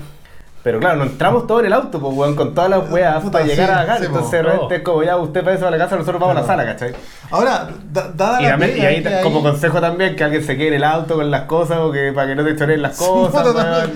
Pero 0.61 0.79
claro, 0.79 0.97
no 0.97 1.03
entramos 1.05 1.47
todos 1.47 1.61
en 1.61 1.67
el 1.67 1.73
auto, 1.73 1.99
pues, 2.01 2.13
weón, 2.15 2.35
con 2.35 2.53
todas 2.53 2.69
las 2.69 2.91
weas 2.91 3.15
Puta, 3.23 3.31
para 3.31 3.45
llegar 3.45 3.67
sí, 3.69 3.73
a 3.73 3.79
acá. 3.81 3.97
sí. 3.97 4.05
Entonces, 4.07 4.31
de 4.31 4.41
repente 4.43 4.75
es 4.75 4.81
como 4.81 5.03
ya 5.03 5.15
usted 5.15 5.43
para 5.43 5.55
eso 5.55 5.67
a 5.67 5.71
la 5.71 5.77
casa, 5.77 5.95
nosotros 5.95 6.19
vamos 6.19 6.35
a 6.35 6.41
la 6.41 6.45
sala, 6.47 6.65
¿cachai? 6.65 6.93
Ahora, 7.31 7.69
da- 7.93 8.11
dada 8.13 8.41
Y, 8.41 8.43
la 8.43 8.49
también- 8.51 8.77
y 8.77 8.81
ahí, 8.81 9.05
como 9.23 9.41
consejo 9.41 9.79
también, 9.79 10.15
que 10.17 10.23
alguien 10.25 10.43
se 10.43 10.57
quede 10.57 10.67
en 10.69 10.73
el 10.75 10.83
auto 10.83 11.15
con 11.15 11.31
las 11.31 11.43
cosas 11.43 11.77
o 11.79 11.91
que 11.93 12.11
para 12.11 12.27
que 12.27 12.35
no 12.35 12.43
te 12.43 12.55
choreen 12.57 12.81
las 12.81 12.97
cosas. 12.97 13.41
weón. 13.41 13.53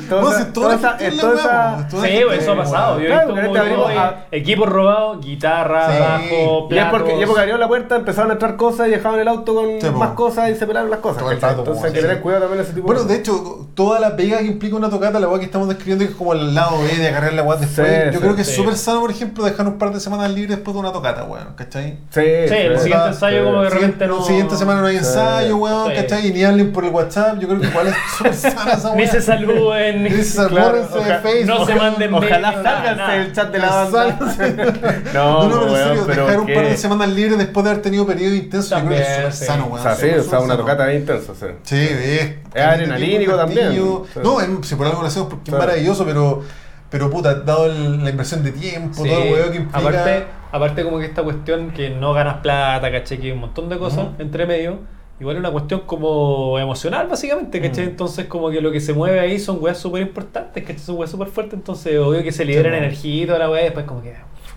Toda 0.07 0.21
No, 0.21 0.29
esa- 0.31 0.39
si 0.39 0.51
toda 0.53 0.77
toda 1.89 1.89
Sí, 1.89 2.21
pues, 2.25 2.41
eso 2.43 2.51
ha 2.53 2.57
pasado. 2.57 2.99
Yo 2.99 3.05
he 3.05 3.07
Claro, 3.07 3.27
visto 3.33 3.41
porque 3.43 3.59
abrimos 3.59 3.85
oye, 3.87 3.99
equipos 4.31 4.69
robados, 4.69 5.25
guitarra, 5.25 5.91
Sí. 5.93 5.99
bajo, 5.99 6.67
Y 6.69 6.77
es 6.77 6.85
porque, 6.85 7.03
platos. 7.05 7.09
y 7.09 7.21
es 7.21 7.25
porque 7.27 7.39
abrieron 7.41 7.59
la 7.59 7.67
puerta, 7.67 7.95
empezaron 7.97 8.29
a 8.31 8.33
entrar 8.35 8.55
cosas 8.55 8.87
y 8.87 8.91
dejaban 8.91 9.19
el 9.19 9.27
auto 9.27 9.53
con 9.53 9.97
más 9.99 10.11
cosas 10.11 10.49
y 10.49 10.55
se 10.55 10.65
pelaron 10.65 10.89
las 10.89 10.99
cosas. 10.99 11.23
Entonces 11.29 11.83
hay 11.83 11.91
que 11.93 12.01
tener 12.01 12.21
cuidado 12.21 12.43
también 12.43 12.63
ese 12.63 12.73
tipo 12.73 12.87
Bueno, 12.87 13.03
de 13.03 13.13
de 13.13 13.19
hecho, 13.19 13.67
toda 13.75 13.99
la 13.99 14.15
pega 14.15 14.37
que 14.39 14.45
implica 14.45 14.75
una 14.77 14.89
tocata, 14.89 15.19
la 15.19 15.27
weá 15.27 15.39
que 15.39 15.45
estamos 15.45 15.67
describiendo, 15.67 16.05
que 16.05 16.11
es 16.11 16.17
como 16.17 16.33
el 16.33 16.52
lado 16.53 16.81
B 16.81 16.87
de 16.97 17.07
agarrar 17.07 17.33
la 17.33 17.43
weá 17.43 17.57
después. 17.57 17.87
Sí, 17.87 17.93
yo 18.07 18.11
sí, 18.13 18.17
creo 18.19 18.35
que 18.35 18.41
es 18.43 18.55
súper 18.55 18.75
sano, 18.75 19.01
por 19.01 19.11
ejemplo, 19.11 19.43
dejar 19.45 19.67
un 19.67 19.77
par 19.77 19.93
de 19.93 19.99
semanas 19.99 20.29
libres 20.31 20.57
después 20.57 20.73
de 20.73 20.79
una 20.79 20.91
tocata, 20.91 21.23
weón, 21.23 21.53
¿cachai? 21.55 21.97
Sí, 22.09 22.21
Sí, 22.47 22.53
el 22.55 22.79
siguiente 22.79 23.07
ensayo 23.07 23.43
como 23.45 23.61
de 23.63 23.69
repente 23.69 24.07
no... 24.07 24.23
siguiente 24.23 24.55
semana 24.57 24.81
no 24.81 24.87
hay 24.87 24.93
Sí. 24.97 25.05
ensayo, 25.05 25.57
weón, 25.57 25.89
Sí. 25.91 25.95
¿cachai? 26.01 26.27
Y 26.27 26.31
ni 26.33 26.43
hablen 26.43 26.71
por 26.71 26.85
el 26.85 26.91
WhatsApp, 26.91 27.39
yo 27.39 27.47
creo 27.47 27.59
que 27.61 27.67
igual 27.67 27.87
es 27.87 27.95
súper 28.17 28.33
sana 28.35 28.73
esa 28.73 28.87
weá. 28.89 28.95
Ni 28.97 29.07
se 29.07 29.21
saluden, 29.21 30.03
ni 30.03 30.09
se 30.23 30.41
de 30.41 30.47
oja- 30.47 31.19
Facebook. 31.21 31.45
no 31.59 31.65
se 31.65 31.75
manden 31.75 32.13
Ojalá 32.13 32.51
mail, 32.51 32.63
salgan 32.63 32.97
nada, 32.97 33.15
el 33.15 33.33
chat 33.33 33.51
de 33.51 33.59
la 33.59 33.69
banda. 33.69 34.33
salgan. 34.35 35.03
No, 35.13 35.47
No, 35.47 35.49
no, 35.49 35.49
pero 35.49 35.65
en 35.67 35.71
weón, 35.73 35.87
serio, 35.89 36.05
dejar 36.25 36.39
un 36.39 36.53
par 36.53 36.65
de 36.67 36.77
semanas 36.77 37.09
libres 37.09 37.37
después 37.37 37.63
de 37.63 37.69
haber 37.71 37.81
tenido 37.83 38.05
periodo 38.05 38.35
intenso, 38.35 38.77
yo 38.77 38.85
creo 38.85 38.97
que 38.97 39.01
es 39.03 39.15
súper 39.15 39.33
sano, 39.33 39.65
O 39.65 39.69
weón. 39.69 39.83
sea, 39.83 39.95
sí, 39.95 40.09
o 40.09 40.23
sea, 40.23 40.39
una 40.39 40.57
tocata 40.57 40.85
bien 40.85 41.01
intensa, 41.01 41.33
sí. 41.39 41.45
Sí, 41.63 41.75
es. 41.79 42.31
Es 42.53 42.61
adrenalínico 42.63 43.35
también. 43.35 43.75
No, 44.23 44.37
si 44.61 44.75
por 44.75 44.85
algo 44.87 45.01
lo 45.01 45.07
hacemos 45.07 45.27
porque 45.29 45.49
Claro. 45.49 45.63
es 45.63 45.67
maravilloso, 45.69 46.05
pero, 46.05 46.42
pero 46.93 47.09
puta, 47.09 47.33
dado 47.33 47.65
el- 47.65 48.03
la 48.03 48.09
inversión 48.11 48.43
de 48.43 48.51
tiempo, 48.51 49.03
Sí, 49.03 49.09
todo 49.09 49.23
el 49.23 49.33
huevo 49.33 49.49
que 49.51 49.57
implica. 49.57 49.79
aparte, 49.79 50.23
aparte 50.51 50.83
como 50.83 50.99
que 50.99 51.05
esta 51.05 51.23
cuestión 51.23 51.71
que 51.71 51.89
no 51.89 52.13
ganas 52.13 52.35
plata, 52.37 52.91
caché, 52.91 53.17
que 53.17 53.25
hay 53.25 53.31
un 53.31 53.39
montón 53.39 53.67
de 53.67 53.79
cosas 53.79 54.09
entre 54.19 54.45
medio, 54.45 54.77
igual 55.19 55.37
es 55.37 55.39
una 55.39 55.49
cuestión 55.51 55.81
como 55.87 56.59
emocional 56.59 57.07
básicamente, 57.07 57.59
caché, 57.59 57.81
Mm. 57.81 57.89
entonces 57.89 58.25
como 58.27 58.51
que 58.51 58.61
lo 58.61 58.71
que 58.71 58.79
se 58.79 58.93
mueve 58.93 59.19
ahí 59.19 59.39
son 59.39 59.57
weas 59.59 59.79
súper 59.79 60.03
importantes, 60.03 60.63
caché, 60.63 60.77
son 60.79 60.97
weas 60.97 61.09
súper 61.09 61.29
fuertes, 61.29 61.55
entonces 61.55 61.97
obvio 61.99 62.21
que 62.21 62.31
se 62.31 62.45
liberan 62.45 62.73
Sí, 62.73 62.77
energía 62.77 63.23
y 63.23 63.25
toda 63.25 63.39
la 63.39 63.49
wea 63.49 63.61
y 63.61 63.65
después 63.65 63.85
como 63.87 64.03
que, 64.03 64.13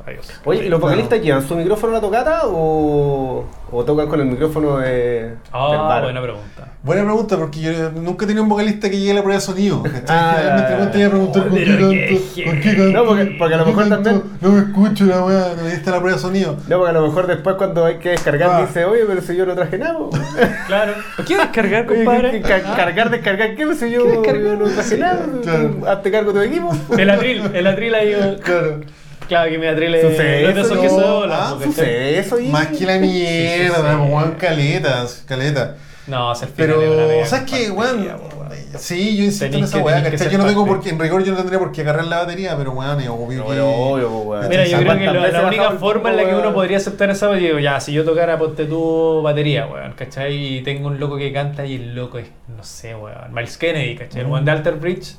adiós. 0.06 0.32
Oye, 0.44 0.66
¿y 0.66 0.68
los 0.68 0.80
vocalistas 0.80 1.20
llevan 1.20 1.46
su 1.46 1.56
micrófono 1.56 1.92
a 1.92 1.96
la 1.96 2.00
tocata 2.00 2.40
o, 2.44 3.44
o 3.72 3.84
tocan 3.84 4.06
con 4.08 4.20
el 4.20 4.26
micrófono 4.26 4.78
de, 4.78 4.88
del 4.90 5.36
Ah, 5.52 5.68
bar? 5.88 6.02
buena 6.04 6.22
pregunta. 6.22 6.68
Buena 6.82 7.02
pregunta, 7.02 7.36
porque 7.36 7.60
yo 7.60 7.90
nunca 7.90 8.24
he 8.24 8.28
tenido 8.28 8.44
un 8.44 8.48
vocalista 8.48 8.88
que 8.88 8.96
llegue 8.96 9.10
a 9.10 9.14
la 9.14 9.22
prueba 9.22 9.40
de 9.40 9.44
sonido. 9.44 9.82
Ah, 10.08 10.36
iba 10.96 11.06
a 11.06 11.10
preguntar 11.10 11.48
¿con 11.48 11.56
qué 11.56 11.64
Pero 11.66 11.88
canto? 11.88 11.90
qué 12.34 12.44
¿Con 12.44 12.54
qué 12.54 12.62
genio. 12.62 12.84
canto? 12.84 12.98
No, 13.02 13.04
porque- 13.08 13.36
porque 13.36 13.54
a 13.54 13.56
lo 13.56 13.64
¿Con 13.64 13.72
qué 13.74 13.80
mejor 13.80 13.88
canto? 14.04 14.10
también- 14.10 14.38
No 14.40 14.50
me 14.52 14.60
escucho 14.60 15.04
la 15.06 15.24
weá, 15.24 15.54
no 15.60 15.66
está 15.66 15.90
la 15.90 15.98
prueba 15.98 16.16
de 16.16 16.22
sonido. 16.22 16.56
No, 16.68 16.76
porque 16.78 16.90
a 16.90 16.92
lo 16.92 17.02
mejor 17.08 17.26
después 17.26 17.56
cuando 17.56 17.84
hay 17.84 17.96
que 17.96 18.10
descargar 18.10 18.50
Ah. 18.52 18.60
dice, 18.60 18.84
oye, 18.84 19.02
pero 19.04 19.20
si 19.20 19.34
yo 19.36 19.46
no 19.46 19.54
traje 19.56 19.78
nada. 19.78 19.98
po". 19.98 20.10
Claro. 20.68 20.92
¿Qué 21.26 21.36
descargar, 21.36 21.86
compadre? 21.86 22.30
¿qué- 22.30 22.42
qué- 22.42 22.48
ca- 22.62 22.76
cargar, 22.76 23.10
descargar, 23.10 23.56
¿qué? 23.56 23.74
Si 23.74 23.90
yo, 23.90 24.04
¿Qué 24.04 24.10
descargar? 24.12 24.42
yo 24.44 24.56
no 24.56 24.66
traje 24.68 24.96
nada. 24.98 25.26
Claro. 25.42 25.70
Hazte 25.88 26.10
cargo 26.12 26.32
de 26.32 26.38
tu 26.48 26.52
equipo. 26.54 26.72
El 26.96 27.10
atril, 27.10 27.50
el 27.52 27.66
atril 27.66 27.94
ahí. 27.96 28.38
Claro. 28.44 28.80
Claro, 29.28 29.50
que 29.50 29.58
mi 29.58 29.66
atril 29.66 29.94
es. 29.94 30.02
Sucede 30.02 30.42
no 30.42 30.48
que 30.80 30.88
Ah, 31.32 31.56
eso 32.18 32.38
y... 32.38 32.48
Más 32.48 32.68
que 32.68 32.84
la 32.86 32.98
mierda, 32.98 33.76
sí, 33.76 34.04
sí. 34.06 34.12
weón, 34.12 34.32
caletas, 34.38 35.24
caletas. 35.26 35.70
No, 36.06 36.32
final 36.48 36.78
Pero, 36.78 37.26
¿sabes 37.26 37.50
qué, 37.50 37.70
weón? 37.70 38.08
Sí, 38.78 39.16
yo 39.16 39.24
insisto 39.24 39.46
Tenís 39.46 39.56
en 39.58 39.64
esa 39.64 39.78
que- 39.78 39.82
weá, 39.82 40.02
¿cachai? 40.04 40.30
Yo 40.30 40.38
no 40.38 40.46
tengo 40.46 40.64
por 40.66 40.80
qué, 40.80 40.90
en 40.90 40.98
rigor 41.00 41.24
yo 41.24 41.32
no 41.32 41.38
tendría 41.38 41.58
por 41.58 41.72
qué 41.72 41.80
agarrar 41.80 42.04
la 42.04 42.18
batería, 42.18 42.54
pero 42.56 42.70
weón, 42.72 43.00
es 43.00 43.08
obvio 43.08 43.40
No, 43.40 43.46
que... 43.50 43.60
obvio, 43.60 44.08
weón. 44.20 44.48
Mira, 44.48 44.64
yo 44.66 44.78
creo 44.78 44.80
que 44.80 44.86
¿Cuántas 45.04 45.14
lo- 45.14 45.20
veces 45.20 45.32
la 45.32 45.40
ha 45.40 45.46
única 45.48 45.70
forma 45.72 46.10
en 46.10 46.16
la 46.18 46.24
que 46.26 46.34
uno 46.36 46.54
podría 46.54 46.76
aceptar 46.76 47.10
esa, 47.10 47.26
yo 47.30 47.34
digo, 47.34 47.58
ya, 47.58 47.80
si 47.80 47.92
yo 47.92 48.04
tocara, 48.04 48.38
ponte 48.38 48.66
tu 48.66 49.20
batería, 49.22 49.66
weón, 49.66 49.92
¿cachai? 49.94 50.58
Y 50.58 50.60
tengo 50.62 50.86
un 50.88 51.00
loco 51.00 51.16
que 51.16 51.32
canta 51.32 51.66
y 51.66 51.74
el 51.74 51.94
loco 51.96 52.18
es, 52.18 52.28
no 52.56 52.62
sé, 52.62 52.94
weón, 52.94 53.32
Miles 53.34 53.56
Kennedy, 53.58 53.96
¿cachai? 53.96 54.20
El 54.20 54.26
weón 54.28 54.44
de 54.44 54.50
Alter 54.52 54.74
Bridge. 54.76 55.16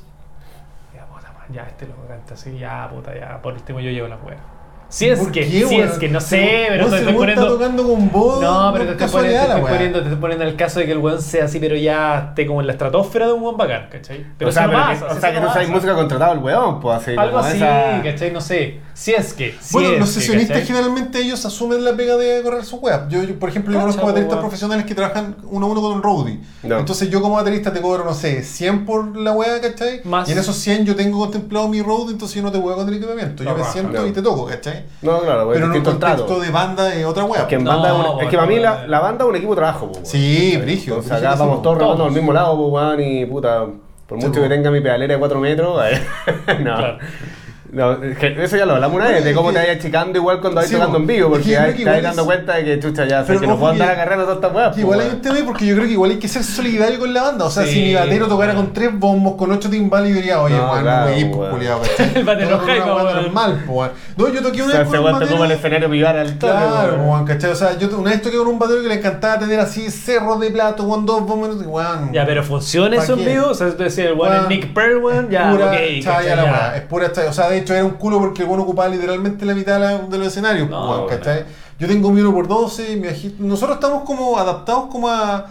Ya, 1.48 1.64
este 1.66 1.86
loco 1.86 2.06
canta 2.06 2.34
así, 2.34 2.58
ya, 2.58 2.88
puta, 2.90 3.14
ya, 3.18 3.40
por 3.42 3.54
último 3.54 3.80
yo 3.80 3.90
llevo 3.90 4.08
la 4.08 4.16
weón. 4.16 4.57
Si 4.90 5.06
es 5.06 5.18
¿Por 5.18 5.30
que, 5.32 5.40
qué, 5.46 5.66
si 5.66 5.76
es 5.76 5.98
que, 5.98 6.08
no 6.08 6.18
sé, 6.18 6.64
pero 6.70 6.88
te 6.88 6.96
estoy 6.96 7.12
poniendo... 7.12 7.42
está 7.42 7.54
tocando 7.54 7.86
con 7.86 8.10
voz, 8.10 8.40
No, 8.40 8.70
pero 8.72 8.84
no 8.86 8.96
te 8.96 9.04
es 9.04 9.10
estoy, 9.10 9.20
poniendo, 9.22 9.46
te, 9.46 9.52
estoy 9.58 9.70
poniendo, 9.70 9.98
te 9.98 10.04
estoy 10.06 10.20
poniendo 10.20 10.44
el 10.46 10.56
caso 10.56 10.80
de 10.80 10.86
que 10.86 10.92
el 10.92 10.98
weón 10.98 11.20
sea 11.20 11.44
así, 11.44 11.58
pero 11.60 11.76
ya 11.76 12.28
esté 12.30 12.46
como 12.46 12.62
en 12.62 12.66
la 12.68 12.72
estratosfera 12.72 13.26
de 13.26 13.32
un 13.34 13.42
weón 13.42 13.58
bacán, 13.58 13.88
¿cachai? 13.92 14.24
Pero 14.38 14.48
o 14.48 14.52
sea, 14.52 14.62
eso 14.64 14.72
no 14.72 14.78
pero 14.78 14.88
pasa, 14.88 15.06
que, 15.08 15.12
o 15.12 15.20
sea 15.20 15.30
no 15.32 15.40
que 15.40 15.46
sabes 15.52 15.66
pasa. 15.68 15.72
música 15.74 15.94
contratado 15.94 16.32
el 16.32 16.38
weón, 16.38 16.80
pues 16.80 16.96
así. 17.02 17.10
Algo 17.18 17.38
así, 17.38 17.56
esa- 17.58 18.00
¿cachai? 18.02 18.30
No 18.32 18.40
sé. 18.40 18.80
Si 18.94 19.12
es 19.12 19.34
que. 19.34 19.54
Si 19.60 19.74
Bueno, 19.74 19.90
es 19.90 19.98
los 20.00 20.08
sesionistas 20.08 20.56
¿cachai? 20.56 20.66
generalmente 20.66 21.18
ellos 21.20 21.44
asumen 21.44 21.84
la 21.84 21.92
pega 21.92 22.16
de 22.16 22.42
correr 22.42 22.64
su 22.64 22.78
web. 22.78 23.08
Yo, 23.10 23.22
yo, 23.22 23.38
por 23.38 23.50
ejemplo, 23.50 23.72
yo 23.74 23.80
conozco 23.80 24.06
bateristas 24.06 24.38
profesionales 24.38 24.86
que 24.86 24.94
trabajan 24.94 25.36
uno 25.44 25.66
a 25.66 25.68
uno 25.68 25.80
con 25.82 25.92
un 25.92 26.02
roadie. 26.02 26.40
No. 26.62 26.78
Entonces 26.78 27.10
yo 27.10 27.20
como 27.20 27.34
baterista 27.36 27.72
te 27.72 27.80
cobro, 27.82 28.04
no 28.04 28.14
sé, 28.14 28.42
100 28.42 28.86
por 28.86 29.16
la 29.16 29.32
wea, 29.32 29.60
¿cachai? 29.60 30.00
Más- 30.04 30.28
Y 30.28 30.32
en 30.32 30.38
esos 30.38 30.56
100 30.56 30.84
yo 30.86 30.96
tengo 30.96 31.18
contemplado 31.18 31.68
mi 31.68 31.82
roadie, 31.82 32.12
entonces 32.12 32.34
yo 32.36 32.42
no 32.42 32.50
te 32.50 32.58
juego 32.58 32.78
con 32.78 32.88
el 32.88 32.94
equipamiento. 32.94 33.44
Yo 33.44 33.54
me 33.54 33.64
siento 33.64 34.06
y 34.06 34.12
te 34.12 34.22
toco, 34.22 34.46
¿cachai? 34.46 34.77
No, 35.02 35.20
claro, 35.20 35.44
pues, 35.46 35.56
Pero 35.56 35.64
en 35.66 35.70
un 35.70 35.72
distinto 35.72 35.90
el 35.90 35.98
trato. 35.98 36.16
contexto 36.26 36.40
de 36.44 36.50
banda 36.50 36.94
es 36.94 37.04
otra 37.04 37.24
wea. 37.24 37.42
Es 37.42 37.46
que, 37.48 37.54
en 37.56 37.64
No, 37.64 37.70
banda 37.82 38.22
es 38.22 38.28
que 38.28 38.36
para 38.36 38.48
mí 38.48 38.58
la, 38.58 39.00
banda 39.00 39.24
es 39.24 39.30
un 39.30 39.36
equipo 39.36 39.52
de 39.54 39.56
trabajo, 39.60 39.86
pues, 39.86 39.96
weón. 39.98 40.06
Sí, 40.06 40.46
¿Cachai? 40.52 40.62
brigio, 40.62 40.94
Entonces 40.94 41.12
acá 41.12 41.34
vamos 41.36 41.56
po. 41.56 41.62
todos 41.62 41.78
remando 41.78 42.04
al 42.04 42.12
mismo 42.12 42.32
lado, 42.32 42.56
pues, 42.56 42.72
weón, 42.72 43.00
y 43.00 43.26
puta, 43.26 43.66
por 44.06 44.18
mucho 44.18 44.32
po. 44.34 44.42
que 44.42 44.48
tenga 44.48 44.70
mi 44.70 44.80
pedalera 44.80 45.14
de 45.14 45.18
4 45.18 45.40
metros, 45.40 45.80
eh, 45.90 46.00
no. 46.60 46.76
Claro. 46.76 46.98
No, 47.70 48.02
es 48.02 48.16
que 48.16 48.42
eso 48.42 48.56
ya 48.56 48.64
lo 48.64 48.74
hablamos 48.76 48.96
una 48.96 49.08
vez, 49.10 49.22
de 49.24 49.30
Es 49.30 49.36
cómo 49.36 49.52
te 49.52 49.58
vayas 49.58 49.76
achicando 49.76 50.18
igual 50.18 50.40
cuando 50.40 50.56
vais 50.56 50.68
Sí, 50.70 50.74
tocando 50.76 50.96
en 50.98 51.06
vivo, 51.06 51.36
Es 51.36 51.44
que 51.44 51.54
porque 51.54 51.54
que 51.54 51.56
te 51.56 51.60
vas 51.68 51.80
igual 51.98 52.02
dando 52.02 52.22
es- 52.22 52.26
cuenta 52.26 52.54
de 52.54 52.64
que 52.64 52.80
chucha 52.80 53.04
ya, 53.04 53.20
sé 53.20 53.26
Pero 53.26 53.40
que 53.40 53.46
no 53.46 53.56
puedo 53.58 53.72
andar 53.72 53.88
que- 53.88 53.92
agarrando 53.94 54.24
todas 54.24 54.36
estas 54.38 54.54
weas. 54.54 54.78
Igual 54.78 55.00
hay 55.00 55.08
un 55.08 55.20
tema 55.20 55.36
ahí 55.36 55.42
porque 55.42 55.66
yo 55.66 55.74
creo 55.74 55.86
que 55.86 55.92
igual 55.92 56.10
hay 56.12 56.18
que 56.18 56.28
ser 56.28 56.44
solidario 56.44 56.98
con 56.98 57.12
la 57.12 57.22
banda. 57.24 57.44
O 57.44 57.50
sea, 57.50 57.64
Sí, 57.64 57.72
si 57.74 57.80
mi 57.82 57.94
batero 57.94 58.26
tocara 58.26 58.54
con 58.54 58.72
tres 58.72 58.90
bombos, 58.98 59.34
con 59.36 59.52
ocho 59.52 59.68
timbales, 59.68 60.08
yo 60.10 60.16
diría, 60.16 60.40
oye, 60.40 60.56
No, 60.56 60.70
weón, 60.72 60.82
claro, 60.82 61.10
no 61.10 61.42
a 61.44 61.78
pues, 61.78 61.90
¿cachai? 61.96 62.12
El 62.14 62.24
batero 62.24 62.62
weón. 62.64 63.04
normal, 63.22 63.64
pues. 63.66 63.90
No, 64.16 64.28
yo 64.28 64.42
toqué 64.42 64.62
O 64.62 64.64
una 64.64 64.72
sea, 64.74 64.82
vez 64.84 64.88
un 64.92 65.04
weón 65.04 65.18
te 65.18 65.26
toma 65.26 65.34
el 65.36 65.38
batero. 65.40 65.54
escenario 65.58 65.90
pivar 65.90 66.16
al 66.16 66.38
toque, 66.38 66.52
Claro, 66.52 66.94
weón. 67.02 67.24
¿cachai? 67.26 67.50
O 67.50 67.54
sea, 67.54 67.76
yo 67.78 67.88
una 67.98 68.10
vez 68.12 68.22
toqué 68.22 68.38
con 68.38 68.46
un 68.48 68.58
batero 68.58 68.80
que 68.80 68.88
le 68.88 68.94
encantaba 68.94 69.38
tener 69.40 69.60
así 69.60 69.90
cerros 69.90 70.40
de 70.40 70.50
plato 70.50 70.88
con 70.88 71.04
dos 71.04 71.26
bombos, 71.26 71.56
weón. 71.66 72.12
Ya, 72.14 72.24
pero 72.24 72.42
¿funciona 72.42 72.96
¿Pa 72.96 73.02
eso 73.04 73.12
en 73.12 73.24
vivo? 73.26 73.48
O 73.48 73.54
sea, 73.54 73.66
es 73.68 73.76
decir, 73.76 74.06
el 74.06 74.14
weón 74.14 74.34
es 74.36 74.48
Nick 74.48 74.72
Pearl, 74.72 74.96
weón, 75.04 75.28
ya, 75.28 75.50
pura 75.50 75.66
ok, 75.66 75.74
Ya. 76.00 76.44
weá, 76.44 76.76
es 76.76 76.82
pura 76.82 77.12
chaya. 77.12 77.28
O 77.28 77.32
sea, 77.34 77.57
de 77.58 77.62
hecho 77.64 77.74
era 77.74 77.84
un 77.84 77.92
culo 77.92 78.18
porque 78.18 78.42
el 78.42 78.48
bueno 78.48 78.62
ocupaba 78.64 78.88
literalmente 78.88 79.44
la 79.46 79.54
mitad 79.54 79.74
de, 79.74 79.78
la- 79.80 79.98
de 79.98 80.18
los 80.18 80.26
escenarios. 80.28 80.68
Yo 81.78 81.86
tengo 81.86 82.10
mi 82.10 82.20
1 82.20 82.32
por 82.32 82.48
12 82.48 82.96
mi 82.96 83.06
nosotros 83.38 83.76
estamos 83.76 84.02
como 84.04 84.38
adaptados 84.38 84.86
como 84.90 85.08
a... 85.08 85.46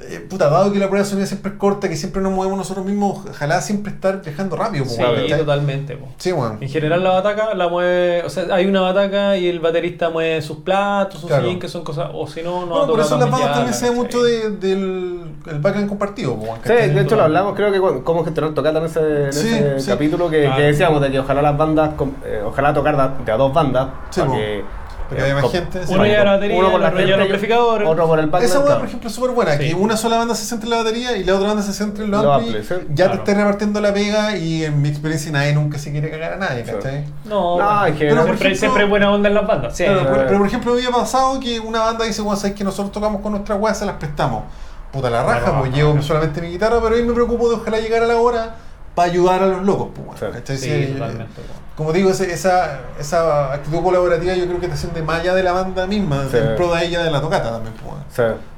eh, 0.00 0.24
puta, 0.30 0.48
dado 0.48 0.72
que 0.72 0.78
la 0.78 0.86
prueba 0.88 1.02
de 1.04 1.10
sonido 1.10 1.26
siempre 1.26 1.52
es 1.52 1.58
corta, 1.58 1.88
que 1.88 1.96
siempre 1.96 2.22
nos 2.22 2.32
movemos 2.32 2.56
nosotros 2.58 2.86
mismos, 2.86 3.24
ojalá 3.28 3.60
siempre 3.60 3.92
estar 3.92 4.22
viajando 4.22 4.54
rápido, 4.56 4.84
pues, 4.84 4.96
Sí, 4.96 5.32
totalmente, 5.36 5.96
po. 5.96 6.06
Sí, 6.18 6.32
weón. 6.32 6.58
En 6.60 6.68
general 6.68 7.02
la 7.02 7.10
bataca 7.10 7.54
la 7.54 7.68
mueve, 7.68 8.22
o 8.24 8.30
sea, 8.30 8.44
hay 8.52 8.66
una 8.66 8.80
bataca 8.80 9.36
y 9.36 9.48
el 9.48 9.58
baterista 9.60 10.10
mueve 10.10 10.40
sus 10.42 10.58
platos, 10.58 11.20
sus 11.20 11.28
Claro. 11.28 11.44
sillín, 11.44 11.58
que 11.58 11.68
son 11.68 11.82
cosas, 11.82 12.10
o 12.14 12.26
si 12.28 12.42
no, 12.42 12.60
no 12.60 12.66
Bueno, 12.66 12.86
por 12.86 13.00
eso 13.00 13.18
las 13.18 13.30
bandas 13.30 13.52
también 13.54 13.74
se 13.74 13.90
ve 13.90 13.96
mucho 13.96 14.22
de, 14.22 14.50
del 14.50 15.20
el 15.46 15.58
background 15.60 15.88
compartido, 15.88 16.34
weón, 16.34 16.58
Sí, 16.64 16.72
de 16.72 17.00
hecho 17.00 17.16
lo 17.16 17.22
hablamos 17.24 17.54
creo 17.56 17.72
que 17.72 17.80
con- 17.80 18.02
cómo 18.02 18.24
gestionar 18.24 18.54
tocata 18.54 18.78
en 18.78 18.84
ese, 18.86 19.24
en 19.26 19.32
Sí, 19.32 19.48
ese 19.48 19.80
sí. 19.80 19.90
capítulo 19.90 20.28
que, 20.30 20.42
Claro. 20.42 20.56
que 20.56 20.62
decíamos 20.62 21.00
de 21.02 21.10
que 21.10 21.18
ojalá 21.20 21.42
las 21.42 21.56
bandas, 21.56 21.90
eh, 22.24 22.42
ojalá 22.44 22.72
tocar 22.72 23.24
de 23.24 23.32
a 23.32 23.36
dos 23.36 23.52
bandas 23.52 23.88
Sí, 24.10 24.20
para 24.20 24.30
po. 24.32 24.36
que, 24.36 24.64
Para 25.08 25.16
que 25.16 25.22
haya 25.32 25.34
más 25.40 25.50
gente. 25.50 25.80
Uno 25.88 26.04
lleva 26.04 26.18
que- 26.18 26.24
la 26.24 26.30
batería, 26.32 26.58
uno 26.58 26.70
por 26.70 26.80
la 26.80 26.88
otro 26.88 26.98
lleva 27.00 27.14
el 27.14 27.20
amplificador. 27.22 27.82
otro 27.84 28.06
por 28.06 28.18
el 28.18 28.26
background, 28.26 28.44
Esa 28.56 28.62
claro. 28.64 28.78
por 28.80 28.88
ejemplo, 28.88 29.08
es 29.08 29.14
súper 29.14 29.30
buena, 29.30 29.52
Sí. 29.52 29.58
que 29.68 29.74
una 29.74 29.96
sola 29.96 30.18
banda 30.18 30.34
se 30.34 30.44
centre 30.44 30.66
en 30.66 30.70
la 30.70 30.76
batería 30.78 31.16
y 31.16 31.24
la 31.24 31.34
otra 31.36 31.48
banda 31.48 31.62
se 31.62 31.72
centre 31.72 32.04
en 32.04 32.10
los 32.10 32.22
Los 32.22 32.36
ampli, 32.36 32.52
ya 32.52 32.94
Claro. 32.94 33.12
te 33.12 33.16
estás 33.18 33.36
repartiendo 33.36 33.80
la 33.80 33.94
pega 33.94 34.36
y 34.36 34.64
en 34.64 34.82
mi 34.82 34.88
experiencia 34.90 35.32
nadie 35.32 35.54
nunca 35.54 35.78
se 35.78 35.90
quiere 35.92 36.10
cagar 36.10 36.34
a 36.34 36.36
nadie, 36.36 36.64
Sí. 36.64 36.72
¿cachai? 36.72 37.04
No, 37.24 37.56
pero 37.56 37.66
por 37.86 37.96
siempre, 37.96 38.34
ejemplo- 38.34 38.54
siempre 38.58 38.82
hay 38.84 38.88
buena 38.88 39.10
onda 39.12 39.28
en 39.28 39.34
las 39.34 39.46
bandas, 39.46 39.76
sí. 39.76 39.84
Claro, 39.84 40.00
pero, 40.12 40.24
pero, 40.26 40.38
por 40.38 40.46
ejemplo, 40.46 40.72
me 40.72 40.78
había 40.78 40.90
pasado 40.90 41.40
que 41.40 41.58
una 41.60 41.80
banda 41.80 42.04
dice, 42.04 42.20
bueno, 42.22 42.38
sabes 42.38 42.54
que 42.56 42.64
nosotros 42.64 42.92
tocamos 42.92 43.22
con 43.22 43.32
nuestras 43.32 43.58
weas, 43.58 43.78
se 43.78 43.86
las 43.86 43.96
prestamos. 43.96 44.44
Puta 44.92 45.10
la 45.10 45.22
raja, 45.22 45.58
pues 45.58 45.72
llevo 45.72 46.00
solamente 46.02 46.40
mi 46.40 46.48
guitarra, 46.48 46.80
pero 46.82 46.94
ahí 46.96 47.02
me 47.02 47.12
preocupo 47.12 47.48
de 47.48 47.56
ojalá 47.56 47.78
llegar 47.78 48.02
a 48.02 48.06
la 48.06 48.16
hora 48.16 48.54
para 48.94 49.10
ayudar 49.10 49.42
a 49.42 49.46
los 49.46 49.62
locos, 49.64 49.88
pues. 49.94 50.20
¿cachai? 50.32 50.94
Como 51.78 51.92
digo, 51.92 52.10
ese- 52.10 52.30
esa, 52.32 52.80
esa 52.98 53.52
actitud 53.54 53.80
colaborativa 53.82 54.34
yo 54.34 54.46
creo 54.46 54.58
que 54.60 54.66
te 54.68 54.76
siente 54.76 55.00
más 55.00 55.20
allá 55.20 55.32
de 55.34 55.44
la 55.44 55.52
banda 55.52 55.86
misma, 55.86 56.24
Sí. 56.30 56.36
en 56.36 56.56
pro 56.56 56.74
de 56.74 56.84
ella 56.84 57.04
de 57.04 57.10
la 57.12 57.20
tocata 57.20 57.52
también, 57.52 57.72
pues. 57.74 57.94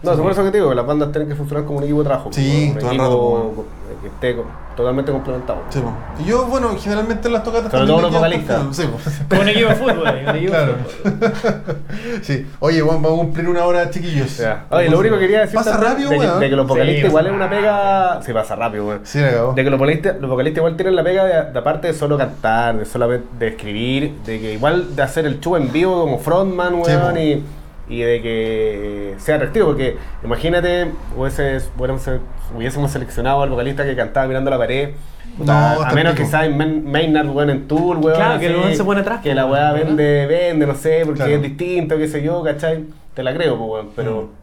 no, 0.03 0.15
Sí. 0.15 0.21
por 0.23 0.33
eso 0.33 0.43
que 0.43 0.51
te 0.51 0.57
digo, 0.57 0.71
que 0.71 0.75
las 0.77 0.87
bandas 0.87 1.13
tienen 1.13 1.29
que 1.29 1.35
funcionar 1.35 1.67
como 1.67 1.79
un 1.79 1.85
equipo 1.85 1.99
de 1.99 2.05
trabajo. 2.09 2.31
Sí, 2.33 2.75
todo 2.81 2.91
el 2.91 2.99
rato, 2.99 3.65
eh, 3.91 3.97
que 4.01 4.07
esté 4.09 4.43
totalmente 4.75 5.13
complementado. 5.13 5.59
Sí, 5.69 5.81
po. 5.81 5.93
Y 6.19 6.25
yo, 6.25 6.47
bueno, 6.47 6.71
generalmente 6.81 7.29
en 7.29 7.35
las 7.35 7.43
tocatas 7.43 7.71
Sobre 7.71 7.87
todo 7.87 8.01
los 8.01 8.13
vocalistas. 8.15 8.63
Sí, 8.75 8.85
po. 8.87 8.99
Con 9.29 9.41
un 9.41 9.49
equipo 9.51 9.69
de 9.69 9.75
fútbol, 9.75 9.99
un 10.27 10.37
equipo 10.37 10.53
Claro. 10.55 10.73
de 10.73 11.11
fútbol. 11.11 11.77
sí. 12.23 12.47
Oye, 12.61 12.81
Juan, 12.81 13.03
vamos 13.03 13.19
a 13.19 13.23
cumplir 13.25 13.49
una 13.51 13.65
hora, 13.67 13.91
chiquillos. 13.91 14.41
Oye, 14.71 14.89
lo 14.89 14.99
único 14.99 15.17
que 15.17 15.21
quería 15.23 15.41
decir 15.41 15.57
Pasa 15.57 15.77
rápido, 15.77 16.09
de, 16.09 16.19
weón. 16.19 16.41
de 16.41 16.49
que 16.49 16.57
los 16.57 16.67
vocalistas 16.67 17.09
igual 17.11 17.27
es 17.27 17.33
una 17.33 17.51
pega. 17.51 18.23
Sí, 18.23 18.33
pasa 18.33 18.57
rápido, 18.57 18.87
weón. 18.87 19.01
Sí, 19.03 19.19
la 19.21 19.31
cagó. 19.33 19.53
De 19.53 19.65
que 19.65 19.71
los 19.71 19.79
vocalistas, 19.79 20.17
los 20.19 20.31
vocalistas 20.31 20.59
igual 20.59 20.77
tienen 20.77 20.97
la 20.97 21.03
pega 21.05 21.25
de, 21.25 21.53
de 21.53 21.59
aparte 21.59 21.89
de 21.89 21.93
solo 21.95 22.17
cantar, 22.17 22.79
de 22.79 22.85
de 23.19 23.49
escribir, 23.49 24.13
de 24.25 24.41
que 24.41 24.53
igual 24.55 24.95
de 24.97 25.03
hacer 25.03 25.27
el 25.27 25.41
show 25.41 25.57
en 25.57 25.73
vivo 25.73 26.01
como 26.03 26.19
frontman, 26.19 26.75
weón, 26.75 27.19
y, 27.19 27.43
y 27.89 28.01
de 28.01 28.23
que 28.23 29.15
sea 29.19 29.37
atractivo, 29.37 29.67
porque 29.69 29.97
imagínate, 30.25 30.91
hubiese, 31.17 31.61
hubiésemos 32.57 32.91
seleccionado 32.91 33.43
al 33.43 33.51
vocalista 33.51 33.85
que 33.85 33.97
cantaba 33.97 34.27
mirando 34.27 34.51
la 34.51 34.59
pared. 34.59 34.91
puta, 35.37 35.75
No, 35.77 35.83
a 35.83 35.93
menos 35.93 36.15
que 36.15 36.25
sea 36.27 36.45
en 36.47 36.91
Maynard, 36.91 37.29
weón, 37.29 37.51
en 37.51 37.67
Tour, 37.69 37.97
weón. 37.99 38.17
Claro, 38.17 38.39
que 38.41 38.47
el 38.47 38.75
se 38.77 38.85
pone 38.85 39.01
atrás, 39.01 39.21
Que 39.23 39.35
la 39.35 39.47
weá 39.47 39.73
vende, 39.73 40.27
vende, 40.27 40.67
no 40.67 40.75
sé, 40.75 41.03
porque 41.05 41.19
Claro. 41.19 41.33
es 41.35 41.43
distinto, 41.43 41.97
qué 41.99 42.09
sé 42.09 42.23
yo, 42.23 42.43
¿cachai? 42.43 42.85
Te 43.15 43.23
la 43.23 43.35
creo, 43.35 43.57
pues, 43.59 43.71
weón, 43.71 43.89
pero... 43.97 44.23
Mm. 44.23 44.41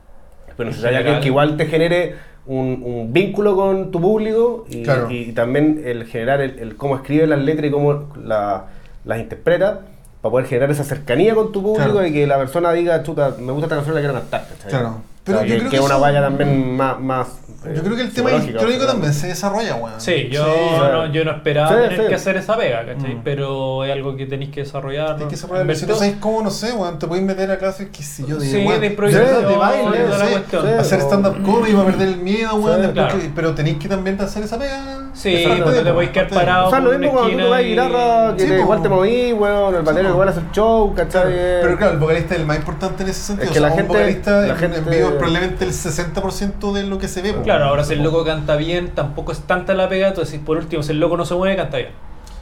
Pero 0.58 0.70
alguien 0.72 0.94
general. 0.96 1.20
que 1.22 1.28
igual 1.28 1.56
te 1.56 1.66
genere 1.68 2.16
un, 2.48 2.82
un 2.86 3.14
vínculo 3.14 3.56
con 3.56 3.92
tu 3.92 4.00
público 4.02 4.66
y, 4.70 4.84
Claro. 4.84 5.10
y 5.12 5.32
también 5.34 5.82
el 5.86 6.06
generar 6.06 6.42
el, 6.42 6.58
el 6.60 6.76
cómo 6.76 6.96
escribe 6.96 7.28
las 7.28 7.40
letras 7.40 7.68
y 7.68 7.72
cómo 7.72 8.06
la- 8.24 8.66
las 9.06 9.20
interpreta 9.20 9.82
para 10.22 10.32
poder 10.32 10.48
generar 10.48 10.72
esa 10.72 10.84
cercanía 10.84 11.36
con 11.36 11.52
tu 11.52 11.62
público 11.62 11.92
Claro. 11.92 12.08
y 12.08 12.12
que 12.14 12.26
la 12.28 12.38
persona 12.38 12.72
diga, 12.74 13.04
chuta, 13.04 13.36
me 13.40 13.52
gusta 13.52 13.66
esta 13.66 13.76
canción 13.76 13.96
la 13.96 14.02
quiero 14.02 14.14
cantar. 14.16 14.48
¿cachai? 14.50 14.70
Claro. 14.70 14.96
Pero 15.24 15.40
Pero 15.40 15.50
yo 15.50 15.54
que, 15.56 15.60
creo 15.60 15.72
que 15.72 15.78
que 15.78 15.84
una 15.84 15.98
valla 15.98 16.22
también 16.22 16.76
más, 16.76 17.00
más 17.02 17.28
Yo 17.76 17.84
creo 17.84 17.96
que 17.96 18.02
el 18.04 18.12
tema 18.14 18.30
psicológica, 18.30 18.52
histórico 18.60 18.78
o 18.78 18.84
sea, 18.84 18.92
también 18.94 19.14
se 19.14 19.28
desarrolla, 19.28 19.76
weón. 19.76 20.00
Sí, 20.00 20.30
yo, 20.32 20.46
Sí, 20.46 20.52
no, 20.80 21.06
yo 21.12 21.26
no 21.26 21.32
esperaba 21.32 21.70
Sí, 21.70 21.76
tener 21.76 22.02
sí. 22.02 22.08
que 22.08 22.16
hacer 22.16 22.38
esa 22.38 22.56
pega, 22.58 22.86
¿cachai? 22.86 23.16
Mm. 23.16 23.22
Pero 23.24 23.84
es 23.84 23.92
algo 23.92 24.16
que 24.16 24.26
tenéis 24.26 24.52
que 24.52 24.62
desarrollar. 24.62 25.16
Tienes 25.18 25.28
que 25.28 25.36
desarrollar. 25.36 25.76
Si 25.76 25.86
no 25.86 25.96
sabes 25.96 26.16
cómo, 26.20 26.42
no 26.44 26.50
sé, 26.52 26.72
weón, 26.74 26.98
te 27.00 27.08
puedes 27.08 27.26
meter 27.26 27.50
a 27.52 27.58
clases, 27.58 27.90
qué 27.92 28.04
sé 28.04 28.24
yo, 28.28 28.38
de, 28.38 28.46
Sí, 28.46 28.66
de 28.66 28.86
improvisación, 28.88 29.48
de 29.48 29.56
baile, 29.58 30.00
de 30.04 30.08
la 30.18 30.28
cuestión. 30.28 30.68
hacer 30.80 31.02
stand-up 31.02 31.44
comedy 31.44 31.74
para 31.74 31.86
perder 31.88 32.08
el 32.10 32.18
miedo, 32.18 32.56
weón, 32.56 32.92
claro. 32.94 33.20
que- 33.20 33.32
pero 33.36 33.54
tenéis 33.56 33.78
que 33.78 33.90
también 33.90 34.22
hacer 34.22 34.44
esa 34.44 34.58
pega. 34.58 35.10
Sí, 35.14 35.46
no 35.60 35.66
te 35.72 35.92
podéis 35.92 36.12
quedar 36.12 36.30
parado. 36.30 36.68
O 36.68 36.70
sea, 36.70 36.80
lo 36.80 36.92
mismo 36.98 37.12
cuando 37.20 37.48
tú 37.50 37.56
y- 37.56 37.64
guitarra, 37.72 38.36
que 38.38 38.46
po. 38.46 38.54
igual 38.54 38.82
te 38.84 38.90
moví, 38.90 39.34
weón, 39.34 39.76
el 39.76 39.82
batero 39.82 40.08
po. 40.10 40.14
igual 40.14 40.30
hace 40.30 40.40
el 40.42 40.52
show, 40.52 40.94
¿cachai? 40.94 41.24
Pero 41.62 41.76
claro, 41.78 41.94
el 41.94 42.00
vocalista 42.00 42.36
es 42.36 42.40
el 42.42 42.46
más 42.46 42.58
importante 42.58 43.04
en 43.04 43.10
ese 43.10 43.22
sentido. 43.22 43.46
Es 43.48 43.52
que 43.52 43.60
o 43.60 43.62
sea, 43.62 43.70
la 43.70 43.74
un 43.74 43.78
gente- 43.80 43.94
vocalista 43.98 44.42
la 44.42 44.48
en- 44.50 44.56
gente- 44.58 44.78
en 44.78 44.86
vivo 44.86 45.08
es 45.10 45.16
probablemente 45.16 45.66
el 45.66 45.74
60% 45.74 46.72
de 46.74 46.84
lo 46.84 46.98
que 47.00 47.08
se 47.08 47.22
ve. 47.24 47.34
Claro, 47.58 47.72
ahora 47.72 47.84
si 47.84 47.94
el 47.94 48.04
loco 48.04 48.24
canta 48.24 48.56
bien, 48.56 48.94
tampoco 48.94 49.32
es 49.32 49.42
tanta 49.42 49.74
la 49.74 49.90
pega, 49.90 50.10
entonces 50.10 50.40
por 50.40 50.58
último, 50.58 50.84
si 50.84 50.92
el 50.92 51.00
loco 51.00 51.18
no 51.18 51.26
se 51.26 51.34
mueve, 51.34 51.56
canta 51.56 51.78
bien. 51.78 51.90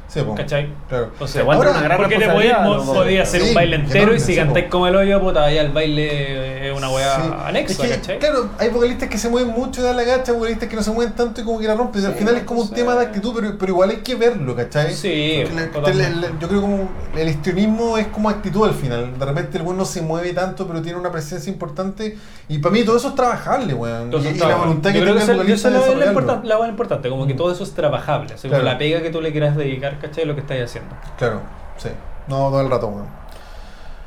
Sí, 0.08 0.22
po. 0.22 0.36
¿Cachai? 0.36 0.70
Claro. 0.88 1.12
O 1.20 1.28
sea, 1.28 1.42
ahora, 1.42 1.58
tiene 1.58 1.72
una 1.72 1.82
gran 1.84 1.98
porque 1.98 2.18
te 2.18 2.30
podías, 2.30 2.62
¿no? 2.62 2.86
podías 2.86 3.28
hacer 3.28 3.42
Sí, 3.42 3.50
un 3.50 3.54
baile 3.56 3.76
entero 3.78 4.00
enorme, 4.04 4.18
y 4.18 4.20
si 4.22 4.36
cantáis 4.36 4.66
como 4.68 4.88
el 4.88 4.96
hoyo, 4.96 5.20
puta, 5.20 5.52
ya 5.52 5.62
el 5.62 5.72
baile 5.72 6.70
es 6.70 6.78
una 6.78 6.90
weá 6.90 7.16
Sí. 7.22 7.30
anexa, 7.46 7.74
Es 7.74 7.90
que, 7.90 7.96
¿cachai? 7.96 8.20
Claro, 8.20 8.50
hay 8.60 8.70
vocalistas 8.70 9.10
que 9.10 9.18
se 9.18 9.30
mueven 9.30 9.52
mucho 9.52 9.82
y 9.82 9.84
dan 9.84 9.98
la 9.98 10.04
gacha, 10.04 10.32
vocalistas 10.32 10.70
que 10.70 10.76
no 10.76 10.84
se 10.84 10.92
mueven 10.92 11.14
tanto 11.16 11.42
y 11.42 11.44
como 11.44 11.60
que 11.60 11.68
la 11.68 11.76
rompen. 11.76 12.06
al 12.06 12.14
Sí, 12.14 12.20
final 12.20 12.36
es 12.38 12.44
como 12.44 12.62
un 12.62 12.70
tema 12.72 12.96
de 12.96 13.06
actitud, 13.06 13.34
pero, 13.36 13.58
pero 13.58 13.72
igual 13.72 13.90
hay 13.90 13.98
que 13.98 14.16
verlo, 14.16 14.56
¿cachai? 14.56 14.94
Sí, 14.94 15.44
la- 15.54 15.90
el- 15.90 16.00
el- 16.02 16.40
yo 16.40 16.48
creo 16.48 16.62
como 16.62 16.90
el 17.18 17.28
histrionismo 17.30 17.98
es 17.98 18.08
como 18.08 18.30
actitud 18.30 18.64
al 18.68 18.74
final. 18.74 19.18
De 19.18 19.26
repente 19.26 19.58
el 19.58 19.64
weón 19.64 19.78
no 19.78 19.86
se 19.86 20.02
mueve 20.02 20.34
tanto, 20.34 20.68
pero 20.68 20.82
tiene 20.82 20.98
una 21.00 21.12
presencia 21.12 21.52
importante. 21.52 22.18
Y 22.48 22.60
para 22.60 22.72
mí 22.74 22.84
todo 22.84 22.98
eso 22.98 23.10
es 23.10 23.16
trabajable, 23.16 23.74
weón. 23.74 24.02
Y, 24.02 24.06
Entonces, 24.06 24.36
y 24.36 24.38
claro, 24.38 24.52
la 24.52 24.58
voluntad 24.60 24.92
que 24.92 24.98
yo 25.00 25.04
creo 25.04 25.16
tenga 25.16 25.32
el 25.32 25.38
vocalista 25.40 25.70
eso 25.70 25.78
de 25.80 25.92
es 25.94 25.98
lo- 26.00 26.06
importante, 26.06 26.48
la 26.48 27.10
como 27.10 27.28
que 27.28 27.34
todo 27.34 27.52
eso 27.52 27.64
es 27.64 27.74
trabajable, 27.74 28.34
así 28.34 28.48
como 28.48 28.62
Claro. 28.62 28.66
la 28.74 28.78
pega 28.78 29.02
que 29.02 29.10
tú 29.10 29.22
le 29.22 29.32
quieras 29.32 29.56
dedicar, 29.58 29.95
¿cachai? 30.00 30.26
Lo 30.26 30.36
que 30.36 30.42
estás 30.42 30.58
haciendo. 30.62 30.96
Claro, 31.18 31.42
sí. 31.78 31.90
No, 32.28 32.50
todo 32.50 32.62
el 32.62 32.70
rato, 32.70 32.88
weón. 32.88 33.08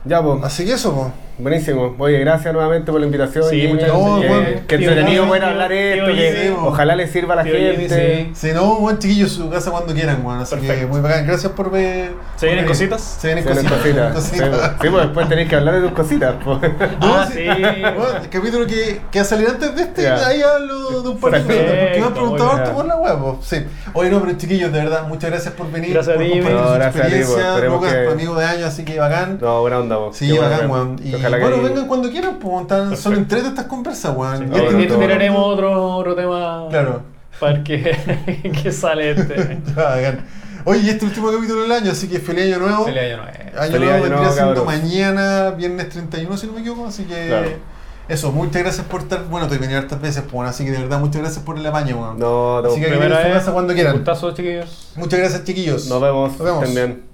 Ya, 0.04 0.22
pues. 0.22 0.42
Así 0.42 0.64
que 0.64 0.72
eso, 0.72 0.94
pues. 0.94 1.27
Buenísimo. 1.38 1.94
Oye, 1.98 2.18
gracias 2.18 2.52
nuevamente 2.52 2.90
por 2.90 3.00
la 3.00 3.06
invitación. 3.06 3.44
Sí, 3.48 3.60
Jimmy. 3.60 3.74
muchas 3.74 3.88
gracias. 3.90 4.20
Que- 4.20 4.28
bueno, 4.28 4.60
que 4.66 4.78
tío 4.78 4.88
entretenido 4.90 5.26
poder 5.28 5.44
hablar 5.44 5.72
esto. 5.72 6.06
Que 6.06 6.32
sí. 6.48 6.54
ojalá 6.60 6.96
le 6.96 7.06
sirva 7.06 7.34
a 7.34 7.36
la 7.36 7.44
Tío 7.44 7.54
Jimmy, 7.54 7.88
gente. 7.88 8.30
sí. 8.34 8.48
Si 8.48 8.52
no, 8.52 8.74
buen 8.80 8.98
chiquillo, 8.98 9.28
su 9.28 9.48
casa 9.48 9.70
cuando 9.70 9.94
quieran, 9.94 10.24
weón. 10.26 10.40
Así 10.40 10.56
que 10.56 10.86
muy 10.86 11.00
bacán. 11.00 11.26
Gracias 11.26 11.52
por 11.52 11.70
ver. 11.70 12.10
¿Se 12.36 12.46
vienen 12.46 12.64
por 12.64 12.72
cositas? 12.72 13.00
Se 13.20 13.28
vienen 13.28 13.44
Sí, 13.44 13.50
cositas. 13.50 13.72
cositas. 13.72 14.12
cositas. 14.14 14.50
Sí, 14.50 14.74
sí, 14.82 14.88
pues 14.90 15.04
después 15.04 15.28
tenéis 15.28 15.48
que 15.48 15.56
hablar 15.56 15.74
de 15.76 15.80
tus 15.82 15.92
cositas. 15.92 16.34
pues. 16.44 16.58
Ah, 17.00 17.28
sí. 17.32 17.38
sí. 17.38 17.80
Bueno, 17.82 18.16
el 18.22 18.28
capítulo 18.28 18.66
que, 18.66 19.00
que 19.10 19.18
va 19.20 19.22
a 19.22 19.24
salir 19.28 19.48
antes 19.48 19.74
de 19.76 19.82
este, 19.82 20.08
ahí 20.08 20.42
hablo 20.42 21.02
de 21.02 21.08
un 21.08 21.18
par 21.18 21.32
de 21.32 21.42
cosas, 21.42 21.56
porque 21.60 21.96
me 22.00 22.06
han 22.06 22.12
preguntado 22.14 22.50
harto 22.52 22.72
por 22.74 22.84
la 22.86 22.96
web. 22.96 23.36
Sí. 23.42 23.56
Oye, 23.94 24.10
no, 24.10 24.20
pero 24.20 24.36
chiquillos, 24.36 24.72
de 24.72 24.78
verdad, 24.80 25.06
muchas 25.06 25.30
gracias 25.30 25.54
por 25.54 25.70
venir. 25.70 25.92
Gracias 25.94 26.16
a 26.16 26.18
por 26.18 26.26
ti, 26.26 26.32
compartir 26.40 26.58
Jimmy. 26.58 26.64
su 26.64 26.68
No, 26.68 26.74
gracias 26.74 27.04
a 27.06 27.60
ti, 27.60 27.66
Lucas, 27.66 27.96
tu 28.04 28.10
amigo 28.10 28.34
de 28.38 28.44
años, 28.44 28.64
así 28.64 28.84
que 28.84 28.98
bacán. 28.98 29.38
No, 29.40 29.60
buena 29.60 29.78
onda, 29.78 29.96
vos. 29.96 30.16
Sí, 30.16 30.30
bueno, 30.32 30.50
bacán, 30.50 30.70
weón. 30.70 30.96
Que- 31.36 31.42
bueno, 31.42 31.62
vengan 31.62 31.86
cuando 31.86 32.10
quieran, 32.10 32.38
pues, 32.38 32.66
tan- 32.66 32.96
son 32.96 33.12
Perfecto. 33.12 33.18
entre 33.36 33.38
estas 33.50 33.64
conversas, 33.66 34.16
weón. 34.16 34.38
Sí. 34.38 34.44
Y 34.44 34.46
No, 34.46 34.56
este 34.56 34.70
no, 34.72 34.78
último- 34.78 34.94
no. 34.94 35.00
tiraremos 35.00 35.40
otro, 35.46 35.96
otro 35.96 36.14
tema 36.16 36.66
Claro. 36.70 37.02
para 37.38 37.52
ver 37.52 37.62
qué, 37.62 38.50
qué 38.62 38.72
sale 38.72 39.10
este. 39.10 39.58
Ya. 39.76 40.24
Oye, 40.64 40.80
y 40.80 40.88
este 40.90 41.04
último 41.06 41.30
capítulo 41.30 41.62
del 41.62 41.72
año, 41.72 41.92
así 41.92 42.08
que 42.08 42.18
feliz 42.18 42.44
año 42.46 42.58
nuevo. 42.58 42.84
Feliz 42.84 43.00
año 43.02 43.16
nuevo. 43.18 43.32
Año 43.32 43.72
Feliz 43.72 43.80
nuevo 43.80 43.94
año 43.94 44.02
vendría 44.02 44.30
siendo 44.32 44.64
mañana, 44.64 45.50
viernes 45.52 45.88
31, 45.88 46.36
si 46.36 46.46
no 46.46 46.52
me 46.54 46.60
equivoco. 46.60 46.86
Así 46.88 47.04
que 47.04 47.26
Claro. 47.28 47.48
eso, 48.08 48.32
muchas 48.32 48.62
gracias 48.62 48.84
por 48.86 49.00
estar. 49.02 49.24
Bueno, 49.30 49.46
te 49.46 49.54
he 49.54 49.58
venido 49.58 49.78
hartas 49.78 50.00
veces, 50.00 50.22
pues, 50.22 50.32
bueno, 50.32 50.50
así 50.50 50.64
que 50.64 50.72
de 50.72 50.78
verdad, 50.78 50.98
muchas 51.00 51.22
gracias 51.22 51.42
por 51.44 51.56
el 51.56 51.64
apaño, 51.64 51.96
weón. 52.00 52.18
No, 52.18 52.60
no. 52.60 52.68
Así 52.68 52.80
que- 52.80 52.88
Primera 52.88 53.06
vengan 53.06 53.18
a 53.18 53.22
su 53.22 53.28
vez. 53.28 53.38
casa 53.38 53.52
cuando 53.52 53.72
quieran. 53.72 53.94
Gustazo, 53.94 54.32
chiquillos. 54.34 54.92
Muchas 54.96 55.18
gracias, 55.20 55.44
chiquillos. 55.44 55.86
Nos 55.86 56.02
vemos. 56.02 56.32
Nos 56.38 56.44
vemos. 56.44 56.74
Bien. 56.74 57.07